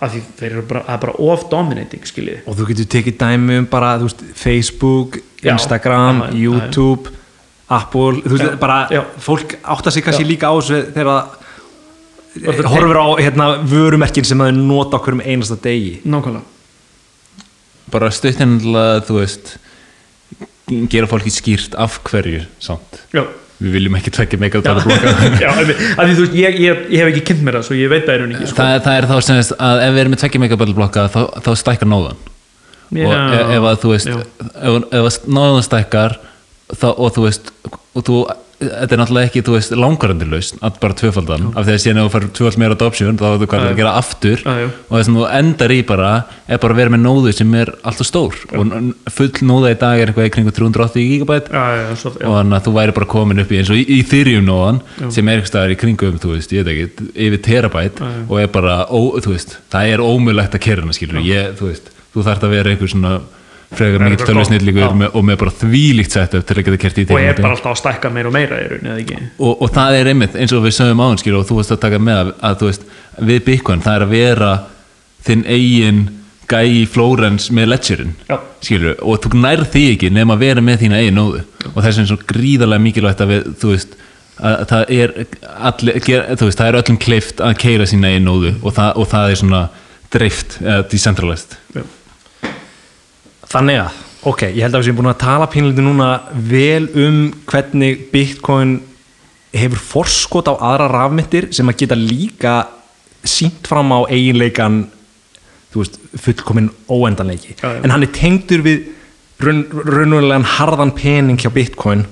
af 0.00 0.12
því 0.14 0.22
þeir 0.38 0.50
eru 0.50 0.64
bara, 0.70 0.82
það 0.86 0.94
er 0.94 1.02
bara 1.04 1.16
of 1.30 1.46
dominating 1.52 2.06
skiljið 2.08 2.46
og 2.48 2.58
þú 2.58 2.68
getur 2.70 2.90
tekið 2.96 3.18
dæmi 3.20 3.58
um 3.60 3.66
bara 3.70 3.94
veist, 4.00 4.22
Facebook, 4.38 5.20
Já. 5.42 5.52
Instagram 5.54 6.22
já, 6.30 6.36
YouTube, 6.40 7.12
Apple 7.70 8.24
þú 8.24 8.36
veist, 8.36 8.56
bara 8.62 9.04
fólk 9.20 9.58
áttar 9.60 9.94
sig 9.94 10.06
kannski 10.06 10.26
líka 10.26 10.50
á 10.50 10.54
þessu 10.56 10.80
þegar 10.94 11.10
það 11.12 11.39
horfir 12.38 13.00
á 13.00 13.06
hérna, 13.18 13.48
vörumerkin 13.66 14.26
sem 14.26 14.38
þau 14.38 14.50
nota 14.54 15.00
okkur 15.00 15.18
um 15.18 15.24
einasta 15.24 15.58
degi. 15.62 15.98
Nákvæmlega. 16.04 16.46
Bara 17.90 18.10
stuttin 18.14 18.58
þú 18.62 19.18
veist 19.18 19.56
gera 20.90 21.08
fólki 21.10 21.32
skýrt 21.34 21.74
af 21.74 21.98
hverju 22.06 22.44
samt. 22.62 23.00
Já, 23.14 23.24
við 23.60 23.76
viljum 23.76 23.96
ekki 23.98 24.12
tvekja 24.14 24.38
já. 24.38 24.42
megabæta 24.44 24.82
blokka 24.86 25.12
já 25.40 25.50
af 25.50 25.60
því 25.68 25.74
af 25.76 26.02
því 26.04 26.14
þú 26.14 26.24
veist 26.24 26.36
ég, 26.38 26.58
ég, 26.64 26.82
ég 26.94 27.02
hef 27.02 27.10
ekki 27.12 27.24
kynnt 27.30 27.44
mér 27.46 27.58
það 27.58 27.66
svo 27.68 27.78
ég 27.78 27.92
veit 27.92 28.06
það 28.06 28.14
er 28.14 28.24
hún 28.24 28.34
ekki 28.36 28.50
sko. 28.50 28.60
það, 28.60 28.76
það 28.86 28.98
er 28.98 29.08
þá 29.10 29.14
sem 29.26 29.40
þess 29.40 29.56
að 29.68 29.82
ef 29.84 29.94
við 29.94 30.02
erum 30.02 30.14
með 30.14 30.22
tvekja 30.22 30.42
megabæta 30.44 30.76
blokka 30.78 31.06
þá, 31.12 31.20
þá 31.44 31.50
stækkar 31.60 31.90
nóðan 31.90 32.22
og 32.90 33.12
e- 33.14 33.42
ef 33.56 33.68
að 33.70 33.78
þú 33.84 33.92
veist 33.92 34.10
já. 34.10 34.16
ef, 34.16 34.78
ef 35.00 35.10
að 35.10 35.18
nóðan 35.36 35.66
stækkar 35.66 36.16
þá, 36.70 36.88
og 36.90 37.12
þú 37.16 37.26
veist 37.26 37.52
og 37.68 38.06
þú, 38.06 38.16
þetta 38.60 38.92
er 38.94 39.00
náttúrulega 39.00 39.28
ekki 39.30 39.42
þú 39.46 39.54
veist 39.56 39.72
langvarandi 39.76 40.26
lausn 40.28 40.58
að 40.66 40.74
bara 40.82 40.96
tvöfaldan. 41.00 41.46
Af 41.56 41.64
því 41.66 41.72
að 41.74 41.80
síðan 41.84 42.00
ef 42.00 42.06
þú 42.06 42.12
fær 42.14 42.26
tvöfald 42.38 42.60
meira 42.60 42.76
adoption 42.76 43.18
þá 43.20 43.24
er 43.30 43.38
þú 43.40 43.48
hvað 43.50 43.64
að 43.70 43.78
gera 43.80 43.92
aftur. 44.00 44.42
Já. 44.44 44.66
og 44.68 44.92
það 44.98 45.04
sem 45.08 45.16
þú 45.16 45.24
endar 45.40 45.74
í 45.74 45.78
bara 45.88 46.10
er 46.50 46.60
bara 46.60 46.74
að 46.76 46.80
vera 46.82 46.92
með 46.94 47.02
nóðu 47.06 47.32
sem 47.40 47.54
er 47.60 47.72
alltaf 47.88 48.08
stór. 48.10 48.36
Og 48.52 48.66
n- 48.68 48.94
full 49.10 49.30
nóða 49.48 49.72
í 49.72 49.78
dag 49.80 50.00
er 50.04 50.12
eitthvað 50.12 50.28
í 50.28 50.34
kringu 50.36 50.54
380 50.60 51.08
gigabæt 51.14 51.50
og 52.28 52.36
þannig 52.36 52.58
að 52.60 52.64
þú 52.68 52.74
væri 52.76 52.96
bara 53.00 53.10
komin 53.16 53.40
upp 53.44 53.50
í 53.54 53.60
eins 53.62 53.70
og 53.72 53.80
í, 53.80 53.84
í 53.88 54.00
Ethereum 54.04 54.44
nóðan 54.50 54.82
sem 55.14 55.28
er 55.32 55.40
eitthvað 55.40 55.74
í 55.74 55.80
kringum, 55.80 56.20
þú 56.20 56.34
veist, 56.36 56.52
ég 56.52 56.64
veit 56.68 56.74
ekki 56.76 57.10
yfir 57.26 57.42
terabæt 57.48 58.00
já. 58.04 58.10
og 58.28 58.36
er 58.42 58.50
bara, 58.52 58.84
ó, 58.92 59.00
þú 59.22 59.32
veist 59.34 59.56
það 59.72 59.94
er 59.94 60.04
ómulegt 60.04 60.54
að 60.58 60.64
kerna, 60.68 60.92
skilur 60.96 61.22
ég, 61.24 61.54
þú 61.58 61.70
veist, 61.72 61.90
þú 62.14 62.24
þarft 62.28 62.44
að 62.48 62.54
vera 62.58 62.70
einhver 62.74 62.90
svona 62.92 63.20
frekar 63.70 64.02
já. 64.02 64.90
með, 64.98 65.08
og 65.14 65.26
með 65.26 65.40
bara 65.42 65.54
þvílíkt 65.60 66.16
setup 66.16 66.46
til 66.46 66.56
að 66.56 66.64
geta 66.66 66.80
kert 66.84 67.00
í 67.00 67.04
og 67.06 67.20
er 67.22 67.40
bara 67.40 67.54
alltaf 67.54 67.72
að 67.74 67.80
stækka 67.82 68.12
meira 68.14 68.30
og 68.30 68.34
meira 68.34 68.58
raun 68.58 69.28
og, 69.38 69.52
og 69.52 69.72
það 69.76 69.98
er 70.00 70.12
einmitt 70.12 70.38
eins 70.38 70.54
og 70.56 70.64
við 70.64 70.76
sögum 70.78 71.18
skilur 71.20 71.42
og 71.42 71.48
þú 71.48 71.60
veist 71.60 71.74
að 71.76 71.82
taka 71.86 72.00
með 72.02 72.32
að, 72.40 72.64
veist 72.66 72.88
við 73.30 73.44
Bitcoin 73.46 73.84
það 73.84 73.98
er 73.98 74.06
að 74.06 74.14
vera 74.16 74.52
þinn 75.26 75.46
eigin 75.46 76.04
gæi 76.50 76.86
Flórens 76.90 77.50
með 77.54 77.70
ledgerinn 77.70 78.14
Já. 78.26 78.40
og 79.06 79.22
þú 79.22 79.38
nær 79.38 79.62
því 79.70 79.86
ekki 79.94 80.14
nema 80.14 80.34
að 80.34 80.46
vera 80.48 80.64
með 80.66 80.84
þína 80.84 81.02
eigin 81.04 81.20
nóðu 81.20 81.44
og 81.70 81.82
þess 81.84 82.00
er 82.02 82.10
svo 82.10 82.18
gríðarlega 82.26 82.86
mikilvægt 82.88 83.22
að 83.22 83.36
við 83.36 83.52
þú 83.60 83.74
veist 83.76 83.94
að 83.94 84.06
að 84.40 84.66
það 84.70 84.92
er 84.96 85.14
allir, 85.68 86.00
ger, 86.04 86.26
veist, 86.40 86.58
það 86.58 86.66
er 86.66 86.78
öllum 86.80 86.98
kleift 87.00 87.42
að 87.44 87.56
keira 87.60 87.86
sína 87.88 88.10
eigin 88.12 88.28
nóðu 88.28 88.52
og 88.62 88.74
það, 88.76 88.92
og 88.96 89.08
það 89.10 89.32
er 89.32 89.40
svona 89.40 89.62
dreift 90.10 90.56
decentralized 90.90 91.56
já. 91.76 91.82
Þannig 93.50 93.80
að, 93.82 93.98
ok, 94.30 94.44
ég 94.54 94.62
held 94.62 94.76
að 94.76 94.82
við 94.82 94.88
séum 94.88 94.98
búin 95.00 95.10
að 95.10 95.22
tala 95.24 95.48
pínlítið 95.50 95.86
núna 95.88 96.10
vel 96.52 96.84
um 97.02 97.16
hvernig 97.50 98.04
Bitcoin 98.12 98.76
hefur 99.50 99.80
forskot 99.82 100.50
á 100.50 100.54
aðra 100.54 100.86
rafmyndir 100.92 101.48
sem 101.54 101.66
að 101.70 101.80
geta 101.82 101.98
líka 101.98 102.54
sínt 103.26 103.66
fram 103.66 103.90
á 103.90 104.06
eiginleikan 104.06 104.84
þú 105.72 105.82
veist, 105.82 105.98
fullkomin 106.22 106.70
óendanleiki 106.86 107.56
Já, 107.56 107.66
já. 107.74 107.80
en 107.82 107.90
hann 107.90 108.06
er 108.06 108.12
tengdur 108.14 108.62
við 108.62 108.86
raun, 109.42 109.64
raunulegan 109.70 110.46
harðan 110.46 110.94
pening 110.94 111.40
hjá 111.40 111.50
Bitcoin 111.54 112.06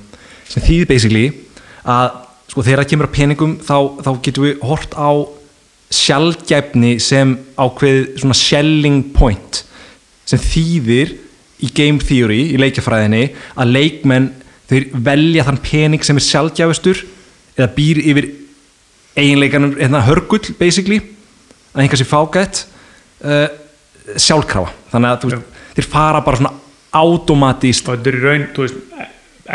sem 0.48 0.64
þýðir 0.64 0.90
basically 0.90 1.24
að 1.86 2.18
sko 2.50 2.64
þegar 2.66 2.82
það 2.82 2.90
kemur 2.92 3.08
að 3.08 3.16
peningum 3.20 3.54
þá, 3.62 3.76
þá 4.02 4.10
getum 4.26 4.48
við 4.48 4.66
hort 4.66 4.98
á 4.98 5.10
sjálfgæfni 5.94 6.96
sem 7.00 7.38
ákveð 7.56 8.02
svona 8.20 8.36
shelling 8.36 9.06
point 9.14 9.62
sem 10.28 10.42
þýðir 10.42 11.14
í 11.64 11.70
game 11.74 12.02
theory, 12.02 12.42
í 12.54 12.58
leikjafræðinni 12.60 13.24
að 13.58 13.72
leikmenn, 13.74 14.28
þeir 14.68 14.88
velja 15.08 15.46
þann 15.48 15.62
pening 15.64 16.04
sem 16.04 16.18
er 16.18 16.26
sjálfgæfustur 16.26 17.02
eða 17.56 17.70
býr 17.74 18.02
yfir 18.04 18.28
eiginleikanum 19.18 19.74
hérna, 19.78 20.04
hörgull 20.06 20.54
basically 20.58 21.00
að 21.72 21.84
einhver 21.84 22.00
sér 22.00 22.10
fágætt 22.10 22.64
uh, 23.24 23.48
sjálfkrafa. 24.14 24.74
Þannig 24.92 25.14
að 25.14 25.30
veist, 25.32 25.56
þeir 25.78 25.88
fara 25.90 26.22
bara 26.24 26.40
svona 26.40 26.54
automatíst 26.98 27.88
og 27.88 27.98
þetta 27.98 28.12
er 28.12 28.18
í 28.18 28.22
raun, 28.24 28.46
þú 28.54 28.66
veist 28.66 29.08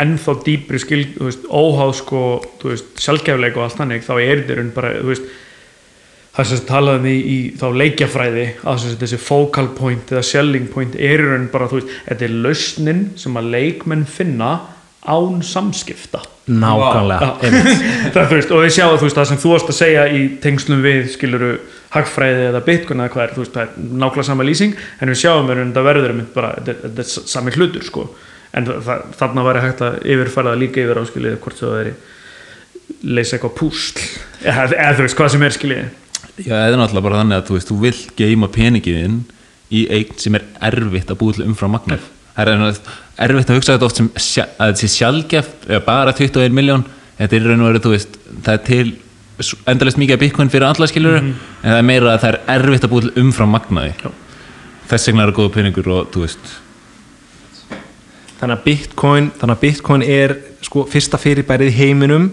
ennþá 0.04 0.34
dýpri 0.42 0.80
skil, 0.82 1.02
þú 1.14 1.28
veist, 1.28 1.48
óháð 1.48 1.94
sko, 2.00 2.20
þú 2.60 2.72
veist, 2.72 2.92
sjálfgefleik 3.04 3.58
og 3.58 3.66
allt 3.66 3.80
þannig, 3.80 4.04
þá 4.06 4.14
er 4.18 4.42
þetta 4.42 4.54
í 4.54 4.58
raun 4.58 4.72
bara, 4.74 4.92
þú 4.98 5.10
veist 5.12 5.32
það 6.34 6.50
sem 6.50 6.62
talaðum 6.68 7.08
í, 7.08 7.14
í 7.14 7.38
þá 7.58 7.66
leikjafræði 7.78 8.44
að 8.66 8.86
þessi 9.00 9.18
focal 9.22 9.68
point 9.76 10.12
eða 10.12 10.24
selling 10.26 10.66
point 10.72 10.96
er 10.98 11.22
í 11.22 11.28
raun 11.28 11.50
bara, 11.52 11.68
þú 11.70 11.80
veist, 11.80 11.96
þetta 12.08 12.26
er 12.26 12.38
lausnin 12.46 13.04
sem 13.20 13.38
að 13.38 13.50
leikmenn 13.54 14.06
finna 14.10 14.54
án 15.04 15.42
samskipta. 15.44 16.22
Nákvæmlega 16.44 17.28
það, 18.14 18.34
veist, 18.34 18.50
og 18.52 18.64
við 18.64 18.74
sjáum 18.76 18.98
þú 18.98 19.06
veist, 19.06 19.16
það 19.16 19.30
sem 19.30 19.40
þú 19.40 19.52
varst 19.54 19.70
að 19.70 19.78
segja 19.78 20.04
í 20.12 20.20
tengslum 20.42 20.82
við 20.84 21.06
skiluru 21.14 21.54
hagfræði 21.94 22.48
eða 22.50 22.62
bitcoin 22.66 23.00
eða 23.00 23.14
hvað 23.14 23.24
er, 23.24 23.34
veist, 23.38 23.54
það 23.54 23.64
er 23.64 23.88
nákvæmlega 24.02 24.28
sama 24.28 24.48
lýsing 24.48 24.76
en 24.98 25.12
við 25.12 25.20
sjáum 25.22 25.48
að 25.48 25.62
þetta 25.62 25.86
verður 25.86 26.14
einmitt 26.14 26.34
bara, 26.34 26.52
þetta, 26.66 26.92
er 27.00 27.10
sami 27.32 27.54
hlutur 27.54 27.86
sko. 27.86 28.08
En 28.54 28.68
það, 28.68 29.06
þarna 29.18 29.46
væri 29.48 29.64
hægt 29.64 29.84
að 29.86 29.96
yfirfæra 30.14 30.52
það 30.52 30.60
líka 30.62 30.84
yfir 30.84 31.00
á 31.00 31.04
skilið 31.08 31.40
hvort 31.46 31.62
það 31.62 31.76
veri 31.78 31.94
leysa 33.14 33.38
eitthvað 33.38 33.56
púsl. 33.60 34.04
Eða, 34.50 34.66
eða 34.68 34.96
þú 34.98 35.06
veist, 35.06 35.20
hvað 35.20 35.32
sem 35.32 35.46
er 35.46 35.56
skilið 35.56 35.84
Já, 36.42 36.56
eða 36.66 36.80
náttúrulega 36.80 37.06
bara 37.06 37.20
þannig 37.22 37.38
að 37.38 37.46
þú 37.48 37.56
veist, 37.58 37.70
þú 37.70 37.76
vill 37.84 38.00
geima 38.18 38.50
peningiðinn 38.50 39.20
í 39.74 39.84
eign 39.94 40.18
sem 40.18 40.34
er 40.34 40.46
erfitt 40.70 41.12
að 41.12 41.20
búið 41.20 41.38
til 41.38 41.46
umfram 41.46 41.74
magnað. 41.76 42.08
Það 42.34 42.50
er 42.50 43.28
erfitt 43.28 43.52
að 43.52 43.60
hugsa 43.60 43.76
þetta 43.76 43.86
oft 43.86 44.00
sem 44.00 44.10
að 44.10 44.72
þetta 44.72 44.80
sé 44.80 44.90
sjálfgeft 44.96 45.68
eða 45.70 45.84
bara 45.86 46.14
21 46.18 46.56
miljón 46.56 46.82
þetta 47.18 47.38
er 47.38 47.46
raun 47.46 47.62
og 47.62 47.70
veru, 47.70 47.82
þú 47.84 47.94
veist, 47.94 48.18
það 48.42 48.56
er 48.56 48.64
til 48.66 48.94
endalist 49.70 49.98
mikið 49.98 50.16
af 50.16 50.22
bitcoin 50.22 50.50
fyrir 50.50 50.66
alla 50.68 50.88
skiljuru 50.90 51.20
en 51.20 51.32
það 51.62 51.78
er 51.78 51.86
meira 51.86 52.12
að 52.12 52.20
það 52.24 52.30
er 52.32 52.40
erfitt 52.56 52.86
að 52.86 52.92
búið 52.92 53.08
til 53.08 53.24
umfram 53.24 53.54
magnaði. 53.54 54.12
Þess 54.90 55.10
vegna 55.10 55.24
er 55.24 55.32
það 55.32 55.38
góða 55.38 55.54
peningur 55.54 55.90
og 55.94 56.10
þú 56.14 56.24
veist, 56.26 56.52
þannig 58.40 58.58
að 58.58 58.64
Bitcoin, 58.66 59.30
þannig 59.38 59.56
að 59.56 59.62
Bitcoin 59.62 60.04
er 60.04 60.34
sko 60.64 60.84
fyrsta 60.90 61.20
fyrirbærið 61.20 61.70
í 61.70 61.76
heiminum 61.78 62.28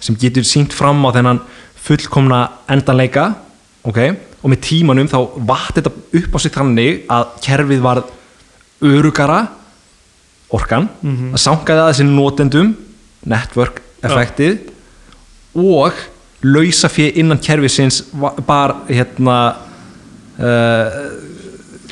sem 0.00 0.16
getur 0.20 0.44
sínt 0.48 0.74
fram 0.76 1.00
á 1.06 1.10
þennan 1.16 1.40
fullkomna 1.84 2.40
endanleika 2.70 3.30
ok, 3.86 4.00
og 4.40 4.52
með 4.52 4.62
tímanum 4.66 5.08
þá 5.10 5.18
vatt 5.48 5.78
þetta 5.78 5.92
upp 6.20 6.36
á 6.36 6.38
sig 6.42 6.54
þannig 6.54 7.02
að 7.12 7.34
kerfið 7.44 7.84
var 7.84 8.02
örugara 8.80 9.40
orkan, 10.50 10.88
það 11.04 11.42
sankaði 11.44 11.82
að 11.84 11.90
þessi 11.92 12.06
notendum 12.08 12.72
network 13.28 13.82
effektið 14.02 14.70
og 15.60 15.98
lausa 16.42 16.88
fyrir 16.88 17.18
innan 17.20 17.40
kerfisins 17.42 18.02
var 18.16 18.74
hérna 18.88 19.36
uh, 20.40 21.00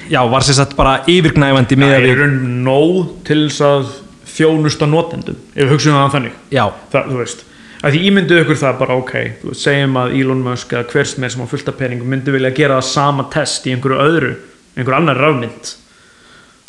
já, 0.08 0.20
var 0.30 0.46
sér 0.46 0.58
satt 0.60 0.76
bara 0.78 1.02
yfirgnæfandi 1.10 1.76
það 1.76 1.84
með 1.84 1.96
er 1.98 2.06
í 2.08 2.14
raun 2.18 2.38
nóg 2.64 3.10
til 3.28 3.42
þess 3.46 3.64
að 3.66 3.90
þjónusta 4.38 4.88
notendum 4.88 5.38
ef 5.52 5.60
við 5.60 5.72
hugsaum 5.74 5.98
það 5.98 6.14
þannig. 6.16 6.40
Já, 6.54 6.64
það, 6.92 7.10
þú 7.10 7.20
veist, 7.22 7.44
að 7.82 7.94
því 7.94 8.04
ímyndu 8.10 8.40
ykkur 8.42 8.60
það 8.62 8.80
bara 8.80 8.96
ok, 9.02 9.14
segjum 9.56 10.00
að 10.00 10.16
Elon 10.20 10.46
Musk 10.46 10.72
eða 10.74 10.88
hver 10.92 11.10
sem 11.10 11.26
er 11.26 11.34
sem 11.34 11.44
á 11.44 11.52
fullt 11.52 11.70
af 11.70 11.78
peningum 11.78 12.10
myndi 12.10 12.34
vilja 12.34 12.54
gera 12.56 12.80
það 12.80 12.90
sama 12.90 13.28
test 13.32 13.68
í 13.68 13.74
einhverju 13.76 14.00
öðru 14.06 14.32
einhverju 14.78 14.98
annar 14.98 15.22
rafmynd. 15.22 15.76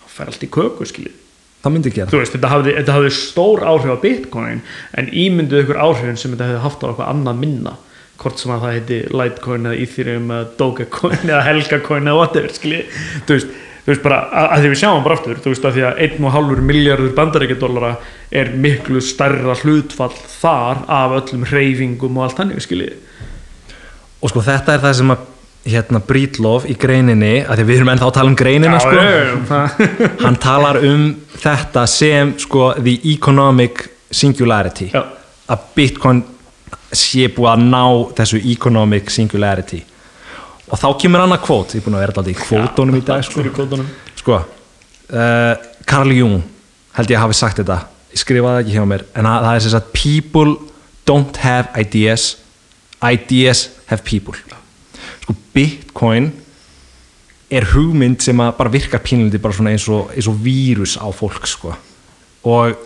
Þá 0.03 0.14
fær 0.14 0.31
allt 0.34 0.45
í 0.45 0.52
köku 0.53 0.88
skiljið 0.90 1.18
það 1.64 1.76
myndi 1.76 1.91
gera. 1.94 2.15
Veist, 2.15 2.36
þetta 2.36 2.52
hafði, 2.53 2.73
þetta 2.77 2.95
hafði 2.95 3.11
stór 3.18 3.64
áhrif 3.68 3.91
á 3.91 4.03
bitcoin 4.03 4.61
en 4.98 5.11
ímynduð 5.11 5.64
ykkur 5.65 5.80
áhrifin 5.84 6.19
sem 6.19 6.34
þetta 6.34 6.49
hefði 6.49 6.65
haft 6.65 6.84
á 6.84 6.88
eitthvað 6.90 7.11
annað 7.14 7.41
minna? 7.44 7.76
Hvort 8.19 8.41
sem 8.41 8.52
að 8.52 8.64
það 8.65 8.76
heiti 8.76 8.99
Litecoin 9.15 9.68
eða 9.69 9.81
Ethereum 9.84 10.31
eða 10.36 10.48
Dogecoin 10.60 11.22
eða 11.23 11.41
Helgacoin 11.48 12.10
eða 12.11 12.19
whatever, 12.19 12.56
skilji 12.56 12.81
þú 13.27 13.38
veist, 13.38 13.53
þú 13.90 13.95
veist 13.95 14.03
bara, 14.06 14.20
að, 14.30 14.48
að 14.53 14.61
því 14.61 14.70
við 14.76 14.80
sjáum 14.84 15.03
bara 15.06 15.16
aftur 15.18 15.40
þú 15.41 15.52
veist, 15.56 15.64
að 15.66 15.78
því 15.80 15.84
að 15.90 16.02
1,5 16.06 16.60
miljardur 16.70 17.14
bandarækjadólara 17.18 17.91
er 18.41 18.52
miklu 18.61 19.02
stærra 19.02 19.56
hlutfall 19.64 20.14
þar 20.38 20.84
af 20.99 21.16
öllum 21.24 21.48
reyfingum 21.49 22.20
og 22.22 22.28
allt 22.28 22.38
þannig, 22.44 22.61
skilji 22.61 22.91
og 24.20 24.30
sko 24.34 24.44
þetta 24.45 24.76
er 24.78 24.84
það 24.84 24.98
sem 24.99 25.14
að 25.16 25.28
hérna 25.70 25.99
Breedlove 26.06 26.70
í 26.72 26.76
greininni 26.80 27.34
að 27.44 27.60
því 27.61 27.66
við 27.68 27.80
erum 27.82 27.91
ennþá 27.95 28.07
að 28.10 28.16
tala 28.20 28.32
um 28.32 28.38
greinina 28.40 28.80
sko. 28.84 28.94
já, 28.95 29.10
já, 29.18 29.36
það- 29.49 30.22
hann 30.24 30.38
talar 30.45 30.80
um 30.88 31.03
þetta 31.40 31.86
sem 31.90 32.34
sko 32.40 32.74
the 32.80 32.95
economic 33.14 33.88
singularity. 34.11 34.90
Já. 34.94 35.03
að 35.49 35.66
Bitcoin 35.76 36.24
sé 36.94 37.28
búið 37.34 37.52
að 37.56 37.64
ná 37.70 37.84
þessu 38.18 38.40
economic 38.53 39.10
singularity 39.14 39.84
og 40.70 40.80
þá 40.80 40.88
kemur 41.02 41.24
annað 41.24 41.44
kvót. 41.46 41.76
Ég 41.76 41.82
er 41.82 41.86
búin 41.86 41.98
að 41.98 42.04
vera 42.06 42.16
alltaf 42.16 42.32
í 42.32 42.38
kvótunum 42.38 43.00
í 43.00 43.04
dag 43.06 43.24
sko, 43.26 43.46
sko 44.20 44.38
uh, 44.38 45.54
Carl 45.90 46.14
Jung 46.14 46.41
held 46.98 47.14
ég 47.14 47.22
hafi 47.22 47.38
sagt 47.38 47.62
þetta. 47.62 47.82
Ég 48.14 48.22
skrifaði 48.22 48.64
ekki 48.64 48.78
hjá 48.78 48.86
mér 48.90 49.06
en 49.18 49.30
það 49.30 49.54
er 49.54 49.66
sem 49.66 49.74
sagt 49.76 49.94
people 49.98 50.58
don't 51.10 51.41
have 51.44 51.74
ideas. 51.80 52.36
Ideas 53.02 53.70
have 53.90 54.06
people. 54.06 54.38
Sko 55.24 55.36
Bitcoin 55.56 56.32
er 57.50 57.66
hugmynd 57.72 58.22
sem 58.22 58.38
bara 58.38 58.70
virkar 58.70 59.02
pínlindi 59.02 59.41
bara 59.41 59.56
svona 59.58 59.74
eins 59.74 59.88
og, 59.90 60.12
eins 60.14 60.30
og 60.30 60.38
vírus 60.44 60.98
á 61.02 61.10
fólk 61.16 61.48
sko. 61.50 61.74
Og 62.46 62.78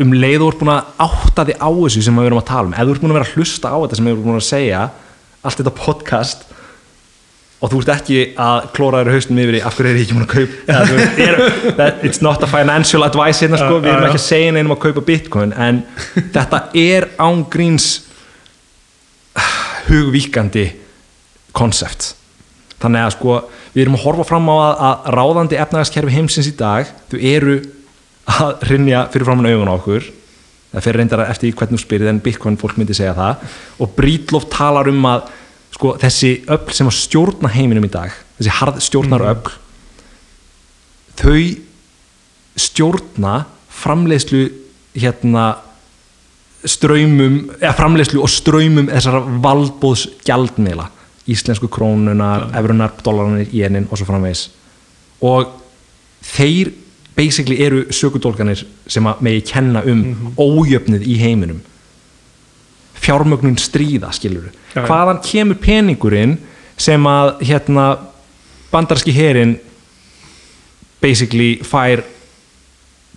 um 0.00 0.14
leið 0.16 0.40
þú 0.40 0.48
ert 0.48 0.62
búin 0.62 0.72
að 0.72 0.92
átta 1.04 1.44
þig 1.50 1.60
á 1.60 1.68
þessu 1.68 2.04
sem 2.06 2.16
við 2.16 2.30
erum 2.30 2.40
að 2.40 2.48
tala 2.48 2.70
um 2.70 2.74
ef 2.74 2.86
þú 2.86 2.94
ert 2.94 3.02
búin 3.02 3.12
að 3.12 3.18
vera 3.18 3.28
að 3.28 3.34
hlusta 3.36 3.72
á 3.72 3.76
þetta 3.76 3.98
sem 3.98 4.06
við 4.06 4.14
erum 4.14 4.24
búin 4.24 4.38
að 4.38 4.46
segja 4.46 4.84
allt 5.40 5.60
þetta 5.60 5.74
podcast 5.76 6.46
og 7.60 7.72
þú 7.72 7.80
ert 7.82 7.92
ekki 7.94 8.20
að 8.40 8.68
klóra 8.76 9.02
þér 9.02 9.12
haustum 9.14 9.40
yfir 9.42 9.58
í 9.58 9.62
af 9.68 9.76
hverju 9.76 9.90
er 9.90 9.98
ég 10.00 10.06
ekki 10.06 10.16
múin 10.16 10.26
að 10.26 10.34
kaupa 10.34 10.84
þú 10.90 11.96
it's 12.08 12.22
not 12.24 12.44
a 12.44 12.50
financial 12.50 13.04
advice 13.04 13.44
hérna 13.44 13.60
sko, 13.60 13.80
við 13.84 13.92
erum 13.92 14.08
ekki 14.08 14.20
að 14.20 14.26
segja 14.26 14.54
neinum 14.56 14.76
að 14.76 14.82
kaupa 14.86 15.06
bitcoin 15.10 15.56
en 15.56 15.82
þetta 16.36 16.62
er 16.80 17.10
án 17.20 17.44
gríns 17.52 17.90
hugvíkandi 19.90 20.70
konsept 21.56 22.14
þannig 22.80 23.06
að 23.08 23.16
sko 23.18 23.42
við 23.74 23.84
erum 23.84 23.98
að 23.98 24.06
horfa 24.06 24.30
fram 24.32 24.48
á 24.50 24.56
að, 24.56 24.72
að 24.88 25.12
ráðandi 25.18 25.60
efnagaskerfi 25.60 26.16
heimsins 26.16 26.48
í 26.50 26.56
dag 26.58 26.88
þau 27.12 27.20
eru 27.20 27.60
að 28.30 28.64
rinja 28.70 29.04
fyrir 29.12 29.28
framann 29.28 29.50
augun 29.50 29.70
á 29.70 29.74
okkur. 29.74 30.08
Það 30.70 30.84
fyrir 30.86 31.00
reyndar 31.00 31.24
eftir 31.26 31.54
hvernig 31.58 31.80
þú 31.80 31.82
spyrir 31.82 32.10
en 32.12 32.22
Bitcoin 32.22 32.58
fólk 32.60 32.78
myndi 32.78 32.94
segja 32.94 33.16
það. 33.16 33.46
Og 33.82 33.94
Breedlove 33.96 34.50
talar 34.52 34.90
um 34.90 35.08
að 35.10 35.30
sko, 35.80 35.96
þessi 36.00 36.34
öll 36.52 36.76
sem 36.76 36.90
að 36.90 36.98
stjórna 37.00 37.50
heiminum 37.54 37.88
í 37.88 37.92
dag 37.92 38.12
þessi 38.36 38.54
harð 38.60 38.84
stjórnar 38.84 39.24
öll 39.32 39.56
þau 41.20 41.40
stjórna 42.60 43.34
framleiðslu 43.80 44.44
hérna 45.00 45.44
ströymum, 46.68 47.46
eða 47.56 47.72
framleiðslu 47.78 48.20
og 48.20 48.28
ströymum 48.28 48.90
þessara 48.90 49.22
valdbóðs 49.40 50.06
gjaldmiðla 50.28 50.90
íslensku 51.30 51.68
krónunar, 51.70 52.48
evrunar, 52.58 52.92
dólaranir, 53.04 53.48
jenin 53.54 53.86
og 53.90 54.00
svo 54.00 54.08
framvegis. 54.08 54.48
Og 55.22 55.52
þeir 56.26 56.72
basically 57.16 57.60
eru 57.62 57.84
sökudólganir 57.94 58.64
sem 58.90 59.06
að 59.06 59.22
megi 59.26 59.44
kenna 59.52 59.82
um 59.88 60.32
ójöfnið 60.40 61.06
í 61.06 61.18
heiminum 61.20 61.60
fjármögnun 63.00 63.58
stríða 63.60 64.12
skilur 64.12 64.50
já. 64.74 64.84
hvaðan 64.84 65.20
kemur 65.24 65.58
peningurinn 65.60 66.38
sem 66.80 67.06
að 67.08 67.34
hérna 67.48 67.86
bandarski 68.70 69.12
herin 69.14 69.56
basically 71.02 71.58
fær 71.64 72.04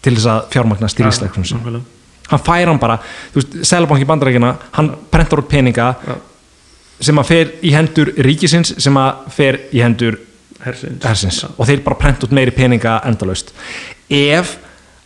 til 0.04 0.16
þess 0.18 0.30
að 0.30 0.46
fjármagna 0.54 0.90
sem 0.92 1.06
nákvæmlega. 1.06 1.82
hann 2.32 2.44
fær 2.44 2.68
hann 2.72 2.80
bara, 2.80 3.00
þú 3.34 3.42
veist, 3.42 3.58
Sælabanki 3.70 4.08
bandarækina 4.08 4.54
hann 4.78 4.94
prentar 5.12 5.44
út 5.44 5.50
peninga 5.52 5.94
Já. 5.96 6.16
sem 7.00 7.20
að 7.20 7.32
fer 7.32 7.54
í 7.64 7.74
hendur 7.76 8.14
ríkisins 8.28 8.76
sem 8.84 9.00
að 9.00 9.28
fer 9.36 9.60
í 9.72 9.84
hendur 9.84 10.20
hersins, 10.64 11.04
hersins 11.04 11.42
Já. 11.44 11.52
og 11.58 11.68
þeir 11.68 11.84
bara 11.86 12.00
prenta 12.00 12.28
út 12.28 12.36
meiri 12.36 12.56
peninga 12.56 13.02
endalaust 13.08 13.54
ef 14.10 14.58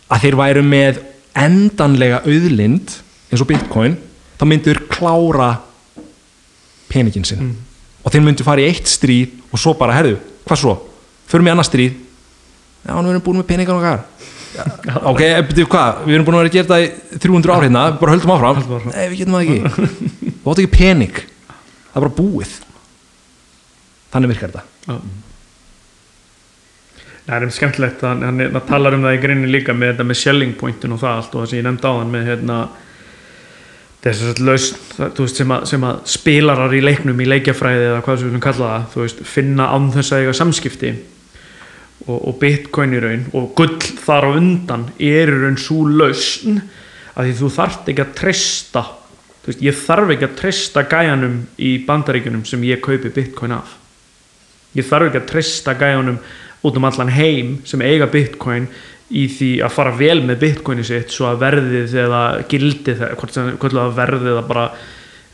að 0.08 0.26
þeir 0.26 0.38
væru 0.42 0.66
með 0.66 1.02
endanlega 1.38 2.22
auðlind 2.26 2.94
eins 3.28 3.42
og 3.42 3.50
bitcoin 3.50 3.98
þá 4.38 4.44
myndur 4.48 4.82
klára 4.90 5.50
peningin 6.88 7.26
sinn. 7.28 7.50
Mm. 7.50 7.56
og 8.04 8.14
þeir 8.14 8.24
myndu 8.24 8.46
fara 8.46 8.62
í 8.62 8.68
eitt 8.70 8.88
stríð 8.88 9.34
og 9.52 9.60
svo 9.60 9.74
bara, 9.76 9.96
herðu, 9.98 10.16
hvað 10.46 10.62
svo? 10.62 10.76
förum 11.28 11.48
í 11.48 11.52
annað 11.52 11.68
stríð. 11.68 11.96
Já, 12.86 12.94
nú 12.96 13.10
erum 13.10 13.18
við 13.18 13.24
búin 13.26 13.40
með 13.42 13.48
peningan 13.50 13.78
okkar. 13.78 14.04
Ok, 15.06 15.20
betur 15.50 15.68
hvað, 15.70 16.00
við 16.06 16.16
erum 16.16 16.26
búin 16.26 16.38
að 16.38 16.42
vera 16.42 16.50
að 16.50 16.56
gera 16.56 16.68
þetta 16.70 17.18
í 17.18 17.20
300 17.20 17.52
ár 17.52 17.66
hérna, 17.66 17.84
við 17.90 18.00
bara 18.00 18.14
höldum 18.14 18.32
áfram, 18.34 18.88
nei, 18.88 19.04
við 19.12 19.20
getum 19.20 19.36
það 19.36 19.44
ekki. 19.44 19.58
Þú 20.42 20.52
átt 20.52 20.62
ekki 20.62 20.72
pening. 20.72 21.18
Það 21.18 21.98
er 21.98 22.06
bara 22.06 22.16
búið. 22.16 22.54
Þannig 24.14 24.32
virkar 24.32 24.54
þetta. 24.54 24.64
Já. 24.88 24.94
Það 27.28 27.44
er 27.44 27.52
skemmtilegt 27.52 28.04
hann, 28.08 28.24
hann, 28.24 28.40
hann 28.40 28.68
talar 28.70 28.94
um 28.96 29.02
það 29.04 29.18
í 29.18 29.20
grinni 29.20 29.50
líka 29.52 29.74
með 29.76 29.92
þetta 29.92 30.06
með 30.08 30.20
selling 30.22 30.54
pointin 30.56 30.94
og 30.96 31.02
það 31.02 31.18
allt 31.18 31.34
og 31.34 31.42
það 31.42 31.50
sem 31.50 31.58
ég 31.58 31.66
nefndi 31.66 31.90
á 31.92 31.92
hann 31.92 32.14
með 32.14 32.30
hérna 32.30 32.56
þess 34.04 34.24
að 34.30 34.42
lausn 34.46 35.28
sem, 35.34 35.52
að, 35.52 35.64
sem 35.72 35.86
að 35.88 36.02
spilarar 36.08 36.74
í 36.76 36.82
leiknum 36.84 37.20
í 37.20 37.28
leikjafræði 37.28 37.86
eða 37.90 38.02
hvað 38.06 38.18
sem 38.18 38.26
við 38.26 38.32
viljum 38.32 38.44
kalla 38.46 38.72
það 38.92 39.04
veist, 39.04 39.22
finna 39.26 39.70
án 39.74 39.88
þess 39.94 40.14
að 40.14 40.24
eiga 40.24 40.36
samskipti 40.38 40.92
og, 42.06 42.18
og 42.18 42.36
bitcoin 42.40 42.94
í 42.94 43.02
raun 43.02 43.26
og 43.38 43.50
gull 43.58 43.78
þar 44.04 44.28
á 44.28 44.30
undan 44.38 44.86
er 45.02 45.32
í 45.34 45.40
raun 45.42 45.58
svo 45.60 45.82
lausn 45.90 46.62
að 47.18 47.26
því 47.26 47.36
þú 47.40 47.52
þarft 47.56 47.92
ekki 47.92 48.04
að 48.06 48.16
treysta 48.22 48.84
veist, 49.48 49.64
ég 49.64 49.76
þarf 49.76 50.12
ekki 50.14 50.28
að 50.28 50.36
treysta 50.38 50.84
gæjanum 50.88 51.38
í 51.56 51.72
bandaríkjunum 51.86 52.44
sem 52.48 52.64
ég 52.68 52.82
kaupi 52.84 53.12
bitcoin 53.14 53.56
af. 53.56 53.76
Ég 54.76 54.86
þarf 54.86 55.08
ekki 55.08 55.22
að 55.22 55.30
treysta 55.32 55.74
gæjanum 55.78 56.20
út 56.66 56.78
um 56.78 56.88
allan 56.88 57.12
heim 57.14 57.56
sem 57.68 57.82
eiga 57.82 58.08
bitcoin 58.10 58.68
í 59.08 59.24
því 59.32 59.50
að 59.64 59.74
fara 59.74 59.94
vel 59.96 60.18
með 60.26 60.40
bitcoini 60.42 60.84
sitt 60.84 61.12
svo 61.14 61.30
að 61.30 61.42
verðið 61.44 61.94
eða 62.04 62.22
gildið 62.50 63.04
hvort 63.16 63.36
það 63.72 63.94
verðið 63.96 64.32
eða 64.34 64.46
bara 64.48 64.64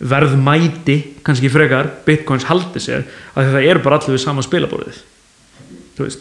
verðmæti 0.05 0.97
kannski 1.27 1.51
frekar 1.53 1.91
bitcoins 2.07 2.47
haldi 2.49 2.83
sér 2.83 3.07
að 3.35 3.55
það 3.57 3.69
eru 3.71 3.83
bara 3.85 3.99
allir 3.99 4.17
við 4.17 4.25
sama 4.25 4.45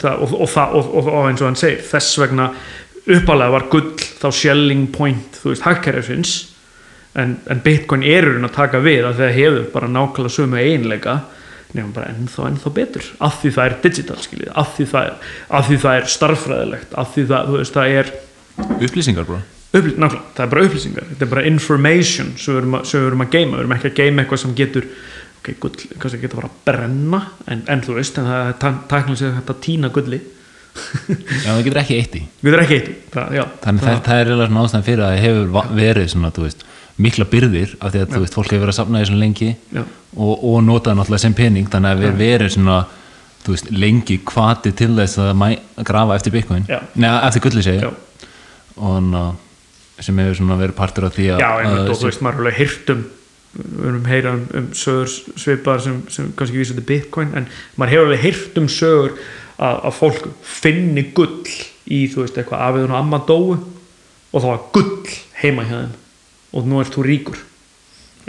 það, 0.01 0.21
og, 0.21 0.33
og, 0.45 0.57
og, 0.79 1.07
og, 1.07 1.21
eins 1.27 1.41
og 1.41 1.49
hann 1.49 1.59
segir 1.59 1.85
þess 1.89 2.17
vegna 2.21 2.49
uppalega 3.03 3.55
var 3.57 3.69
gull 3.71 3.93
þá 3.99 4.27
shelling 4.31 4.89
point 4.93 5.39
þú 5.41 5.51
veist 5.51 5.65
hagkerfisins 5.65 6.35
en, 7.19 7.37
en 7.49 7.63
bitcoin 7.65 8.05
eru 8.07 8.37
að 8.39 8.55
taka 8.55 8.81
við 8.83 9.09
að 9.09 9.21
það 9.21 9.37
hefur 9.37 9.65
bara 9.73 9.91
nákvæmlega 9.91 10.37
sömu 10.37 10.61
einleika 10.61 11.17
nefnum 11.73 11.95
bara 11.95 12.11
ennþá 12.13 12.49
ennþá 12.51 12.73
betur. 12.75 13.07
Af 13.23 13.39
því 13.41 13.53
það 13.55 13.69
er 13.69 13.75
digital 13.83 14.19
skiljið 14.23 14.53
af 14.63 14.75
því 14.77 14.85
það 14.91 15.09
er, 15.09 15.31
af 15.59 15.67
því 15.69 15.79
það 15.83 15.97
er 15.99 16.13
starffræðilegt 16.13 16.95
af 17.01 17.11
því 17.15 17.25
það, 17.31 17.51
veist, 17.57 17.77
það 17.77 17.97
er 17.99 18.13
upplýsingar 18.87 19.27
bara? 19.29 19.41
Upplýs, 19.73 19.95
nákvæmlega, 19.97 20.29
það 20.37 20.45
er 20.45 20.51
bara 20.51 20.65
upplýsingar. 20.67 21.05
Þetta 21.09 21.25
er 21.25 21.31
bara 21.31 21.45
information 21.49 22.27
sem 22.37 22.53
við 22.53 22.59
erum 22.61 22.77
að, 22.77 22.91
við 22.93 23.07
erum 23.07 23.25
að 23.25 23.31
geima 23.33 23.55
við 23.55 23.63
erum 23.63 23.75
ekki 23.77 23.89
að 23.89 23.99
geima 24.03 24.23
eitthvað 24.23 24.41
sem 24.43 24.53
getur 24.59 24.89
ok, 25.39 25.49
gull, 25.63 25.87
sem 26.13 26.21
getur 26.21 26.41
bara 26.41 26.51
að 26.51 26.59
brenna. 26.67 27.21
En, 27.49 27.63
en 27.73 27.81
þú 27.83 27.97
veist, 27.97 28.19
en 28.21 28.29
það 28.29 28.51
er 28.51 28.59
tæknilega 28.61 29.19
sér 29.23 29.33
þetta 29.39 29.57
tína 29.65 29.89
gulli. 29.95 30.21
Já, 30.73 31.49
það 31.49 31.63
getur 31.65 31.81
ekki 31.83 31.97
eitt 31.97 32.15
í. 32.17 32.21
Erum 32.45 32.63
ekki 32.63 32.77
eitt 32.77 32.91
í. 32.91 32.95
Það, 33.13 33.35
já, 33.39 33.43
þannig 33.65 33.87
það, 33.87 33.97
það 34.05 34.21
er 34.21 34.29
eiginlega 34.29 34.51
svona 34.51 34.63
ástæðan 34.67 34.87
fyrir 34.87 35.03
að 35.03 35.11
það 35.11 35.25
hefur 35.25 35.75
verið 35.81 36.07
svona, 36.13 36.31
þú 36.33 36.45
veist, 36.45 36.63
mikla 37.01 37.25
byrðir 37.25 37.71
af 37.81 37.93
því 37.93 38.01
að, 38.03 38.11
þú 38.13 38.19
veist, 38.23 38.35
fólk 38.37 38.51
hefur 38.51 38.65
verið 38.67 38.73
að 38.73 38.79
safna 38.79 38.99
því 39.01 39.07
svona 39.09 39.23
lengi 39.23 39.47
og, 40.15 40.43
og 40.45 40.59
nota 40.63 40.93
náttúrulega 40.93 41.23
sem 41.25 41.33
pening. 41.37 41.69
Þannig 41.73 41.89
að 41.95 42.03
við 42.03 42.19
verið 42.19 42.51
svona 42.53 42.77
veist, 43.47 43.71
lengi 43.73 44.19
kvati 44.25 44.71
til 44.77 44.91
þess 44.97 45.17
að 45.23 45.33
mæ, 45.41 45.47
grafa 45.83 46.15
eftir 46.19 46.35
bitcoin, 46.37 46.67
Já. 46.69 46.79
neða, 46.95 47.23
eftir 47.27 47.43
gulli 47.47 47.63
segi 47.65 47.81
já, 47.81 47.89
ég. 47.89 48.29
og 48.77 49.01
ná, 49.09 49.23
sem 50.03 50.17
hefur 50.21 50.37
svona 50.39 50.59
verið 50.61 50.77
partur 50.77 51.09
af 51.09 51.17
því 51.17 51.27
að 51.33 51.43
já 51.43 51.49
einmitt, 51.63 51.81
að- 51.83 51.91
og 51.91 51.99
þú 51.99 52.09
veist, 52.09 52.21
maður 52.25 52.39
er 52.39 52.43
alveg 52.45 52.59
hýrt 52.61 52.93
um 52.95 53.03
við 53.53 53.83
erum 53.89 54.05
heyra 54.09 54.31
um, 54.33 54.45
um 54.57 54.69
sögur 54.73 55.11
svipar 55.37 55.81
sem, 55.83 55.99
sem 56.09 56.31
kannski 56.37 56.57
vísa 56.57 56.73
til 56.73 56.85
bitcoin 56.89 57.35
en 57.37 57.45
maður 57.77 57.91
hefur 57.93 58.07
alveg 58.07 58.23
heyrt 58.23 58.57
um 58.57 58.69
sögur 58.71 59.11
að, 59.59 59.75
að 59.89 59.97
fólk 59.99 60.23
finni 60.41 61.03
gull 61.13 61.35
í, 61.85 62.07
þú 62.09 62.23
veist, 62.23 62.37
eitthvað 62.41 62.63
afiðun 62.69 62.95
og 62.95 62.97
amma 62.97 63.19
dóu 63.27 63.51
og 63.53 64.39
það 64.41 64.47
var 64.49 64.63
gull 64.73 65.13
heima 65.43 65.67
hjá 65.69 65.75
þeim 65.83 65.91
og 66.53 66.69
nú 66.69 66.79
ert 66.83 66.93
þú 66.95 67.03
ríkur. 67.07 67.41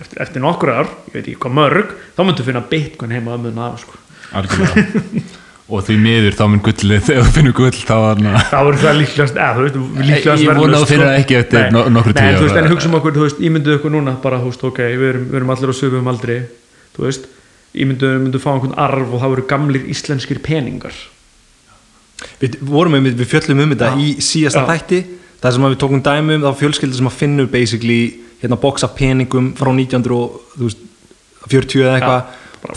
Eftir, 0.01 0.19
eftir 0.25 0.43
nokkur 0.43 0.73
ár, 0.75 0.89
ég 1.07 1.15
veit 1.15 1.29
ekki 1.29 1.39
hvað 1.45 1.55
mörg 1.61 1.93
þá 2.17 2.21
myndu 2.27 2.47
finna 2.47 2.65
bitcoin 2.71 3.13
heima 3.15 3.37
að 3.37 3.45
mun 3.47 3.61
afa 3.63 3.83
sko. 3.85 3.99
algjörlega. 4.35 5.23
Og 5.65 5.81
því 5.87 5.95
miður 5.97 6.35
þá 6.37 6.43
mun 6.53 6.61
gullið 6.61 7.05
þegar 7.07 7.23
þú 7.25 7.31
finnur 7.39 7.55
gull 7.57 7.71
þá 7.73 7.95
er 8.05 8.77
það 8.83 8.99
líklegast, 8.99 9.39
Ég 9.39 10.51
vona 10.59 10.77
að 10.77 10.83
þú 10.83 10.89
finnir 10.91 11.07
það 11.09 11.21
ekki 11.23 11.39
eftir 11.39 11.63
Nei. 11.63 11.71
no- 11.73 11.85
nokkru 11.95 12.13
Nei, 12.13 12.19
tíu 12.35 12.51
ára. 12.51 12.59
en 12.61 12.69
hugsa 12.69 12.91
um 12.91 12.97
okkur, 12.99 13.15
þú 13.17 13.23
veist, 13.25 13.41
ímynduðu 13.41 13.79
okkur 13.79 13.95
núna 13.95 14.13
bara, 14.21 14.41
þú 14.43 14.51
veist, 14.51 14.65
ok, 14.69 14.81
við 14.93 15.09
erum, 15.09 15.25
við 15.31 15.39
erum 15.41 15.55
allir 15.55 15.73
á 15.73 15.75
sögum 15.79 16.11
aldrei 16.13 16.37
þú 16.99 17.07
veist, 17.07 17.25
ímynduðu 17.75 18.21
myndu 18.27 18.43
fá 18.43 18.51
einhvern 18.53 18.77
arf 18.77 19.09
og 19.09 19.23
það 19.23 19.33
voru 19.33 19.47
gamlir 19.55 19.89
íslenskir 19.95 20.43
peningar. 20.45 20.93
Við 22.43 22.59
vorum 22.61 22.99
um, 22.99 23.09
við 23.09 23.25
fjöllum 23.31 23.65
um 23.65 23.73
þetta 23.73 23.95
í 24.05 24.13
síðasta 24.21 24.67
þætti 24.69 25.01
þar 25.45 25.53
sem 25.57 25.67
við 25.69 25.77
tókum 25.85 26.01
dæmi 26.05 26.39
um 26.39 26.47
þá 26.47 26.51
fjölskyldur 26.63 26.99
sem 27.03 27.11
að 27.11 27.19
finnur 27.21 27.47
basically 27.53 28.01
hérna 28.41 28.57
box 28.61 28.85
af 28.87 28.95
peningum 28.97 29.47
frá 29.59 29.69
1940 29.77 31.85
eða 31.85 31.95
eitthvað 31.99 32.23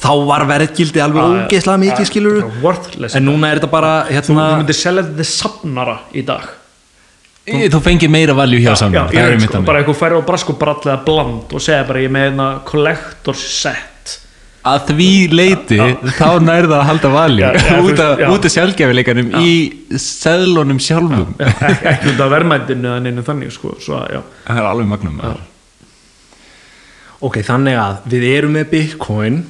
þá 0.03 0.09
var 0.27 0.43
verðgildi 0.49 0.99
alveg 0.99 1.23
ógeðslega 1.47 1.79
mikið 1.85 2.05
skilur 2.09 2.39
en 3.15 3.23
núna 3.27 3.51
er 3.53 3.61
þetta 3.61 3.69
bara 3.71 3.91
þú, 4.03 4.11
hérna 4.17 4.47
þú 4.51 4.57
myndir 4.61 4.77
selja 4.81 5.03
þetta 5.07 5.25
safnara 5.31 5.95
í 6.11 6.23
dag. 6.27 6.43
Ég- 7.47 7.71
þú 7.71 7.79
fengir 7.85 8.11
meira 8.11 8.33
valjú 8.35 8.59
hjá 8.59 8.73
já, 8.73 8.75
saman 8.75 9.07
ég 9.07 9.15
það 9.15 9.29
veit, 9.31 9.39
mitt 9.39 9.47
sko, 9.53 9.61
bara 9.63 9.79
eitthvað 9.79 9.99
færi 10.01 10.19
á 10.19 10.21
brask 10.27 10.47
og 10.51 10.57
brallega 10.59 10.99
bland 11.07 11.47
og 11.55 11.61
segja 11.63 11.85
bara 11.87 12.01
ég 12.03 12.09
er 12.09 12.13
með 12.17 12.23
hérna 12.27 12.47
collector's 12.67 13.43
set 13.47 13.96
að 14.67 14.91
því 14.91 15.09
leiti 15.33 15.77
þá 16.17 16.29
nærða 16.43 16.79
að 16.79 16.85
halda 16.89 17.11
valjú 17.13 17.43
Já, 17.43 17.49
já, 17.57 17.77
út 17.83 18.01
af, 18.03 18.21
já. 18.21 18.27
út 18.33 18.47
af 18.47 18.53
sjálfgefileikanum 18.55 19.29
í 19.41 19.51
seðlunum 20.03 20.79
sjálfum. 20.83 21.35
Já, 21.39 21.51
ekki, 21.71 22.13
út 22.13 22.23
af 22.25 22.33
verðmændinu 22.33 22.91
eða 22.91 23.03
neinu 23.05 23.25
þannig 23.27 23.53
sko, 23.55 23.75
svo, 23.83 23.99
að, 24.01 24.17
já. 24.17 24.21
það 24.47 24.61
er 24.63 24.69
alveg 24.71 24.89
magnum 24.93 25.17
maður. 25.21 25.45
ok, 27.29 27.39
þannig 27.47 27.79
að 27.81 28.09
við 28.13 28.27
erum 28.35 28.57
með 28.57 28.69
bitcoin 28.75 29.41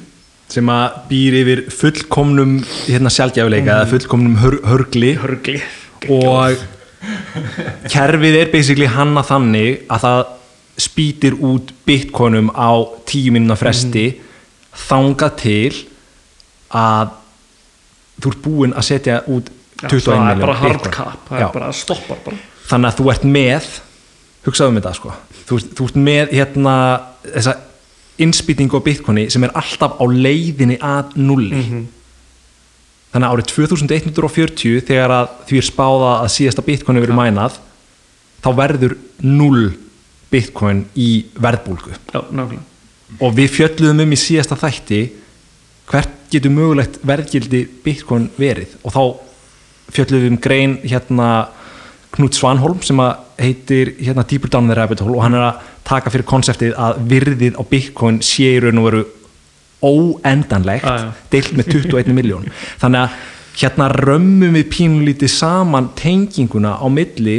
sem 0.48 0.70
að 0.72 1.02
býr 1.10 1.42
yfir 1.42 1.66
fullkomnum 1.76 2.54
hérna 2.88 3.12
sjálfgæfuleika 3.12 3.82
eða 3.82 3.90
fullkomnum 3.92 4.38
hör, 4.40 4.60
hörgli. 4.70 5.14
Hörgli. 5.20 5.60
Og 6.14 6.62
kerfið 7.92 8.38
er 8.44 8.52
basically 8.54 8.88
hanna 8.92 9.24
þannig 9.28 9.84
að 9.92 10.06
það 10.06 10.22
spýtir 10.78 11.36
út 11.42 11.74
bitcoinum 11.90 12.52
á 12.54 12.70
tíu 13.10 13.34
mínuna 13.34 13.58
fresti 13.60 14.06
þangað 14.78 15.36
til 15.42 15.74
að 16.78 17.14
þú 18.22 18.32
ert 18.34 18.42
búinn 18.46 18.74
að 18.78 18.88
setja 18.90 19.20
út 19.30 19.52
21 19.78 20.06
það 20.08 20.16
er 20.18 20.40
bara 20.42 20.54
miljón 20.54 20.62
hard 20.64 20.78
bitcoin. 20.80 20.94
cap 20.98 21.28
það 21.30 21.40
Já. 21.42 21.48
er 21.48 21.54
bara 21.60 21.72
stoppar 21.78 22.22
bara. 22.26 22.38
Þannig 22.68 22.90
að 22.92 22.98
þú 23.00 23.12
ert 23.14 23.26
með 23.38 23.68
hugsaðu 24.48 24.72
um 24.74 24.80
þetta 24.80 24.94
sko. 24.98 25.12
Þú, 25.48 25.58
ert- 25.62 25.74
þú 25.78 25.86
ert 25.88 26.00
með 26.08 26.34
hérna 26.38 26.76
þessa 27.28 27.54
innspýtingu 28.26 28.80
á 28.82 28.86
bitcoini 28.88 29.28
sem 29.30 29.44
er 29.46 29.54
alltaf 29.60 30.00
á 30.02 30.06
leiðinni 30.10 30.80
að 30.82 31.14
nulli 31.22 31.62
þannig 33.14 33.28
að 33.28 33.34
árið 33.38 33.52
2140 33.54 34.82
þegar 34.88 35.14
að 35.16 35.28
því 35.48 35.60
er 35.62 35.68
spáða 35.68 36.10
að 36.24 36.32
síðasta 36.34 36.66
bitcoin 36.66 36.98
hefur 36.98 37.08
verið 37.08 37.20
mænað 37.22 37.60
þá 38.44 38.50
verður 38.58 38.98
null 39.24 39.68
bitcoin 40.34 40.82
í 41.00 41.26
verðbólgu. 41.40 41.94
Já, 42.14 42.20
nákvæmlega 42.20 42.66
og 43.20 43.38
við 43.38 43.54
fjöldluðum 43.56 44.04
um 44.04 44.16
í 44.16 44.20
síðasta 44.20 44.58
þætti 44.60 45.02
hvert 45.88 46.16
getur 46.32 46.52
mögulegt 46.52 47.00
verðgildi 47.08 47.64
bitcoin 47.84 48.28
verið. 48.40 48.74
Og 48.84 48.94
þá 48.96 49.04
fjöldluðum 49.96 50.26
við 50.26 50.34
um 50.34 50.42
grein 50.44 50.76
hérna 50.84 51.30
Knut 52.18 52.36
Svanholm 52.36 52.82
sem 52.84 53.00
heitir 53.38 53.94
hérna 54.00 54.26
Deeper 54.28 54.52
Down 54.52 54.68
the 54.68 54.76
Rabbit 54.76 55.04
Hole. 55.04 55.18
Og 55.20 55.24
hann 55.24 55.38
er 55.38 55.48
að 55.52 55.66
taka 55.88 56.12
fyrir 56.12 56.28
konseptið 56.28 56.76
að 56.76 57.00
virðið 57.12 57.60
á 57.60 57.64
bitcoin 57.68 58.20
sé 58.26 58.50
í 58.58 58.62
raun 58.64 58.82
og 58.82 58.90
veru 58.90 59.04
óendanlegt 59.84 60.88
Ah, 60.88 61.12
deilt 61.32 61.54
með 61.58 61.76
21 61.76 62.16
miljón 62.18 62.48
þannig 62.82 63.04
að 63.06 63.18
hérna 63.58 63.90
römmum 63.94 64.58
við 64.58 64.72
pínlítið 64.74 65.32
saman 65.34 65.92
tenginguna 65.98 66.78
á 66.82 66.86
milli 66.90 67.38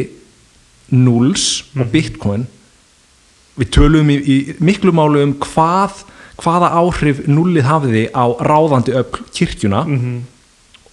nulls 0.94 1.64
og 1.74 1.90
bitcoin 1.92 2.46
við 3.58 3.70
tölum 3.74 4.10
í, 4.12 4.18
í 4.18 4.36
miklu 4.62 4.92
málu 4.94 5.22
um 5.26 5.34
hvað, 5.42 6.04
hvaða 6.38 6.72
áhrif 6.80 7.24
nullið 7.26 7.66
hafiði 7.66 8.04
á 8.14 8.24
ráðandi 8.38 8.94
öll 8.98 9.22
kirkjuna 9.34 9.84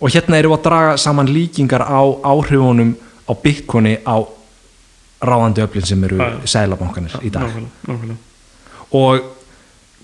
og 0.02 0.12
hérna 0.12 0.40
erum 0.40 0.56
við 0.56 0.60
að 0.60 0.66
draga 0.70 0.98
saman 1.02 1.32
líkingar 1.32 1.86
á 1.86 2.02
áhrifunum 2.26 2.96
á 3.26 3.34
bitcoini 3.42 4.00
á 4.04 4.18
ráðandi 5.26 5.64
öflin 5.64 5.86
sem 5.86 6.04
eru 6.04 6.20
já. 6.20 6.42
sælabankanir 6.46 7.16
í 7.24 7.32
dag 7.34 7.48
nákvæmlega, 7.48 7.72
nákvæmlega. 7.88 8.18
og 8.92 9.32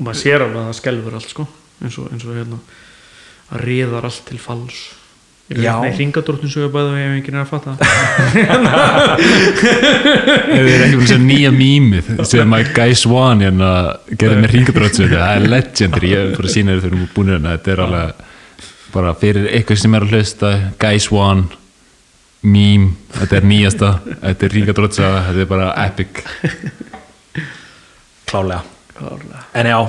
maður 0.02 0.22
sér 0.22 0.46
alveg 0.46 0.62
að 0.62 0.70
það 0.70 0.80
skelfur 0.80 1.20
allt 1.20 1.34
sko 1.34 1.48
eins 1.82 2.00
og, 2.00 2.08
eins 2.14 2.26
og 2.26 2.38
hérna 2.38 2.62
að 3.52 3.64
riðar 3.66 4.08
allt 4.08 4.26
til 4.30 4.40
falls 4.42 4.82
Já. 4.88 5.01
Nei, 5.57 5.91
ringadróttin 5.98 6.52
sögur 6.52 6.72
bæða 6.73 6.98
ef 7.02 7.14
enginn 7.18 7.38
er 7.38 7.44
að 7.44 7.52
fatta. 7.52 7.72
Ef 10.52 10.65
þið 10.65 10.72
er 10.72 10.84
ekki 10.86 10.98
búin 10.98 11.06
að 11.06 11.11
segja 11.11 11.23
nýja 11.26 11.52
mýmið 11.56 12.11
sem 12.30 12.56
að 12.57 12.72
Guy 12.76 12.98
Swan 12.99 13.44
hérna 13.45 13.72
gerði 14.11 14.41
með 14.41 14.53
ringadrótsviti, 14.56 15.15
það 15.15 15.34
er 15.36 15.48
legendary. 15.56 16.11
Ég 16.11 16.19
er 16.26 16.36
bara 16.36 16.49
að 16.52 16.56
sína 16.56 16.76
þér 16.76 16.84
þegar 16.84 16.95
við 16.95 17.02
erum 17.02 17.15
búin 17.15 17.34
hérna. 17.36 17.56
Þetta 17.57 17.73
er 17.76 17.84
alveg 17.86 18.07
bara 18.91 19.15
fyrir 19.22 19.49
eitthvað 19.52 19.82
sem 19.84 19.98
er 19.98 20.06
að 20.07 20.15
hlusta 20.18 20.53
Guy 20.82 21.02
Swan 21.07 21.48
mým, 22.41 22.84
þetta 23.19 23.40
er 23.40 23.49
nýjasta. 23.53 23.90
Þetta 24.19 24.48
er 24.48 24.56
ringadrótsa, 24.57 25.15
þetta 25.30 25.45
er 25.45 25.49
bara 25.52 25.72
epic. 25.88 26.23
Klálega 28.32 28.61
Klárlega. 29.02 29.40
en 29.53 29.65
já, 29.65 29.80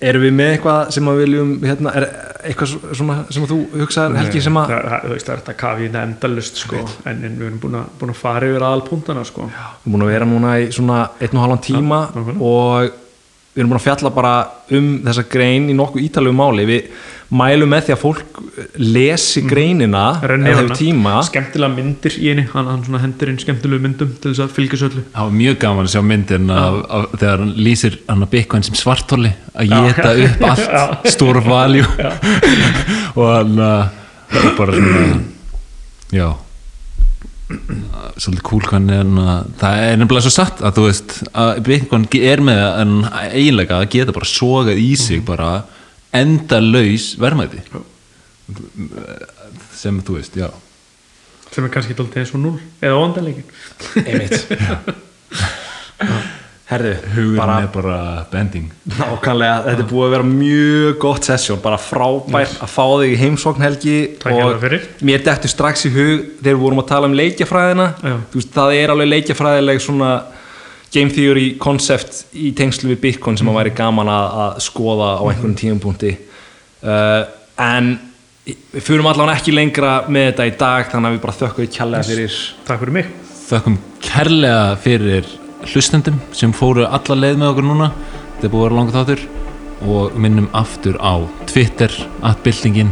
erum 0.00 0.24
við 0.24 0.34
með 0.36 0.50
eitthvað 0.54 0.92
sem 0.96 1.08
að 1.10 1.18
viljum 1.20 1.50
hérna, 1.64 1.92
er 1.98 2.06
eitthvað 2.40 2.72
svona 2.96 3.16
sem 3.28 3.44
að 3.44 3.52
þú 3.52 3.58
hugsaðar 3.82 4.16
Helgi 4.20 4.42
sem 4.46 4.58
að 4.60 4.72
það, 4.72 4.86
það, 4.86 5.04
það 5.10 5.34
er 5.34 5.42
þetta 5.42 5.56
kafi 5.60 5.88
þetta 5.88 6.04
endalust 6.08 6.62
sko 6.62 6.80
en, 6.80 7.20
en 7.28 7.36
við 7.36 7.46
erum 7.50 7.60
búin 7.62 7.78
að, 7.82 7.92
búin 8.00 8.14
að 8.14 8.20
fara 8.20 8.48
yfir 8.48 8.66
aðalpúntana 8.70 9.26
sko. 9.28 9.48
Við 9.50 9.60
erum 9.60 9.96
búin 9.96 10.06
að 10.06 10.12
vera 10.14 10.30
núna 10.30 10.56
í 10.62 10.70
svona 10.74 10.98
einn 11.20 11.36
og 11.36 11.44
halvan 11.44 11.64
tíma 11.66 12.00
Já, 12.08 12.24
og 12.50 12.99
við 13.50 13.62
erum 13.62 13.72
búin 13.72 13.80
að 13.80 13.86
fjalla 13.88 14.10
bara 14.14 14.34
um 14.76 14.90
þessa 15.06 15.24
grein 15.30 15.70
í 15.70 15.74
nokkuð 15.74 16.04
ítalegu 16.06 16.36
máli. 16.38 16.66
Við 16.68 16.90
mælum 17.34 17.70
með 17.70 17.86
því 17.86 17.94
að 17.94 18.00
fólk 18.00 18.38
lesi 18.78 19.42
greinina 19.46 20.04
hana. 20.22 20.76
tíma. 20.78 21.16
Skemmtilega 21.26 21.74
myndir 21.74 22.16
í 22.18 22.30
henni. 22.30 22.46
Hann, 22.52 22.68
hann 22.70 22.84
svona 22.86 23.02
hendur 23.04 23.30
inn 23.30 23.40
skemmtilegu 23.42 23.84
myndum 23.84 24.12
til 24.18 24.32
þess 24.32 24.44
að 24.44 24.54
fylgja 24.56 24.80
söllu 24.82 25.04
Það 25.14 25.28
var 25.28 25.36
mjög 25.40 25.58
gaman 25.64 25.88
að 25.88 25.94
sjá 25.94 26.04
myndin 26.06 26.52
af, 26.54 26.78
af, 26.98 27.08
þegar 27.16 27.44
hann 27.44 27.54
lýsir 27.58 27.98
hann 28.08 28.26
að 28.26 28.32
Bitcoin 28.34 28.66
sem 28.66 28.78
svartóli 28.78 29.32
að 29.54 29.74
geta 29.74 30.12
upp 30.26 30.46
allt 30.50 31.10
stór 31.14 31.42
valjú 31.46 31.86
og 33.18 33.26
hann 33.30 33.58
uh, 33.58 33.90
það 34.30 34.46
er 34.50 34.56
bara 34.58 34.78
svona 34.78 35.10
já 36.10 36.28
svolítið 38.20 38.44
cool 38.46 38.62
hvernig 38.66 38.98
hann 39.00 39.20
uh, 39.20 39.30
það 39.60 39.74
er 39.84 39.94
nefnilega 40.00 40.24
svo 40.26 40.32
satt 40.34 40.56
að 40.62 40.72
þú 40.78 40.82
veist 40.86 41.10
að 41.42 41.50
Bitcoin 41.66 42.06
er 42.20 42.40
með 42.46 42.62
en 42.82 42.92
eiginlega 43.10 43.74
að 43.80 43.90
geta 43.96 44.16
bara 44.16 44.30
sogað 44.30 44.82
í 44.82 44.90
sig 45.00 45.20
bara 45.26 45.50
endalaus 46.16 47.06
verðmæti. 47.20 47.60
Sem 49.78 49.94
þú 50.06 50.12
veist, 50.18 50.34
já. 50.38 50.48
Sem 51.50 51.66
er 51.66 51.72
kannski 51.74 51.96
dálítið 51.98 52.20
eins 52.22 52.34
og 52.34 52.40
null 52.44 52.58
eða 52.82 52.98
óandalegin 52.98 53.48
einmitt 54.04 54.42
herðu, 56.70 56.92
hugurinn 57.14 57.40
bara 57.40 57.56
er 57.64 57.70
bara 57.74 57.98
bending. 58.30 58.66
Nákvæmlega, 58.94 59.54
þetta 59.66 59.82
er 59.82 59.88
búið 59.90 60.06
að 60.06 60.12
vera 60.14 60.26
mjög 60.28 60.98
gott 61.02 61.26
sessjón, 61.26 61.62
bara 61.64 61.78
frábært 61.82 62.60
að 62.62 62.70
fá 62.70 62.84
þig 63.00 63.14
í 63.14 63.16
heimsókn 63.20 63.64
Helgi 63.64 63.96
fyrir. 64.22 64.84
mér 65.06 65.24
dettur 65.26 65.50
strax 65.50 65.86
í 65.88 65.92
hug 65.94 66.28
þegar 66.40 66.52
við 66.52 66.60
vorum 66.62 66.82
að 66.82 66.90
tala 66.92 67.10
um 67.10 67.16
leikjafræðina. 67.18 67.88
Veist, 68.34 68.52
það 68.54 68.76
er 68.76 68.94
alveg 68.94 69.10
leikjafræðileg 69.14 69.82
svona 69.82 70.12
game 70.94 71.14
theory 71.14 71.48
concept 71.58 72.24
í 72.34 72.52
tengslu 72.58 72.92
við 72.92 73.02
Bitcoin 73.04 73.38
sem 73.38 73.50
að 73.50 73.58
væri 73.60 73.74
gaman 73.78 74.10
að, 74.10 74.38
að 74.44 74.62
skoða 74.66 75.10
á 75.18 75.22
einhvern 75.26 75.58
tímapunkti. 75.58 76.14
Uh, 76.82 77.26
en 77.60 77.92
við 78.46 78.86
fyrum 78.86 79.10
allan 79.10 79.34
ekki 79.34 79.54
lengra 79.54 80.04
með 80.10 80.30
þetta 80.30 80.48
í 80.48 80.56
dag 80.62 80.88
þannig 80.94 81.10
að 81.10 81.18
við 81.18 81.22
bara 81.26 81.38
þökkum 81.42 81.74
kjallega 81.76 82.08
fyrir. 82.10 82.40
Takk 82.66 82.82
fyrir 82.84 82.98
mig. 83.00 83.12
Þökkum 83.50 83.78
kærlega 84.06 84.64
fyrir 84.82 85.36
hlustendum 85.68 86.18
sem 86.36 86.52
fóru 86.56 86.86
alla 86.86 87.16
leið 87.18 87.38
með 87.40 87.52
okkur 87.52 87.66
núna. 87.68 87.90
Þetta 88.36 88.48
er 88.48 88.52
búið 88.54 88.62
að 88.62 88.66
vera 88.66 88.78
langa 88.78 88.96
þáttur. 88.96 89.22
Og 89.80 90.16
minnum 90.20 90.48
aftur 90.52 90.98
á 91.00 91.24
Twitter 91.48 91.94
atbyltingin 92.20 92.90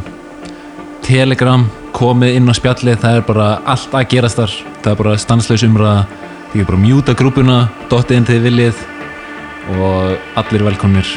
Telegram 1.04 1.66
komið 1.96 2.38
inn 2.38 2.48
á 2.48 2.54
spjallið. 2.56 3.00
Það 3.02 3.18
er 3.18 3.26
bara 3.28 3.48
allt 3.68 3.96
að 3.96 4.08
gerast 4.14 4.40
þar. 4.40 4.54
Það 4.84 4.92
er 4.92 5.00
bara 5.02 5.16
stanslaus 5.24 5.66
umræða. 5.68 6.06
Þið 6.52 6.62
er 6.62 6.70
bara 6.70 6.78
að 6.78 6.86
mjúta 6.86 7.16
grúpuna 7.16 7.58
dottið 7.90 8.20
inn 8.20 8.28
til 8.28 8.38
þið 8.38 8.48
viljið. 8.48 8.86
Og 9.76 10.38
allir 10.40 10.68
velkomnir. 10.70 11.12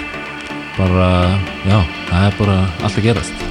Bara, 0.77 1.07
já, 1.67 1.77
það 2.09 2.27
er 2.27 2.37
bara 2.39 2.59
allt 2.81 2.99
að 2.99 3.07
gerast. 3.09 3.47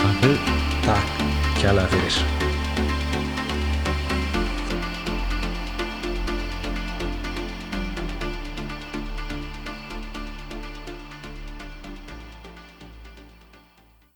Takk 0.00 0.20
fyrir. 0.24 0.52
Takk 0.84 1.16
kjallega 1.60 1.90
fyrir 1.92 2.39